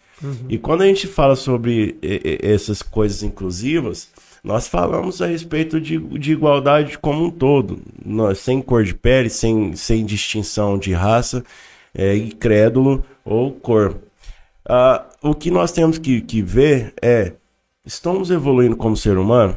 E 0.48 0.58
quando 0.58 0.82
a 0.82 0.86
gente 0.86 1.06
fala 1.06 1.36
sobre 1.36 1.96
essas 2.42 2.82
coisas 2.82 3.22
inclusivas, 3.22 4.08
nós 4.42 4.68
falamos 4.68 5.20
a 5.20 5.26
respeito 5.26 5.80
de, 5.80 5.98
de 5.98 6.32
igualdade 6.32 6.98
como 6.98 7.24
um 7.24 7.30
todo, 7.30 7.80
nós, 8.04 8.38
sem 8.38 8.62
cor 8.62 8.84
de 8.84 8.94
pele, 8.94 9.28
sem, 9.28 9.74
sem 9.74 10.04
distinção 10.04 10.78
de 10.78 10.92
raça, 10.92 11.44
é, 11.94 12.16
incrédulo 12.16 13.04
ou 13.24 13.52
cor. 13.52 13.96
Ah, 14.68 15.04
o 15.22 15.34
que 15.34 15.50
nós 15.50 15.72
temos 15.72 15.98
que, 15.98 16.20
que 16.20 16.42
ver 16.42 16.92
é: 17.00 17.32
estamos 17.84 18.30
evoluindo 18.30 18.76
como 18.76 18.96
ser 18.96 19.16
humano? 19.18 19.56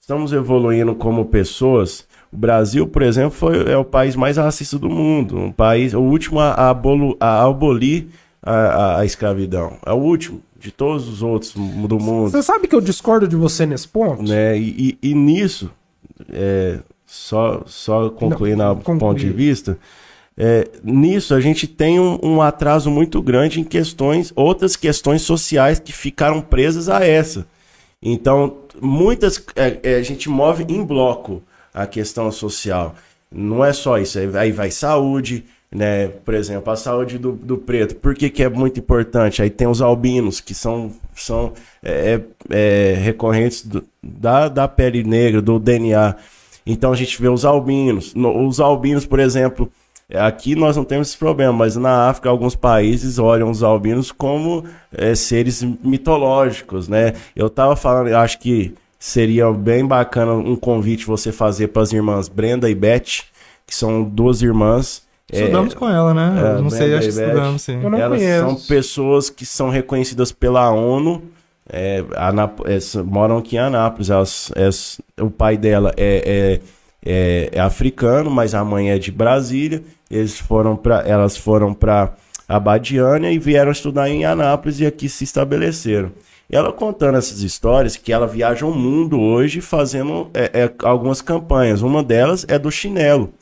Estamos 0.00 0.32
evoluindo 0.32 0.94
como 0.94 1.26
pessoas? 1.26 2.06
O 2.32 2.36
Brasil, 2.36 2.86
por 2.86 3.02
exemplo, 3.02 3.32
foi, 3.32 3.70
é 3.70 3.76
o 3.76 3.84
país 3.84 4.14
mais 4.16 4.36
racista 4.36 4.78
do 4.78 4.88
mundo. 4.88 5.36
Um 5.36 5.52
país, 5.52 5.94
o 5.94 6.00
último 6.00 6.40
a, 6.40 6.70
abolu, 6.70 7.16
a 7.20 7.44
abolir 7.44 8.08
a, 8.42 8.52
a, 8.52 9.00
a 9.00 9.04
escravidão. 9.04 9.76
É 9.84 9.92
o 9.92 9.96
último 9.96 10.40
de 10.58 10.70
todos 10.70 11.08
os 11.08 11.22
outros 11.22 11.52
do 11.54 11.98
mundo. 11.98 12.30
Você 12.30 12.42
sabe 12.42 12.66
que 12.68 12.74
eu 12.74 12.80
discordo 12.80 13.26
de 13.28 13.36
você 13.36 13.66
nesse 13.66 13.86
ponto? 13.88 14.22
Né? 14.22 14.58
E, 14.58 14.98
e- 15.02 15.10
e 15.10 15.14
nisso, 15.14 15.70
é, 16.30 16.78
só, 17.06 17.62
só 17.66 18.10
concluindo 18.10 18.62
o 18.64 18.76
ponto 18.76 19.14
de 19.18 19.30
vista, 19.30 19.78
é, 20.36 20.68
nisso 20.82 21.34
a 21.34 21.40
gente 21.40 21.66
tem 21.66 21.98
um, 22.00 22.18
um 22.22 22.42
atraso 22.42 22.90
muito 22.90 23.22
grande 23.22 23.60
em 23.60 23.64
questões, 23.64 24.32
outras 24.36 24.76
questões 24.76 25.22
sociais 25.22 25.78
que 25.78 25.92
ficaram 25.92 26.40
presas 26.40 26.88
a 26.88 27.04
essa. 27.04 27.46
Então, 28.02 28.58
muitas 28.80 29.42
é, 29.54 29.78
é, 29.82 29.94
a 29.96 30.02
gente 30.02 30.28
move 30.28 30.64
em 30.68 30.84
bloco 30.84 31.42
a 31.72 31.86
questão 31.86 32.30
social. 32.30 32.94
Não 33.30 33.64
é 33.64 33.72
só 33.72 33.98
isso, 33.98 34.18
aí 34.18 34.52
vai 34.52 34.70
saúde, 34.70 35.44
né? 35.76 36.08
Por 36.24 36.34
exemplo, 36.34 36.72
a 36.72 36.76
saúde 36.76 37.18
do, 37.18 37.32
do 37.32 37.58
preto. 37.58 37.96
Por 37.96 38.14
que, 38.14 38.30
que 38.30 38.42
é 38.42 38.48
muito 38.48 38.80
importante? 38.80 39.42
Aí 39.42 39.50
tem 39.50 39.66
os 39.66 39.82
albinos, 39.82 40.40
que 40.40 40.54
são, 40.54 40.90
são 41.14 41.52
é, 41.82 42.20
é, 42.50 42.94
recorrentes 43.00 43.64
do- 43.66 43.84
da, 44.02 44.48
da 44.48 44.66
pele 44.66 45.04
negra, 45.04 45.42
do 45.42 45.58
DNA. 45.58 46.14
Então 46.66 46.92
a 46.92 46.96
gente 46.96 47.20
vê 47.20 47.28
os 47.28 47.44
albinos. 47.44 48.14
No- 48.14 48.46
os 48.46 48.58
albinos, 48.58 49.04
por 49.06 49.20
exemplo, 49.20 49.70
aqui 50.14 50.54
nós 50.54 50.76
não 50.76 50.84
temos 50.84 51.08
esse 51.08 51.18
problema, 51.18 51.52
mas 51.52 51.76
na 51.76 52.08
África 52.08 52.28
alguns 52.30 52.54
países 52.56 53.18
olham 53.18 53.50
os 53.50 53.62
albinos 53.62 54.10
como 54.10 54.64
é, 54.92 55.14
seres 55.14 55.62
mitológicos, 55.82 56.88
né? 56.88 57.12
Eu 57.34 57.50
tava 57.50 57.76
falando, 57.76 58.08
eu 58.08 58.18
acho 58.18 58.38
que 58.38 58.72
seria 58.98 59.52
bem 59.52 59.84
bacana 59.86 60.32
um 60.32 60.56
convite 60.56 61.04
você 61.06 61.30
fazer 61.30 61.68
para 61.68 61.82
as 61.82 61.92
irmãs 61.92 62.28
Brenda 62.28 62.68
e 62.70 62.74
Beth, 62.74 63.24
que 63.66 63.74
são 63.74 64.02
duas 64.02 64.40
irmãs. 64.42 65.04
É, 65.32 65.40
Estudamos 65.40 65.74
com 65.74 65.88
ela, 65.88 66.14
né? 66.14 66.34
é, 66.38 66.58
Eu 66.58 66.62
não 66.62 66.70
sei, 66.70 66.80
Brenda 66.80 66.98
acho 66.98 67.08
que 67.08 67.14
estudamos, 67.22 67.62
sim. 67.62 67.82
Eu 67.82 67.90
não 67.90 67.98
elas 67.98 68.18
conheço. 68.20 68.40
são 68.46 68.54
pessoas 68.68 69.30
que 69.30 69.44
são 69.46 69.68
reconhecidas 69.70 70.30
pela 70.32 70.70
ONU, 70.70 71.22
é, 71.68 72.04
Anap- 72.16 72.60
é, 72.66 72.78
moram 73.02 73.38
aqui 73.38 73.56
em 73.56 73.58
Anápolis. 73.58 74.08
Elas, 74.10 74.52
é, 74.54 75.22
o 75.22 75.30
pai 75.30 75.56
dela 75.56 75.92
é, 75.96 76.60
é, 77.04 77.10
é- 77.12 77.50
é 77.54 77.60
africano, 77.60 78.30
mas 78.30 78.54
a 78.54 78.64
mãe 78.64 78.90
é 78.90 78.98
de 78.98 79.10
Brasília. 79.10 79.82
Eles 80.08 80.38
foram 80.38 80.76
pra, 80.76 81.02
elas 81.06 81.36
foram 81.36 81.74
para 81.74 82.14
Abadiânia 82.48 83.32
e 83.32 83.38
vieram 83.38 83.72
estudar 83.72 84.08
em 84.08 84.24
Anápolis 84.24 84.78
e 84.80 84.86
aqui 84.86 85.08
se 85.08 85.24
estabeleceram. 85.24 86.12
E 86.48 86.54
ela 86.54 86.72
contando 86.72 87.18
essas 87.18 87.40
histórias 87.40 87.96
que 87.96 88.12
ela 88.12 88.28
viaja 88.28 88.64
o 88.64 88.72
mundo 88.72 89.20
hoje 89.20 89.60
fazendo 89.60 90.30
é, 90.32 90.50
é, 90.62 90.72
algumas 90.84 91.20
campanhas. 91.20 91.82
Uma 91.82 92.04
delas 92.04 92.46
é 92.48 92.56
do 92.56 92.70
chinelo 92.70 93.32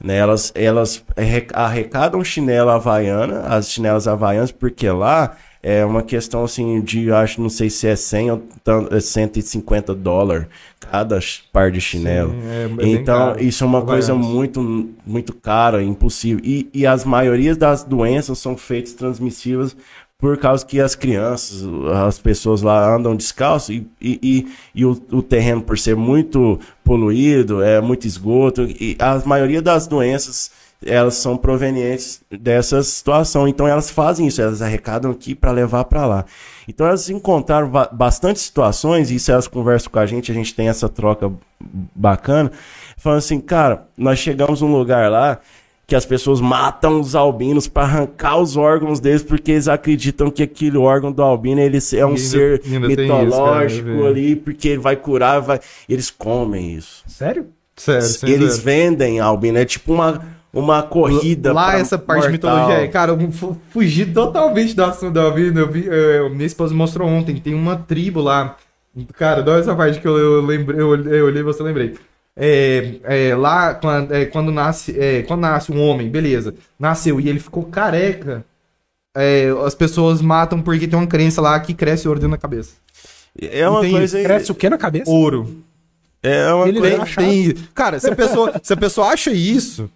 né? 0.00 0.16
Elas, 0.16 0.52
elas 0.54 1.04
arre- 1.16 1.46
arrecadam 1.52 2.22
chinela 2.24 2.74
havaiana, 2.74 3.40
as 3.48 3.70
chinelas 3.70 4.06
havaianas, 4.08 4.52
porque 4.52 4.88
lá 4.90 5.36
é 5.62 5.84
uma 5.84 6.02
questão 6.02 6.44
assim 6.44 6.80
de, 6.80 7.10
acho, 7.12 7.40
não 7.40 7.48
sei 7.48 7.68
se 7.68 7.86
é 7.88 7.96
100 7.96 8.30
ou 8.30 8.38
tan- 8.62 8.88
é 8.90 9.00
150 9.00 9.94
dólares 9.94 10.46
cada 10.80 11.18
par 11.52 11.70
de 11.70 11.80
chinelo. 11.80 12.30
Sim, 12.32 12.78
é- 12.80 12.84
é 12.84 12.88
então, 12.88 13.32
caro. 13.32 13.42
isso 13.42 13.64
é 13.64 13.66
uma 13.66 13.82
coisa 13.84 14.14
muito, 14.14 14.60
muito 15.04 15.34
cara, 15.34 15.82
impossível. 15.82 16.40
E, 16.44 16.68
e 16.72 16.86
as 16.86 17.04
maiorias 17.04 17.56
das 17.56 17.82
doenças 17.84 18.38
são 18.38 18.56
feitas 18.56 18.92
transmissivas 18.92 19.76
por 20.18 20.36
causa 20.36 20.66
que 20.66 20.80
as 20.80 20.96
crianças, 20.96 21.62
as 22.04 22.18
pessoas 22.18 22.60
lá 22.60 22.92
andam 22.92 23.14
descalço 23.14 23.72
e, 23.72 23.88
e, 24.00 24.18
e, 24.20 24.48
e 24.74 24.84
o, 24.84 25.00
o 25.12 25.22
terreno, 25.22 25.62
por 25.62 25.78
ser 25.78 25.94
muito 25.94 26.58
poluído, 26.82 27.62
é 27.62 27.80
muito 27.80 28.04
esgoto, 28.04 28.62
e 28.62 28.96
a 28.98 29.16
maioria 29.24 29.62
das 29.62 29.86
doenças 29.86 30.50
elas 30.84 31.14
são 31.14 31.36
provenientes 31.36 32.20
dessa 32.30 32.82
situação. 32.82 33.48
Então 33.48 33.66
elas 33.66 33.90
fazem 33.90 34.26
isso, 34.26 34.40
elas 34.40 34.62
arrecadam 34.62 35.10
aqui 35.10 35.34
para 35.34 35.50
levar 35.50 35.84
para 35.84 36.06
lá. 36.06 36.24
Então 36.66 36.86
elas 36.86 37.08
encontraram 37.10 37.68
ba- 37.68 37.88
bastante 37.92 38.40
situações, 38.40 39.10
e 39.10 39.16
isso 39.16 39.30
elas 39.30 39.46
conversam 39.46 39.90
com 39.90 39.98
a 40.00 40.06
gente, 40.06 40.32
a 40.32 40.34
gente 40.34 40.54
tem 40.54 40.68
essa 40.68 40.88
troca 40.88 41.32
bacana, 41.94 42.50
falando 42.96 43.18
assim, 43.18 43.40
cara, 43.40 43.86
nós 43.96 44.18
chegamos 44.18 44.62
num 44.62 44.72
lugar 44.72 45.10
lá 45.10 45.40
que 45.88 45.96
as 45.96 46.04
pessoas 46.04 46.38
matam 46.40 47.00
os 47.00 47.14
albinos 47.16 47.66
para 47.66 47.84
arrancar 47.84 48.36
os 48.36 48.56
órgãos 48.58 49.00
deles 49.00 49.22
porque 49.22 49.52
eles 49.52 49.66
acreditam 49.68 50.30
que 50.30 50.42
aquele 50.42 50.76
órgão 50.76 51.10
do 51.10 51.22
albino 51.22 51.60
ele 51.62 51.78
é 51.94 52.04
um 52.04 52.10
Ainda- 52.10 52.20
ser 52.20 52.60
ainda 52.66 52.86
tem 52.94 53.06
isso, 53.06 53.24
mitológico 53.24 53.88
cara, 53.96 54.06
ali 54.08 54.36
porque 54.36 54.68
ele 54.68 54.78
vai 54.80 54.96
curar, 54.96 55.40
vai... 55.40 55.58
eles 55.88 56.10
comem 56.10 56.74
isso. 56.74 57.02
Sério? 57.06 57.46
Sério, 57.74 58.02
sem 58.02 58.28
eles 58.28 58.54
zoeira. 58.56 58.64
vendem 58.64 59.18
albino, 59.18 59.56
é 59.56 59.64
tipo 59.64 59.94
uma, 59.94 60.20
uma 60.52 60.82
corrida. 60.82 61.54
Lá 61.54 61.78
essa 61.78 61.96
parte 61.96 62.24
de 62.24 62.28
mortal. 62.32 62.54
mitologia, 62.56 62.84
é, 62.84 62.88
cara, 62.88 63.12
eu 63.12 63.32
fu- 63.32 63.56
fugi 63.70 64.04
totalmente 64.04 64.74
do 64.74 64.84
assunto 64.84 65.14
da 65.14 65.30
vida. 65.30 65.60
Eu 65.60 65.70
vi, 65.70 65.86
eu- 65.86 66.28
minha 66.28 66.44
esposa 66.44 66.74
mostrou 66.74 67.08
ontem, 67.08 67.36
tem 67.36 67.54
uma 67.54 67.76
tribo 67.76 68.20
lá. 68.20 68.56
Cara, 69.16 69.42
dá 69.42 69.56
essa 69.58 69.74
parte 69.74 70.00
que 70.00 70.06
eu, 70.08 70.18
eu 70.18 70.42
lembrei, 70.44 70.78
eu, 70.80 70.94
eu 71.06 71.26
olhei 71.26 71.40
e 71.40 71.44
você 71.44 71.62
lembrei. 71.62 71.94
É, 72.40 72.94
é, 73.02 73.34
lá, 73.34 73.74
quando, 73.74 74.14
é, 74.14 74.24
quando 74.26 74.52
nasce, 74.52 74.94
é, 74.96 75.22
quando 75.22 75.40
nasce 75.40 75.72
um 75.72 75.82
homem, 75.82 76.08
beleza, 76.08 76.54
nasceu 76.78 77.18
e 77.20 77.28
ele 77.28 77.40
ficou 77.40 77.64
careca, 77.64 78.44
é, 79.16 79.48
as 79.66 79.74
pessoas 79.74 80.22
matam 80.22 80.62
porque 80.62 80.86
tem 80.86 80.96
uma 80.96 81.06
crença 81.08 81.40
lá 81.40 81.58
que 81.58 81.74
cresce 81.74 82.06
ouro 82.06 82.20
dentro 82.20 82.36
da 82.36 82.40
cabeça. 82.40 82.74
É 83.40 83.68
uma 83.68 83.80
coisa. 83.80 84.22
Cresce 84.22 84.52
o 84.52 84.54
que 84.54 84.70
na 84.70 84.78
cabeça? 84.78 85.10
Ouro. 85.10 85.62
É 86.22 86.52
uma 86.52 86.68
Ele 86.68 86.78
coisa. 86.78 87.04
Tem, 87.16 87.54
cara, 87.74 87.98
se 87.98 88.08
a 88.08 88.14
pessoa, 88.14 88.52
se 88.62 88.72
a 88.72 88.76
pessoa 88.76 89.08
acha 89.08 89.30
isso, 89.32 89.90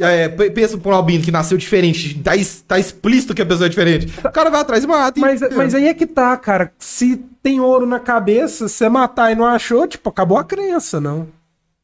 é, 0.00 0.28
pe- 0.28 0.50
pensa 0.50 0.76
por 0.78 0.92
um 0.92 0.96
albino 0.96 1.22
que 1.24 1.30
nasceu 1.30 1.56
diferente, 1.56 2.18
tá, 2.22 2.32
tá 2.66 2.78
explícito 2.78 3.34
que 3.34 3.42
a 3.42 3.46
pessoa 3.46 3.66
é 3.66 3.68
diferente, 3.70 4.12
o 4.18 4.30
cara 4.32 4.50
vai 4.50 4.60
atrás 4.60 4.82
e 4.82 4.86
mata. 4.86 5.18
e- 5.18 5.22
Mas, 5.22 5.40
mas 5.54 5.74
aí 5.76 5.86
é 5.86 5.94
que 5.94 6.06
tá, 6.06 6.36
cara. 6.36 6.72
Se 6.78 7.16
tem 7.42 7.60
ouro 7.60 7.86
na 7.86 8.00
cabeça, 8.00 8.68
se 8.68 8.74
você 8.74 8.88
matar 8.88 9.30
e 9.30 9.36
não 9.36 9.46
achou, 9.46 9.86
tipo, 9.86 10.08
acabou 10.08 10.38
a 10.38 10.44
crença, 10.44 11.00
não. 11.00 11.28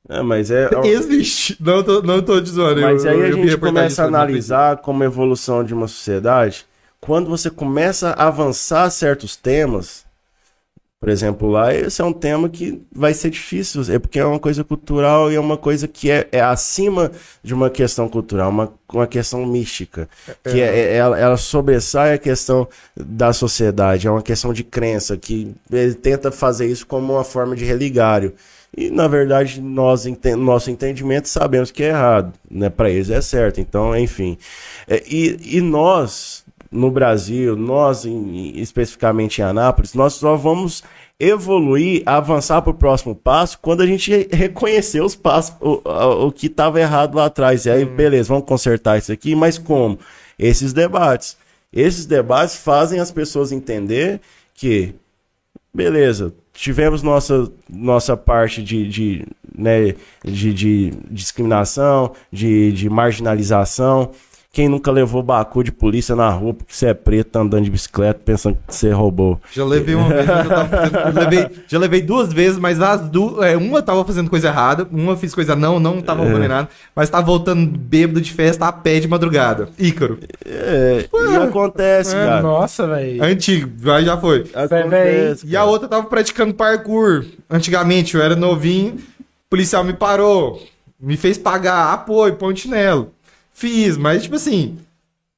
É, 0.08 0.22
mas 0.22 0.50
é. 0.50 0.64
é- 0.64 0.86
Existe. 0.86 1.56
Não 1.60 1.82
tô, 1.82 2.02
não 2.02 2.20
tô 2.22 2.40
te 2.40 2.50
zoando. 2.50 2.80
Mas 2.80 3.04
eu- 3.04 3.10
aí 3.12 3.18
eu 3.20 3.24
a 3.24 3.30
vi 3.30 3.48
gente 3.50 3.56
começa 3.58 4.02
a 4.02 4.06
analisar 4.06 4.76
como 4.78 5.02
evolução 5.04 5.64
de 5.64 5.72
uma 5.72 5.88
sociedade. 5.88 6.66
Quando 7.00 7.28
você 7.28 7.50
começa 7.50 8.10
a 8.10 8.26
avançar 8.28 8.88
certos 8.90 9.36
temas, 9.36 10.04
por 11.00 11.10
exemplo, 11.10 11.50
lá, 11.50 11.74
esse 11.74 12.00
é 12.00 12.04
um 12.04 12.14
tema 12.14 12.48
que 12.48 12.80
vai 12.90 13.12
ser 13.12 13.28
difícil, 13.28 13.82
é 13.92 13.98
porque 13.98 14.18
é 14.18 14.24
uma 14.24 14.38
coisa 14.38 14.64
cultural 14.64 15.30
e 15.30 15.34
é 15.34 15.40
uma 15.40 15.58
coisa 15.58 15.86
que 15.86 16.10
é, 16.10 16.26
é 16.32 16.40
acima 16.40 17.12
de 17.42 17.52
uma 17.52 17.68
questão 17.68 18.08
cultural, 18.08 18.48
uma, 18.48 18.72
uma 18.90 19.06
questão 19.06 19.44
mística. 19.44 20.08
Que 20.42 20.62
é, 20.62 20.78
é- 20.92 20.96
ela, 20.96 21.18
ela 21.18 21.36
sobressai 21.36 22.14
a 22.14 22.18
questão 22.18 22.66
da 22.96 23.34
sociedade, 23.34 24.06
é 24.06 24.10
uma 24.10 24.22
questão 24.22 24.50
de 24.54 24.64
crença, 24.64 25.14
que 25.18 25.54
ele 25.70 25.94
tenta 25.94 26.30
fazer 26.32 26.66
isso 26.66 26.86
como 26.86 27.12
uma 27.12 27.24
forma 27.24 27.54
de 27.54 27.66
religário. 27.66 28.32
E, 28.76 28.90
na 28.90 29.06
verdade, 29.06 29.60
nós, 29.60 30.04
enten- 30.06 30.36
nosso 30.36 30.70
entendimento, 30.70 31.28
sabemos 31.28 31.70
que 31.70 31.82
é 31.84 31.88
errado, 31.88 32.32
né? 32.50 32.68
Para 32.68 32.90
eles 32.90 33.10
é 33.10 33.20
certo. 33.20 33.60
Então, 33.60 33.96
enfim. 33.96 34.36
É, 34.88 35.02
e, 35.08 35.58
e 35.58 35.60
nós, 35.60 36.44
no 36.70 36.90
Brasil, 36.90 37.56
nós, 37.56 38.04
em- 38.04 38.58
especificamente 38.60 39.38
em 39.40 39.44
Anápolis, 39.44 39.94
nós 39.94 40.14
só 40.14 40.34
vamos 40.36 40.82
evoluir, 41.20 42.02
avançar 42.04 42.60
para 42.62 42.70
o 42.72 42.74
próximo 42.74 43.14
passo 43.14 43.58
quando 43.60 43.82
a 43.82 43.86
gente 43.86 44.10
re- 44.10 44.28
reconhecer 44.32 45.00
os 45.00 45.14
passos, 45.14 45.54
o, 45.60 45.80
o 46.26 46.32
que 46.32 46.46
estava 46.48 46.80
errado 46.80 47.14
lá 47.14 47.26
atrás. 47.26 47.66
E 47.66 47.70
aí, 47.70 47.84
beleza, 47.84 48.28
vamos 48.28 48.44
consertar 48.48 48.98
isso 48.98 49.12
aqui, 49.12 49.34
mas 49.34 49.56
como? 49.56 49.98
Esses 50.38 50.72
debates. 50.72 51.36
Esses 51.72 52.06
debates 52.06 52.56
fazem 52.56 52.98
as 53.00 53.10
pessoas 53.12 53.52
entender 53.52 54.20
que 54.54 54.94
beleza, 55.72 56.32
tivemos 56.54 57.02
nossa, 57.02 57.52
nossa 57.68 58.16
parte 58.16 58.62
de, 58.62 58.88
de, 58.88 59.26
né, 59.56 59.94
de, 60.24 60.54
de 60.54 60.90
discriminação, 61.10 62.12
de, 62.32 62.72
de 62.72 62.88
marginalização, 62.88 64.12
Quem 64.54 64.68
nunca 64.68 64.88
levou 64.92 65.20
bacu 65.20 65.64
de 65.64 65.72
polícia 65.72 66.14
na 66.14 66.30
rua 66.30 66.54
porque 66.54 66.72
você 66.72 66.86
é 66.86 66.94
preto, 66.94 67.30
tá 67.32 67.40
andando 67.40 67.64
de 67.64 67.70
bicicleta, 67.72 68.20
pensando 68.24 68.56
que 68.64 68.72
você 68.72 68.92
roubou? 68.92 69.40
Já 69.52 69.64
levei 69.64 69.96
uma 69.96 70.08
vez, 70.08 70.20
eu 70.20 70.26
já, 70.36 70.44
tava 70.44 70.68
fazendo- 70.68 71.18
levei, 71.18 71.48
já 71.66 71.78
levei 71.80 72.00
duas 72.02 72.32
vezes, 72.32 72.56
mas 72.56 72.80
as 72.80 73.00
duas. 73.00 73.44
É, 73.44 73.56
uma 73.56 73.82
tava 73.82 74.04
fazendo 74.04 74.30
coisa 74.30 74.46
errada, 74.46 74.86
uma 74.92 75.16
fiz 75.16 75.34
coisa 75.34 75.56
não, 75.56 75.80
não 75.80 76.00
tava 76.00 76.20
É. 76.20 76.22
roubando 76.22 76.38
nem 76.38 76.48
nada, 76.48 76.68
mas 76.94 77.10
tava 77.10 77.26
voltando 77.26 77.66
bêbado 77.76 78.20
de 78.20 78.32
festa 78.32 78.68
a 78.68 78.72
pé 78.72 79.00
de 79.00 79.08
madrugada. 79.08 79.70
Ícaro. 79.76 80.20
É, 80.46 81.04
e 81.12 81.36
acontece, 81.36 82.14
É, 82.14 82.24
cara. 82.24 82.40
Nossa, 82.42 82.86
velho. 82.86 83.24
Antigo, 83.24 83.68
vai, 83.76 84.04
já 84.04 84.16
foi. 84.16 84.44
Acontece. 84.54 85.48
E 85.48 85.56
a 85.56 85.64
outra 85.64 85.88
tava 85.88 86.04
praticando 86.06 86.54
parkour. 86.54 87.24
Antigamente, 87.50 88.14
eu 88.14 88.22
era 88.22 88.36
novinho, 88.36 88.94
o 88.94 89.50
policial 89.50 89.82
me 89.82 89.94
parou, 89.94 90.62
me 91.00 91.16
fez 91.16 91.36
pagar 91.36 91.92
apoio, 91.92 92.36
põe 92.36 92.54
chinelo. 92.54 93.10
Fiz, 93.54 93.96
mas 93.96 94.24
tipo 94.24 94.34
assim, 94.34 94.76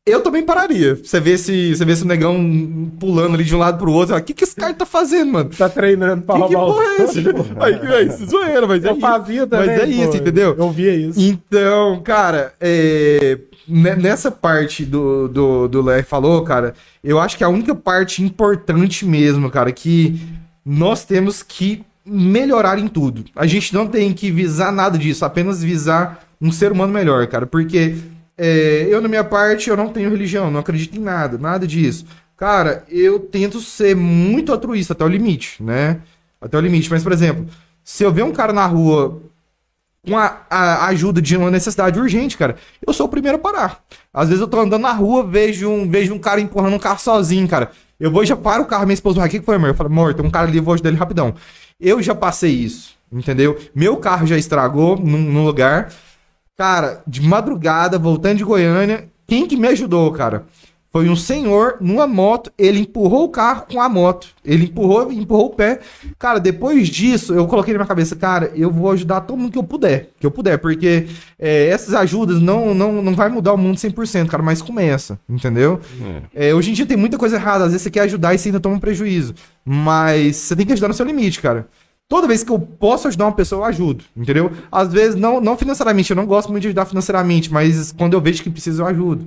eu 0.07 0.23
também 0.23 0.43
pararia. 0.43 0.95
Você 0.95 1.21
vê 1.21 1.33
esse, 1.33 1.75
você 1.77 1.85
vê 1.85 1.93
esse 1.93 2.07
negão 2.07 2.91
pulando 2.99 3.35
ali 3.35 3.45
de 3.45 3.55
um 3.55 3.59
lado 3.59 3.77
pro 3.79 3.93
outro. 3.93 4.17
O 4.17 4.23
que, 4.23 4.33
que 4.33 4.45
esse 4.45 4.57
cara 4.57 4.73
tá 4.73 4.87
fazendo, 4.87 5.33
mano? 5.33 5.51
Tá 5.51 5.69
treinando 5.69 6.23
pra 6.23 6.37
Que, 6.41 6.49
que 6.49 6.55
roubar 6.55 6.75
porra 6.75 6.85
é 6.87 7.03
essa? 7.03 7.21
Aí, 7.61 7.75
aí, 7.75 8.07
isso 8.09 8.23
é 8.23 8.27
zoeira, 8.27 8.67
mas 8.67 8.85
é 8.85 8.89
Eu 8.89 8.93
isso. 8.93 9.01
fazia 9.01 9.47
também. 9.47 9.67
Mas 9.67 9.81
é 9.81 9.87
isso, 9.87 10.11
pô. 10.13 10.17
entendeu? 10.17 10.55
Eu 10.57 10.71
via 10.71 10.95
isso. 10.95 11.21
Então, 11.21 12.01
cara, 12.03 12.55
é, 12.61 13.39
ne- 13.69 13.97
nessa 13.97 14.31
parte 14.31 14.85
do, 14.85 15.29
do, 15.29 15.69
do 15.69 15.83
Ler 15.83 16.05
falou, 16.05 16.43
cara, 16.43 16.73
eu 17.05 17.19
acho 17.21 17.37
que 17.37 17.45
a 17.45 17.49
única 17.49 17.75
parte 17.75 18.23
importante 18.23 19.05
mesmo, 19.05 19.51
cara, 19.51 19.71
que 19.73 20.19
nós 20.65 21.05
temos 21.05 21.43
que 21.43 21.85
melhorar 22.05 22.79
em 22.79 22.87
tudo. 22.87 23.25
A 23.35 23.47
gente 23.47 23.75
não 23.75 23.87
tem 23.89 24.13
que 24.13 24.31
visar 24.31 24.71
nada 24.73 24.97
disso, 24.97 25.25
apenas 25.25 25.63
visar 25.63 26.25
um 26.41 26.53
ser 26.53 26.73
humano 26.73 26.93
melhor, 26.93 27.27
cara, 27.27 27.47
porque 27.47 27.97
é, 28.37 28.87
eu, 28.91 29.01
na 29.01 29.09
minha 29.09 29.25
parte, 29.25 29.71
eu 29.71 29.77
não 29.77 29.89
tenho 29.89 30.11
religião, 30.11 30.51
não 30.51 30.61
acredito 30.61 30.97
em 30.97 31.01
nada, 31.01 31.39
nada 31.39 31.67
disso. 31.67 32.07
Cara, 32.37 32.85
eu 32.89 33.19
tento 33.19 33.61
ser 33.61 33.97
muito 33.97 34.53
altruísta 34.53 34.93
até 34.93 35.05
o 35.05 35.09
limite, 35.09 35.63
né? 35.63 36.01
Até 36.41 36.59
o 36.59 36.61
limite. 36.61 36.91
Mas, 36.91 37.03
por 37.03 37.13
exemplo, 37.13 37.47
se 37.83 38.05
eu 38.05 38.13
ver 38.13 38.25
um 38.25 38.33
cara 38.33 38.53
na 38.53 38.67
rua 38.67 39.23
com 40.07 40.17
a, 40.17 40.43
a 40.51 40.87
ajuda 40.89 41.21
de 41.21 41.37
uma 41.37 41.51
necessidade 41.51 41.99
urgente, 41.99 42.37
cara, 42.37 42.57
eu 42.87 42.93
sou 42.93 43.07
o 43.07 43.09
primeiro 43.09 43.39
a 43.39 43.41
parar. 43.41 43.83
Às 44.13 44.29
vezes 44.29 44.41
eu 44.41 44.47
tô 44.47 44.61
andando 44.61 44.83
na 44.83 44.93
rua, 44.93 45.27
vejo 45.27 45.69
um, 45.69 45.89
vejo 45.89 46.15
um 46.15 46.19
cara 46.19 46.41
empurrando 46.41 46.75
um 46.75 46.79
carro 46.79 47.01
sozinho, 47.01 47.49
cara. 47.49 47.71
Eu 47.99 48.11
vou 48.11 48.23
e 48.23 48.27
já 48.27 48.37
paro 48.37 48.65
o 48.65 48.67
carro, 48.67 48.85
minha 48.85 48.95
esposa 48.95 49.19
vai, 49.19 49.29
o 49.29 49.31
que 49.31 49.41
foi, 49.41 49.57
amor? 49.57 49.69
Eu 49.69 49.75
falo, 49.75 49.91
amor, 49.91 50.13
tem 50.13 50.25
um 50.25 50.31
cara 50.31 50.47
ali, 50.47 50.61
vou 50.61 50.75
ajudar 50.75 50.91
ele 50.91 50.99
rapidão. 50.99 51.35
Eu 51.81 52.03
já 52.03 52.15
passei 52.15 52.53
isso, 52.53 52.95
entendeu? 53.11 53.59
Meu 53.75 53.97
carro 53.97 54.27
já 54.27 54.37
estragou 54.37 54.99
num, 54.99 55.19
num 55.19 55.45
lugar. 55.45 55.91
Cara, 56.57 57.03
de 57.07 57.21
madrugada, 57.21 57.99
voltando 57.99 58.39
de 58.39 58.45
Goiânia, 58.45 59.11
quem 59.27 59.47
que 59.47 59.57
me 59.57 59.69
ajudou, 59.69 60.11
cara? 60.13 60.47
Foi 60.91 61.11
um 61.11 61.17
senhor 61.17 61.77
numa 61.79 62.07
moto, 62.07 62.51
ele 62.57 62.79
empurrou 62.79 63.25
o 63.25 63.29
carro 63.29 63.67
com 63.71 63.79
a 63.83 63.87
moto. 63.87 64.29
Ele 64.43 64.65
empurrou, 64.65 65.13
empurrou 65.13 65.49
o 65.49 65.55
pé. 65.55 65.81
Cara, 66.19 66.39
depois 66.39 66.89
disso, 66.89 67.35
eu 67.35 67.47
coloquei 67.47 67.75
na 67.75 67.81
minha 67.81 67.87
cabeça, 67.87 68.17
cara, 68.17 68.51
eu 68.55 68.71
vou 68.71 68.91
ajudar 68.93 69.21
todo 69.21 69.37
mundo 69.37 69.53
que 69.53 69.59
eu 69.59 69.63
puder. 69.63 70.09
Que 70.19 70.27
eu 70.27 70.31
puder, 70.31 70.57
porque 70.57 71.07
é, 71.39 71.67
essas 71.67 71.93
ajudas 71.93 72.41
não, 72.41 72.75
não, 72.75 73.03
não 73.03 73.15
vai 73.15 73.29
mudar 73.29 73.53
o 73.53 73.59
mundo 73.59 73.77
100%, 73.77 74.27
cara, 74.27 74.43
mas 74.43 74.63
começa, 74.63 75.21
entendeu? 75.29 75.79
É, 76.35 76.55
hoje 76.55 76.71
em 76.71 76.73
dia 76.73 76.87
tem 76.87 76.97
muita 76.97 77.19
coisa 77.19 77.37
errada. 77.37 77.65
Às 77.65 77.73
vezes 77.73 77.83
você 77.83 77.91
quer 77.91 78.01
ajudar 78.01 78.33
e 78.35 78.39
você 78.39 78.49
ainda 78.49 78.61
toma 78.61 78.77
um 78.77 78.81
prejuízo. 78.81 79.35
Mas 79.63 80.37
você 80.37 80.57
tem 80.57 80.65
que 80.65 80.73
ajudar 80.73 80.89
no 80.89 80.95
seu 80.95 81.05
limite, 81.05 81.43
cara. 81.43 81.69
Toda 82.09 82.29
vez 82.29 82.45
que 82.45 82.51
eu 82.53 82.59
posso 82.59 83.09
ajudar 83.09 83.25
uma 83.27 83.33
pessoa, 83.33 83.63
eu 83.63 83.65
ajudo, 83.65 84.05
entendeu? 84.17 84.53
Às 84.71 84.93
vezes, 84.93 85.17
não, 85.17 85.41
não 85.41 85.57
financeiramente, 85.57 86.11
eu 86.11 86.17
não 86.17 86.25
gosto 86.25 86.51
muito 86.53 86.63
de 86.63 86.69
ajudar 86.69 86.85
financeiramente, 86.87 87.53
mas 87.53 87.91
quando 87.91 88.13
eu 88.15 88.21
vejo 88.21 88.43
que 88.45 88.51
precisa, 88.51 88.83
eu 88.83 88.87
ajudo. 88.87 89.27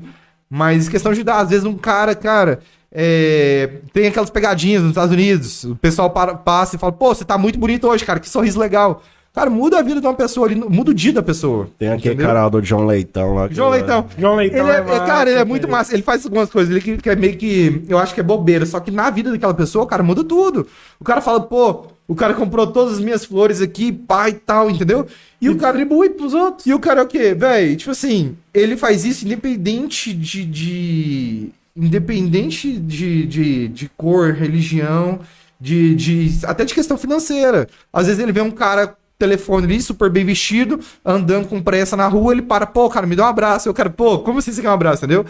Mas 0.50 0.88
questão 0.88 1.12
de 1.12 1.18
ajudar, 1.18 1.40
às 1.40 1.50
vezes 1.50 1.66
um 1.66 1.76
cara, 1.76 2.16
cara, 2.16 2.60
é, 2.92 3.70
tem 3.92 4.08
aquelas 4.08 4.30
pegadinhas 4.30 4.82
nos 4.82 4.92
Estados 4.92 5.14
Unidos, 5.14 5.66
o 5.66 5.76
pessoal 5.76 6.10
para- 6.10 6.36
passa 6.36 6.78
e 6.78 6.80
fala, 6.80 6.94
pô, 6.94 7.14
você 7.14 7.26
tá 7.26 7.38
muito 7.38 7.60
bonito 7.60 7.86
hoje, 7.86 8.06
cara, 8.06 8.20
que 8.20 8.30
sorriso 8.30 8.58
legal. 8.60 9.04
Cara, 9.34 9.50
muda 9.50 9.78
a 9.78 9.82
vida 9.84 10.00
de 10.02 10.08
uma 10.08 10.14
pessoa 10.16 10.48
ali, 10.48 10.56
muda 10.56 10.90
o 10.92 10.94
dia 10.94 11.14
da 11.14 11.22
pessoa. 11.22 11.68
Tem 11.78 11.90
aquele 11.90 12.14
entendeu? 12.16 12.28
canal 12.28 12.50
do 12.50 12.64
João 12.64 12.86
Leitão 12.86 13.36
lá. 13.36 13.48
João 13.52 13.68
eu- 13.68 13.74
Leitão. 13.74 14.06
João 14.18 14.36
Leitão 14.38 14.60
Ele 14.68 14.72
é, 14.72 14.80
é 14.80 14.82
massa, 14.84 15.06
cara, 15.06 15.30
ele 15.30 15.40
é 15.40 15.46
muito 15.46 15.68
massa. 15.70 15.94
Ele 15.94 16.02
faz 16.02 16.26
algumas 16.26 16.50
coisas 16.50 16.72
ali 16.74 16.82
que, 16.82 16.98
que 16.98 17.10
é 17.10 17.16
meio 17.16 17.38
que. 17.38 17.84
Eu 17.88 18.00
acho 18.00 18.14
que 18.16 18.20
é 18.20 18.24
bobeira. 18.24 18.66
Só 18.66 18.80
que 18.80 18.90
na 18.90 19.10
vida 19.12 19.30
daquela 19.32 19.54
pessoa, 19.54 19.86
cara, 19.86 20.02
muda 20.02 20.24
tudo. 20.24 20.66
O 21.00 21.04
cara 21.04 21.22
fala, 21.22 21.42
pô, 21.42 21.86
o 22.10 22.16
cara 22.16 22.34
comprou 22.34 22.66
todas 22.68 22.96
as 22.96 23.00
minhas 23.00 23.24
flores 23.24 23.62
aqui, 23.62 23.92
pai 23.92 24.32
e 24.32 24.34
tal, 24.34 24.70
entendeu? 24.70 25.06
E, 25.40 25.48
o 25.50 25.56
cara. 25.56 25.78
Distribui 25.78 26.10
pros 26.10 26.34
outros. 26.34 26.66
E 26.66 26.74
o 26.74 26.80
cara 26.80 27.02
é 27.02 27.04
o 27.04 27.08
quê? 27.08 27.36
Véi, 27.36 27.76
tipo 27.76 27.92
assim, 27.92 28.36
ele 28.54 28.76
faz 28.76 29.06
isso 29.06 29.26
independente 29.26 30.12
de. 30.14 30.44
de- 30.44 31.50
independente 31.76 32.78
de, 32.78 33.26
de, 33.26 33.68
de 33.70 33.90
cor, 33.96 34.34
religião, 34.34 35.20
de, 35.62 35.94
de. 35.96 36.40
até 36.46 36.66
de 36.66 36.74
questão 36.74 36.98
financeira. 36.98 37.68
Às 37.94 38.08
vezes 38.08 38.22
ele 38.22 38.32
vê 38.32 38.42
um 38.42 38.52
cara. 38.52 38.96
Telefone 39.20 39.66
ali, 39.66 39.82
super 39.82 40.10
bem 40.10 40.24
vestido, 40.24 40.80
andando 41.04 41.46
com 41.50 41.62
pressa 41.62 41.98
na 41.98 42.08
rua, 42.08 42.32
ele 42.32 42.42
para, 42.42 42.66
pô, 42.66 42.90
cara, 42.90 43.06
me 43.06 43.18
dá 43.18 43.26
um 43.26 43.28
abraço. 43.28 43.68
Eu 43.68 43.74
quero, 43.74 43.92
pô, 43.92 44.20
como 44.20 44.40
assim 44.40 44.54
você 44.54 44.62
quer 44.62 44.70
um 44.70 44.74
abraço, 44.74 45.04
entendeu? 45.04 45.26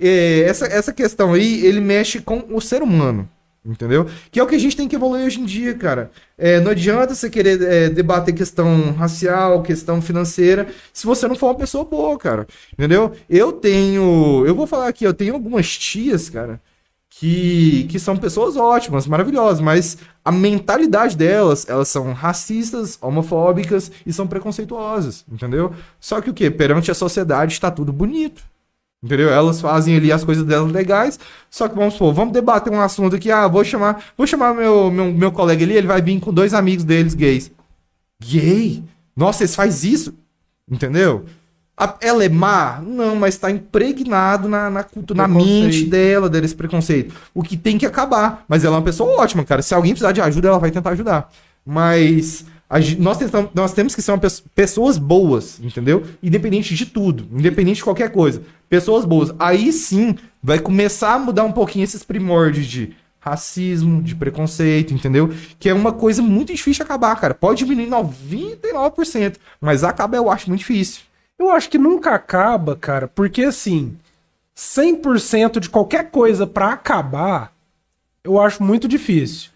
É, 0.00 0.42
essa, 0.42 0.66
essa 0.66 0.92
questão 0.92 1.32
aí, 1.32 1.66
ele 1.66 1.80
mexe 1.80 2.20
com 2.20 2.44
o 2.50 2.60
ser 2.60 2.80
humano. 2.80 3.28
Entendeu? 3.64 4.06
Que 4.30 4.38
é 4.38 4.42
o 4.42 4.46
que 4.46 4.54
a 4.54 4.58
gente 4.58 4.76
tem 4.76 4.86
que 4.86 4.94
evoluir 4.94 5.24
hoje 5.24 5.40
em 5.40 5.46
dia, 5.46 5.72
cara. 5.74 6.10
É, 6.36 6.60
não 6.60 6.72
adianta 6.72 7.14
você 7.14 7.30
querer 7.30 7.62
é, 7.62 7.88
debater 7.88 8.34
questão 8.34 8.92
racial, 8.92 9.62
questão 9.62 10.02
financeira, 10.02 10.68
se 10.92 11.06
você 11.06 11.26
não 11.26 11.34
for 11.34 11.46
uma 11.46 11.54
pessoa 11.54 11.82
boa, 11.82 12.18
cara. 12.18 12.46
Entendeu? 12.74 13.12
Eu 13.28 13.52
tenho. 13.52 14.44
Eu 14.46 14.54
vou 14.54 14.66
falar 14.66 14.88
aqui, 14.88 15.04
eu 15.04 15.14
tenho 15.14 15.32
algumas 15.32 15.78
tias, 15.78 16.28
cara, 16.28 16.60
que, 17.08 17.84
que 17.84 17.98
são 17.98 18.18
pessoas 18.18 18.54
ótimas, 18.54 19.06
maravilhosas, 19.06 19.60
mas 19.60 19.96
a 20.22 20.30
mentalidade 20.30 21.16
delas, 21.16 21.66
elas 21.66 21.88
são 21.88 22.12
racistas, 22.12 22.98
homofóbicas 23.00 23.90
e 24.04 24.12
são 24.12 24.26
preconceituosas, 24.26 25.24
entendeu? 25.30 25.72
Só 25.98 26.20
que 26.20 26.28
o 26.28 26.34
que? 26.34 26.50
Perante 26.50 26.90
a 26.90 26.94
sociedade 26.94 27.54
está 27.54 27.70
tudo 27.70 27.94
bonito. 27.94 28.42
Entendeu? 29.04 29.28
Elas 29.28 29.60
fazem 29.60 29.96
ali 29.96 30.10
as 30.10 30.24
coisas 30.24 30.44
delas 30.44 30.72
legais, 30.72 31.20
só 31.50 31.68
que 31.68 31.74
vamos 31.74 31.92
supor, 31.92 32.14
vamos 32.14 32.32
debater 32.32 32.72
um 32.72 32.80
assunto 32.80 33.16
aqui, 33.16 33.30
ah, 33.30 33.46
vou 33.46 33.62
chamar, 33.62 34.02
vou 34.16 34.26
chamar 34.26 34.54
meu, 34.54 34.90
meu, 34.90 35.12
meu 35.12 35.30
colega 35.30 35.62
ali, 35.62 35.74
ele 35.74 35.86
vai 35.86 36.00
vir 36.00 36.18
com 36.20 36.32
dois 36.32 36.54
amigos 36.54 36.84
deles 36.84 37.12
gays. 37.12 37.52
Gay? 38.22 38.82
Nossa, 39.14 39.42
eles 39.42 39.54
fazem 39.54 39.92
isso? 39.92 40.14
Entendeu? 40.70 41.26
A- 41.76 41.96
ela 42.00 42.24
é 42.24 42.28
má? 42.30 42.80
Não, 42.80 43.14
mas 43.16 43.36
tá 43.36 43.50
impregnado 43.50 44.48
na, 44.48 44.70
na 44.70 44.82
cultura, 44.82 45.18
na 45.20 45.28
mente 45.28 45.84
dela, 45.84 46.30
desse 46.30 46.54
preconceito. 46.54 47.14
O 47.34 47.42
que 47.42 47.56
tem 47.58 47.76
que 47.76 47.84
acabar. 47.84 48.44
Mas 48.48 48.64
ela 48.64 48.76
é 48.76 48.78
uma 48.78 48.84
pessoa 48.84 49.20
ótima, 49.20 49.44
cara. 49.44 49.60
Se 49.60 49.74
alguém 49.74 49.92
precisar 49.92 50.12
de 50.12 50.20
ajuda, 50.22 50.48
ela 50.48 50.58
vai 50.58 50.70
tentar 50.70 50.90
ajudar. 50.90 51.30
Mas 51.66 52.46
nós, 52.98 53.18
tentamos- 53.18 53.50
nós 53.54 53.72
temos 53.72 53.94
que 53.94 54.02
ser 54.02 54.18
pessoas 54.54 54.98
boas, 54.98 55.60
entendeu? 55.60 56.02
Independente 56.22 56.74
de 56.74 56.86
tudo, 56.86 57.26
independente 57.32 57.76
de 57.76 57.84
qualquer 57.84 58.10
coisa. 58.10 58.42
Pessoas 58.68 59.04
boas. 59.04 59.32
Aí 59.38 59.72
sim 59.72 60.16
vai 60.42 60.58
começar 60.58 61.14
a 61.14 61.18
mudar 61.18 61.44
um 61.44 61.52
pouquinho 61.52 61.84
esses 61.84 62.02
primórdios 62.02 62.66
de 62.66 62.94
racismo, 63.20 64.02
de 64.02 64.14
preconceito, 64.14 64.92
entendeu? 64.92 65.32
Que 65.58 65.68
é 65.68 65.74
uma 65.74 65.92
coisa 65.92 66.20
muito 66.20 66.52
difícil 66.52 66.74
de 66.74 66.82
acabar, 66.82 67.14
cara. 67.18 67.32
Pode 67.32 67.58
diminuir 67.64 67.86
99%, 67.88 69.38
mas 69.60 69.82
acabar 69.84 70.16
eu 70.18 70.30
acho 70.30 70.48
muito 70.48 70.60
difícil. 70.60 71.02
Eu 71.38 71.50
acho 71.50 71.70
que 71.70 71.78
nunca 71.78 72.10
acaba, 72.14 72.76
cara, 72.76 73.08
porque 73.08 73.42
assim, 73.44 73.96
100% 74.54 75.58
de 75.60 75.68
qualquer 75.70 76.10
coisa 76.10 76.46
pra 76.46 76.72
acabar, 76.72 77.52
eu 78.22 78.40
acho 78.40 78.62
muito 78.62 78.86
difícil. 78.86 79.50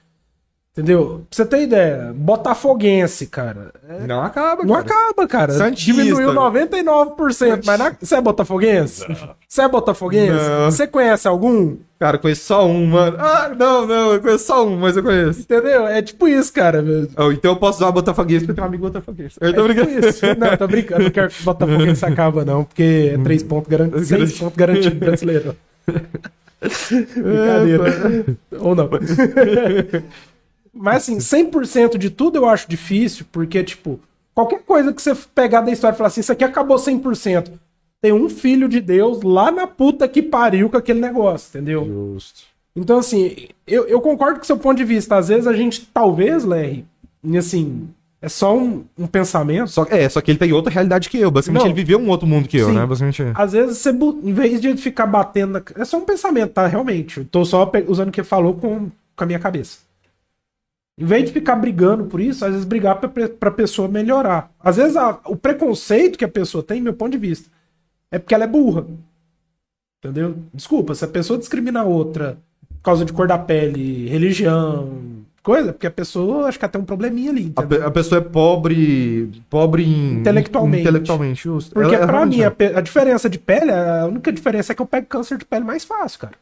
Entendeu? 0.79 1.27
Pra 1.29 1.37
você 1.37 1.45
ter 1.45 1.63
ideia, 1.63 2.13
botafoguense, 2.15 3.27
cara. 3.27 3.73
é- 3.89 4.07
Não 4.07 4.23
acaba, 4.23 4.63
Não 4.63 4.75
cara. 4.75 4.87
acaba, 4.87 5.27
cara. 5.27 5.53
Santista. 5.55 5.93
Diminuiu 5.93 6.33
99%. 6.33 7.63
Mas 7.67 7.79
na... 7.79 7.93
você 8.01 8.15
é 8.15 8.21
botafoguense? 8.21 9.05
Você 9.49 9.63
é 9.63 9.69
botafoguense? 9.69 10.49
Não. 10.49 10.71
Você 10.71 10.87
conhece 10.87 11.27
algum? 11.27 11.77
Cara, 11.99 12.17
eu 12.17 12.21
conheço 12.21 12.45
só 12.45 12.65
um, 12.65 12.87
mano. 12.87 13.17
Ah, 13.19 13.51
não, 13.59 13.85
não, 13.85 14.13
eu 14.13 14.21
conheço 14.21 14.45
só 14.47 14.65
um, 14.65 14.77
mas 14.77 14.97
eu 14.97 15.03
conheço. 15.03 15.41
Entendeu? 15.41 15.85
É 15.89 16.01
tipo 16.01 16.29
isso, 16.29 16.53
cara. 16.53 16.85
Oh, 17.17 17.33
então 17.33 17.51
eu 17.53 17.57
posso 17.57 17.79
usar 17.83 17.91
botafoguês 17.91 18.43
porque 18.43 18.53
eu 18.53 18.55
tenho 18.55 18.65
um 18.65 18.69
amigo 18.69 18.85
botafoguês. 18.85 19.35
Eu 19.41 19.49
É 19.49 19.53
tô 19.53 19.67
tipo 19.67 19.85
brincando. 19.85 20.09
isso. 20.09 20.27
Não, 20.39 20.57
tô 20.57 20.67
brincando. 20.69 21.03
Não 21.03 21.11
quero 21.11 21.29
que 21.29 21.41
o 21.43 21.45
Botafoguense 21.45 22.05
acaba, 22.05 22.45
não. 22.45 22.63
Porque 22.63 23.15
é 23.15 23.19
3 23.19 23.43
pontos 23.43 23.69
garantidos. 23.69 24.07
6 24.07 24.39
pontos 24.39 24.57
garantidos 24.57 24.99
brasileiro. 24.99 25.57
Brincadeira. 27.17 28.25
Ou 28.61 28.75
não. 28.75 28.89
Mas 30.79 31.09
assim, 31.09 31.19
100% 31.19 31.99
de 31.99 32.09
tudo 32.09 32.37
eu 32.37 32.47
acho 32.47 32.69
difícil, 32.69 33.27
porque, 33.33 33.63
tipo, 33.65 33.99
qualquer 34.35 34.63
coisa 34.63 34.93
que 34.93 35.03
você 35.03 35.15
pegar 35.35 35.61
da 35.61 35.73
história 35.73 35.95
e 35.95 35.99
falar 35.99 36.07
assim, 36.07 36.21
isso 36.21 36.33
aqui 36.33 36.45
acabou 36.45 36.77
100%. 36.77 37.51
Tem 38.01 38.13
um 38.13 38.29
filho 38.29 38.69
de 38.69 38.81
Deus 38.81 39.23
lá 39.23 39.51
na 39.51 39.67
puta 39.67 40.07
que 40.07 40.23
pariu 40.23 40.71
com 40.71 40.77
aquele 40.77 41.01
negócio, 41.01 41.49
entendeu? 41.49 41.85
Justo. 41.85 42.43
Então, 42.77 42.99
assim, 42.99 43.49
eu, 43.67 43.89
eu 43.89 44.01
concordo 44.01 44.39
com 44.39 44.45
o 44.45 44.47
seu 44.47 44.57
ponto 44.57 44.77
de 44.77 44.85
vista. 44.85 45.17
Às 45.17 45.27
vezes 45.27 45.49
a 45.49 45.53
gente, 45.53 45.85
talvez, 45.93 46.45
Larry, 46.45 46.87
assim, 47.37 47.89
é 48.23 48.29
só 48.29 48.57
um, 48.57 48.85
um 48.97 49.09
pensamento. 49.09 49.69
Só, 49.69 49.85
é, 49.91 50.09
só 50.09 50.21
que 50.21 50.31
ele 50.31 50.39
tem 50.39 50.53
outra 50.53 50.73
realidade 50.73 51.09
que 51.09 51.19
eu. 51.19 51.29
Basicamente, 51.29 51.63
Não. 51.63 51.67
ele 51.67 51.75
viveu 51.75 51.99
um 51.99 52.09
outro 52.09 52.29
mundo 52.29 52.47
que 52.49 52.59
eu, 52.59 52.69
Sim. 52.69 52.75
né? 52.75 52.87
Basicamente. 52.87 53.23
Às 53.35 53.53
vezes 53.53 53.79
você, 53.79 53.91
em 53.91 54.33
vez 54.33 54.61
de 54.61 54.77
ficar 54.77 55.07
batendo 55.07 55.55
na... 55.55 55.63
É 55.75 55.85
só 55.85 55.99
um 55.99 56.05
pensamento, 56.05 56.53
tá? 56.53 56.69
Realmente. 56.69 57.19
Eu 57.19 57.25
tô 57.25 57.45
só 57.45 57.69
usando 57.89 58.11
o 58.11 58.13
que 58.13 58.23
falou 58.23 58.55
com, 58.55 58.91
com 59.17 59.25
a 59.25 59.27
minha 59.27 59.41
cabeça. 59.41 59.88
Em 60.99 61.05
vez 61.05 61.25
de 61.27 61.33
ficar 61.33 61.55
brigando 61.57 62.05
por 62.07 62.21
isso, 62.21 62.45
às 62.45 62.51
vezes 62.51 62.65
brigar 62.67 62.97
pra, 62.99 63.09
pe- 63.09 63.29
pra 63.29 63.51
pessoa 63.51 63.87
melhorar. 63.89 64.51
Às 64.59 64.77
vezes 64.77 64.97
a- 64.97 65.21
o 65.27 65.37
preconceito 65.37 66.19
que 66.19 66.25
a 66.25 66.29
pessoa 66.29 66.63
tem, 66.63 66.81
meu 66.83 66.93
ponto 66.93 67.13
de 67.13 67.19
vista, 67.19 67.49
é 68.11 68.19
porque 68.19 68.35
ela 68.35 68.45
é 68.45 68.49
burra. 68.49 68.85
Entendeu? 70.03 70.37
Desculpa, 70.55 70.95
se 70.95 71.05
a 71.05 71.09
pessoa 71.09 71.39
discrimina 71.39 71.81
a 71.81 71.85
outra 71.85 72.37
por 72.69 72.83
causa 72.83 73.05
de 73.05 73.13
cor 73.13 73.27
da 73.27 73.37
pele, 73.39 74.09
religião, 74.09 74.89
coisa, 75.43 75.71
é 75.71 75.73
porque 75.73 75.87
a 75.87 75.91
pessoa 75.91 76.47
acho 76.49 76.59
que 76.59 76.69
tem 76.69 76.81
um 76.81 76.85
probleminha 76.85 77.31
ali. 77.31 77.53
A, 77.57 77.63
pe- 77.63 77.83
a 77.83 77.91
pessoa 77.91 78.21
é 78.21 78.25
pobre. 78.25 79.43
Pobre 79.51 79.85
em. 79.85 80.15
Intelectualmente. 80.21 80.83
Intelectualmente, 80.83 81.43
justo. 81.45 81.75
Porque 81.75 81.95
Ela- 81.95 82.05
ela 82.05 82.07
pra 82.07 82.27
mim, 82.27 82.41
é. 82.41 82.47
a, 82.47 82.79
a 82.79 82.81
diferença 82.81 83.29
de 83.29 83.39
pele, 83.39 83.71
a 83.73 84.07
única 84.07 84.33
diferença 84.33 84.73
é 84.73 84.75
que 84.75 84.83
eu 84.83 84.87
pego 84.87 85.07
câncer 85.07 85.37
de 85.39 85.45
pele 85.45 85.65
mais 85.65 85.85
fácil, 85.85 86.21
cara. 86.21 86.35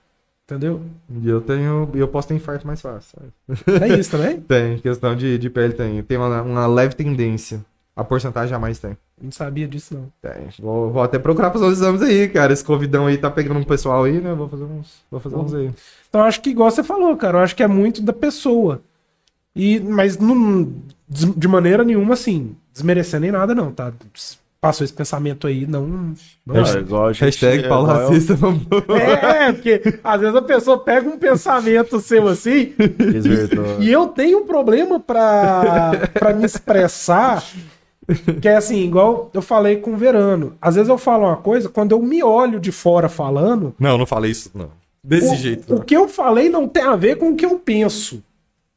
Entendeu? 0.47 0.81
E 1.11 1.29
eu 1.29 1.41
tenho. 1.41 1.91
Eu 1.93 2.07
posso 2.07 2.29
ter 2.29 2.35
infarto 2.35 2.65
mais 2.65 2.81
fácil. 2.81 3.19
sabe? 3.49 3.85
É 3.85 3.99
isso 3.99 4.13
também? 4.13 4.39
Tem, 4.47 4.79
questão 4.79 5.17
de, 5.17 5.37
de 5.39 5.51
pele 5.51 5.73
tem. 5.73 6.01
Tem 6.05 6.17
uma, 6.17 6.41
uma 6.41 6.67
leve 6.69 6.95
tendência. 6.95 7.65
A 7.97 8.05
porcentagem 8.05 8.51
jamais 8.51 8.79
tem. 8.79 8.97
Não 9.21 9.33
sabia 9.33 9.67
disso, 9.67 9.95
não. 9.95 10.13
Tem. 10.23 10.49
Vou, 10.61 10.93
vou 10.93 11.03
até 11.03 11.19
procurar 11.19 11.51
fazer 11.51 11.65
os 11.65 11.79
exames 11.79 12.03
aí, 12.03 12.29
cara. 12.29 12.53
Esse 12.53 12.63
convidão 12.63 13.07
aí 13.07 13.19
tá 13.19 13.29
pegando 13.31 13.59
um 13.59 13.65
pessoal 13.65 14.05
aí, 14.05 14.21
né? 14.21 14.35
Vou 14.35 14.49
fazer 14.49 14.65
uns. 14.65 15.01
Vou 15.11 15.19
fazer 15.19 15.37
uns 15.37 15.55
aí. 15.55 15.71
Então, 16.09 16.21
acho 16.23 16.41
que, 16.41 16.51
igual 16.51 16.71
você 16.71 16.85
falou, 16.85 17.17
cara, 17.17 17.39
eu 17.39 17.43
acho 17.43 17.57
que 17.57 17.63
é 17.63 17.67
muito 17.67 18.03
da 18.03 18.13
pessoa. 18.13 18.83
E, 19.55 19.81
mas 19.81 20.19
não, 20.19 20.71
de 21.09 21.49
maneira 21.49 21.83
nenhuma, 21.83 22.13
assim, 22.15 22.55
desmerecendo 22.73 23.23
nem 23.23 23.33
nada, 23.33 23.55
não, 23.55 23.73
tá? 23.73 23.91
Passou 24.61 24.85
esse 24.85 24.93
pensamento 24.93 25.47
aí, 25.47 25.67
não. 25.67 26.15
não 26.45 26.57
é 26.57 26.79
igual 26.79 27.07
a 27.09 27.13
gente- 27.13 27.23
Hashtag 27.25 27.65
é 27.65 27.69
Paulo 27.69 27.89
igual 27.89 28.01
eu- 28.03 28.09
Racista. 28.09 28.35
vamos- 28.35 28.63
É, 28.89 29.49
é, 29.49 29.53
porque 29.53 29.83
às 30.03 30.21
vezes 30.21 30.35
a 30.35 30.43
pessoa 30.43 30.79
pega 30.79 31.09
um 31.09 31.19
pensamento 31.19 32.01
seu 32.01 32.27
assim, 32.27 32.73
Desvirtuou. 32.99 33.81
e 33.81 33.93
eu 33.93 34.07
tenho 34.09 34.39
um 34.39 34.47
problema 34.47 34.99
pra, 34.99 36.09
pra 36.15 36.33
me 36.33 36.45
expressar, 36.47 37.45
que 38.41 38.49
é 38.49 38.57
assim, 38.57 38.83
igual 38.85 39.31
eu 39.35 39.43
falei 39.43 39.77
com 39.77 39.93
o 39.93 39.97
Verano. 39.97 40.55
Às 40.61 40.75
vezes 40.77 40.89
eu 40.89 40.99
falo 40.99 41.27
uma 41.27 41.37
coisa, 41.37 41.69
quando 41.69 41.93
eu 41.93 42.01
me 42.03 42.23
olho 42.23 42.59
de 42.59 42.73
fora 42.73 43.09
falando, 43.09 43.75
Não, 43.79 43.99
não 43.99 44.07
falei 44.07 44.31
isso, 44.31 44.51
não. 44.55 44.71
Desse 45.05 45.35
o, 45.35 45.37
jeito. 45.37 45.73
O 45.73 45.77
não. 45.77 45.83
que 45.85 45.95
eu 45.97 46.09
falei 46.09 46.49
não 46.49 46.67
tem 46.67 46.83
a 46.83 46.97
ver 46.97 47.17
com 47.17 47.31
o 47.31 47.37
que 47.37 47.47
eu 47.47 47.59
penso. 47.59 48.23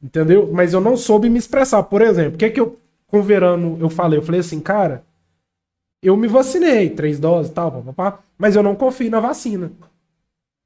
Entendeu? 0.02 0.48
Mas 0.52 0.72
eu 0.72 0.80
não 0.80 0.96
soube 0.96 1.28
me 1.28 1.38
expressar. 1.38 1.82
Por 1.82 2.00
exemplo, 2.02 2.34
o 2.34 2.38
que, 2.38 2.48
que 2.50 2.60
eu, 2.60 2.78
com 3.08 3.18
o 3.18 3.22
Verano, 3.22 3.76
eu 3.80 3.90
falei? 3.90 4.18
Eu 4.18 4.22
falei 4.22 4.40
assim, 4.40 4.60
cara, 4.60 5.02
eu 6.02 6.16
me 6.16 6.26
vacinei, 6.28 6.90
três 6.90 7.18
doses 7.18 7.50
e 7.50 7.54
tal, 7.54 7.70
papapá, 7.70 8.20
mas 8.38 8.56
eu 8.56 8.62
não 8.62 8.74
confio 8.74 9.10
na 9.10 9.20
vacina. 9.20 9.70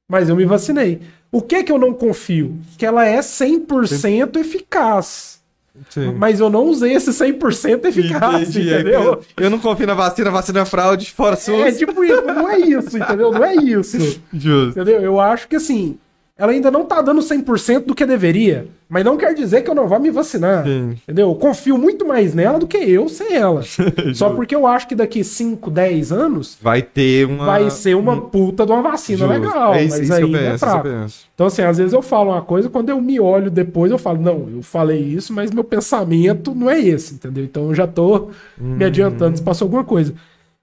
Mas 0.09 0.29
eu 0.29 0.37
me 0.37 0.45
vacinei. 0.45 1.01
O 1.33 1.41
que 1.43 1.65
que 1.65 1.73
eu 1.73 1.79
não 1.79 1.93
confio? 1.95 2.57
Que 2.79 2.87
ela 2.87 3.05
é 3.07 3.19
100% 3.21 4.37
eficaz. 4.37 5.43
Sim. 5.91 6.13
Mas 6.13 6.39
eu 6.39 6.49
não 6.49 6.67
usei 6.67 6.93
esse 6.95 7.11
100% 7.11 7.85
eficaz, 7.87 8.49
Entendi, 8.49 8.73
é 8.73 8.81
entendeu? 8.81 9.21
Eu 9.37 9.51
não 9.51 9.59
confio 9.59 9.87
na 9.89 9.95
vacina, 9.95 10.31
vacina 10.31 10.61
é 10.61 10.65
fraude, 10.65 11.11
fora 11.11 11.35
É 11.35 11.37
SUS. 11.37 11.79
tipo 11.79 12.05
isso, 12.05 12.23
não 12.23 12.49
é 12.49 12.59
isso, 12.61 12.97
entendeu? 12.97 13.33
Não 13.33 13.45
é 13.45 13.57
isso. 13.57 13.99
Justo. 14.33 14.71
Entendeu? 14.71 15.01
Eu 15.01 15.19
acho 15.19 15.49
que 15.49 15.57
assim, 15.57 15.99
ela 16.37 16.51
ainda 16.51 16.69
não 16.71 16.85
tá 16.85 17.01
dando 17.01 17.21
100% 17.21 17.85
do 17.87 17.95
que 17.95 18.05
deveria, 18.05 18.67
mas 18.89 19.05
não 19.05 19.17
quer 19.17 19.33
dizer 19.35 19.63
que 19.63 19.71
eu 19.71 19.75
não 19.75 19.87
vá 19.87 20.01
me 20.01 20.11
vacinar. 20.11 20.65
Sim. 20.65 20.97
Entendeu? 21.05 21.29
Eu 21.29 21.35
confio 21.37 21.79
muito 21.79 22.05
mais 22.07 22.35
nela 22.35 22.59
do 22.59 22.67
que 22.67 22.77
eu 22.77 23.09
sem 23.09 23.35
ela. 23.37 23.63
Só 24.15 24.31
porque 24.31 24.55
eu 24.55 24.67
acho 24.67 24.89
que 24.89 24.97
daqui 24.97 25.23
5, 25.23 25.71
10 25.71 26.11
anos 26.11 26.59
Vai 26.61 26.83
ter 26.83 27.27
uma. 27.27 27.47
vai 27.47 27.71
ser 27.71 27.95
uma 27.95 28.21
puta 28.21 28.67
de 28.67 28.73
uma 28.73 28.83
vacina 28.83 29.19
Justo. 29.19 29.33
legal, 29.33 29.75
É 29.75 29.85
isso, 29.85 29.97
mas 29.97 30.01
isso 30.05 30.13
ainda 30.13 30.39
penso, 30.39 30.55
é 30.55 30.59
fraco. 30.59 30.89
Então 31.35 31.47
assim, 31.47 31.63
às 31.63 31.79
vezes 31.79 31.93
eu 31.93 32.03
falo 32.03 32.31
uma 32.33 32.43
coisa, 32.43 32.69
quando 32.69 32.89
eu 32.91 33.01
me 33.01 33.21
olho 33.21 33.49
depois 33.51 33.93
eu 33.93 33.99
falo, 33.99 34.21
não, 34.21 34.49
eu 34.53 34.61
falei 34.63 34.99
isso, 35.01 35.33
mas 35.33 35.53
meu 35.53 35.63
pensamento 35.65 36.53
não 36.55 36.69
é 36.69 36.81
esse, 36.81 37.15
entendeu? 37.15 37.45
Então 37.45 37.69
eu 37.69 37.75
já 37.75 37.87
tô 37.87 38.31
Hum. 38.61 38.77
me 38.77 38.85
adiantando 38.85 39.37
se 39.37 39.43
passou 39.43 39.67
alguma 39.67 39.85
coisa. 39.85 40.13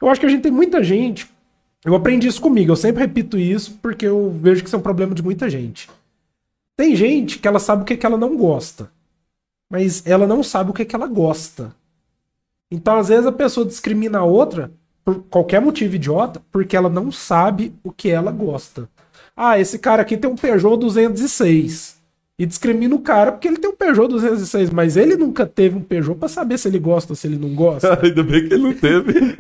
Eu 0.02 0.10
acho 0.10 0.20
que 0.20 0.26
a 0.26 0.30
gente 0.30 0.42
tem 0.42 0.52
muita 0.52 0.84
gente. 0.84 1.30
Eu 1.84 1.96
aprendi 1.96 2.28
isso 2.28 2.42
comigo, 2.42 2.72
eu 2.72 2.76
sempre 2.76 3.02
repito 3.02 3.38
isso 3.38 3.78
porque 3.82 4.06
eu 4.06 4.32
vejo 4.32 4.62
que 4.62 4.68
isso 4.68 4.76
é 4.76 4.80
um 4.80 4.84
problema 4.84 5.16
de 5.16 5.24
muita 5.24 5.50
gente. 5.50 5.90
Tem 6.78 6.96
gente 6.96 7.40
que 7.40 7.48
ela 7.48 7.60
sabe 7.60 7.82
o 7.82 7.86
que, 7.86 7.98
que 7.98 8.06
ela 8.06 8.18
não 8.18 8.38
gosta, 8.38 8.92
mas 9.70 10.06
ela 10.06 10.28
não 10.28 10.44
sabe 10.44 10.72
o 10.72 10.74
que, 10.74 10.86
que 10.86 10.96
ela 10.96 11.08
gosta. 11.08 11.76
Então, 12.70 12.98
às 12.98 13.10
vezes, 13.10 13.26
a 13.26 13.32
pessoa 13.32 13.66
discrimina 13.66 14.20
a 14.20 14.24
outra 14.24 14.72
por 15.04 15.24
qualquer 15.24 15.60
motivo 15.60 15.96
idiota, 15.96 16.42
porque 16.52 16.76
ela 16.78 16.90
não 16.90 17.12
sabe 17.12 17.74
o 17.84 17.92
que 17.92 18.10
ela 18.10 18.32
gosta. 18.32 18.88
Ah, 19.36 19.60
esse 19.60 19.78
cara 19.80 20.02
aqui 20.02 20.16
tem 20.18 20.30
um 20.30 20.36
Peugeot 20.36 20.78
206. 20.78 22.01
E 22.42 22.46
discrimina 22.48 22.96
o 22.96 23.00
cara 23.00 23.32
porque 23.32 23.48
ele 23.48 23.58
tem 23.58 23.70
um 23.70 23.76
Peugeot 23.76 24.08
206, 24.08 24.72
mas 24.72 24.98
ele 24.98 25.16
nunca 25.16 25.46
teve 25.46 25.78
um 25.78 25.82
Peugeot 25.82 26.18
pra 26.18 26.28
saber 26.28 26.58
se 26.58 26.68
ele 26.68 26.80
gosta 26.80 27.14
ou 27.14 27.16
se 27.16 27.28
ele 27.28 27.38
não 27.38 27.54
gosta. 27.54 27.94
Ainda 28.02 28.24
bem 28.24 28.48
que 28.48 28.56
ele 28.56 28.64
não 28.64 28.74
teve. 28.74 29.14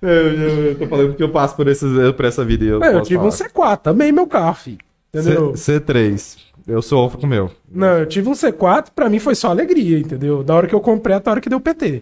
eu, 0.00 0.08
eu, 0.08 0.64
eu 0.66 0.78
tô 0.78 0.86
falando 0.86 1.08
porque 1.08 1.24
eu 1.24 1.28
passo 1.32 1.56
por, 1.56 1.66
esses, 1.66 1.90
por 2.12 2.24
essa 2.24 2.44
vida. 2.44 2.64
Eu, 2.64 2.84
É, 2.84 2.94
eu 2.94 3.02
tive 3.02 3.18
um 3.18 3.32
falar. 3.32 3.76
C4, 3.76 3.82
também 3.82 4.12
meu 4.12 4.28
carro, 4.28 4.54
filho. 4.54 4.78
Entendeu? 5.12 5.56
C, 5.56 5.80
C3. 5.80 6.36
Eu 6.68 6.80
sofro 6.80 7.18
com 7.18 7.26
o 7.26 7.28
meu. 7.28 7.50
Não, 7.68 7.98
eu 7.98 8.06
tive 8.06 8.28
um 8.28 8.32
C4, 8.32 8.90
pra 8.94 9.10
mim 9.10 9.18
foi 9.18 9.34
só 9.34 9.48
alegria, 9.48 9.98
entendeu? 9.98 10.44
Da 10.44 10.54
hora 10.54 10.68
que 10.68 10.74
eu 10.76 10.80
comprei 10.80 11.16
até 11.16 11.30
a 11.30 11.32
hora 11.32 11.40
que 11.40 11.50
deu 11.50 11.58
PT. 11.60 12.00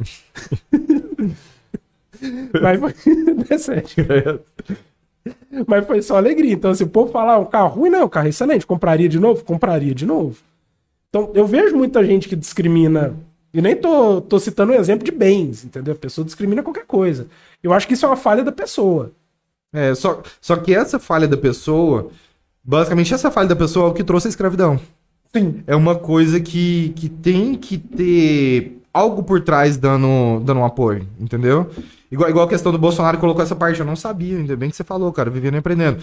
Mas 2.61 2.79
foi. 2.79 2.95
É 3.49 3.57
sério. 3.57 4.41
Mas 5.67 5.87
foi 5.87 6.03
só 6.03 6.17
alegria. 6.17 6.53
Então, 6.53 6.75
se 6.75 6.83
o 6.83 6.89
povo 6.89 7.13
falar 7.13 7.39
um 7.39 7.45
carro 7.45 7.81
ruim, 7.81 7.91
não, 7.91 8.05
um 8.05 8.09
carro 8.09 8.29
excelente, 8.29 8.67
compraria 8.67 9.09
de 9.09 9.19
novo? 9.19 9.45
Compraria 9.45 9.95
de 9.95 10.07
novo. 10.07 10.39
Então, 11.09 11.31
eu 11.35 11.47
vejo 11.47 11.77
muita 11.77 12.05
gente 12.05 12.29
que 12.29 12.37
discrimina. 12.37 13.15
E 13.53 13.61
nem 13.61 13.77
tô, 13.77 14.21
tô 14.23 14.39
citando 14.39 14.73
um 14.73 14.77
exemplo 14.77 15.05
de 15.05 15.13
bens, 15.13 15.65
entendeu? 15.65 15.93
A 15.93 15.99
pessoa 15.99 16.25
discrimina 16.25 16.63
qualquer 16.63 16.87
coisa. 16.87 17.27
Eu 17.63 17.73
acho 17.73 17.87
que 17.87 17.95
isso 17.95 18.07
é 18.07 18.09
uma 18.09 18.17
falha 18.17 18.43
da 18.43 18.51
pessoa. 18.51 19.13
É, 19.73 19.95
só, 19.95 20.23
só 20.41 20.57
que 20.57 20.75
essa 20.75 20.99
falha 20.99 21.29
da 21.29 21.37
pessoa, 21.37 22.11
basicamente 22.65 23.13
essa 23.13 23.31
falha 23.31 23.49
da 23.49 23.57
pessoa 23.57 23.87
é 23.87 23.91
o 23.91 23.95
que 23.95 24.05
trouxe 24.05 24.29
a 24.29 24.31
escravidão. 24.31 24.81
Sim. 25.35 25.63
É 25.67 25.77
uma 25.77 25.95
coisa 25.95 26.41
que, 26.41 26.91
que 26.97 27.09
tem 27.09 27.55
que 27.55 27.79
ter 27.79 28.79
algo 28.93 29.23
por 29.23 29.41
trás 29.41 29.77
dando, 29.77 30.41
dando 30.41 30.61
um 30.61 30.65
apoio, 30.65 31.07
entendeu? 31.19 31.71
Igual, 32.13 32.29
igual 32.29 32.45
a 32.45 32.49
questão 32.49 32.71
do 32.71 32.77
Bolsonaro 32.77 33.17
colocou 33.17 33.43
essa 33.43 33.57
parte, 33.57 33.81
eu 33.81 33.87
não 33.87 33.97
sabia, 33.97 34.37
ainda 34.37 34.55
bem 34.55 34.69
que 34.69 34.77
você 34.77 34.85
falou, 34.85 35.11
cara, 35.11 35.31
vivendo 35.31 35.55
e 35.55 35.57
aprendendo. 35.57 35.97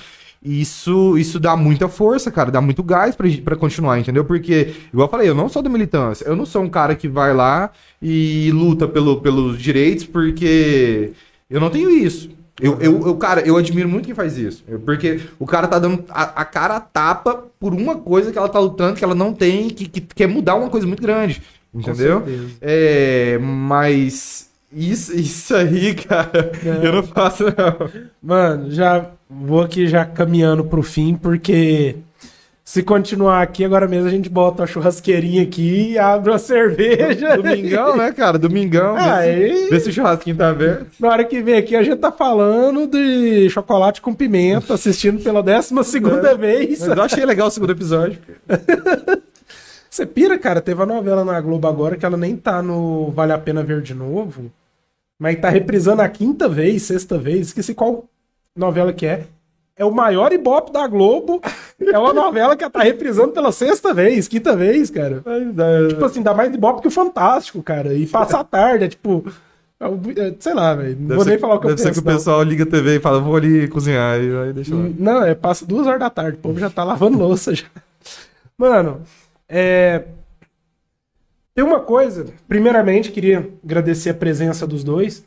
Isso, 0.43 1.15
isso 1.19 1.39
dá 1.39 1.55
muita 1.55 1.87
força, 1.87 2.31
cara, 2.31 2.49
dá 2.49 2.59
muito 2.59 2.81
gás 2.81 3.15
pra, 3.15 3.27
pra 3.45 3.55
continuar, 3.55 3.99
entendeu? 3.99 4.25
Porque, 4.25 4.73
igual 4.91 5.07
eu 5.07 5.11
falei, 5.11 5.29
eu 5.29 5.35
não 5.35 5.47
sou 5.47 5.61
da 5.61 5.69
militância, 5.69 6.25
eu 6.25 6.35
não 6.35 6.47
sou 6.47 6.63
um 6.63 6.69
cara 6.69 6.95
que 6.95 7.07
vai 7.07 7.31
lá 7.31 7.69
e 8.01 8.49
luta 8.51 8.87
pelo, 8.87 9.21
pelos 9.21 9.61
direitos, 9.61 10.03
porque 10.03 11.11
eu 11.47 11.61
não 11.61 11.69
tenho 11.69 11.91
isso. 11.91 12.31
Eu, 12.59 12.79
eu, 12.81 13.05
eu, 13.05 13.15
cara, 13.15 13.41
eu 13.41 13.55
admiro 13.55 13.87
muito 13.87 14.05
quem 14.05 14.15
faz 14.15 14.35
isso. 14.35 14.63
Porque 14.83 15.21
o 15.37 15.45
cara 15.45 15.67
tá 15.67 15.77
dando 15.77 16.03
a, 16.09 16.41
a 16.41 16.43
cara 16.43 16.75
a 16.77 16.81
tapa 16.81 17.45
por 17.59 17.73
uma 17.73 17.95
coisa 17.95 18.31
que 18.31 18.37
ela 18.37 18.49
tá 18.49 18.59
lutando, 18.59 18.97
que 18.97 19.03
ela 19.03 19.15
não 19.15 19.31
tem, 19.31 19.69
que, 19.69 19.87
que 19.87 20.01
quer 20.01 20.27
mudar 20.27 20.55
uma 20.55 20.69
coisa 20.69 20.87
muito 20.87 21.01
grande. 21.01 21.41
Entendeu? 21.73 22.23
É, 22.59 23.37
mas 23.41 24.48
isso, 24.71 25.15
isso 25.15 25.55
aí, 25.55 25.95
cara, 25.95 26.51
eu 26.83 26.93
não 26.93 27.03
faço, 27.03 27.45
não. 27.45 27.89
Mano, 28.21 28.71
já 28.71 29.11
vou 29.29 29.61
aqui 29.61 29.87
já 29.87 30.05
caminhando 30.05 30.63
pro 30.63 30.83
fim, 30.83 31.15
porque 31.15 31.95
se 32.69 32.83
continuar 32.83 33.41
aqui, 33.41 33.65
agora 33.65 33.87
mesmo 33.87 34.07
a 34.07 34.11
gente 34.11 34.29
bota 34.29 34.61
uma 34.61 34.67
churrasqueirinha 34.67 35.41
aqui 35.41 35.93
e 35.93 35.97
abre 35.97 36.29
uma 36.29 36.37
cerveja. 36.37 37.33
Domingão, 37.41 37.97
né, 37.97 38.11
cara? 38.11 38.37
Domingão. 38.37 38.95
Ah, 38.95 39.21
vê, 39.21 39.79
se, 39.79 39.89
o 39.89 39.91
churrasquinho 39.91 40.37
tá 40.37 40.49
aberto. 40.49 40.85
Na 40.99 41.09
hora 41.09 41.23
que 41.23 41.41
vem 41.41 41.55
aqui, 41.55 41.75
a 41.75 41.81
gente 41.81 41.97
tá 41.97 42.11
falando 42.11 42.85
de 42.85 43.49
chocolate 43.49 44.01
com 44.03 44.13
pimenta, 44.13 44.75
assistindo 44.75 45.19
pela 45.23 45.41
décima 45.41 45.83
segunda 45.83 46.35
vez. 46.35 46.87
Mas 46.87 46.95
eu 46.95 47.03
achei 47.03 47.25
legal 47.25 47.47
o 47.47 47.51
segundo 47.51 47.71
episódio. 47.71 48.19
Você 49.89 50.05
pira, 50.05 50.37
cara, 50.37 50.61
teve 50.61 50.79
a 50.83 50.85
novela 50.85 51.25
na 51.25 51.41
Globo 51.41 51.67
agora 51.67 51.97
que 51.97 52.05
ela 52.05 52.17
nem 52.17 52.35
tá 52.35 52.61
no 52.61 53.09
Vale 53.09 53.33
a 53.33 53.39
Pena 53.39 53.63
Ver 53.63 53.81
de 53.81 53.95
Novo, 53.95 54.51
mas 55.19 55.39
tá 55.39 55.49
reprisando 55.49 56.01
a 56.01 56.09
quinta 56.09 56.47
vez, 56.49 56.83
sexta 56.83 57.17
vez, 57.17 57.47
esqueci 57.47 57.73
qual 57.75 58.05
novela 58.55 58.91
que 58.93 59.05
é. 59.05 59.23
É 59.75 59.85
o 59.85 59.91
maior 59.91 60.33
ibope 60.33 60.73
da 60.73 60.85
Globo. 60.87 61.39
É 61.79 61.97
uma 61.97 62.11
novela 62.13 62.57
que 62.57 62.69
tá 62.69 62.81
reprisando 62.81 63.31
pela 63.31 63.51
sexta 63.51 63.93
vez, 63.93 64.27
quinta 64.27 64.53
vez, 64.55 64.89
cara. 64.89 65.23
Tipo 65.87 66.03
assim, 66.03 66.21
dá 66.21 66.33
mais 66.33 66.53
ibope 66.53 66.81
que 66.81 66.87
o 66.89 66.91
Fantástico, 66.91 67.63
cara. 67.63 67.93
E 67.93 68.05
passa 68.05 68.39
a 68.39 68.43
tarde, 68.43 68.83
é 68.83 68.87
tipo. 68.89 69.23
é 69.79 69.87
o- 69.87 69.97
é, 70.17 70.33
sei 70.37 70.53
lá, 70.53 70.75
velho. 70.75 70.97
Não 70.99 71.15
vou 71.15 71.23
nem 71.23 71.37
falar 71.37 71.55
o 71.55 71.59
que 71.61 71.67
eu 71.67 71.69
Deve 71.69 71.81
ser 71.81 71.87
penso. 71.89 72.01
que 72.01 72.07
o 72.07 72.11
não. 72.11 72.17
pessoal 72.17 72.43
liga 72.43 72.63
a 72.63 72.67
TV 72.67 72.97
e 72.97 72.99
fala, 72.99 73.21
vou 73.21 73.37
ali 73.37 73.69
cozinhar, 73.69 74.19
e 74.21 74.37
aí 74.37 74.51
deixa 74.51 74.75
lá. 74.75 74.85
Não, 74.97 75.23
é 75.23 75.33
passa 75.33 75.65
duas 75.65 75.87
horas 75.87 76.01
da 76.01 76.09
tarde, 76.09 76.37
o 76.37 76.41
povo 76.41 76.59
já 76.59 76.69
tá 76.69 76.83
lavando 76.83 77.17
louça 77.17 77.55
já. 77.55 77.63
Mano, 78.57 79.01
é. 79.47 80.03
Tem 81.59 81.67
uma 81.67 81.81
coisa, 81.81 82.25
primeiramente, 82.47 83.11
queria 83.11 83.51
agradecer 83.61 84.11
a 84.11 84.13
presença 84.13 84.65
dos 84.65 84.81
dois. 84.81 85.25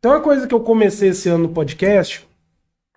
Tem 0.00 0.08
uma 0.08 0.20
coisa 0.20 0.46
que 0.46 0.54
eu 0.54 0.60
comecei 0.60 1.08
esse 1.08 1.28
ano 1.28 1.48
no 1.48 1.52
podcast, 1.52 2.24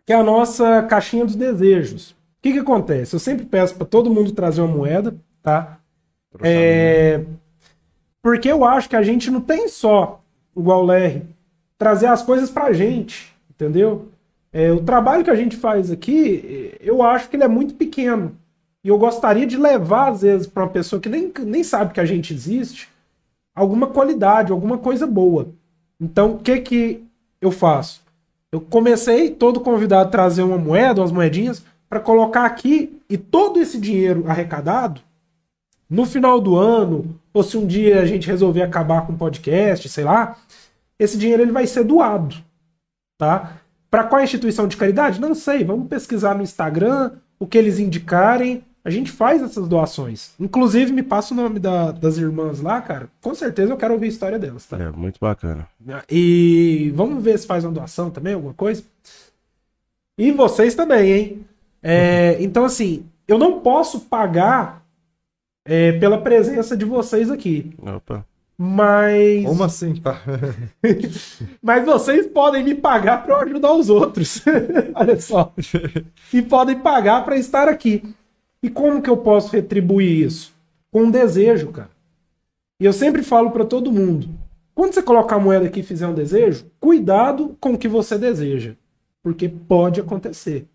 que 0.06 0.14
é 0.14 0.16
a 0.16 0.22
nossa 0.22 0.84
caixinha 0.84 1.26
dos 1.26 1.34
desejos. 1.34 2.12
O 2.12 2.16
que, 2.44 2.54
que 2.54 2.60
acontece? 2.60 3.16
Eu 3.16 3.20
sempre 3.20 3.44
peço 3.44 3.74
para 3.74 3.88
todo 3.88 4.14
mundo 4.14 4.34
trazer 4.34 4.62
uma 4.62 4.72
moeda, 4.72 5.16
tá? 5.42 5.80
É... 6.44 7.24
Porque 8.22 8.52
eu 8.52 8.64
acho 8.64 8.88
que 8.88 8.96
a 8.96 9.02
gente 9.02 9.32
não 9.32 9.42
tem 9.42 9.68
só, 9.68 10.22
igual 10.56 10.84
o 10.84 10.86
Larry, 10.86 11.24
trazer 11.80 12.06
as 12.06 12.22
coisas 12.22 12.52
pra 12.52 12.72
gente, 12.72 13.36
entendeu? 13.50 14.10
É, 14.54 14.72
o 14.72 14.84
trabalho 14.84 15.24
que 15.24 15.32
a 15.32 15.36
gente 15.36 15.58
faz 15.58 15.90
aqui, 15.90 16.78
eu 16.80 17.02
acho 17.02 17.30
que 17.32 17.36
ele 17.36 17.46
é 17.46 17.48
muito 17.48 17.74
pequeno. 17.74 18.38
E 18.86 18.88
eu 18.88 19.00
gostaria 19.00 19.48
de 19.48 19.58
levar, 19.58 20.12
às 20.12 20.22
vezes, 20.22 20.46
para 20.46 20.62
uma 20.62 20.70
pessoa 20.70 21.02
que 21.02 21.10
nem, 21.10 21.34
nem 21.40 21.64
sabe 21.64 21.92
que 21.92 22.00
a 22.00 22.06
gente 22.06 22.32
existe, 22.32 22.88
alguma 23.56 23.88
qualidade, 23.88 24.52
alguma 24.52 24.78
coisa 24.78 25.08
boa. 25.08 25.48
Então, 26.00 26.34
o 26.34 26.38
que 26.38 26.60
que 26.60 27.04
eu 27.42 27.50
faço? 27.50 28.04
Eu 28.52 28.62
comecei 28.62 29.32
todo 29.32 29.60
convidado 29.60 30.08
a 30.08 30.12
trazer 30.12 30.44
uma 30.44 30.60
moeda, 30.60 31.02
umas 31.02 31.12
moedinhas, 31.12 31.66
para 31.90 32.00
colocar 32.00 32.46
aqui 32.46 33.02
e 33.10 33.18
todo 33.18 33.60
esse 33.60 33.80
dinheiro 33.80 34.26
arrecadado, 34.28 35.02
no 35.90 36.06
final 36.06 36.40
do 36.40 36.56
ano, 36.56 37.20
ou 37.34 37.42
se 37.42 37.58
um 37.58 37.66
dia 37.66 38.00
a 38.02 38.06
gente 38.06 38.28
resolver 38.28 38.62
acabar 38.62 39.08
com 39.08 39.14
o 39.14 39.18
podcast, 39.18 39.90
sei 39.90 40.04
lá, 40.04 40.38
esse 41.00 41.18
dinheiro 41.18 41.42
ele 41.42 41.52
vai 41.52 41.66
ser 41.66 41.84
doado, 41.84 42.36
tá? 43.18 43.58
Para 43.90 44.04
qual 44.04 44.22
instituição 44.22 44.68
de 44.68 44.78
caridade? 44.78 45.20
Não 45.20 45.34
sei, 45.34 45.64
vamos 45.64 45.88
pesquisar 45.88 46.36
no 46.36 46.44
Instagram 46.44 47.14
o 47.40 47.48
que 47.48 47.58
eles 47.58 47.80
indicarem. 47.80 48.64
A 48.86 48.92
gente 48.92 49.12
faz 49.12 49.42
essas 49.42 49.68
doações. 49.68 50.34
Inclusive, 50.40 50.94
me 50.94 51.02
passa 51.02 51.34
o 51.34 51.38
nome 51.38 51.58
da- 51.60 51.92
das 51.92 52.18
irmãs 52.18 52.62
lá, 52.62 52.80
cara. 52.82 53.10
Com 53.20 53.34
certeza 53.34 53.74
eu 53.74 53.78
quero 53.78 53.96
ouvir 53.96 54.06
a 54.06 54.10
história 54.10 54.38
delas, 54.38 54.64
tá? 54.68 54.78
É, 54.78 54.92
muito 54.92 55.18
bacana. 55.20 55.68
E 56.10 56.94
vamos 56.96 57.24
ver 57.24 57.38
se 57.40 57.48
faz 57.48 57.64
uma 57.66 57.74
doação 57.74 58.12
também, 58.12 58.36
alguma 58.36 58.54
coisa. 58.54 58.84
E 60.18 60.32
vocês 60.32 60.76
também, 60.76 61.12
hein? 61.12 61.46
É, 61.82 62.38
então, 62.40 62.64
assim, 62.64 63.06
eu 63.28 63.38
não 63.40 63.60
posso 63.60 64.02
pagar 64.02 64.84
é, 65.68 65.94
pela 65.94 66.20
presença 66.22 66.78
de 66.78 66.86
vocês 66.86 67.32
aqui. 67.32 67.74
Opa. 67.82 68.24
Mas. 68.58 69.46
Como 69.46 69.64
assim, 69.64 69.96
pá? 69.96 70.22
Mas 71.62 71.84
vocês 71.86 72.28
podem 72.28 72.64
me 72.64 72.76
pagar 72.76 73.24
para 73.24 73.34
eu 73.34 73.40
ajudar 73.42 73.74
os 73.74 73.90
outros. 73.90 74.42
Olha 74.94 75.20
só. 75.20 75.52
E 76.32 76.42
podem 76.42 76.80
pagar 76.80 77.26
para 77.26 77.36
estar 77.36 77.68
aqui. 77.68 78.04
E 78.66 78.70
como 78.72 79.00
que 79.00 79.10
eu 79.12 79.18
posso 79.18 79.52
retribuir 79.52 80.26
isso? 80.26 80.52
Com 80.92 81.04
um 81.04 81.12
desejo, 81.12 81.72
cara. 81.72 81.92
E 82.80 82.86
eu 82.86 82.92
sempre 82.92 83.22
falo 83.22 83.52
para 83.52 83.64
todo 83.64 83.92
mundo: 83.92 84.28
quando 84.74 84.92
você 84.92 85.04
colocar 85.04 85.36
a 85.36 85.40
moeda 85.40 85.68
aqui 85.68 85.82
e 85.82 85.84
fizer 85.84 86.08
um 86.08 86.16
desejo, 86.16 86.66
cuidado 86.80 87.56
com 87.62 87.74
o 87.74 87.78
que 87.78 87.88
você 87.88 88.18
deseja. 88.18 88.76
Porque 89.22 89.48
pode 89.48 90.02
acontecer. 90.02 90.68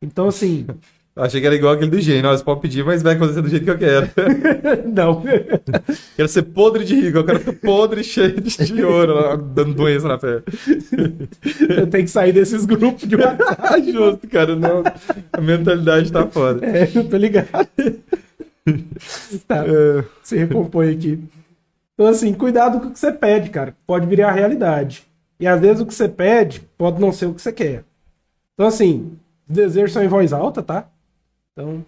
Então, 0.00 0.28
assim, 0.28 0.66
Achei 1.16 1.40
que 1.40 1.46
era 1.46 1.56
igual 1.56 1.74
aquele 1.74 1.90
do 1.90 2.00
gênio. 2.00 2.30
Ó, 2.30 2.36
Você 2.36 2.44
pode 2.44 2.60
pedir, 2.60 2.84
mas 2.84 3.02
vai 3.02 3.14
acontecer 3.14 3.42
do 3.42 3.48
jeito 3.48 3.64
que 3.64 3.70
eu 3.70 3.78
quero. 3.78 4.08
não. 4.94 5.22
Quero 6.16 6.28
ser 6.28 6.42
podre 6.42 6.84
de 6.84 6.94
rico. 6.94 7.18
Eu 7.18 7.24
quero 7.24 7.40
ficar 7.40 7.52
podre, 7.54 8.04
cheio 8.04 8.40
de, 8.40 8.84
ouro, 8.84 9.36
dando 9.36 9.74
doença 9.74 10.06
na 10.06 10.18
pé. 10.18 10.42
Eu 11.76 11.86
tenho 11.88 12.04
que 12.04 12.10
sair 12.10 12.32
desses 12.32 12.64
grupos 12.64 13.08
de 13.08 13.16
WhatsApp. 13.16 13.92
Justo, 13.92 14.28
cara. 14.28 14.54
Não. 14.54 14.82
A 15.32 15.40
mentalidade 15.40 16.12
tá 16.12 16.26
foda. 16.26 16.64
É, 16.64 16.88
eu 16.94 17.08
tô 17.08 17.16
ligado. 17.16 17.48
tá. 19.46 19.64
É, 19.66 20.04
se 20.22 20.36
recompõe 20.36 20.90
aqui. 20.90 21.18
Então, 21.94 22.06
assim, 22.06 22.32
cuidado 22.32 22.80
com 22.80 22.86
o 22.86 22.90
que 22.92 22.98
você 22.98 23.12
pede, 23.12 23.50
cara. 23.50 23.74
Pode 23.86 24.06
virar 24.06 24.28
a 24.28 24.32
realidade. 24.32 25.04
E 25.38 25.46
às 25.46 25.60
vezes 25.60 25.80
o 25.80 25.86
que 25.86 25.94
você 25.94 26.08
pede 26.08 26.60
pode 26.78 27.00
não 27.00 27.12
ser 27.12 27.26
o 27.26 27.34
que 27.34 27.42
você 27.42 27.52
quer. 27.52 27.84
Então, 28.54 28.66
assim, 28.66 29.12
os 29.48 29.54
desejos 29.54 29.92
são 29.92 30.04
em 30.04 30.08
voz 30.08 30.32
alta, 30.32 30.62
tá? 30.62 30.88
Então, 31.60 31.84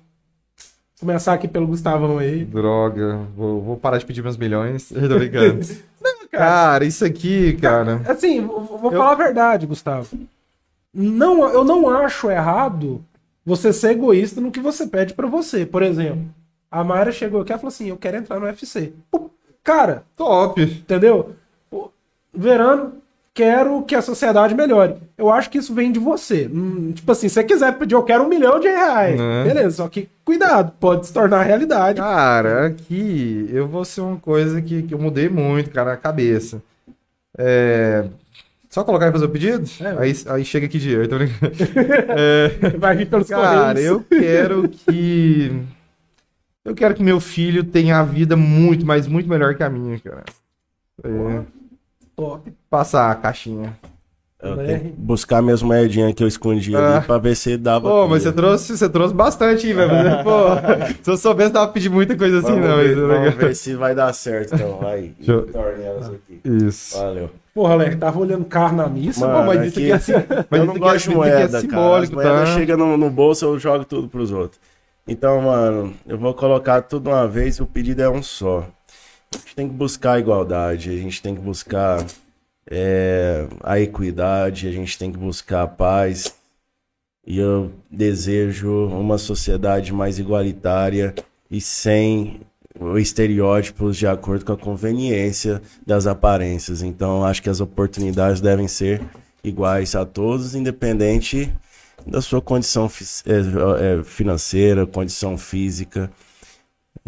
começar 1.00 1.32
aqui 1.32 1.48
pelo 1.48 1.66
Gustavão 1.66 2.18
aí. 2.18 2.44
droga. 2.44 3.20
Vou, 3.36 3.60
vou 3.62 3.76
parar 3.76 3.98
de 3.98 4.04
pedir 4.06 4.22
meus 4.22 4.36
milhões. 4.36 4.90
Eu 4.92 5.08
tô 5.08 5.18
brincando. 5.18 5.60
Cara, 6.30 6.84
isso 6.84 7.04
aqui, 7.04 7.52
cara. 7.60 8.00
Assim, 8.08 8.40
vou 8.40 8.64
vou 8.64 8.90
Eu- 8.90 8.98
falar 8.98 9.12
a 9.12 9.16
verdade, 9.16 9.66
Gustavo. 9.66 10.08
Não, 10.92 11.44
eu 11.50 11.62
não 11.62 11.90
acho 11.90 12.30
errado 12.30 13.04
você 13.44 13.70
ser 13.70 13.90
egoísta 13.90 14.40
no 14.40 14.50
que 14.50 14.58
você 14.60 14.86
pede 14.86 15.12
pra 15.12 15.26
você. 15.26 15.66
Por 15.66 15.82
exemplo, 15.82 16.24
a 16.70 16.82
Mayra 16.82 17.12
chegou 17.12 17.42
aqui 17.42 17.52
e 17.52 17.56
falou 17.56 17.68
assim: 17.68 17.88
Eu 17.90 17.98
quero 17.98 18.16
entrar 18.16 18.40
no 18.40 18.46
UFC. 18.46 18.94
Cara, 19.62 20.04
Top. 20.16 20.60
Entendeu? 20.62 21.34
Verano, 22.32 22.94
quero 23.34 23.82
que 23.82 23.94
a 23.94 24.02
sociedade 24.02 24.54
melhore. 24.54 24.94
Eu 25.16 25.30
acho 25.30 25.48
que 25.50 25.58
isso 25.58 25.74
vem 25.74 25.90
de 25.90 25.98
você. 25.98 26.48
Hum, 26.52 26.92
tipo 26.92 27.10
assim, 27.10 27.28
se 27.28 27.34
você 27.34 27.44
quiser 27.44 27.72
pedir, 27.78 27.94
eu 27.94 28.02
quero 28.02 28.24
um 28.24 28.28
milhão 28.28 28.60
de 28.60 28.68
reais. 28.68 29.18
Né? 29.18 29.44
Beleza, 29.44 29.76
só 29.76 29.88
que 29.88 30.08
cuidado, 30.24 30.72
pode 30.78 31.06
se 31.06 31.12
tornar 31.12 31.42
realidade. 31.42 32.00
Cara, 32.00 32.66
aqui 32.66 33.48
eu 33.52 33.66
vou 33.66 33.84
ser 33.84 34.00
uma 34.02 34.16
coisa 34.18 34.60
que, 34.60 34.82
que 34.82 34.94
eu 34.94 34.98
mudei 34.98 35.28
muito, 35.28 35.70
cara, 35.70 35.92
a 35.92 35.96
cabeça. 35.96 36.62
É, 37.38 38.04
Só 38.68 38.84
colocar 38.84 39.08
e 39.08 39.12
fazer 39.12 39.24
o 39.24 39.30
pedido? 39.30 39.64
É. 39.80 40.02
Aí, 40.02 40.12
aí 40.26 40.44
chega 40.44 40.66
aqui 40.66 40.78
brincando. 40.78 41.24
É, 42.16 42.76
Vai 42.78 42.96
vir 42.96 43.08
pelos 43.08 43.28
Cara, 43.28 43.68
correios. 43.74 43.90
eu 43.90 44.00
quero 44.00 44.68
que. 44.68 45.62
Eu 46.64 46.74
quero 46.74 46.94
que 46.94 47.02
meu 47.02 47.18
filho 47.18 47.64
tenha 47.64 47.98
a 47.98 48.04
vida 48.04 48.36
muito, 48.36 48.86
mas 48.86 49.06
muito 49.06 49.28
melhor 49.28 49.54
que 49.54 49.62
a 49.62 49.70
minha, 49.70 49.98
cara. 49.98 50.24
É, 51.02 51.61
Top. 52.16 52.52
passar 52.70 53.10
a 53.10 53.14
caixinha. 53.14 53.76
Eu 54.42 54.56
Né? 54.56 54.64
tenho 54.66 54.80
que 54.80 54.88
buscar 54.98 55.40
minhas 55.40 55.62
moedinhas 55.62 56.12
que 56.14 56.22
eu 56.24 56.26
escondi 56.26 56.74
Ah. 56.74 56.96
ali 56.96 57.06
pra 57.06 57.16
ver 57.16 57.36
se 57.36 57.56
dava. 57.56 57.88
Pô, 57.88 58.08
mas 58.08 58.24
você 58.24 58.32
trouxe, 58.32 58.76
você 58.76 58.88
trouxe 58.88 59.14
bastante, 59.14 59.68
hein, 59.68 59.74
velho? 59.74 59.92
Pô, 60.24 60.48
se 61.00 61.08
eu 61.10 61.16
soubesse, 61.16 61.52
dava 61.52 61.66
pra 61.66 61.74
pedir 61.74 61.88
muita 61.88 62.16
coisa 62.16 62.38
assim, 62.40 62.48
Vamos 62.48 62.68
não. 62.68 62.76
ver, 62.78 62.96
mas- 62.96 63.18
vamos 63.18 63.34
ver 63.36 63.54
se 63.54 63.74
vai 63.76 63.94
dar 63.94 64.12
certo, 64.12 64.54
então. 64.56 64.78
Vai. 64.78 65.12
Deixa 65.16 65.32
eu- 65.32 65.46
Torne 65.46 65.84
elas 65.84 66.08
aqui. 66.08 66.40
Isso. 66.44 66.98
Valeu. 66.98 67.30
Porra, 67.54 67.74
Leque, 67.76 67.96
tava 67.96 68.18
olhando 68.18 68.44
carro 68.46 68.76
na 68.76 68.88
missa. 68.88 69.24
Mano, 69.28 69.38
Pô, 69.40 69.44
mas 69.54 69.60
isso 69.68 69.78
aqui 69.78 69.90
é 69.90 69.94
assim. 69.94 70.12
Mas 70.50 70.60
eu 70.60 70.66
não 70.66 70.74
gosto 70.78 70.94
é- 70.94 70.98
de 70.98 71.04
aqui 71.04 71.14
moeda, 71.14 71.36
é 71.38 71.46
cara. 71.48 71.60
simbólico, 71.60 72.18
As 72.18 72.24
moedas 72.26 72.48
tá? 72.48 72.54
chegam 72.56 72.76
no, 72.78 72.96
no 72.96 73.10
bolso, 73.10 73.44
eu 73.44 73.58
jogo 73.60 73.84
tudo 73.84 74.08
pros 74.08 74.32
outros. 74.32 74.60
Então, 75.06 75.40
mano, 75.42 75.94
eu 76.06 76.18
vou 76.18 76.34
colocar 76.34 76.82
tudo 76.82 77.10
uma 77.10 77.28
vez, 77.28 77.60
o 77.60 77.66
pedido 77.66 78.02
é 78.02 78.08
um 78.10 78.22
só. 78.22 78.64
A 79.34 79.38
gente 79.38 79.54
tem 79.54 79.68
que 79.68 79.74
buscar 79.74 80.12
a 80.14 80.18
igualdade, 80.18 80.90
a 80.90 80.96
gente 80.96 81.22
tem 81.22 81.34
que 81.34 81.40
buscar 81.40 82.04
é, 82.70 83.46
a 83.62 83.78
equidade, 83.80 84.68
a 84.68 84.72
gente 84.72 84.98
tem 84.98 85.12
que 85.12 85.18
buscar 85.18 85.62
a 85.62 85.68
paz. 85.68 86.34
E 87.26 87.38
eu 87.38 87.70
desejo 87.90 88.86
uma 88.88 89.18
sociedade 89.18 89.92
mais 89.92 90.18
igualitária 90.18 91.14
e 91.50 91.60
sem 91.60 92.40
estereótipos 92.98 93.96
de 93.96 94.06
acordo 94.06 94.44
com 94.44 94.52
a 94.52 94.56
conveniência 94.56 95.62
das 95.86 96.06
aparências. 96.06 96.82
Então, 96.82 97.24
acho 97.24 97.42
que 97.42 97.50
as 97.50 97.60
oportunidades 97.60 98.40
devem 98.40 98.66
ser 98.66 99.00
iguais 99.44 99.94
a 99.94 100.04
todos, 100.04 100.54
independente 100.54 101.52
da 102.06 102.20
sua 102.20 102.40
condição 102.40 102.90
é, 103.26 104.00
é, 104.00 104.04
financeira, 104.04 104.86
condição 104.86 105.36
física. 105.38 106.10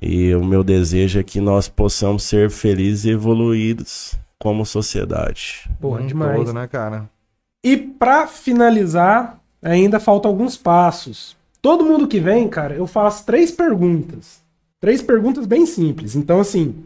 E 0.00 0.34
o 0.34 0.44
meu 0.44 0.64
desejo 0.64 1.20
é 1.20 1.22
que 1.22 1.40
nós 1.40 1.68
possamos 1.68 2.24
ser 2.24 2.50
felizes 2.50 3.04
e 3.04 3.10
evoluídos 3.10 4.14
como 4.38 4.66
sociedade. 4.66 5.70
Porra, 5.80 6.02
Um 6.02 6.06
demais. 6.06 6.36
todo, 6.36 6.52
né, 6.52 6.66
cara? 6.66 7.08
E 7.64 7.76
pra 7.76 8.26
finalizar, 8.26 9.40
ainda 9.62 9.98
faltam 9.98 10.30
alguns 10.30 10.56
passos. 10.56 11.36
Todo 11.62 11.84
mundo 11.84 12.06
que 12.06 12.20
vem, 12.20 12.48
cara, 12.48 12.74
eu 12.74 12.86
faço 12.86 13.24
três 13.24 13.50
perguntas. 13.50 14.42
Três 14.80 15.00
perguntas 15.00 15.46
bem 15.46 15.64
simples. 15.64 16.14
Então, 16.14 16.40
assim, 16.40 16.84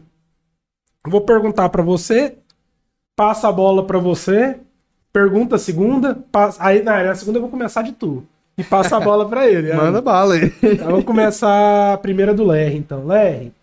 eu 1.05 1.11
vou 1.11 1.21
perguntar 1.21 1.67
pra 1.67 1.83
você, 1.83 2.37
passa 3.13 3.49
a 3.49 3.51
bola 3.51 3.85
pra 3.85 3.99
você, 3.99 4.57
pergunta 5.11 5.57
a 5.57 5.59
segunda, 5.59 6.15
passa... 6.31 6.63
aí 6.63 6.81
na, 6.81 7.03
na 7.03 7.15
segunda 7.15 7.39
eu 7.39 7.41
vou 7.41 7.51
começar 7.51 7.81
de 7.81 7.91
tu. 7.91 8.25
E 8.59 8.63
passa 8.65 8.97
a 8.97 8.99
bola 8.99 9.25
pra 9.27 9.49
ele. 9.49 9.71
Manda 9.73 10.01
bala 10.01 10.33
aí. 10.33 10.53
Então, 10.61 10.87
vamos 10.91 11.05
começar 11.05 11.93
a 11.93 11.97
primeira 11.97 12.33
do 12.33 12.43
Lerry, 12.43 12.75
então. 12.75 13.07
Lerry, 13.07 13.53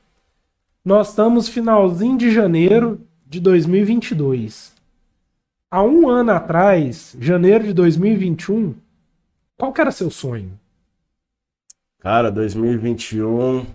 nós 0.83 1.11
estamos 1.11 1.49
finalzinho 1.51 2.17
de 2.17 2.33
janeiro 2.33 2.99
de 3.27 3.39
2022. 3.39 4.73
Há 5.71 5.83
um 5.83 6.09
ano 6.09 6.33
atrás, 6.33 7.15
janeiro 7.21 7.65
de 7.65 7.75
2021, 7.75 8.75
qual 9.59 9.71
que 9.71 9.83
era 9.83 9.93
seu 9.93 10.11
sonho? 10.11 10.53
Cara, 11.99 12.31
2021 12.31 13.67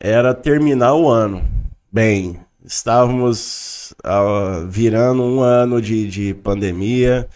era 0.00 0.34
terminar 0.34 0.94
o 0.94 1.08
ano. 1.08 1.44
Bem, 1.92 2.40
estávamos 2.64 3.94
ah, 4.02 4.66
virando 4.68 5.22
um 5.22 5.40
ano 5.40 5.80
de, 5.80 6.08
de 6.08 6.34
pandemia, 6.34 7.28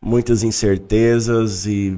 muitas 0.00 0.42
incertezas 0.42 1.66
e 1.66 1.96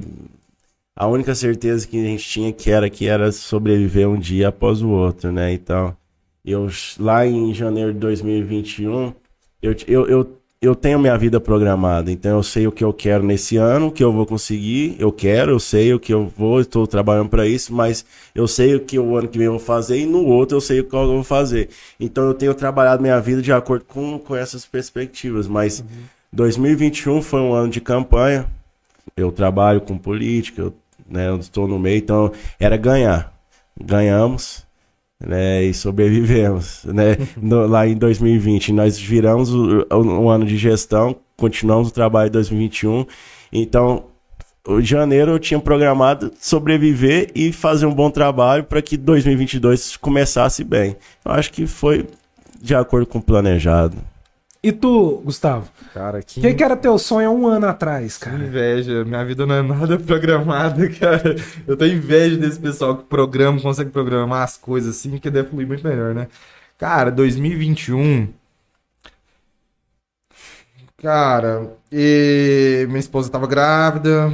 a 0.95 1.07
única 1.07 1.33
certeza 1.35 1.87
que 1.87 1.99
a 1.99 2.03
gente 2.03 2.27
tinha 2.27 2.51
que 2.53 2.69
era 2.69 2.89
que 2.89 3.07
era 3.07 3.31
sobreviver 3.31 4.07
um 4.07 4.19
dia 4.19 4.49
após 4.49 4.81
o 4.81 4.89
outro, 4.89 5.31
né? 5.31 5.53
Então, 5.53 5.95
Eu, 6.43 6.67
lá 6.99 7.25
em 7.25 7.53
janeiro 7.53 7.93
de 7.93 7.99
2021, 7.99 9.13
eu, 9.61 9.75
eu, 9.87 10.07
eu, 10.07 10.41
eu 10.61 10.75
tenho 10.75 10.99
minha 10.99 11.17
vida 11.17 11.39
programada. 11.39 12.11
Então 12.11 12.37
eu 12.37 12.43
sei 12.43 12.67
o 12.67 12.71
que 12.71 12.83
eu 12.83 12.93
quero 12.93 13.23
nesse 13.23 13.57
ano, 13.57 13.87
o 13.87 13.91
que 13.91 14.03
eu 14.03 14.11
vou 14.11 14.25
conseguir. 14.25 14.95
Eu 14.99 15.11
quero, 15.11 15.51
eu 15.51 15.59
sei 15.59 15.93
o 15.93 15.99
que 15.99 16.13
eu 16.13 16.27
vou, 16.37 16.61
estou 16.61 16.85
trabalhando 16.85 17.29
para 17.29 17.47
isso, 17.47 17.73
mas 17.73 18.05
eu 18.35 18.47
sei 18.47 18.75
o 18.75 18.79
que 18.79 18.99
o 18.99 19.15
ano 19.15 19.27
que 19.27 19.37
vem 19.37 19.45
eu 19.45 19.53
vou 19.53 19.59
fazer 19.59 19.99
e 19.99 20.05
no 20.05 20.25
outro 20.25 20.57
eu 20.57 20.61
sei 20.61 20.79
o 20.79 20.83
que 20.83 20.95
eu 20.95 21.07
vou 21.07 21.23
fazer. 21.23 21.69
Então 21.99 22.25
eu 22.25 22.33
tenho 22.33 22.53
trabalhado 22.53 23.01
minha 23.01 23.19
vida 23.19 23.41
de 23.41 23.51
acordo 23.51 23.85
com, 23.85 24.19
com 24.19 24.35
essas 24.35 24.65
perspectivas. 24.65 25.47
Mas 25.47 25.79
uhum. 25.79 25.85
2021 26.33 27.21
foi 27.21 27.41
um 27.41 27.53
ano 27.53 27.69
de 27.69 27.81
campanha. 27.81 28.47
Eu 29.17 29.31
trabalho 29.31 29.81
com 29.81 29.97
política, 29.97 30.61
eu, 30.61 30.73
né, 31.09 31.35
estou 31.35 31.67
no 31.67 31.77
meio, 31.77 31.97
então 31.97 32.31
era 32.59 32.77
ganhar. 32.77 33.33
Ganhamos 33.79 34.65
né, 35.19 35.63
e 35.63 35.73
sobrevivemos, 35.73 36.83
né, 36.85 37.17
no, 37.37 37.67
lá 37.67 37.87
em 37.87 37.95
2020. 37.95 38.71
Nós 38.71 38.97
viramos 38.97 39.53
o, 39.53 39.85
o, 39.89 39.95
o, 39.95 40.29
ano 40.29 40.45
de 40.45 40.57
gestão, 40.57 41.15
continuamos 41.37 41.89
o 41.89 41.93
trabalho 41.93 42.29
em 42.29 42.31
2021. 42.31 43.05
Então, 43.51 44.05
o 44.67 44.81
janeiro 44.81 45.31
eu 45.31 45.39
tinha 45.39 45.59
programado 45.59 46.31
sobreviver 46.39 47.29
e 47.35 47.51
fazer 47.51 47.85
um 47.85 47.93
bom 47.93 48.09
trabalho 48.09 48.63
para 48.63 48.81
que 48.81 48.95
2022 48.95 49.97
começasse 49.97 50.63
bem. 50.63 50.95
Eu 51.25 51.31
acho 51.31 51.51
que 51.51 51.67
foi 51.67 52.07
de 52.61 52.75
acordo 52.75 53.07
com 53.07 53.17
o 53.17 53.21
planejado. 53.21 53.97
E 54.63 54.71
tu, 54.71 55.21
Gustavo? 55.25 55.67
Cara, 55.91 56.21
que... 56.21 56.39
Que, 56.39 56.53
que, 56.53 56.63
era 56.63 56.77
teu 56.77 56.99
sonho 56.99 57.29
há 57.29 57.31
um 57.31 57.47
ano 57.47 57.65
atrás, 57.65 58.19
cara? 58.19 58.37
Que 58.37 58.43
inveja. 58.43 59.03
Minha 59.03 59.25
vida 59.25 59.43
não 59.43 59.55
é 59.55 59.61
nada 59.63 59.97
programada, 59.99 60.87
cara. 60.89 61.35
Eu 61.65 61.75
tenho 61.75 61.97
inveja 61.97 62.37
desse 62.37 62.59
pessoal 62.59 62.95
que 62.97 63.05
programa, 63.05 63.59
consegue 63.59 63.89
programar 63.89 64.43
as 64.43 64.57
coisas 64.57 64.97
assim, 64.97 65.17
que 65.17 65.31
deve 65.31 65.49
fluir 65.49 65.67
muito 65.67 65.83
melhor, 65.83 66.13
né? 66.13 66.27
Cara, 66.77 67.11
2021. 67.11 68.31
Cara, 70.97 71.75
e... 71.91 72.85
minha 72.87 72.99
esposa 72.99 73.31
tava 73.31 73.47
grávida, 73.47 74.31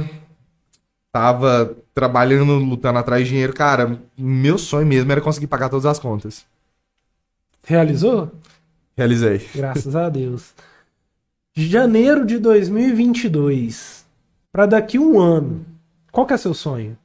tava 1.10 1.74
trabalhando, 1.94 2.54
lutando 2.58 2.98
atrás 2.98 3.24
de 3.24 3.30
dinheiro. 3.30 3.54
Cara, 3.54 3.98
meu 4.16 4.58
sonho 4.58 4.86
mesmo 4.86 5.10
era 5.10 5.22
conseguir 5.22 5.46
pagar 5.46 5.70
todas 5.70 5.86
as 5.86 5.98
contas. 5.98 6.44
Realizou? 7.64 8.30
Realizei. 8.98 9.48
Graças 9.54 9.94
a 9.94 10.08
Deus. 10.08 10.52
Janeiro 11.56 12.26
de 12.26 12.36
2022. 12.36 14.04
Para 14.50 14.66
daqui 14.66 14.98
um 14.98 15.20
ano. 15.20 15.64
Qual 16.10 16.26
que 16.26 16.34
é 16.34 16.36
seu 16.36 16.52
sonho? 16.52 16.98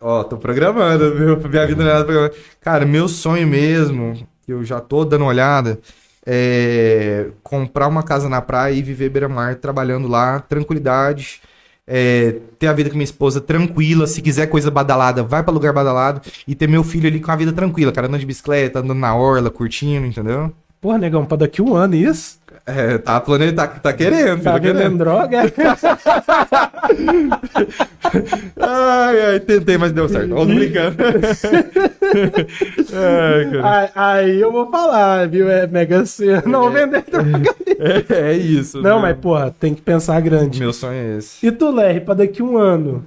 Ó, 0.00 0.24
tô 0.24 0.36
programando, 0.36 1.14
viu? 1.14 1.36
Minha 1.48 1.64
vida 1.64 1.84
não 1.84 1.90
é 1.90 1.92
nada 1.92 2.04
programada. 2.04 2.34
Cara, 2.60 2.84
meu 2.84 3.06
sonho 3.06 3.46
mesmo, 3.46 4.26
que 4.44 4.52
eu 4.52 4.64
já 4.64 4.80
tô 4.80 5.04
dando 5.04 5.20
uma 5.20 5.30
olhada, 5.30 5.78
é 6.26 7.30
comprar 7.40 7.86
uma 7.86 8.02
casa 8.02 8.28
na 8.28 8.42
praia 8.42 8.74
e 8.74 8.82
viver 8.82 9.10
beira-mar, 9.10 9.54
trabalhando 9.54 10.08
lá, 10.08 10.40
tranquilidade 10.40 11.40
é, 11.86 12.36
ter 12.58 12.66
a 12.66 12.72
vida 12.72 12.90
com 12.90 12.96
minha 12.96 13.04
esposa 13.04 13.40
tranquila, 13.40 14.06
se 14.06 14.20
quiser 14.20 14.46
coisa 14.48 14.70
badalada, 14.70 15.22
vai 15.22 15.42
para 15.42 15.52
lugar 15.52 15.72
badalado 15.72 16.20
e 16.46 16.54
ter 16.54 16.68
meu 16.68 16.82
filho 16.82 17.06
ali 17.06 17.20
com 17.20 17.30
a 17.30 17.36
vida 17.36 17.52
tranquila, 17.52 17.92
cara, 17.92 18.08
andando 18.08 18.20
de 18.20 18.26
bicicleta, 18.26 18.80
andando 18.80 18.98
na 18.98 19.14
orla, 19.14 19.50
curtindo, 19.50 20.06
entendeu? 20.06 20.52
Porra, 20.80 20.98
negão, 20.98 21.24
pra 21.24 21.36
daqui 21.36 21.62
um 21.62 21.74
ano 21.74 21.94
isso? 21.94 22.38
É, 22.68 22.98
tá 22.98 23.20
planejando, 23.20 23.56
tá, 23.56 23.68
tá 23.68 23.92
querendo. 23.92 24.42
Tá, 24.42 24.54
tá 24.54 24.60
querendo 24.60 24.98
droga? 24.98 25.42
ai, 28.60 29.20
ai, 29.20 29.38
tentei, 29.38 29.78
mas 29.78 29.92
deu 29.92 30.08
certo. 30.08 30.34
Ó, 30.34 30.44
brincando. 30.44 30.96
ai, 33.62 33.90
aí, 33.94 34.40
eu 34.40 34.50
vou 34.50 34.68
falar, 34.68 35.28
viu? 35.28 35.48
É 35.48 35.68
mega 35.68 36.04
cena. 36.04 36.42
Não, 36.44 36.68
é, 36.68 36.72
vender 36.72 37.04
droga. 37.08 37.54
É, 37.78 38.30
é 38.30 38.32
isso. 38.32 38.82
Não, 38.82 38.98
mas, 38.98 39.16
porra, 39.16 39.54
tem 39.60 39.72
que 39.72 39.80
pensar 39.80 40.20
grande. 40.20 40.58
Meu 40.58 40.72
sonho 40.72 40.94
é 40.94 41.18
esse. 41.18 41.46
E 41.46 41.52
tu, 41.52 41.70
Lerry, 41.70 42.00
pra 42.00 42.14
daqui 42.14 42.42
um 42.42 42.58
ano? 42.58 43.04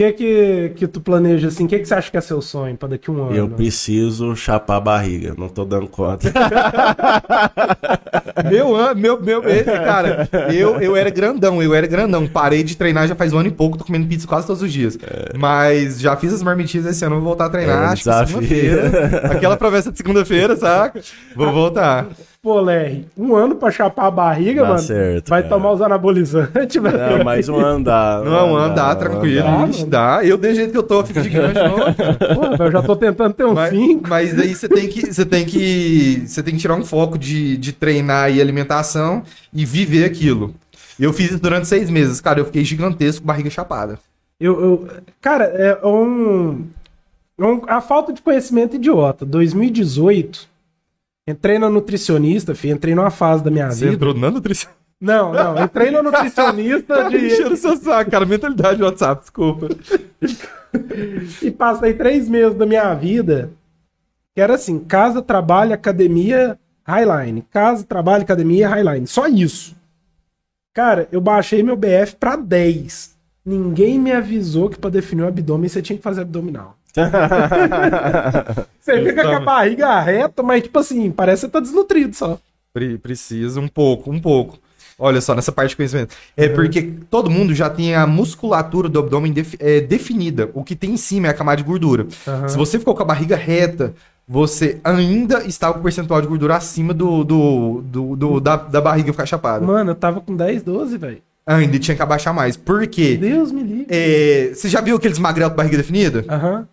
Que 0.00 0.12
que, 0.12 0.72
que 0.76 0.86
tu 0.86 1.00
planeja 1.00 1.48
assim? 1.48 1.66
O 1.66 1.68
que, 1.68 1.78
que 1.78 1.84
você 1.84 1.94
acha 1.94 2.10
que 2.10 2.16
é 2.16 2.20
seu 2.20 2.40
sonho 2.40 2.76
para 2.76 2.90
daqui 2.90 3.10
a 3.10 3.12
um 3.12 3.24
ano? 3.24 3.36
Eu 3.36 3.48
preciso 3.48 4.34
chapar 4.34 4.76
a 4.76 4.80
barriga, 4.80 5.34
não 5.36 5.48
tô 5.48 5.64
dando 5.64 5.88
conta. 5.88 6.32
meu 8.50 8.74
ano, 8.74 8.98
meu, 8.98 9.20
meu, 9.20 9.42
cara, 9.42 10.28
eu, 10.52 10.80
eu 10.80 10.96
era 10.96 11.10
grandão, 11.10 11.62
eu 11.62 11.74
era 11.74 11.86
grandão. 11.86 12.26
Parei 12.26 12.62
de 12.62 12.76
treinar 12.76 13.08
já 13.08 13.14
faz 13.14 13.32
um 13.32 13.38
ano 13.38 13.48
e 13.48 13.52
pouco, 13.52 13.76
tô 13.76 13.84
comendo 13.84 14.06
pizza 14.06 14.26
quase 14.26 14.46
todos 14.46 14.62
os 14.62 14.72
dias. 14.72 14.98
É. 15.02 15.36
Mas 15.36 16.00
já 16.00 16.16
fiz 16.16 16.32
as 16.32 16.42
marmitinhas 16.42 16.86
esse 16.86 17.04
ano, 17.04 17.16
vou 17.16 17.24
voltar 17.24 17.46
a 17.46 17.50
treinar, 17.50 17.76
é 17.76 17.80
um 17.80 17.90
acho 17.90 18.04
que 18.04 18.26
segunda-feira. 18.26 19.32
Aquela 19.32 19.56
promessa 19.56 19.92
de 19.92 19.98
segunda-feira, 19.98 20.56
saca? 20.56 21.00
Vou 21.36 21.52
voltar. 21.52 22.08
Pô, 22.42 22.58
Lerry, 22.58 23.06
um 23.18 23.36
ano 23.36 23.54
pra 23.54 23.70
chapar 23.70 24.06
a 24.06 24.10
barriga, 24.10 24.62
dá 24.62 24.68
mano. 24.68 24.80
Certo, 24.80 25.28
vai 25.28 25.42
cara. 25.42 25.54
tomar 25.54 25.72
os 25.72 25.82
anabolizantes, 25.82 26.80
velho. 26.82 27.18
Não, 27.18 27.22
mas 27.22 27.50
um 27.50 27.56
ano 27.56 27.84
dá. 27.84 28.22
Não, 28.24 28.52
um 28.52 28.56
ano 28.56 28.74
dá, 28.74 28.96
tranquilo. 28.96 29.44
Dá, 29.44 30.16
dá. 30.16 30.24
Eu, 30.24 30.38
de 30.38 30.54
jeito 30.54 30.70
que 30.72 30.78
eu 30.78 30.82
tô, 30.82 31.04
fico 31.04 31.20
gigante, 31.20 31.56
não. 31.56 31.76
Pô, 32.56 32.64
eu 32.64 32.72
já 32.72 32.82
tô 32.82 32.96
tentando 32.96 33.34
ter 33.34 33.44
um 33.44 33.52
mas, 33.52 33.68
cinco. 33.68 34.08
Mas 34.08 34.34
daí 34.34 34.54
você 34.54 34.70
tem 34.70 34.88
que. 34.88 35.12
Você 35.12 35.26
tem 35.26 35.44
que. 35.44 36.22
Você 36.26 36.42
tem 36.42 36.54
que 36.54 36.60
tirar 36.60 36.76
um 36.76 36.84
foco 36.84 37.18
de, 37.18 37.58
de 37.58 37.74
treinar 37.74 38.32
e 38.32 38.40
alimentação 38.40 39.22
e 39.52 39.66
viver 39.66 40.06
aquilo. 40.06 40.54
Eu 40.98 41.12
fiz 41.12 41.32
isso 41.32 41.42
durante 41.42 41.68
seis 41.68 41.90
meses, 41.90 42.22
cara. 42.22 42.40
Eu 42.40 42.46
fiquei 42.46 42.64
gigantesco, 42.64 43.26
barriga 43.26 43.50
chapada. 43.50 43.98
Eu, 44.40 44.58
eu 44.58 44.88
cara, 45.20 45.44
é 45.44 45.86
um, 45.86 46.64
é 47.38 47.44
um. 47.44 47.60
A 47.66 47.82
falta 47.82 48.14
de 48.14 48.22
conhecimento 48.22 48.76
idiota. 48.76 49.26
2018 49.26 50.48
Entrei 51.26 51.58
na 51.58 51.68
nutricionista, 51.70 52.54
filho, 52.54 52.74
entrei 52.74 52.94
numa 52.94 53.10
fase 53.10 53.44
da 53.44 53.50
minha 53.50 53.70
Você 53.70 53.84
vida. 53.84 53.94
entrou 53.94 54.14
na 54.14 54.30
nutricionista? 54.30 54.80
Não, 55.00 55.32
não, 55.32 55.62
entrei 55.64 55.90
na 55.90 56.02
nutricionista 56.02 57.08
de. 57.08 57.26
Enchendo 57.26 57.56
seu 57.56 57.76
saco, 57.76 58.10
cara, 58.10 58.26
mentalidade 58.26 58.76
de 58.76 58.82
WhatsApp, 58.82 59.20
desculpa. 59.22 59.68
e 61.42 61.50
passei 61.50 61.94
três 61.94 62.28
meses 62.28 62.54
da 62.56 62.66
minha 62.66 62.92
vida 62.94 63.50
que 64.34 64.40
era 64.40 64.54
assim: 64.54 64.78
casa, 64.78 65.22
trabalho, 65.22 65.74
academia, 65.74 66.58
highline. 66.84 67.42
Casa, 67.50 67.84
trabalho, 67.84 68.22
academia, 68.22 68.68
highline. 68.68 69.06
Só 69.06 69.26
isso. 69.26 69.76
Cara, 70.72 71.08
eu 71.10 71.20
baixei 71.20 71.62
meu 71.62 71.76
BF 71.76 72.16
pra 72.18 72.36
10. 72.36 73.16
Ninguém 73.44 73.98
me 73.98 74.12
avisou 74.12 74.70
que 74.70 74.78
para 74.78 74.90
definir 74.90 75.22
o 75.22 75.28
abdômen 75.28 75.68
você 75.68 75.82
tinha 75.82 75.96
que 75.96 76.02
fazer 76.02 76.22
abdominal. 76.22 76.76
você 78.80 79.04
fica 79.04 79.22
com 79.22 79.36
a 79.36 79.40
barriga 79.40 80.00
reta, 80.00 80.42
mas 80.42 80.62
tipo 80.62 80.78
assim, 80.78 81.10
parece 81.10 81.42
que 81.42 81.46
você 81.46 81.52
tá 81.52 81.60
desnutrido 81.60 82.14
só. 82.14 82.38
Precisa 83.02 83.60
um 83.60 83.68
pouco, 83.68 84.10
um 84.10 84.20
pouco. 84.20 84.58
Olha 84.98 85.20
só, 85.22 85.34
nessa 85.34 85.50
parte 85.50 85.70
de 85.70 85.76
conhecimento. 85.76 86.14
É 86.36 86.46
uhum. 86.46 86.54
porque 86.54 86.92
todo 87.08 87.30
mundo 87.30 87.54
já 87.54 87.70
tem 87.70 87.94
a 87.94 88.06
musculatura 88.06 88.86
do 88.86 88.98
abdômen 88.98 89.32
def 89.32 89.54
é, 89.58 89.80
definida. 89.80 90.50
O 90.52 90.62
que 90.62 90.76
tem 90.76 90.90
em 90.90 90.96
cima 90.98 91.26
é 91.28 91.30
a 91.30 91.34
camada 91.34 91.56
de 91.56 91.62
gordura. 91.62 92.06
Uhum. 92.26 92.48
Se 92.48 92.56
você 92.56 92.78
ficou 92.78 92.94
com 92.94 93.02
a 93.02 93.06
barriga 93.06 93.34
reta, 93.34 93.94
você 94.28 94.78
ainda 94.84 95.42
está 95.44 95.72
com 95.72 95.80
o 95.80 95.82
percentual 95.82 96.20
de 96.20 96.28
gordura 96.28 96.54
acima 96.54 96.92
do, 96.92 97.24
do, 97.24 97.82
do, 97.82 98.14
do 98.16 98.40
da, 98.40 98.56
da 98.56 98.80
barriga 98.80 99.10
ficar 99.10 99.24
chapada. 99.24 99.64
Mano, 99.64 99.92
eu 99.92 99.94
tava 99.94 100.20
com 100.20 100.36
10, 100.36 100.62
12, 100.64 100.98
velho. 100.98 101.22
Ainda 101.46 101.78
tinha 101.78 101.96
que 101.96 102.02
abaixar 102.02 102.34
mais. 102.34 102.56
Por 102.56 102.86
quê? 102.86 103.16
Deus 103.16 103.50
me 103.50 103.62
livre. 103.62 103.86
É, 103.88 104.52
você 104.54 104.68
já 104.68 104.82
viu 104.82 104.96
aqueles 104.96 105.18
magrelos 105.18 105.52
com 105.52 105.56
barriga 105.56 105.78
definida? 105.78 106.24
Aham. 106.28 106.58
Uhum. 106.58 106.66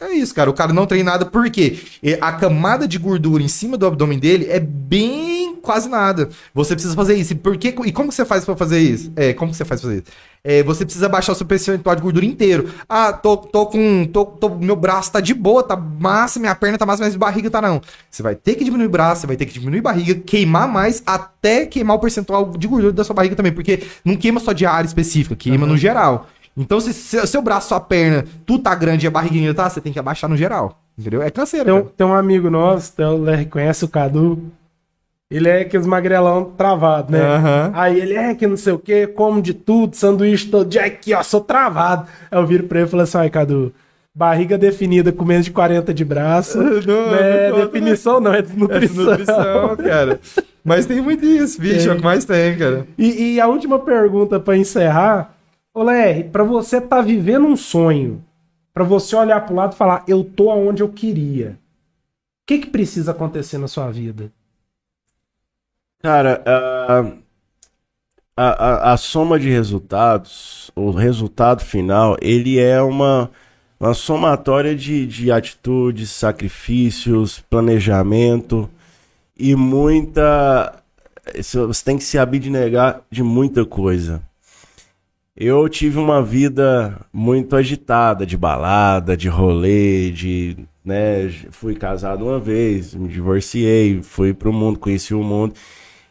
É 0.00 0.12
isso, 0.12 0.34
cara. 0.34 0.50
O 0.50 0.54
cara 0.54 0.72
não 0.72 0.86
treina 0.86 1.12
nada 1.12 1.26
porque 1.26 1.78
a 2.20 2.32
camada 2.32 2.88
de 2.88 2.98
gordura 2.98 3.42
em 3.42 3.48
cima 3.48 3.76
do 3.76 3.86
abdômen 3.86 4.18
dele 4.18 4.46
é 4.48 4.58
bem 4.58 5.56
quase 5.62 5.88
nada. 5.88 6.28
Você 6.52 6.74
precisa 6.74 6.94
fazer 6.94 7.14
isso. 7.14 7.32
E, 7.32 7.36
por 7.36 7.56
que, 7.56 7.68
e 7.68 7.92
como 7.92 8.08
que 8.08 8.14
você 8.14 8.24
faz 8.24 8.44
para 8.44 8.56
fazer 8.56 8.80
isso? 8.80 9.12
É, 9.14 9.32
como 9.32 9.52
que 9.52 9.56
você 9.56 9.64
faz 9.64 9.80
pra 9.80 9.88
fazer 9.88 10.02
isso? 10.02 10.12
É, 10.44 10.60
você 10.64 10.84
precisa 10.84 11.08
baixar 11.08 11.32
o 11.32 11.34
seu 11.36 11.46
percentual 11.46 11.94
de 11.94 12.02
gordura 12.02 12.26
inteiro. 12.26 12.68
Ah, 12.88 13.12
tô, 13.12 13.36
tô 13.36 13.66
com. 13.66 14.04
Tô, 14.06 14.24
tô, 14.24 14.48
meu 14.50 14.74
braço 14.74 15.12
tá 15.12 15.20
de 15.20 15.32
boa, 15.32 15.62
tá 15.62 15.76
massa, 15.76 16.40
minha 16.40 16.54
perna 16.54 16.76
tá 16.76 16.84
massa, 16.84 17.04
mas 17.04 17.14
barriga 17.14 17.48
tá 17.48 17.62
não. 17.62 17.80
Você 18.10 18.24
vai 18.24 18.34
ter 18.34 18.56
que 18.56 18.64
diminuir 18.64 18.86
o 18.86 18.90
braço, 18.90 19.20
você 19.20 19.26
vai 19.28 19.36
ter 19.36 19.46
que 19.46 19.52
diminuir 19.52 19.78
a 19.78 19.82
barriga, 19.82 20.16
queimar 20.16 20.66
mais, 20.66 21.00
até 21.06 21.64
queimar 21.64 21.96
o 21.96 22.00
percentual 22.00 22.50
de 22.58 22.66
gordura 22.66 22.92
da 22.92 23.04
sua 23.04 23.14
barriga 23.14 23.36
também. 23.36 23.52
Porque 23.52 23.84
não 24.04 24.16
queima 24.16 24.40
só 24.40 24.52
de 24.52 24.66
área 24.66 24.86
específica, 24.86 25.36
queima 25.36 25.64
uhum. 25.64 25.72
no 25.72 25.78
geral. 25.78 26.28
Então, 26.56 26.80
se, 26.80 26.92
se 26.92 27.26
seu 27.26 27.40
braço, 27.40 27.68
sua 27.68 27.80
perna, 27.80 28.24
tu 28.44 28.58
tá 28.58 28.74
grande 28.74 29.06
e 29.06 29.08
a 29.08 29.10
barriguinha 29.10 29.54
tá, 29.54 29.68
você 29.68 29.80
tem 29.80 29.92
que 29.92 29.98
abaixar 29.98 30.28
no 30.28 30.36
geral. 30.36 30.78
Entendeu? 30.98 31.22
É 31.22 31.30
canseiro. 31.30 31.64
Tem, 31.64 31.74
um, 31.74 31.82
tem 31.84 32.06
um 32.06 32.14
amigo 32.14 32.50
nosso, 32.50 32.92
o 33.02 33.22
Ler 33.22 33.48
conhece 33.48 33.84
o 33.84 33.88
Cadu. 33.88 34.42
Ele 35.30 35.48
é 35.48 35.62
aqueles 35.62 35.86
magrelão 35.86 36.44
travado, 36.44 37.10
né? 37.10 37.20
Uhum. 37.20 37.70
Aí 37.72 37.98
ele 37.98 38.12
é 38.12 38.34
que 38.34 38.46
não 38.46 38.56
sei 38.56 38.74
o 38.74 38.78
que, 38.78 39.06
como 39.06 39.40
de 39.40 39.54
tudo, 39.54 39.96
sanduíche 39.96 40.48
todo 40.48 40.68
dia 40.68 40.84
aqui, 40.84 41.14
ó, 41.14 41.22
sou 41.22 41.40
travado. 41.40 42.06
Aí 42.30 42.38
eu 42.38 42.46
viro 42.46 42.64
pra 42.64 42.80
ele 42.80 42.86
e 42.86 42.90
falo 42.90 43.02
assim, 43.02 43.16
ai, 43.16 43.30
Cadu, 43.30 43.72
barriga 44.14 44.58
definida 44.58 45.10
com 45.10 45.24
menos 45.24 45.46
de 45.46 45.50
40 45.50 45.94
de 45.94 46.04
braço. 46.04 46.58
Não, 46.86 47.10
né? 47.12 47.48
não, 47.48 47.60
definição 47.60 48.20
não, 48.20 48.34
é 48.34 48.42
desnutrição. 48.42 49.12
É 49.14 49.16
desnutrição, 49.16 49.76
cara. 49.76 50.20
Mas 50.62 50.84
tem 50.84 51.00
muito 51.00 51.24
isso, 51.24 51.58
bicho, 51.58 51.88
é 51.88 51.92
o 51.94 51.96
que 51.96 52.04
mais 52.04 52.26
tem, 52.26 52.56
cara. 52.58 52.86
E, 52.98 53.34
e 53.34 53.40
a 53.40 53.46
última 53.46 53.78
pergunta 53.78 54.38
para 54.38 54.56
encerrar 54.56 55.34
Ô, 55.74 55.82
Ler, 55.82 56.30
pra 56.30 56.44
você 56.44 56.80
tá 56.80 57.00
vivendo 57.00 57.46
um 57.46 57.56
sonho, 57.56 58.24
Pra 58.72 58.84
você 58.84 59.14
olhar 59.14 59.44
pro 59.44 59.54
lado 59.54 59.74
e 59.74 59.76
falar, 59.76 60.02
eu 60.08 60.24
tô 60.24 60.50
aonde 60.50 60.82
eu 60.82 60.88
queria. 60.88 61.58
O 62.42 62.46
que 62.46 62.58
que 62.58 62.66
precisa 62.68 63.10
acontecer 63.12 63.58
na 63.58 63.68
sua 63.68 63.90
vida? 63.90 64.32
Cara, 66.02 66.42
a, 66.46 67.00
a, 68.36 68.90
a, 68.90 68.92
a 68.92 68.96
soma 68.96 69.38
de 69.38 69.50
resultados, 69.50 70.70
o 70.74 70.90
resultado 70.90 71.62
final, 71.62 72.16
ele 72.20 72.58
é 72.58 72.80
uma, 72.80 73.30
uma 73.78 73.92
somatória 73.92 74.74
de, 74.74 75.06
de 75.06 75.30
atitudes, 75.30 76.10
sacrifícios, 76.10 77.40
planejamento 77.40 78.68
e 79.38 79.54
muita. 79.54 80.82
Você 81.36 81.84
tem 81.84 81.98
que 81.98 82.04
se 82.04 82.18
abnegar 82.18 83.02
de 83.10 83.22
muita 83.22 83.66
coisa. 83.66 84.22
Eu 85.44 85.68
tive 85.68 85.98
uma 85.98 86.22
vida 86.22 87.00
muito 87.12 87.56
agitada, 87.56 88.24
de 88.24 88.36
balada, 88.36 89.16
de 89.16 89.28
rolê, 89.28 90.08
de, 90.12 90.56
né, 90.84 91.28
fui 91.50 91.74
casado 91.74 92.24
uma 92.24 92.38
vez, 92.38 92.94
me 92.94 93.08
divorciei, 93.08 94.00
fui 94.02 94.32
pro 94.32 94.52
mundo, 94.52 94.78
conheci 94.78 95.12
o 95.12 95.20
mundo. 95.20 95.52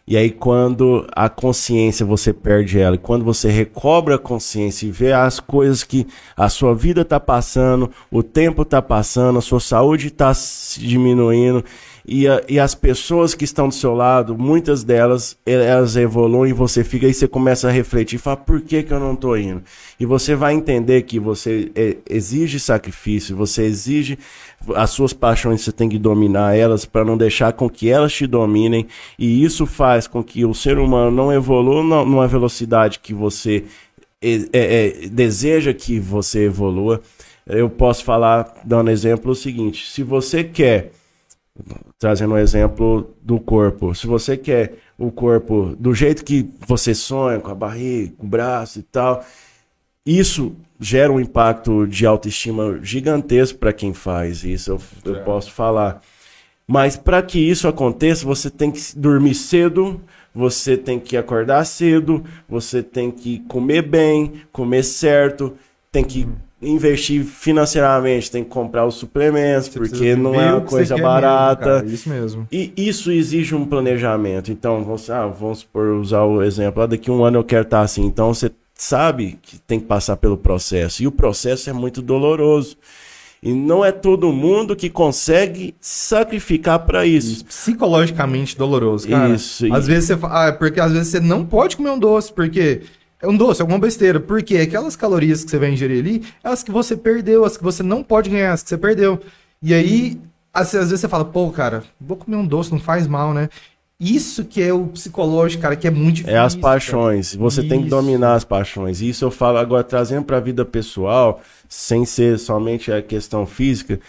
E 0.05 0.17
aí 0.17 0.29
quando 0.29 1.07
a 1.15 1.29
consciência 1.29 2.05
você 2.05 2.33
perde 2.33 2.77
ela, 2.77 2.95
e 2.95 2.99
quando 2.99 3.23
você 3.23 3.49
recobra 3.49 4.15
a 4.15 4.19
consciência 4.19 4.85
e 4.85 4.91
vê 4.91 5.13
as 5.13 5.39
coisas 5.39 5.85
que 5.85 6.05
a 6.35 6.49
sua 6.49 6.75
vida 6.75 7.05
tá 7.05 7.17
passando, 7.17 7.89
o 8.11 8.21
tempo 8.21 8.65
tá 8.65 8.81
passando, 8.81 9.39
a 9.39 9.41
sua 9.41 9.61
saúde 9.61 10.11
tá 10.11 10.33
se 10.33 10.81
diminuindo, 10.81 11.63
e, 12.05 12.27
a- 12.27 12.41
e 12.49 12.59
as 12.59 12.73
pessoas 12.75 13.33
que 13.35 13.43
estão 13.43 13.67
do 13.67 13.73
seu 13.73 13.93
lado, 13.93 14.37
muitas 14.37 14.83
delas, 14.83 15.37
elas 15.45 15.95
evoluem, 15.95 16.53
você 16.53 16.83
fica 16.83 17.05
aí, 17.05 17.13
você 17.13 17.27
começa 17.27 17.67
a 17.67 17.71
refletir, 17.71 18.17
fala, 18.17 18.37
por 18.37 18.61
que 18.61 18.83
que 18.83 18.91
eu 18.93 18.99
não 18.99 19.15
tô 19.15 19.35
indo? 19.35 19.61
E 19.99 20.05
você 20.05 20.35
vai 20.35 20.53
entender 20.53 21.03
que 21.03 21.19
você 21.19 21.71
é, 21.75 21.97
exige 22.09 22.59
sacrifício, 22.59 23.35
você 23.35 23.63
exige 23.63 24.17
as 24.75 24.89
suas 24.91 25.13
paixões, 25.13 25.61
você 25.61 25.71
tem 25.71 25.89
que 25.89 25.97
dominar 25.97 26.55
elas 26.55 26.85
para 26.85 27.05
não 27.05 27.17
deixar 27.17 27.53
com 27.53 27.69
que 27.69 27.89
elas 27.89 28.13
te 28.13 28.25
dominem, 28.27 28.87
e 29.17 29.43
isso 29.43 29.65
faz 29.65 30.07
com 30.07 30.23
que 30.23 30.45
o 30.45 30.53
ser 30.53 30.77
humano 30.77 31.11
não 31.11 31.31
evolua 31.31 31.83
numa 31.83 32.27
velocidade 32.27 32.99
que 32.99 33.13
você 33.13 33.63
é, 34.21 34.33
é, 34.53 35.05
é, 35.05 35.09
deseja 35.09 35.73
que 35.73 35.99
você 35.99 36.45
evolua. 36.45 37.01
Eu 37.47 37.69
posso 37.69 38.03
falar, 38.03 38.53
dando 38.63 38.91
exemplo, 38.91 39.31
o 39.31 39.35
seguinte: 39.35 39.89
se 39.89 40.03
você 40.03 40.43
quer 40.43 40.91
trazendo 42.01 42.33
um 42.33 42.37
exemplo 42.37 43.13
do 43.21 43.39
corpo. 43.39 43.93
Se 43.93 44.07
você 44.07 44.35
quer 44.35 44.73
o 44.97 45.11
corpo 45.11 45.75
do 45.79 45.93
jeito 45.93 46.25
que 46.25 46.49
você 46.67 46.95
sonha, 46.95 47.39
com 47.39 47.51
a 47.51 47.53
barriga, 47.53 48.11
com 48.17 48.25
o 48.25 48.29
braço 48.29 48.79
e 48.79 48.81
tal, 48.81 49.23
isso 50.03 50.55
gera 50.79 51.13
um 51.13 51.19
impacto 51.19 51.85
de 51.85 52.03
autoestima 52.07 52.79
gigantesco 52.81 53.59
para 53.59 53.71
quem 53.71 53.93
faz 53.93 54.43
isso, 54.43 54.71
eu, 54.71 54.81
eu 55.13 55.23
posso 55.23 55.51
falar. 55.51 56.01
Mas 56.67 56.97
para 56.97 57.21
que 57.21 57.37
isso 57.37 57.67
aconteça, 57.67 58.25
você 58.25 58.49
tem 58.49 58.71
que 58.71 58.81
dormir 58.97 59.35
cedo, 59.35 60.01
você 60.33 60.75
tem 60.75 60.99
que 60.99 61.15
acordar 61.15 61.63
cedo, 61.65 62.23
você 62.49 62.81
tem 62.81 63.11
que 63.11 63.41
comer 63.41 63.83
bem, 63.83 64.41
comer 64.51 64.81
certo, 64.81 65.53
tem 65.91 66.03
que 66.03 66.27
investir 66.61 67.23
financeiramente, 67.23 68.29
tem 68.29 68.43
que 68.43 68.49
comprar 68.49 68.85
os 68.85 68.95
suplementos, 68.95 69.67
Você 69.67 69.79
porque 69.79 70.15
não 70.15 70.35
é 70.39 70.51
uma 70.53 70.61
coisa 70.61 70.95
barata. 70.97 71.65
mesmo, 71.65 71.81
cara, 71.81 71.93
isso 71.95 72.09
mesmo. 72.09 72.47
E 72.51 72.71
isso 72.77 73.11
exige 73.11 73.55
um 73.55 73.65
planejamento. 73.65 74.51
Então, 74.51 74.83
vamos, 74.83 75.09
ah, 75.09 75.25
vamos 75.27 75.59
supor, 75.59 75.87
usar 75.95 76.21
o 76.23 76.41
exemplo, 76.43 76.83
ah, 76.83 76.85
daqui 76.87 77.09
um 77.09 77.23
ano 77.25 77.39
eu 77.39 77.43
quero 77.43 77.63
estar 77.63 77.81
assim. 77.81 78.03
Então, 78.05 78.33
você 78.33 78.51
sabe 78.75 79.39
que 79.41 79.59
tem 79.59 79.79
que 79.79 79.85
passar 79.85 80.17
pelo 80.17 80.37
processo. 80.37 81.01
E 81.03 81.07
o 81.07 81.11
processo 81.11 81.69
é 81.69 81.73
muito 81.73 82.01
doloroso. 82.01 82.77
E 83.43 83.51
não 83.53 83.83
é 83.83 83.91
todo 83.91 84.31
mundo 84.31 84.75
que 84.75 84.87
consegue 84.87 85.73
sacrificar 85.81 86.77
para 86.85 87.07
isso. 87.07 87.43
Psicologicamente 87.45 88.55
doloroso, 88.55 89.07
cara. 89.09 89.33
Isso, 89.33 89.65
e- 89.65 89.71
Às 89.71 89.87
vezes 89.87 90.09
você 90.09 90.19
ah, 90.25 90.51
porque 90.57 90.79
às 90.79 90.91
vezes 90.91 91.07
você 91.07 91.19
não 91.19 91.43
pode 91.43 91.75
comer 91.75 91.89
um 91.89 91.97
doce, 91.97 92.31
porque 92.31 92.81
é 92.83 92.87
um 93.27 93.37
doce, 93.37 93.61
é 93.61 93.63
alguma 93.63 93.79
besteira. 93.79 94.19
Porque 94.19 94.57
aquelas 94.57 94.95
calorias 94.95 95.43
que 95.43 95.51
você 95.51 95.57
vai 95.57 95.71
ingerir 95.71 95.99
ali, 95.99 96.23
é 96.43 96.49
as 96.49 96.63
que 96.63 96.71
você 96.71 96.95
perdeu, 96.97 97.45
as 97.45 97.57
que 97.57 97.63
você 97.63 97.83
não 97.83 98.03
pode 98.03 98.29
ganhar, 98.29 98.53
as 98.53 98.63
que 98.63 98.69
você 98.69 98.77
perdeu. 98.77 99.19
E 99.61 99.73
aí, 99.73 100.19
às, 100.53 100.73
às 100.73 100.89
vezes 100.89 101.01
você 101.01 101.07
fala, 101.07 101.25
pô, 101.25 101.49
cara, 101.51 101.83
vou 101.99 102.17
comer 102.17 102.37
um 102.37 102.45
doce, 102.45 102.71
não 102.71 102.79
faz 102.79 103.07
mal, 103.07 103.33
né? 103.33 103.49
Isso 103.99 104.43
que 104.43 104.59
é 104.59 104.73
o 104.73 104.87
psicológico, 104.87 105.61
cara, 105.61 105.75
que 105.75 105.87
é 105.87 105.91
muito 105.91 106.15
difícil. 106.17 106.35
É 106.35 106.39
as 106.39 106.55
cara. 106.55 106.63
paixões. 106.63 107.35
Você 107.35 107.61
tem 107.61 107.81
que 107.81 107.87
Isso. 107.87 107.95
dominar 107.95 108.33
as 108.33 108.43
paixões. 108.43 108.99
Isso 108.99 109.23
eu 109.23 109.29
falo 109.29 109.59
agora, 109.59 109.83
trazendo 109.83 110.25
para 110.25 110.37
a 110.37 110.39
vida 110.39 110.65
pessoal, 110.65 111.39
sem 111.69 112.03
ser 112.03 112.39
somente 112.39 112.91
a 112.91 112.99
questão 112.99 113.45
física. 113.45 113.99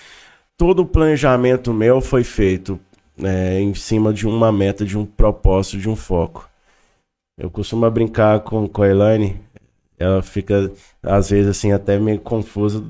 Todo 0.57 0.81
o 0.81 0.87
planejamento 0.87 1.75
meu 1.75 2.01
foi 2.01 2.25
feito 2.25 2.81
né, 3.15 3.61
em 3.61 3.75
cima 3.75 4.15
de 4.15 4.27
uma 4.27 4.51
meta, 4.51 4.83
de 4.83 4.97
um 4.97 5.05
propósito, 5.05 5.77
de 5.77 5.91
um 5.91 5.97
foco. 5.97 6.49
Eu 7.43 7.51
costumo 7.51 7.90
brincar 7.90 8.39
com, 8.39 8.69
com 8.69 8.82
a 8.85 8.89
Elaine, 8.89 9.40
ela 9.98 10.23
fica, 10.23 10.70
às 11.02 11.31
vezes, 11.31 11.51
assim, 11.51 11.73
até 11.73 11.98
meio 11.98 12.20
confusa 12.20 12.81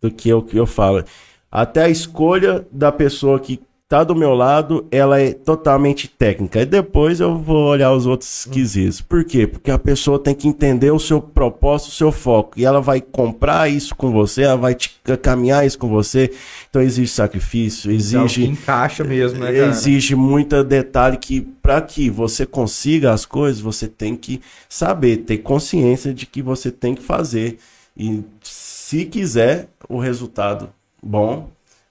do 0.00 0.10
que 0.10 0.30
eu, 0.30 0.40
que 0.40 0.56
eu 0.56 0.66
falo. 0.66 1.04
Até 1.52 1.84
a 1.84 1.88
escolha 1.90 2.66
da 2.72 2.90
pessoa 2.90 3.38
que 3.38 3.60
tá 3.88 4.04
do 4.04 4.14
meu 4.14 4.34
lado, 4.34 4.86
ela 4.90 5.18
é 5.18 5.32
totalmente 5.32 6.08
técnica. 6.08 6.60
E 6.60 6.66
depois 6.66 7.20
eu 7.20 7.38
vou 7.38 7.68
olhar 7.68 7.90
os 7.92 8.04
outros 8.04 8.44
quesitos. 8.44 9.00
Por 9.00 9.24
quê? 9.24 9.46
Porque 9.46 9.70
a 9.70 9.78
pessoa 9.78 10.18
tem 10.18 10.34
que 10.34 10.46
entender 10.46 10.90
o 10.90 10.98
seu 10.98 11.22
propósito, 11.22 11.88
o 11.88 11.94
seu 11.94 12.12
foco. 12.12 12.60
E 12.60 12.66
ela 12.66 12.82
vai 12.82 13.00
comprar 13.00 13.70
isso 13.70 13.94
com 13.94 14.12
você, 14.12 14.42
ela 14.42 14.56
vai 14.56 14.74
te, 14.74 15.00
caminhar 15.22 15.66
isso 15.66 15.78
com 15.78 15.88
você. 15.88 16.30
Então 16.68 16.82
exige 16.82 17.10
sacrifício, 17.10 17.88
que 17.88 17.96
exige 17.96 18.44
encaixa 18.46 19.02
mesmo, 19.02 19.38
né, 19.38 19.46
cara? 19.52 19.70
exige 19.70 20.14
muito 20.14 20.62
detalhe 20.62 21.16
que 21.16 21.40
para 21.40 21.80
que 21.80 22.10
você 22.10 22.44
consiga 22.44 23.12
as 23.12 23.24
coisas, 23.24 23.58
você 23.58 23.88
tem 23.88 24.14
que 24.14 24.42
saber, 24.68 25.18
ter 25.18 25.38
consciência 25.38 26.12
de 26.12 26.26
que 26.26 26.42
você 26.42 26.70
tem 26.70 26.94
que 26.94 27.02
fazer. 27.02 27.58
E 27.96 28.22
se 28.42 29.06
quiser 29.06 29.68
o 29.88 29.98
resultado 29.98 30.68
bom, 31.02 31.48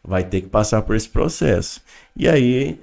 vai 0.08 0.24
ter 0.24 0.42
que 0.42 0.48
passar 0.48 0.82
por 0.82 0.96
esse 0.96 1.10
processo. 1.10 1.82
E 2.16 2.28
aí 2.28 2.80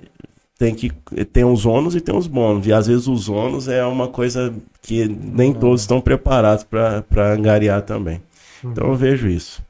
tem 0.59 0.75
que 0.75 0.91
tem 1.33 1.45
os 1.45 1.65
ônus 1.65 1.95
e 1.95 2.01
tem 2.01 2.15
os 2.15 2.27
bônus. 2.27 2.67
E 2.67 2.73
às 2.73 2.87
vezes 2.87 3.09
os 3.09 3.29
ônus 3.29 3.67
é 3.67 3.85
uma 3.85 4.09
coisa 4.09 4.55
que 4.83 5.09
nem 5.09 5.53
todos 5.53 5.81
estão 5.81 6.01
preparados 6.01 6.65
para 6.65 7.33
angariar 7.33 7.83
também. 7.83 8.21
Então 8.63 8.89
eu 8.89 8.95
vejo 8.95 9.27
isso. 9.27 9.63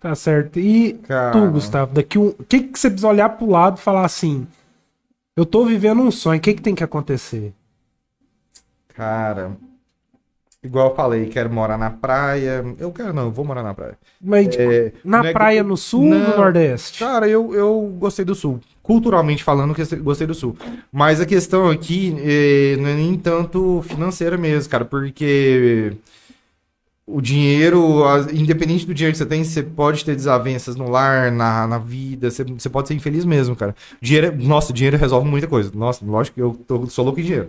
Tá 0.00 0.14
certo. 0.14 0.58
E 0.58 0.94
Cara. 0.94 1.32
tu, 1.32 1.50
Gustavo, 1.50 1.92
daqui 1.92 2.18
um. 2.18 2.28
O 2.28 2.44
que, 2.44 2.60
que 2.60 2.78
você 2.78 2.88
precisa 2.88 3.08
olhar 3.08 3.28
pro 3.30 3.50
lado 3.50 3.78
e 3.78 3.80
falar 3.80 4.04
assim? 4.04 4.46
Eu 5.36 5.44
tô 5.44 5.64
vivendo 5.64 6.02
um 6.02 6.10
sonho, 6.10 6.38
o 6.38 6.40
que, 6.40 6.54
que 6.54 6.62
tem 6.62 6.74
que 6.74 6.82
acontecer? 6.82 7.52
Cara, 8.88 9.56
igual 10.62 10.90
eu 10.90 10.94
falei, 10.96 11.26
quero 11.26 11.50
morar 11.52 11.78
na 11.78 11.90
praia. 11.90 12.64
Eu 12.78 12.90
quero 12.92 13.12
não, 13.12 13.24
eu 13.24 13.30
vou 13.30 13.44
morar 13.44 13.62
na 13.62 13.74
praia. 13.74 13.98
Mas, 14.20 14.48
tipo, 14.48 14.62
É, 14.70 14.92
na 15.04 15.20
é 15.20 15.22
que- 15.28 15.32
praia 15.32 15.62
no 15.62 15.76
sul 15.76 16.04
ou 16.04 16.08
no. 16.14 16.36
Nordeste? 16.36 16.98
Cara, 16.98 17.28
eu, 17.28 17.54
eu 17.54 17.94
gostei 17.98 18.24
do 18.24 18.34
Sul. 18.34 18.60
Culturalmente 18.82 19.44
falando, 19.44 19.74
gostei 20.02 20.26
do 20.26 20.34
Sul. 20.34 20.56
Mas 20.90 21.20
a 21.20 21.26
questão 21.26 21.68
aqui 21.70 22.16
eh, 22.20 22.76
não 22.80 22.88
é 22.88 22.94
nem 22.94 23.16
tanto 23.18 23.82
financeira 23.86 24.38
mesmo, 24.38 24.70
cara, 24.70 24.84
porque 24.84 25.92
o 27.06 27.20
dinheiro, 27.22 28.02
independente 28.32 28.86
do 28.86 28.92
dinheiro 28.92 29.12
que 29.12 29.18
você 29.18 29.24
tem, 29.26 29.42
você 29.44 29.62
pode 29.62 30.04
ter 30.04 30.14
desavenças 30.14 30.76
no 30.76 30.90
lar, 30.90 31.30
na, 31.32 31.66
na 31.66 31.78
vida, 31.78 32.30
você, 32.30 32.44
você 32.44 32.68
pode 32.68 32.88
ser 32.88 32.94
infeliz 32.94 33.24
mesmo, 33.24 33.54
cara. 33.56 33.74
Dinheiro, 34.00 34.26
é- 34.28 34.30
nossa, 34.30 34.72
dinheiro 34.72 34.96
resolve 34.96 35.28
muita 35.28 35.46
coisa. 35.46 35.70
Nossa, 35.74 36.04
lógico 36.04 36.34
que 36.34 36.42
eu 36.42 36.54
tô- 36.66 36.86
sou 36.86 37.04
louco 37.04 37.20
em 37.20 37.24
dinheiro. 37.24 37.48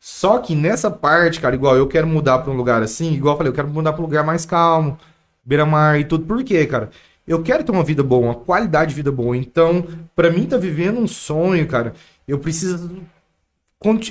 Só 0.00 0.38
que 0.38 0.54
nessa 0.54 0.90
parte, 0.90 1.40
cara, 1.40 1.54
igual 1.54 1.76
eu 1.76 1.86
quero 1.88 2.06
mudar 2.06 2.38
pra 2.38 2.52
um 2.52 2.56
lugar 2.56 2.82
assim, 2.82 3.12
igual 3.12 3.34
eu 3.34 3.38
falei, 3.38 3.50
eu 3.50 3.54
quero 3.54 3.68
mudar 3.68 3.92
pra 3.92 4.02
um 4.02 4.04
lugar 4.06 4.24
mais 4.24 4.46
calmo, 4.46 4.98
beira-mar 5.44 5.98
e 6.00 6.04
tudo. 6.04 6.24
Por 6.26 6.42
quê, 6.44 6.66
cara? 6.66 6.90
Eu 7.26 7.42
quero 7.42 7.64
ter 7.64 7.72
uma 7.72 7.84
vida 7.84 8.02
boa, 8.02 8.26
uma 8.26 8.34
qualidade 8.34 8.90
de 8.90 8.96
vida 8.96 9.12
boa. 9.12 9.36
Então, 9.36 9.86
pra 10.16 10.30
mim 10.30 10.46
tá 10.46 10.56
vivendo 10.56 10.98
um 11.00 11.06
sonho, 11.06 11.66
cara, 11.68 11.94
eu 12.26 12.38
preciso 12.38 12.90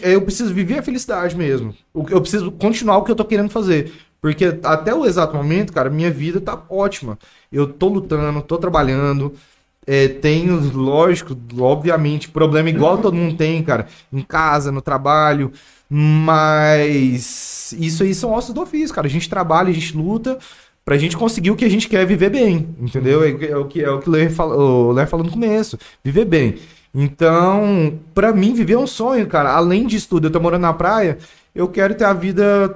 eu 0.01 0.21
preciso 0.21 0.53
viver 0.53 0.79
a 0.79 0.83
felicidade 0.83 1.35
mesmo. 1.35 1.75
Eu 2.09 2.21
preciso 2.21 2.51
continuar 2.51 2.97
o 2.97 3.03
que 3.03 3.11
eu 3.11 3.15
tô 3.15 3.25
querendo 3.25 3.49
fazer. 3.49 3.91
Porque 4.21 4.45
até 4.63 4.93
o 4.95 5.05
exato 5.05 5.35
momento, 5.35 5.73
cara, 5.73 5.89
minha 5.89 6.09
vida 6.09 6.39
tá 6.39 6.63
ótima. 6.69 7.19
Eu 7.51 7.67
tô 7.71 7.87
lutando, 7.89 8.41
tô 8.41 8.57
trabalhando. 8.57 9.33
é, 9.87 10.07
tenho, 10.09 10.59
lógico, 10.75 11.37
obviamente, 11.59 12.29
problema 12.29 12.69
igual 12.69 12.97
todo 12.99 13.15
mundo 13.15 13.37
tem, 13.37 13.63
cara. 13.63 13.87
Em 14.13 14.21
casa, 14.21 14.71
no 14.71 14.81
trabalho. 14.81 15.51
Mas 15.89 17.73
isso 17.79 18.03
aí 18.03 18.13
são 18.13 18.31
ossos 18.33 18.53
do 18.53 18.61
ofício, 18.61 18.93
cara. 18.95 19.07
A 19.07 19.09
gente 19.09 19.29
trabalha, 19.29 19.69
a 19.69 19.73
gente 19.73 19.95
luta 19.95 20.37
pra 20.83 20.97
gente 20.97 21.17
conseguir 21.17 21.51
o 21.51 21.55
que 21.55 21.65
a 21.65 21.69
gente 21.69 21.87
quer 21.89 22.05
viver 22.05 22.29
bem. 22.29 22.75
Entendeu? 22.79 23.23
É, 23.23 23.29
é 23.29 23.57
o 23.57 23.65
que, 23.65 23.83
é 23.83 23.89
o 23.89 23.99
que 23.99 24.29
fala- 24.29 24.55
o 24.55 25.07
falou 25.07 25.25
no 25.25 25.31
começo. 25.31 25.77
Viver 26.03 26.25
bem. 26.25 26.55
Então, 26.93 27.99
pra 28.13 28.33
mim, 28.33 28.53
viver 28.53 28.73
é 28.73 28.77
um 28.77 28.87
sonho, 28.87 29.27
cara. 29.27 29.51
Além 29.51 29.85
disso 29.85 30.09
tudo, 30.09 30.27
eu 30.27 30.31
tô 30.31 30.39
morando 30.39 30.61
na 30.63 30.73
praia, 30.73 31.17
eu 31.53 31.67
quero 31.67 31.93
ter 31.93 32.05
a 32.05 32.13
vida 32.13 32.75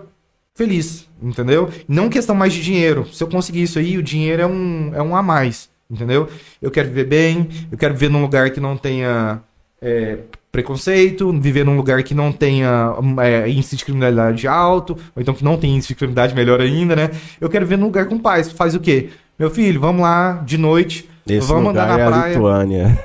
feliz, 0.53 1.07
entendeu? 1.21 1.69
Não 1.87 2.09
questão 2.09 2.35
mais 2.35 2.53
de 2.53 2.61
dinheiro. 2.61 3.07
Se 3.11 3.23
eu 3.23 3.27
conseguir 3.27 3.63
isso 3.63 3.79
aí, 3.79 3.97
o 3.97 4.03
dinheiro 4.03 4.41
é 4.41 4.45
um, 4.45 4.91
é 4.93 5.01
um 5.01 5.15
a 5.15 5.23
mais, 5.23 5.69
entendeu? 5.89 6.27
Eu 6.61 6.69
quero 6.69 6.89
viver 6.89 7.05
bem, 7.05 7.47
eu 7.71 7.77
quero 7.77 7.93
viver 7.93 8.09
num 8.09 8.21
lugar 8.21 8.51
que 8.51 8.59
não 8.59 8.77
tenha 8.77 9.41
é, 9.81 10.19
preconceito, 10.51 11.31
viver 11.39 11.63
num 11.65 11.77
lugar 11.77 12.03
que 12.03 12.13
não 12.13 12.31
tenha 12.31 12.93
é, 13.21 13.49
índice 13.49 13.75
de 13.77 13.85
criminalidade 13.85 14.47
alto, 14.47 14.97
ou 15.15 15.21
então 15.21 15.33
que 15.33 15.43
não 15.43 15.57
tem 15.57 15.75
índice 15.75 15.89
de 15.89 15.95
criminalidade 15.95 16.35
melhor 16.35 16.59
ainda, 16.59 16.95
né? 16.95 17.09
Eu 17.39 17.49
quero 17.49 17.65
viver 17.65 17.77
num 17.77 17.85
lugar 17.85 18.05
com 18.07 18.17
paz. 18.19 18.51
Faz 18.51 18.75
o 18.75 18.79
quê? 18.79 19.09
Meu 19.39 19.49
filho, 19.49 19.79
vamos 19.79 20.01
lá 20.01 20.41
de 20.45 20.57
noite, 20.57 21.09
Esse 21.27 21.47
vamos 21.47 21.69
andar 21.71 21.87
na 21.87 21.99
é 21.99 22.03
a 22.03 22.07
praia. 22.07 22.33
Lituânia. 22.33 22.99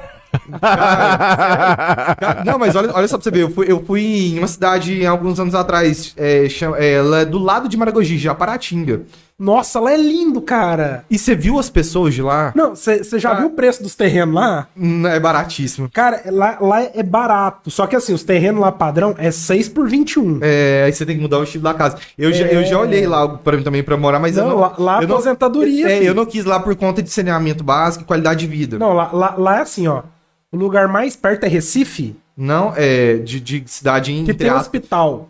Cara, 0.60 2.14
cara, 2.16 2.44
não, 2.44 2.58
mas 2.58 2.76
olha, 2.76 2.90
olha 2.92 3.08
só 3.08 3.16
pra 3.16 3.24
você 3.24 3.30
ver, 3.30 3.42
eu 3.42 3.50
fui, 3.50 3.70
eu 3.70 3.82
fui 3.84 4.02
em 4.34 4.38
uma 4.38 4.46
cidade 4.48 5.06
alguns 5.06 5.40
anos 5.40 5.54
atrás, 5.54 6.12
é, 6.16 6.48
chama- 6.48 6.78
é, 6.78 6.94
ela 6.94 7.24
do 7.24 7.38
lado 7.38 7.68
de 7.68 7.76
Maragogi, 7.76 8.18
Japaratinga. 8.18 9.02
Nossa, 9.38 9.78
lá 9.78 9.92
é 9.92 9.96
lindo, 9.98 10.40
cara. 10.40 11.04
E 11.10 11.18
você 11.18 11.34
viu 11.34 11.58
as 11.58 11.68
pessoas 11.68 12.14
de 12.14 12.22
lá? 12.22 12.52
Não, 12.56 12.74
você 12.74 13.02
já 13.18 13.32
Ah. 13.32 13.34
viu 13.34 13.48
o 13.48 13.50
preço 13.50 13.82
dos 13.82 13.94
terrenos 13.94 14.34
lá? 14.34 14.66
Hum, 14.74 15.06
É 15.06 15.20
baratíssimo. 15.20 15.90
Cara, 15.92 16.22
lá, 16.30 16.56
lá 16.58 16.82
é 16.82 17.02
barato. 17.02 17.70
Só 17.70 17.86
que 17.86 17.94
assim, 17.94 18.14
os 18.14 18.24
terrenos 18.24 18.60
lá 18.62 18.72
padrão 18.72 19.14
é 19.18 19.30
6 19.30 19.68
por 19.68 19.86
21. 19.88 20.38
É, 20.40 20.84
aí 20.86 20.92
você 20.92 21.04
tem 21.04 21.16
que 21.16 21.22
mudar 21.22 21.38
o 21.38 21.42
estilo 21.44 21.64
da 21.64 21.74
casa. 21.74 21.98
Eu, 22.16 22.32
já, 22.32 22.46
eu 22.46 22.64
já 22.64 22.78
olhei 22.78 23.06
lá 23.06 23.28
pra 23.28 23.58
mim 23.58 23.62
também 23.62 23.82
pra 23.82 23.96
morar, 23.96 24.18
mas 24.18 24.38
eu 24.38 24.44
Não, 24.44 24.50
não. 24.52 24.58
lá, 24.60 24.74
lá 24.78 25.02
eu 25.02 25.08
não, 25.08 25.16
aposentadoria. 25.16 25.86
é, 25.86 25.98
filho. 25.98 26.06
eu 26.08 26.14
não 26.14 26.24
quis 26.24 26.46
lá 26.46 26.58
por 26.58 26.74
conta 26.74 27.02
de 27.02 27.10
saneamento 27.10 27.62
básico 27.62 28.04
e 28.04 28.06
qualidade 28.06 28.40
de 28.40 28.46
vida. 28.46 28.78
Não, 28.78 28.94
lá, 28.94 29.10
lá, 29.12 29.34
lá 29.36 29.58
é 29.58 29.60
assim, 29.60 29.86
ó. 29.86 30.02
O 30.50 30.56
lugar 30.56 30.88
mais 30.88 31.14
perto 31.14 31.44
é 31.44 31.48
Recife, 31.48 32.16
Não, 32.34 32.72
é 32.74 33.16
de, 33.16 33.38
de 33.40 33.64
cidade 33.66 34.12
que 34.12 34.18
entre 34.18 34.34
tem 34.34 34.50
um 34.50 34.56
hospital, 34.56 35.28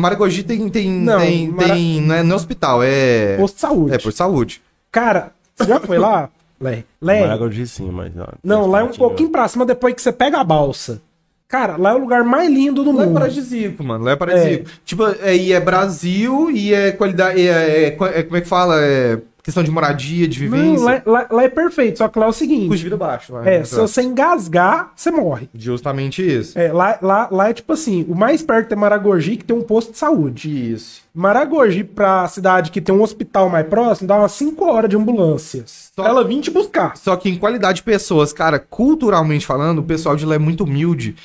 Maragogi 0.00 0.42
tem. 0.42 0.68
tem, 0.68 0.90
Não, 0.90 1.18
tem, 1.20 1.48
Mara- 1.48 1.74
tem 1.74 2.00
não, 2.00 2.14
é, 2.14 2.22
não 2.22 2.32
é 2.32 2.36
hospital, 2.36 2.80
é. 2.82 3.36
posto 3.36 3.54
de 3.56 3.60
saúde. 3.60 3.94
É, 3.94 3.98
por 3.98 4.12
saúde. 4.12 4.62
Cara, 4.90 5.32
você 5.54 5.68
já 5.68 5.78
foi 5.80 5.98
lá? 5.98 6.28
Lé. 6.60 6.84
Lé. 7.00 7.20
Maragogi 7.20 7.66
sim, 7.66 7.90
mas 7.90 8.14
não. 8.14 8.26
Não, 8.44 8.66
lá 8.66 8.80
é 8.80 8.82
um 8.82 8.88
pouquinho 8.88 9.30
pra 9.30 9.48
cima 9.48 9.64
depois 9.64 9.94
que 9.94 10.02
você 10.02 10.12
pega 10.12 10.38
a 10.40 10.44
balsa. 10.44 11.00
Cara, 11.48 11.76
lá 11.76 11.90
é 11.90 11.94
o 11.94 11.98
lugar 11.98 12.22
mais 12.22 12.48
lindo 12.48 12.84
do 12.84 12.92
Lá 12.92 13.02
é 13.02 13.06
mundo. 13.06 13.14
paradisíaco, 13.14 13.82
mano. 13.82 14.04
Lá 14.04 14.12
é 14.12 14.16
paradisíaco. 14.16 14.66
Tipo, 14.84 15.04
é, 15.20 15.34
e 15.36 15.52
é 15.52 15.58
Brasil 15.58 16.48
e 16.50 16.72
é 16.72 16.92
qualidade. 16.92 17.40
É, 17.40 17.50
é- 17.50 17.86
é- 17.88 18.22
como 18.22 18.36
é 18.36 18.40
que 18.40 18.46
fala? 18.46 18.76
É 18.80 19.18
questão 19.42 19.62
de 19.62 19.70
moradia, 19.70 20.26
de 20.28 20.42
Não, 20.48 20.50
vivência. 20.56 20.84
lá, 20.84 21.02
lá- 21.06 21.26
lá 21.30 21.42
é 21.44 21.48
perfeito, 21.48 21.98
só 21.98 22.08
que 22.08 22.18
lá 22.18 22.26
é 22.26 22.28
o 22.28 22.30
Custo 22.30 22.44
seguinte. 22.44 22.76
de 22.76 22.84
vida 22.84 22.96
baixo. 22.96 23.32
Lá, 23.32 23.46
É, 23.48 23.58
né? 23.58 23.64
se 23.64 23.74
você 23.74 24.02
engasgar, 24.02 24.92
você 24.94 25.10
morre. 25.10 25.48
Justamente 25.54 26.22
isso. 26.26 26.58
É, 26.58 26.72
lá, 26.72 26.98
lá, 27.02 27.28
lá 27.30 27.48
é 27.50 27.52
tipo 27.52 27.72
assim, 27.72 28.04
o 28.08 28.14
mais 28.14 28.42
perto 28.42 28.72
é 28.72 28.76
Maragogi, 28.76 29.36
que 29.36 29.44
tem 29.44 29.56
um 29.56 29.62
posto 29.62 29.92
de 29.92 29.98
saúde. 29.98 30.72
Isso. 30.72 31.00
Maragogi 31.12 31.82
pra 31.82 32.26
cidade 32.28 32.70
que 32.70 32.80
tem 32.80 32.94
um 32.94 33.02
hospital 33.02 33.48
mais 33.48 33.66
próximo, 33.66 34.06
dá 34.06 34.16
umas 34.16 34.30
5 34.32 34.64
horas 34.64 34.88
de 34.88 34.96
ambulância. 34.96 35.64
Só- 35.66 36.02
Pra 36.02 36.08
ela 36.10 36.24
vir 36.24 36.40
te 36.40 36.50
buscar. 36.50 36.96
Só 36.96 37.16
que 37.16 37.28
em 37.28 37.36
qualidade 37.36 37.76
de 37.78 37.82
pessoas, 37.82 38.32
cara, 38.32 38.58
culturalmente 38.58 39.44
falando, 39.44 39.80
o 39.80 39.82
pessoal 39.82 40.14
de 40.16 40.24
lá 40.24 40.36
é 40.36 40.38
muito 40.38 40.64
humilde. 40.64 41.16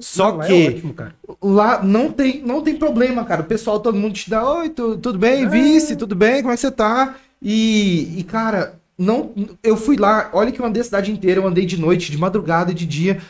Só 0.00 0.30
Não, 0.30 0.36
lá 0.38 0.44
é 0.44 0.48
que 0.48 0.68
ótimo, 0.68 0.94
cara. 0.94 1.14
lá 1.42 1.82
não 1.82 2.10
tem, 2.10 2.42
não 2.44 2.62
tem 2.62 2.74
problema, 2.76 3.24
cara. 3.24 3.42
O 3.42 3.44
pessoal, 3.44 3.78
todo 3.78 3.96
mundo 3.96 4.14
te 4.14 4.28
dá, 4.30 4.42
oi, 4.50 4.70
tu- 4.70 4.96
tudo 4.96 5.18
bem, 5.18 5.46
vice, 5.48 5.96
tudo 5.96 6.14
bem, 6.16 6.40
como 6.40 6.52
é 6.52 6.54
que 6.54 6.60
você 6.60 6.70
tá? 6.70 7.14
E, 7.40 8.18
e, 8.18 8.24
cara, 8.24 8.78
não, 8.98 9.32
eu 9.62 9.76
fui 9.76 9.96
lá, 9.96 10.30
olha 10.32 10.50
que 10.50 10.60
eu 10.60 10.66
andei 10.66 10.80
a 10.80 10.84
cidade 10.84 11.10
inteira, 11.12 11.40
eu 11.40 11.46
andei 11.46 11.66
de 11.66 11.78
noite, 11.78 12.10
de 12.10 12.18
madrugada, 12.18 12.72
de 12.72 12.86
dia. 12.86 13.20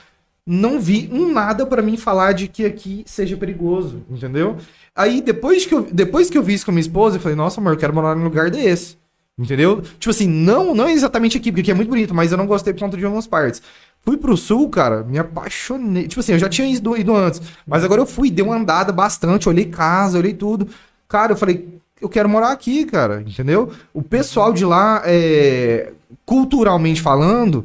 Não 0.46 0.78
vi 0.78 1.08
um 1.12 1.32
nada 1.32 1.66
pra 1.66 1.82
mim 1.82 1.96
falar 1.96 2.32
de 2.32 2.46
que 2.46 2.64
aqui 2.64 3.02
seja 3.04 3.36
perigoso, 3.36 4.04
entendeu? 4.08 4.56
Aí, 4.94 5.20
depois 5.20 5.66
que, 5.66 5.74
eu, 5.74 5.82
depois 5.92 6.30
que 6.30 6.38
eu 6.38 6.42
vi 6.42 6.54
isso 6.54 6.64
com 6.64 6.70
a 6.70 6.74
minha 6.74 6.80
esposa, 6.80 7.16
eu 7.16 7.20
falei, 7.20 7.36
nossa, 7.36 7.60
amor, 7.60 7.72
eu 7.72 7.78
quero 7.78 7.92
morar 7.92 8.14
num 8.14 8.24
lugar 8.24 8.50
desse. 8.50 8.96
Entendeu? 9.38 9.82
Tipo 9.98 10.10
assim, 10.10 10.26
não, 10.26 10.74
não 10.74 10.88
exatamente 10.88 11.36
aqui, 11.36 11.52
porque 11.52 11.60
aqui 11.60 11.70
é 11.70 11.74
muito 11.74 11.90
bonito, 11.90 12.14
mas 12.14 12.32
eu 12.32 12.38
não 12.38 12.46
gostei 12.46 12.72
por 12.72 12.80
conta 12.80 12.96
de 12.96 13.04
algumas 13.04 13.26
partes. 13.26 13.60
Fui 14.00 14.16
pro 14.16 14.36
sul, 14.36 14.70
cara, 14.70 15.02
me 15.02 15.18
apaixonei. 15.18 16.08
Tipo 16.08 16.20
assim, 16.20 16.32
eu 16.32 16.38
já 16.38 16.48
tinha 16.48 16.66
ido, 16.66 16.96
ido 16.96 17.14
antes, 17.14 17.42
mas 17.66 17.84
agora 17.84 18.00
eu 18.00 18.06
fui, 18.06 18.30
dei 18.30 18.42
uma 18.42 18.56
andada 18.56 18.92
bastante, 18.92 19.48
olhei 19.48 19.66
casa, 19.66 20.16
olhei 20.16 20.32
tudo. 20.32 20.68
Cara, 21.06 21.32
eu 21.32 21.36
falei, 21.36 21.75
eu 22.00 22.08
quero 22.08 22.28
morar 22.28 22.52
aqui, 22.52 22.84
cara, 22.84 23.22
entendeu? 23.26 23.72
O 23.92 24.02
pessoal 24.02 24.52
de 24.52 24.64
lá, 24.64 25.02
é, 25.04 25.92
culturalmente 26.24 27.00
falando, 27.00 27.64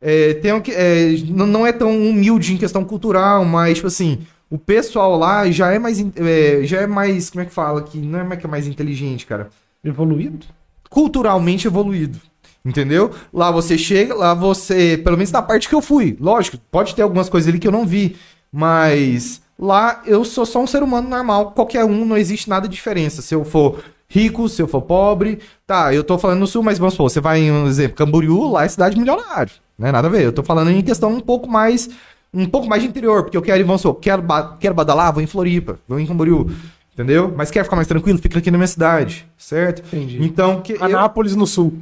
é, 0.00 0.34
tem 0.34 0.60
que, 0.60 0.72
é, 0.72 1.12
não 1.28 1.66
é 1.66 1.72
tão 1.72 1.90
humilde 1.90 2.54
em 2.54 2.58
questão 2.58 2.84
cultural, 2.84 3.44
mas, 3.44 3.76
tipo 3.76 3.86
assim, 3.86 4.20
o 4.50 4.58
pessoal 4.58 5.18
lá 5.18 5.50
já 5.50 5.72
é 5.72 5.78
mais, 5.78 5.98
é, 6.16 6.60
já 6.64 6.80
é 6.80 6.86
mais, 6.86 7.30
como 7.30 7.42
é 7.42 7.46
que 7.46 7.52
fala 7.52 7.80
aqui? 7.80 7.98
Não 7.98 8.18
é 8.18 8.24
mais 8.24 8.40
que 8.40 8.46
é 8.46 8.50
mais 8.50 8.66
inteligente, 8.66 9.26
cara 9.26 9.48
Evoluído? 9.82 10.46
culturalmente 10.90 11.66
evoluído. 11.68 12.20
Entendeu? 12.62 13.10
Lá 13.32 13.50
você 13.50 13.78
chega, 13.78 14.14
lá 14.14 14.34
você. 14.34 15.00
Pelo 15.02 15.16
menos 15.16 15.32
na 15.32 15.40
parte 15.40 15.66
que 15.66 15.74
eu 15.74 15.80
fui. 15.80 16.18
Lógico, 16.20 16.58
pode 16.70 16.94
ter 16.94 17.00
algumas 17.00 17.30
coisas 17.30 17.48
ali 17.48 17.58
que 17.58 17.66
eu 17.66 17.72
não 17.72 17.86
vi. 17.86 18.16
Mas 18.52 19.40
lá 19.60 20.02
eu 20.06 20.24
sou 20.24 20.46
só 20.46 20.60
um 20.60 20.66
ser 20.66 20.82
humano 20.82 21.08
normal. 21.08 21.52
Qualquer 21.52 21.84
um, 21.84 22.04
não 22.04 22.16
existe 22.16 22.48
nada 22.48 22.66
de 22.68 22.74
diferença. 22.74 23.20
Se 23.22 23.34
eu 23.34 23.44
for 23.44 23.80
rico, 24.08 24.48
se 24.48 24.60
eu 24.60 24.66
for 24.66 24.82
pobre. 24.82 25.38
Tá, 25.66 25.94
eu 25.94 26.02
tô 26.02 26.18
falando 26.18 26.40
no 26.40 26.46
sul, 26.46 26.62
mas 26.62 26.78
vamos 26.78 26.94
supor, 26.94 27.10
você 27.10 27.20
vai 27.20 27.40
em, 27.40 27.50
um 27.52 27.66
exemplo, 27.68 27.96
Camboriú, 27.96 28.50
lá 28.50 28.64
é 28.64 28.68
cidade 28.68 28.98
milionária. 28.98 29.52
Não 29.78 29.86
é 29.88 29.92
nada 29.92 30.08
a 30.08 30.10
ver. 30.10 30.24
Eu 30.24 30.32
tô 30.32 30.42
falando 30.42 30.70
em 30.70 30.82
questão 30.82 31.10
um 31.12 31.20
pouco 31.20 31.48
mais. 31.48 31.88
Um 32.32 32.46
pouco 32.46 32.68
mais 32.68 32.80
de 32.82 32.88
interior, 32.88 33.24
porque 33.24 33.36
eu 33.36 33.42
quero, 33.42 33.58
ir, 33.58 33.64
vamos 33.64 33.80
supor, 33.82 34.00
quero, 34.00 34.22
ba- 34.22 34.56
quero 34.60 34.72
badalar, 34.72 35.12
vou 35.12 35.20
em 35.20 35.26
Floripa, 35.26 35.80
vou 35.88 35.98
em 35.98 36.06
Camboriú. 36.06 36.48
Entendeu? 36.92 37.32
Mas 37.36 37.50
quer 37.50 37.64
ficar 37.64 37.74
mais 37.76 37.88
tranquilo? 37.88 38.18
Fica 38.18 38.38
aqui 38.38 38.50
na 38.52 38.58
minha 38.58 38.68
cidade, 38.68 39.26
certo? 39.36 39.80
Entendi. 39.86 40.22
Então, 40.22 40.60
que 40.60 40.74
eu- 40.74 40.84
Anápolis 40.84 41.34
no 41.34 41.46
sul. 41.46 41.74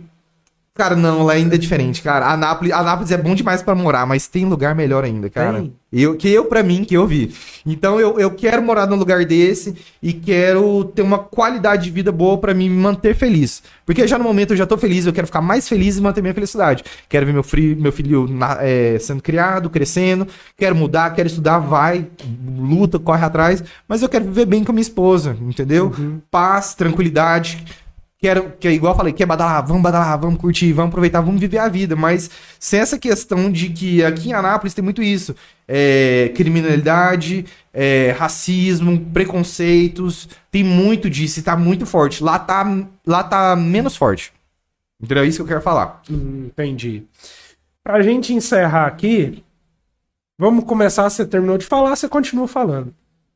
Cara, 0.78 0.94
não, 0.94 1.24
lá 1.24 1.32
ainda 1.32 1.56
é 1.56 1.59
diferente, 1.59 2.00
cara. 2.00 2.26
Anápolis, 2.30 2.72
Anápolis 2.72 3.10
é 3.10 3.16
bom 3.16 3.34
demais 3.34 3.62
pra 3.62 3.74
morar, 3.74 4.06
mas 4.06 4.28
tem 4.28 4.44
lugar 4.44 4.76
melhor 4.76 5.02
ainda, 5.02 5.28
cara. 5.28 5.59
Tem? 5.60 5.72
Eu, 5.92 6.16
que 6.16 6.28
eu, 6.28 6.44
pra 6.44 6.62
mim, 6.62 6.84
que 6.84 6.94
eu 6.96 7.05
vi. 7.05 7.34
Então, 7.66 7.98
eu, 7.98 8.20
eu 8.20 8.30
quero 8.30 8.62
morar 8.62 8.86
num 8.86 8.94
lugar 8.94 9.24
desse 9.24 9.74
e 10.00 10.12
quero 10.12 10.84
ter 10.84 11.02
uma 11.02 11.18
qualidade 11.18 11.82
de 11.84 11.90
vida 11.90 12.12
boa 12.12 12.38
pra 12.38 12.55
mim 12.55 12.68
me 12.70 12.76
manter 12.80 13.16
feliz. 13.16 13.60
Porque 13.84 14.06
já 14.06 14.16
no 14.18 14.22
momento 14.22 14.52
eu 14.52 14.56
já 14.56 14.66
tô 14.66 14.78
feliz, 14.78 15.05
eu 15.05 15.12
quero 15.12 15.26
ficar 15.26 15.40
mais 15.40 15.68
feliz 15.68 15.96
e 15.96 16.00
manter 16.00 16.20
minha 16.22 16.32
felicidade. 16.34 16.84
Quero 17.09 17.26
ver 17.26 17.32
meu, 17.32 17.42
fri- 17.42 17.74
meu 17.74 17.90
filho 17.90 18.28
na- 18.28 18.59
é, 18.60 19.00
sendo 19.00 19.20
criado, 19.20 19.68
crescendo. 19.68 20.28
Quero 20.56 20.76
mudar, 20.76 21.12
quero 21.12 21.26
estudar, 21.26 21.59
vai, 21.59 22.06
luta, 22.56 23.00
corre 23.00 23.24
atrás. 23.24 23.64
Mas 23.88 24.00
eu 24.00 24.09
quero 24.09 24.26
viver 24.26 24.46
bem 24.46 24.62
com 24.62 24.70
a 24.70 24.74
minha 24.74 24.82
esposa, 24.82 25.36
entendeu? 25.40 25.92
Paz, 26.30 26.74
tranquilidade. 26.74 27.64
Quero, 28.20 28.53
que 28.59 28.66
é 28.66 28.73
igual 28.73 28.95
eu 28.95 28.97
falei, 28.97 29.12
quer 29.12 29.27
badalar, 29.27 29.65
vamos 29.65 29.81
badalar, 29.81 30.19
vamos 30.19 30.40
curtir, 30.40 30.73
vamos 30.73 30.89
aproveitar, 30.89 31.20
vamos 31.20 31.40
viver 31.40 31.59
a 31.59 31.69
vida. 31.69 31.95
Mas 31.95 32.28
sem 32.59 32.81
essa 32.81 32.99
questão 32.99 33.51
de 33.51 33.69
que 33.69 34.03
aqui 34.03 34.31
em 34.31 34.32
Anápolis 34.32 34.74
tem 34.74 34.82
muito 34.82 35.01
isso. 35.01 35.36
É, 35.69 36.32
criminalidade, 36.35 37.47
é, 37.73 38.11
racismo, 38.19 38.99
preconceitos, 39.12 40.28
tem 40.51 40.65
muito 40.65 41.09
disso 41.09 41.39
e 41.39 41.43
tá 41.45 41.57
muito 41.57 41.86
forte. 41.86 42.24
Lá 42.24 42.40
tá, 42.40 42.66
lá 43.07 43.23
tá 43.23 43.55
menos 43.55 43.97
forte. 43.97 44.32
Entendeu? 45.01 45.23
É 45.23 45.27
isso 45.28 45.39
que 45.39 45.43
eu 45.43 45.49
quero 45.49 45.62
falar. 45.62 46.03
Hum, 46.11 46.47
entendi. 46.47 47.05
Pra 47.85 48.03
gente 48.03 48.35
encerrar 48.35 48.86
aqui, 48.86 49.45
vamos 50.36 50.65
começar. 50.65 51.09
Você 51.09 51.24
terminou 51.24 51.57
de 51.57 51.65
falar, 51.65 51.95
você 51.95 52.09
continua 52.09 52.49
falando. 52.49 52.93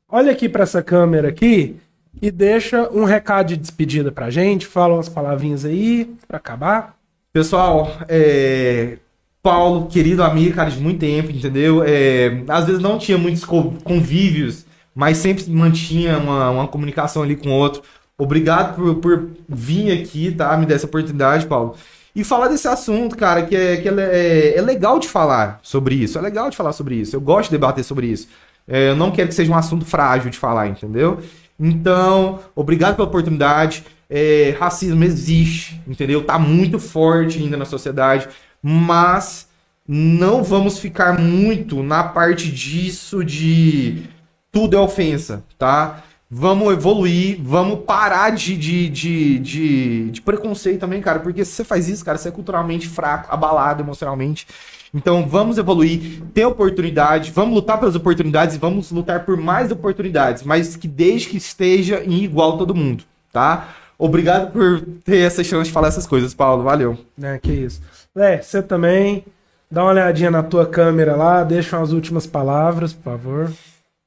Olha 0.09 0.33
aqui 0.33 0.49
pra 0.49 0.65
essa 0.65 0.83
câmera 0.83 1.29
aqui 1.29 1.77
e 2.21 2.31
deixa 2.31 2.89
um 2.91 3.05
recado 3.05 3.49
de 3.49 3.57
despedida 3.57 4.13
pra 4.13 4.31
gente. 4.31 4.67
Fala 4.67 4.95
umas 4.95 5.09
palavrinhas 5.09 5.65
aí 5.65 6.15
pra 6.27 6.39
acabar. 6.39 6.95
Pessoal, 7.33 7.91
é, 8.09 8.99
Paulo, 9.43 9.87
querido 9.87 10.23
amigo, 10.23 10.55
cara, 10.55 10.71
de 10.71 10.79
muito 10.79 11.01
tempo, 11.01 11.31
entendeu? 11.31 11.83
É, 11.85 12.43
às 12.49 12.67
vezes 12.67 12.81
não 12.81 12.99
tinha 12.99 13.17
muitos 13.17 13.45
co- 13.45 13.73
convívios, 13.83 14.67
mas 14.95 15.17
sempre 15.19 15.51
mantinha 15.51 16.19
uma, 16.19 16.51
uma 16.51 16.69
comunicação 16.69 17.23
ali 17.23 17.35
com 17.37 17.49
o 17.49 17.53
outro. 17.53 17.83
Obrigado 18.19 18.77
por, 18.77 18.95
por 18.97 19.31
vir 19.49 20.01
aqui, 20.01 20.31
tá? 20.31 20.57
Me 20.57 20.67
dar 20.67 20.75
essa 20.75 20.87
oportunidade, 20.87 21.47
Paulo. 21.47 21.75
E 22.15 22.23
falar 22.23 22.49
desse 22.49 22.69
assunto, 22.69 23.17
cara, 23.17 23.43
que, 23.47 23.57
é, 23.57 23.79
que 23.79 23.89
é, 23.89 23.93
é, 23.93 24.59
é 24.59 24.61
legal 24.63 24.99
de 24.99 25.09
falar 25.09 25.59
sobre 25.63 25.95
isso. 25.95 26.19
É 26.19 26.21
legal 26.21 26.51
de 26.51 26.57
falar 26.57 26.73
sobre 26.73 26.95
isso. 26.97 27.17
Eu 27.17 27.21
gosto 27.21 27.49
de 27.49 27.57
debater 27.57 27.83
sobre 27.83 28.07
isso. 28.07 28.29
É, 28.69 28.91
eu 28.91 28.97
não 28.97 29.11
quero 29.11 29.29
que 29.29 29.35
seja 29.35 29.51
um 29.51 29.57
assunto 29.57 29.85
frágil 29.85 30.31
de 30.31 30.39
falar, 30.39 30.69
entendeu? 30.69 31.19
Então, 31.59 32.41
obrigado 32.55 32.97
pela 32.97 33.09
oportunidade. 33.09 33.85
É, 34.09 34.55
racismo 34.59 35.03
existe, 35.05 35.81
entendeu? 35.87 36.25
Tá 36.25 36.39
muito 36.39 36.79
forte 36.79 37.39
ainda 37.39 37.57
na 37.57 37.65
sociedade, 37.65 38.29
mas 38.63 39.49
não 39.87 40.43
vamos 40.43 40.79
ficar 40.79 41.19
muito 41.19 41.83
na 41.83 42.05
parte 42.05 42.51
disso 42.51 43.25
de 43.25 44.05
tudo 44.51 44.77
é 44.77 44.81
ofensa, 44.81 45.43
tá? 45.59 46.03
Vamos 46.35 46.73
evoluir, 46.73 47.39
vamos 47.43 47.81
parar 47.85 48.31
de, 48.31 48.57
de, 48.57 48.89
de, 48.89 49.39
de, 49.39 50.11
de 50.11 50.23
preconceito 50.23 50.81
também, 50.81 51.03
cara. 51.03 51.19
Porque 51.19 51.45
se 51.45 51.53
você 51.53 51.63
faz 51.63 51.91
isso, 51.91 52.03
cara, 52.03 52.17
você 52.17 52.29
é 52.29 52.33
culturalmente 52.33 52.89
fraco, 52.89 53.29
abalado 53.31 53.83
emocionalmente. 53.83 54.47
Então 54.95 55.29
vamos 55.29 55.59
evoluir, 55.59 56.23
ter 56.33 56.47
oportunidade, 56.47 57.31
vamos 57.31 57.55
lutar 57.55 57.79
pelas 57.79 57.95
oportunidades 57.95 58.57
e 58.57 58.59
vamos 58.59 58.91
lutar 58.91 59.27
por 59.27 59.37
mais 59.37 59.71
oportunidades, 59.71 60.43
mas 60.43 60.75
que 60.75 60.89
desde 60.89 61.29
que 61.29 61.37
esteja 61.37 62.03
em 62.03 62.25
igual 62.25 62.57
todo 62.57 62.75
mundo, 62.75 63.05
tá? 63.31 63.69
Obrigado 63.99 64.53
por 64.53 64.81
ter 65.05 65.19
essa 65.19 65.45
chance 65.45 65.65
de 65.65 65.73
falar 65.73 65.89
essas 65.89 66.07
coisas, 66.07 66.33
Paulo. 66.33 66.63
Valeu. 66.63 66.97
É, 67.23 67.39
que 67.39 67.53
isso. 67.53 67.83
É, 68.17 68.41
você 68.41 68.63
também. 68.63 69.23
Dá 69.71 69.83
uma 69.83 69.93
olhadinha 69.93 70.31
na 70.31 70.43
tua 70.43 70.65
câmera 70.65 71.15
lá, 71.15 71.45
deixa 71.45 71.79
as 71.79 71.93
últimas 71.93 72.27
palavras, 72.27 72.95
por 72.95 73.05
favor. 73.05 73.53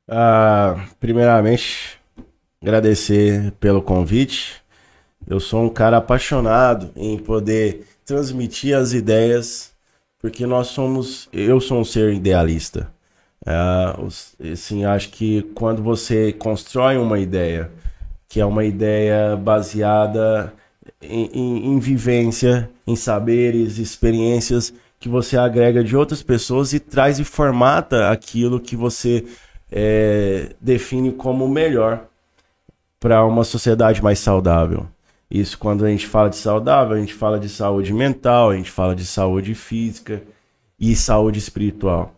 Ah, 0.10 0.76
primeiramente, 1.00 2.00
agradecer 2.70 3.52
pelo 3.60 3.80
convite. 3.80 4.56
Eu 5.28 5.40
sou 5.40 5.64
um 5.64 5.70
cara 5.70 5.98
apaixonado 5.98 6.90
em 6.96 7.16
poder 7.16 7.86
transmitir 8.04 8.76
as 8.76 8.92
ideias, 8.92 9.72
porque 10.20 10.48
nós 10.48 10.68
somos. 10.68 11.30
Eu 11.32 11.62
sou 11.62 11.80
um 11.80 11.86
ser 11.86 12.12
idealista. 12.14 12.92
Os- 14.04 14.36
assim, 14.52 14.84
acho 14.84 15.10
que 15.10 15.44
quando 15.54 15.84
você 15.84 16.34
constrói 16.34 16.98
uma 16.98 17.20
ideia, 17.20 17.70
que 18.28 18.40
é 18.40 18.46
uma 18.46 18.66
ideia 18.66 19.36
baseada 19.36 20.52
em, 21.02 21.30
em- 21.34 21.66
em 21.68 21.80
vivência, 21.80 22.68
em 22.88 22.96
saberes, 22.96 23.78
experiências 23.78 24.74
que 25.00 25.08
você 25.08 25.38
agrega 25.38 25.84
de 25.84 25.96
outras 25.96 26.24
pessoas 26.24 26.74
e 26.74 26.80
traz 26.80 27.20
e 27.20 27.24
formata 27.24 28.10
aquilo 28.10 28.60
que 28.60 28.76
você 28.76 29.24
é, 29.72 30.50
define 30.60 31.12
como 31.12 31.48
melhor 31.48 32.08
para 33.06 33.24
uma 33.24 33.44
sociedade 33.44 34.02
mais 34.02 34.18
saudável. 34.18 34.88
Isso 35.30 35.60
quando 35.60 35.86
a 35.86 35.90
gente 35.92 36.08
fala 36.08 36.28
de 36.28 36.38
saudável, 36.38 36.98
a 36.98 37.00
gente 37.00 37.14
fala 37.14 37.40
de 37.40 37.48
saúde 37.48 37.94
mental, 37.94 38.50
a 38.50 38.56
gente 38.56 38.72
fala 38.72 38.96
de 38.96 39.06
saúde 39.06 39.54
física 39.54 40.24
e 40.80 40.96
saúde 40.96 41.38
espiritual. 41.38 42.16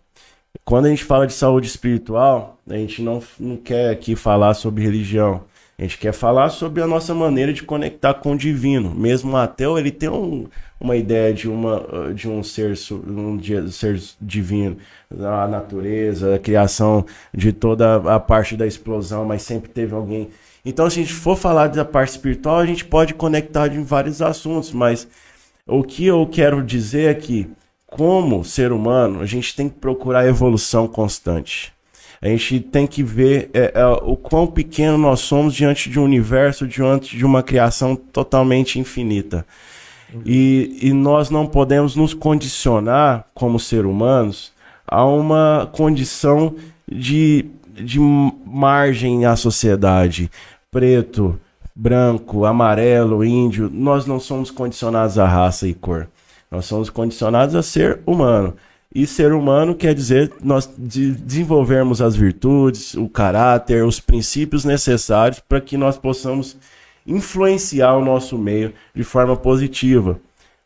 Quando 0.63 0.85
a 0.85 0.89
gente 0.89 1.03
fala 1.03 1.27
de 1.27 1.33
saúde 1.33 1.67
espiritual, 1.67 2.57
a 2.69 2.75
gente 2.75 3.01
não, 3.01 3.21
não 3.37 3.57
quer 3.57 3.89
aqui 3.89 4.15
falar 4.15 4.53
sobre 4.53 4.81
religião. 4.81 5.41
A 5.77 5.81
gente 5.81 5.97
quer 5.97 6.13
falar 6.13 6.49
sobre 6.51 6.81
a 6.81 6.87
nossa 6.87 7.13
maneira 7.13 7.51
de 7.51 7.63
conectar 7.63 8.13
com 8.13 8.31
o 8.31 8.37
divino. 8.37 8.95
Mesmo 8.95 9.33
o 9.33 9.35
ateu, 9.37 9.77
ele 9.77 9.91
tem 9.91 10.07
um- 10.07 10.47
uma 10.79 10.95
ideia 10.95 11.33
de, 11.33 11.49
uma, 11.49 12.13
de 12.15 12.29
um 12.29 12.41
ser, 12.41 12.73
um 12.93 13.37
ser 13.69 14.01
divino, 14.21 14.77
a 15.19 15.47
natureza, 15.49 16.35
a 16.35 16.39
criação 16.39 17.05
de 17.33 17.51
toda 17.51 17.97
a 18.15 18.21
parte 18.21 18.55
da 18.55 18.65
explosão, 18.65 19.25
mas 19.25 19.41
sempre 19.41 19.69
teve 19.69 19.93
alguém. 19.93 20.29
Então, 20.69 20.89
se 20.89 20.99
a 20.99 21.01
gente 21.01 21.13
for 21.13 21.37
falar 21.37 21.67
da 21.67 21.85
parte 21.85 22.09
espiritual, 22.09 22.57
a 22.57 22.65
gente 22.65 22.83
pode 22.83 23.13
conectar 23.13 23.73
em 23.73 23.83
vários 23.83 24.21
assuntos, 24.21 24.73
mas 24.73 25.07
o 25.65 25.81
que 25.81 26.05
eu 26.05 26.27
quero 26.29 26.61
dizer 26.61 27.09
é 27.09 27.13
que, 27.13 27.47
como 27.85 28.43
ser 28.43 28.73
humano, 28.73 29.21
a 29.21 29.25
gente 29.25 29.55
tem 29.55 29.69
que 29.69 29.75
procurar 29.75 30.27
evolução 30.27 30.85
constante. 30.85 31.71
A 32.21 32.27
gente 32.27 32.59
tem 32.59 32.85
que 32.85 33.01
ver 33.01 33.49
é, 33.53 33.71
é, 33.75 33.85
o 33.85 34.17
quão 34.17 34.45
pequeno 34.45 34.97
nós 34.97 35.21
somos 35.21 35.53
diante 35.53 35.89
de 35.89 35.97
um 35.97 36.03
universo, 36.03 36.67
diante 36.67 37.15
de 37.15 37.23
uma 37.23 37.41
criação 37.41 37.95
totalmente 37.95 38.77
infinita. 38.77 39.45
E, 40.25 40.79
e 40.81 40.91
nós 40.91 41.29
não 41.29 41.47
podemos 41.47 41.95
nos 41.95 42.13
condicionar, 42.13 43.25
como 43.33 43.57
ser 43.57 43.85
humanos, 43.85 44.51
a 44.85 45.05
uma 45.05 45.69
condição 45.71 46.55
de, 46.91 47.45
de 47.73 48.01
margem 48.45 49.25
à 49.25 49.37
sociedade. 49.37 50.29
Preto, 50.71 51.39
branco, 51.75 52.45
amarelo, 52.45 53.23
índio, 53.23 53.69
nós 53.71 54.05
não 54.05 54.19
somos 54.19 54.51
condicionados 54.51 55.17
à 55.17 55.25
raça 55.25 55.67
e 55.67 55.73
cor. 55.73 56.07
Nós 56.51 56.65
somos 56.65 56.89
condicionados 56.89 57.55
a 57.55 57.63
ser 57.63 58.01
humano. 58.05 58.53
E 58.93 59.05
ser 59.05 59.31
humano 59.33 59.75
quer 59.75 59.93
dizer 59.93 60.31
nós 60.41 60.69
de- 60.77 61.11
desenvolvermos 61.11 62.01
as 62.01 62.15
virtudes, 62.15 62.93
o 62.95 63.07
caráter, 63.07 63.83
os 63.85 63.99
princípios 63.99 64.65
necessários 64.65 65.39
para 65.39 65.61
que 65.61 65.77
nós 65.77 65.97
possamos 65.97 66.57
influenciar 67.05 67.95
o 67.95 68.03
nosso 68.03 68.37
meio 68.37 68.73
de 68.93 69.03
forma 69.03 69.35
positiva. 69.35 70.19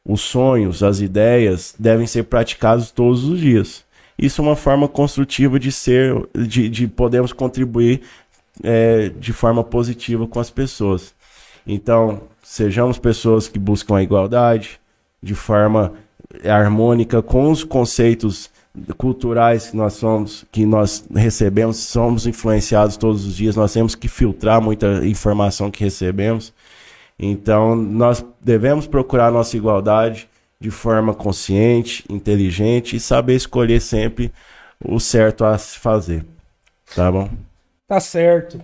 Os 0.03 0.22
sonhos, 0.22 0.82
as 0.82 0.99
ideias 0.99 1.76
devem 1.78 2.07
ser 2.07 2.23
praticados 2.23 2.90
todos 2.90 3.23
os 3.23 3.40
dias. 3.40 3.84
Isso 4.18 4.41
é 4.41 4.45
uma 4.45 4.56
forma 4.56 4.88
construtiva 4.88 5.60
de 5.60 5.72
ser, 5.72 6.15
de, 6.36 6.69
de 6.69 6.88
podermos 6.88 7.34
contribuir 7.34 8.02
é, 8.64 9.10
de 9.10 9.34
forma 9.34 9.64
positiva 9.64 10.28
com 10.28 10.40
as 10.40 10.49
pessoas. 10.49 11.14
Então, 11.65 12.23
sejamos 12.44 12.98
pessoas 12.98 13.48
que 13.48 13.60
buscam 13.60 13.95
a 13.95 14.03
igualdade 14.03 14.80
de 15.22 15.36
forma 15.36 15.94
harmônica 16.44 17.22
com 17.22 17.52
os 17.52 17.64
conceitos 17.64 18.49
culturais 18.98 19.69
que 19.69 19.78
nós 19.78 19.94
somos, 19.94 20.45
que 20.52 20.65
nós 20.65 21.06
recebemos, 21.14 21.78
somos 21.78 22.26
influenciados 22.26 22.95
todos 22.98 23.26
os 23.26 23.36
dias, 23.36 23.56
nós 23.56 23.73
temos 23.73 23.95
que 23.95 24.07
filtrar 24.07 24.61
muita 24.61 25.06
informação 25.06 25.69
que 25.69 25.84
recebemos. 25.84 26.53
Então, 27.19 27.76
nós 27.76 28.26
devemos 28.41 28.88
procurar 28.88 29.32
nossa 29.32 29.56
igualdade 29.56 30.28
de 30.60 30.72
forma 30.72 31.14
consciente, 31.14 32.06
inteligente 32.10 32.95
e 32.95 32.99
saber 32.99 33.36
escolher 33.36 33.82
sempre 33.82 34.32
o 34.84 34.99
certo 34.99 35.44
a 35.44 35.57
se 35.57 35.78
fazer. 35.78 36.26
Tá 36.95 37.11
bom? 37.11 37.30
Tá 37.92 38.00
certo. 38.00 38.58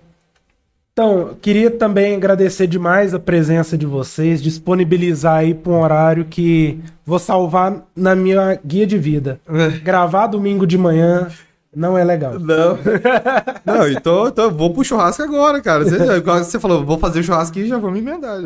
Então, 0.94 1.36
queria 1.41 1.70
também 1.70 2.16
agradecer 2.16 2.66
demais 2.66 3.14
a 3.14 3.20
presença 3.20 3.78
de 3.78 3.86
vocês, 3.86 4.41
disponibilizar 4.41 5.40
aí 5.40 5.54
para 5.54 5.70
um 5.70 5.82
horário 5.82 6.24
que 6.24 6.80
vou 7.06 7.20
salvar 7.20 7.86
na 7.94 8.16
minha 8.16 8.58
guia 8.66 8.88
de 8.88 8.98
vida. 8.98 9.38
Gravar 9.84 10.28
domingo 10.28 10.66
de 10.66 10.78
manhã 10.78 11.28
não 11.76 11.98
é 11.98 12.06
legal. 12.06 12.40
Não. 12.40 12.80
Não, 13.66 13.90
então, 13.90 14.30
então 14.30 14.45
eu 14.45 14.52
vou 14.52 14.74
pro 14.74 14.86
churrasco 14.86 15.22
agora, 15.24 15.60
cara. 15.62 15.84
Você, 15.84 16.22
você 16.24 16.58
falou, 16.58 16.86
vou 16.86 16.98
fazer 16.98 17.22
churrasco 17.22 17.60
e 17.60 17.68
já 17.68 17.78
vou 17.78 17.91
me 17.91 17.99
emendar. 17.99 18.40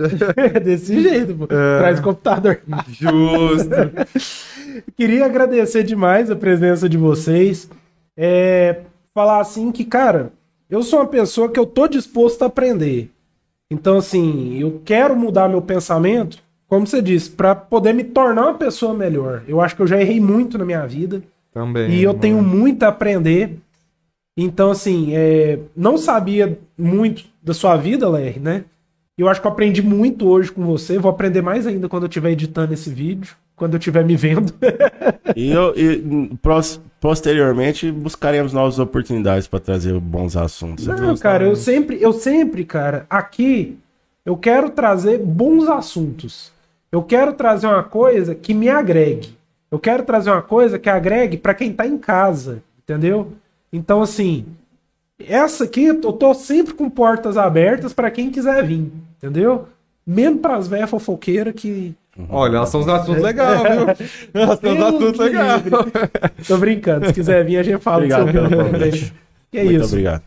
Desse 0.63 0.99
jeito, 0.99 1.35
pô. 1.35 1.45
Traz 1.45 1.99
o 1.99 2.01
computador. 2.01 2.59
Justo. 2.89 3.69
Queria 4.97 5.27
agradecer 5.27 5.83
demais 5.83 6.31
a 6.31 6.35
presença 6.35 6.89
de 6.89 6.97
vocês. 6.97 7.69
É, 8.17 8.79
falar 9.13 9.41
assim 9.41 9.71
que, 9.71 9.85
cara, 9.85 10.31
eu 10.71 10.81
sou 10.81 10.99
uma 10.99 11.07
pessoa 11.07 11.49
que 11.49 11.59
eu 11.59 11.65
tô 11.65 11.85
disposto 11.85 12.41
a 12.43 12.45
aprender. 12.45 13.11
Então, 13.69 13.97
assim, 13.97 14.57
eu 14.57 14.81
quero 14.85 15.15
mudar 15.15 15.49
meu 15.49 15.61
pensamento, 15.61 16.41
como 16.65 16.87
você 16.87 17.01
disse, 17.01 17.29
para 17.29 17.53
poder 17.53 17.93
me 17.93 18.05
tornar 18.05 18.43
uma 18.43 18.53
pessoa 18.53 18.93
melhor. 18.93 19.43
Eu 19.45 19.59
acho 19.59 19.75
que 19.75 19.81
eu 19.81 19.87
já 19.87 19.99
errei 19.99 20.21
muito 20.21 20.57
na 20.57 20.63
minha 20.63 20.87
vida 20.87 21.21
Também. 21.53 21.91
e 21.91 22.01
eu 22.01 22.11
mano. 22.11 22.21
tenho 22.21 22.41
muito 22.41 22.83
a 22.83 22.87
aprender. 22.87 23.57
Então, 24.37 24.71
assim, 24.71 25.13
é, 25.13 25.59
não 25.75 25.97
sabia 25.97 26.57
muito 26.77 27.25
da 27.43 27.53
sua 27.53 27.75
vida, 27.75 28.09
Ler, 28.09 28.39
né? 28.39 28.63
Eu 29.17 29.27
acho 29.27 29.41
que 29.41 29.47
eu 29.47 29.51
aprendi 29.51 29.81
muito 29.81 30.25
hoje 30.27 30.51
com 30.51 30.65
você. 30.65 30.97
Vou 30.97 31.11
aprender 31.11 31.41
mais 31.41 31.67
ainda 31.67 31.89
quando 31.89 32.03
eu 32.03 32.09
estiver 32.09 32.31
editando 32.31 32.73
esse 32.73 32.89
vídeo, 32.89 33.35
quando 33.61 33.75
eu 33.75 33.77
estiver 33.77 34.03
me 34.03 34.15
vendo. 34.15 34.51
E, 35.33 35.49
eu, 35.49 35.73
e 35.77 36.03
posteriormente 36.99 37.89
buscaremos 37.89 38.51
novas 38.51 38.79
oportunidades 38.79 39.47
para 39.47 39.61
trazer 39.61 39.97
bons 39.97 40.35
assuntos. 40.35 40.85
Não, 40.85 41.15
cara, 41.15 41.45
eu 41.45 41.55
sempre, 41.55 42.01
eu 42.01 42.11
sempre, 42.11 42.65
cara, 42.65 43.05
aqui 43.09 43.77
eu 44.25 44.35
quero 44.35 44.71
trazer 44.71 45.19
bons 45.19 45.69
assuntos. 45.69 46.51
Eu 46.91 47.01
quero 47.01 47.31
trazer 47.33 47.67
uma 47.67 47.83
coisa 47.83 48.35
que 48.35 48.53
me 48.53 48.67
agregue. 48.67 49.37
Eu 49.69 49.79
quero 49.79 50.03
trazer 50.03 50.31
uma 50.31 50.41
coisa 50.41 50.77
que 50.77 50.89
agregue 50.89 51.37
para 51.37 51.53
quem 51.53 51.71
tá 51.71 51.87
em 51.87 51.97
casa, 51.97 52.61
entendeu? 52.83 53.31
Então, 53.71 54.01
assim, 54.01 54.45
essa 55.17 55.63
aqui 55.63 55.85
eu 55.85 56.01
tô 56.01 56.33
sempre 56.33 56.73
com 56.73 56.89
portas 56.89 57.37
abertas 57.37 57.93
para 57.93 58.11
quem 58.11 58.29
quiser 58.29 58.65
vir, 58.65 58.91
entendeu? 59.17 59.67
Mesmo 60.05 60.39
para 60.39 60.57
as 60.57 60.67
velhas 60.67 60.89
fofoqueiras 60.89 61.53
que. 61.55 61.95
Olha, 62.29 62.59
nós 62.59 62.69
somos 62.69 62.87
um 62.87 62.93
assunto 62.93 63.21
legal, 63.21 63.63
viu? 63.63 63.85
Nós 64.45 64.59
somos 64.59 64.63
um 64.63 64.75
Deus 64.75 64.95
assunto 64.95 65.17
me 65.17 65.29
legal. 65.29 65.57
livre. 65.57 65.71
Tô 66.47 66.57
brincando, 66.57 67.05
se 67.07 67.13
quiser 67.13 67.45
vir, 67.45 67.57
a 67.57 67.63
gente 67.63 67.81
fala 67.81 67.97
Obrigado 67.97 68.31
pelo 68.31 68.49
convite. 68.49 69.13
Que 69.49 69.59
é 69.59 69.63
Muito 69.63 69.81
isso. 69.81 69.93
obrigado. 69.93 70.23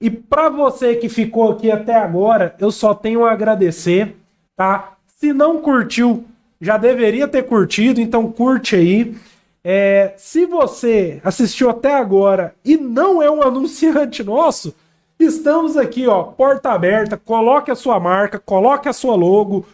E 0.00 0.10
pra 0.10 0.48
você 0.48 0.94
que 0.94 1.08
ficou 1.08 1.50
aqui 1.52 1.70
até 1.70 1.94
agora, 1.96 2.54
eu 2.60 2.70
só 2.70 2.94
tenho 2.94 3.24
a 3.24 3.32
agradecer, 3.32 4.16
tá? 4.56 4.92
Se 5.06 5.32
não 5.32 5.60
curtiu, 5.60 6.24
já 6.60 6.76
deveria 6.76 7.26
ter 7.26 7.42
curtido, 7.42 8.00
então 8.00 8.30
curte 8.30 8.76
aí. 8.76 9.14
É, 9.62 10.12
se 10.16 10.44
você 10.46 11.20
assistiu 11.24 11.70
até 11.70 11.94
agora 11.94 12.54
e 12.64 12.76
não 12.76 13.22
é 13.22 13.30
um 13.30 13.42
anunciante 13.42 14.22
nosso, 14.22 14.74
estamos 15.18 15.76
aqui, 15.76 16.06
ó, 16.06 16.22
porta 16.22 16.70
aberta. 16.70 17.16
Coloque 17.16 17.70
a 17.70 17.74
sua 17.74 17.98
marca, 17.98 18.38
coloque 18.38 18.88
a 18.88 18.92
sua 18.92 19.14
logo, 19.16 19.64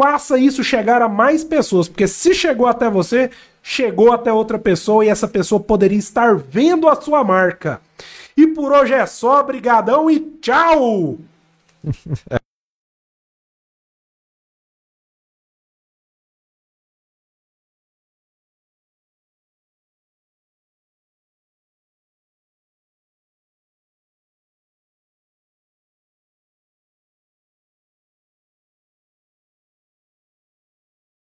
faça 0.00 0.38
isso 0.38 0.64
chegar 0.64 1.02
a 1.02 1.08
mais 1.10 1.44
pessoas, 1.44 1.86
porque 1.86 2.08
se 2.08 2.32
chegou 2.32 2.66
até 2.66 2.88
você, 2.88 3.30
chegou 3.62 4.10
até 4.14 4.32
outra 4.32 4.58
pessoa 4.58 5.04
e 5.04 5.10
essa 5.10 5.28
pessoa 5.28 5.60
poderia 5.60 5.98
estar 5.98 6.34
vendo 6.36 6.88
a 6.88 6.98
sua 6.98 7.22
marca. 7.22 7.82
E 8.34 8.46
por 8.46 8.72
hoje 8.72 8.94
é 8.94 9.04
só, 9.04 9.42
brigadão 9.42 10.10
e 10.10 10.18
tchau! 10.40 11.18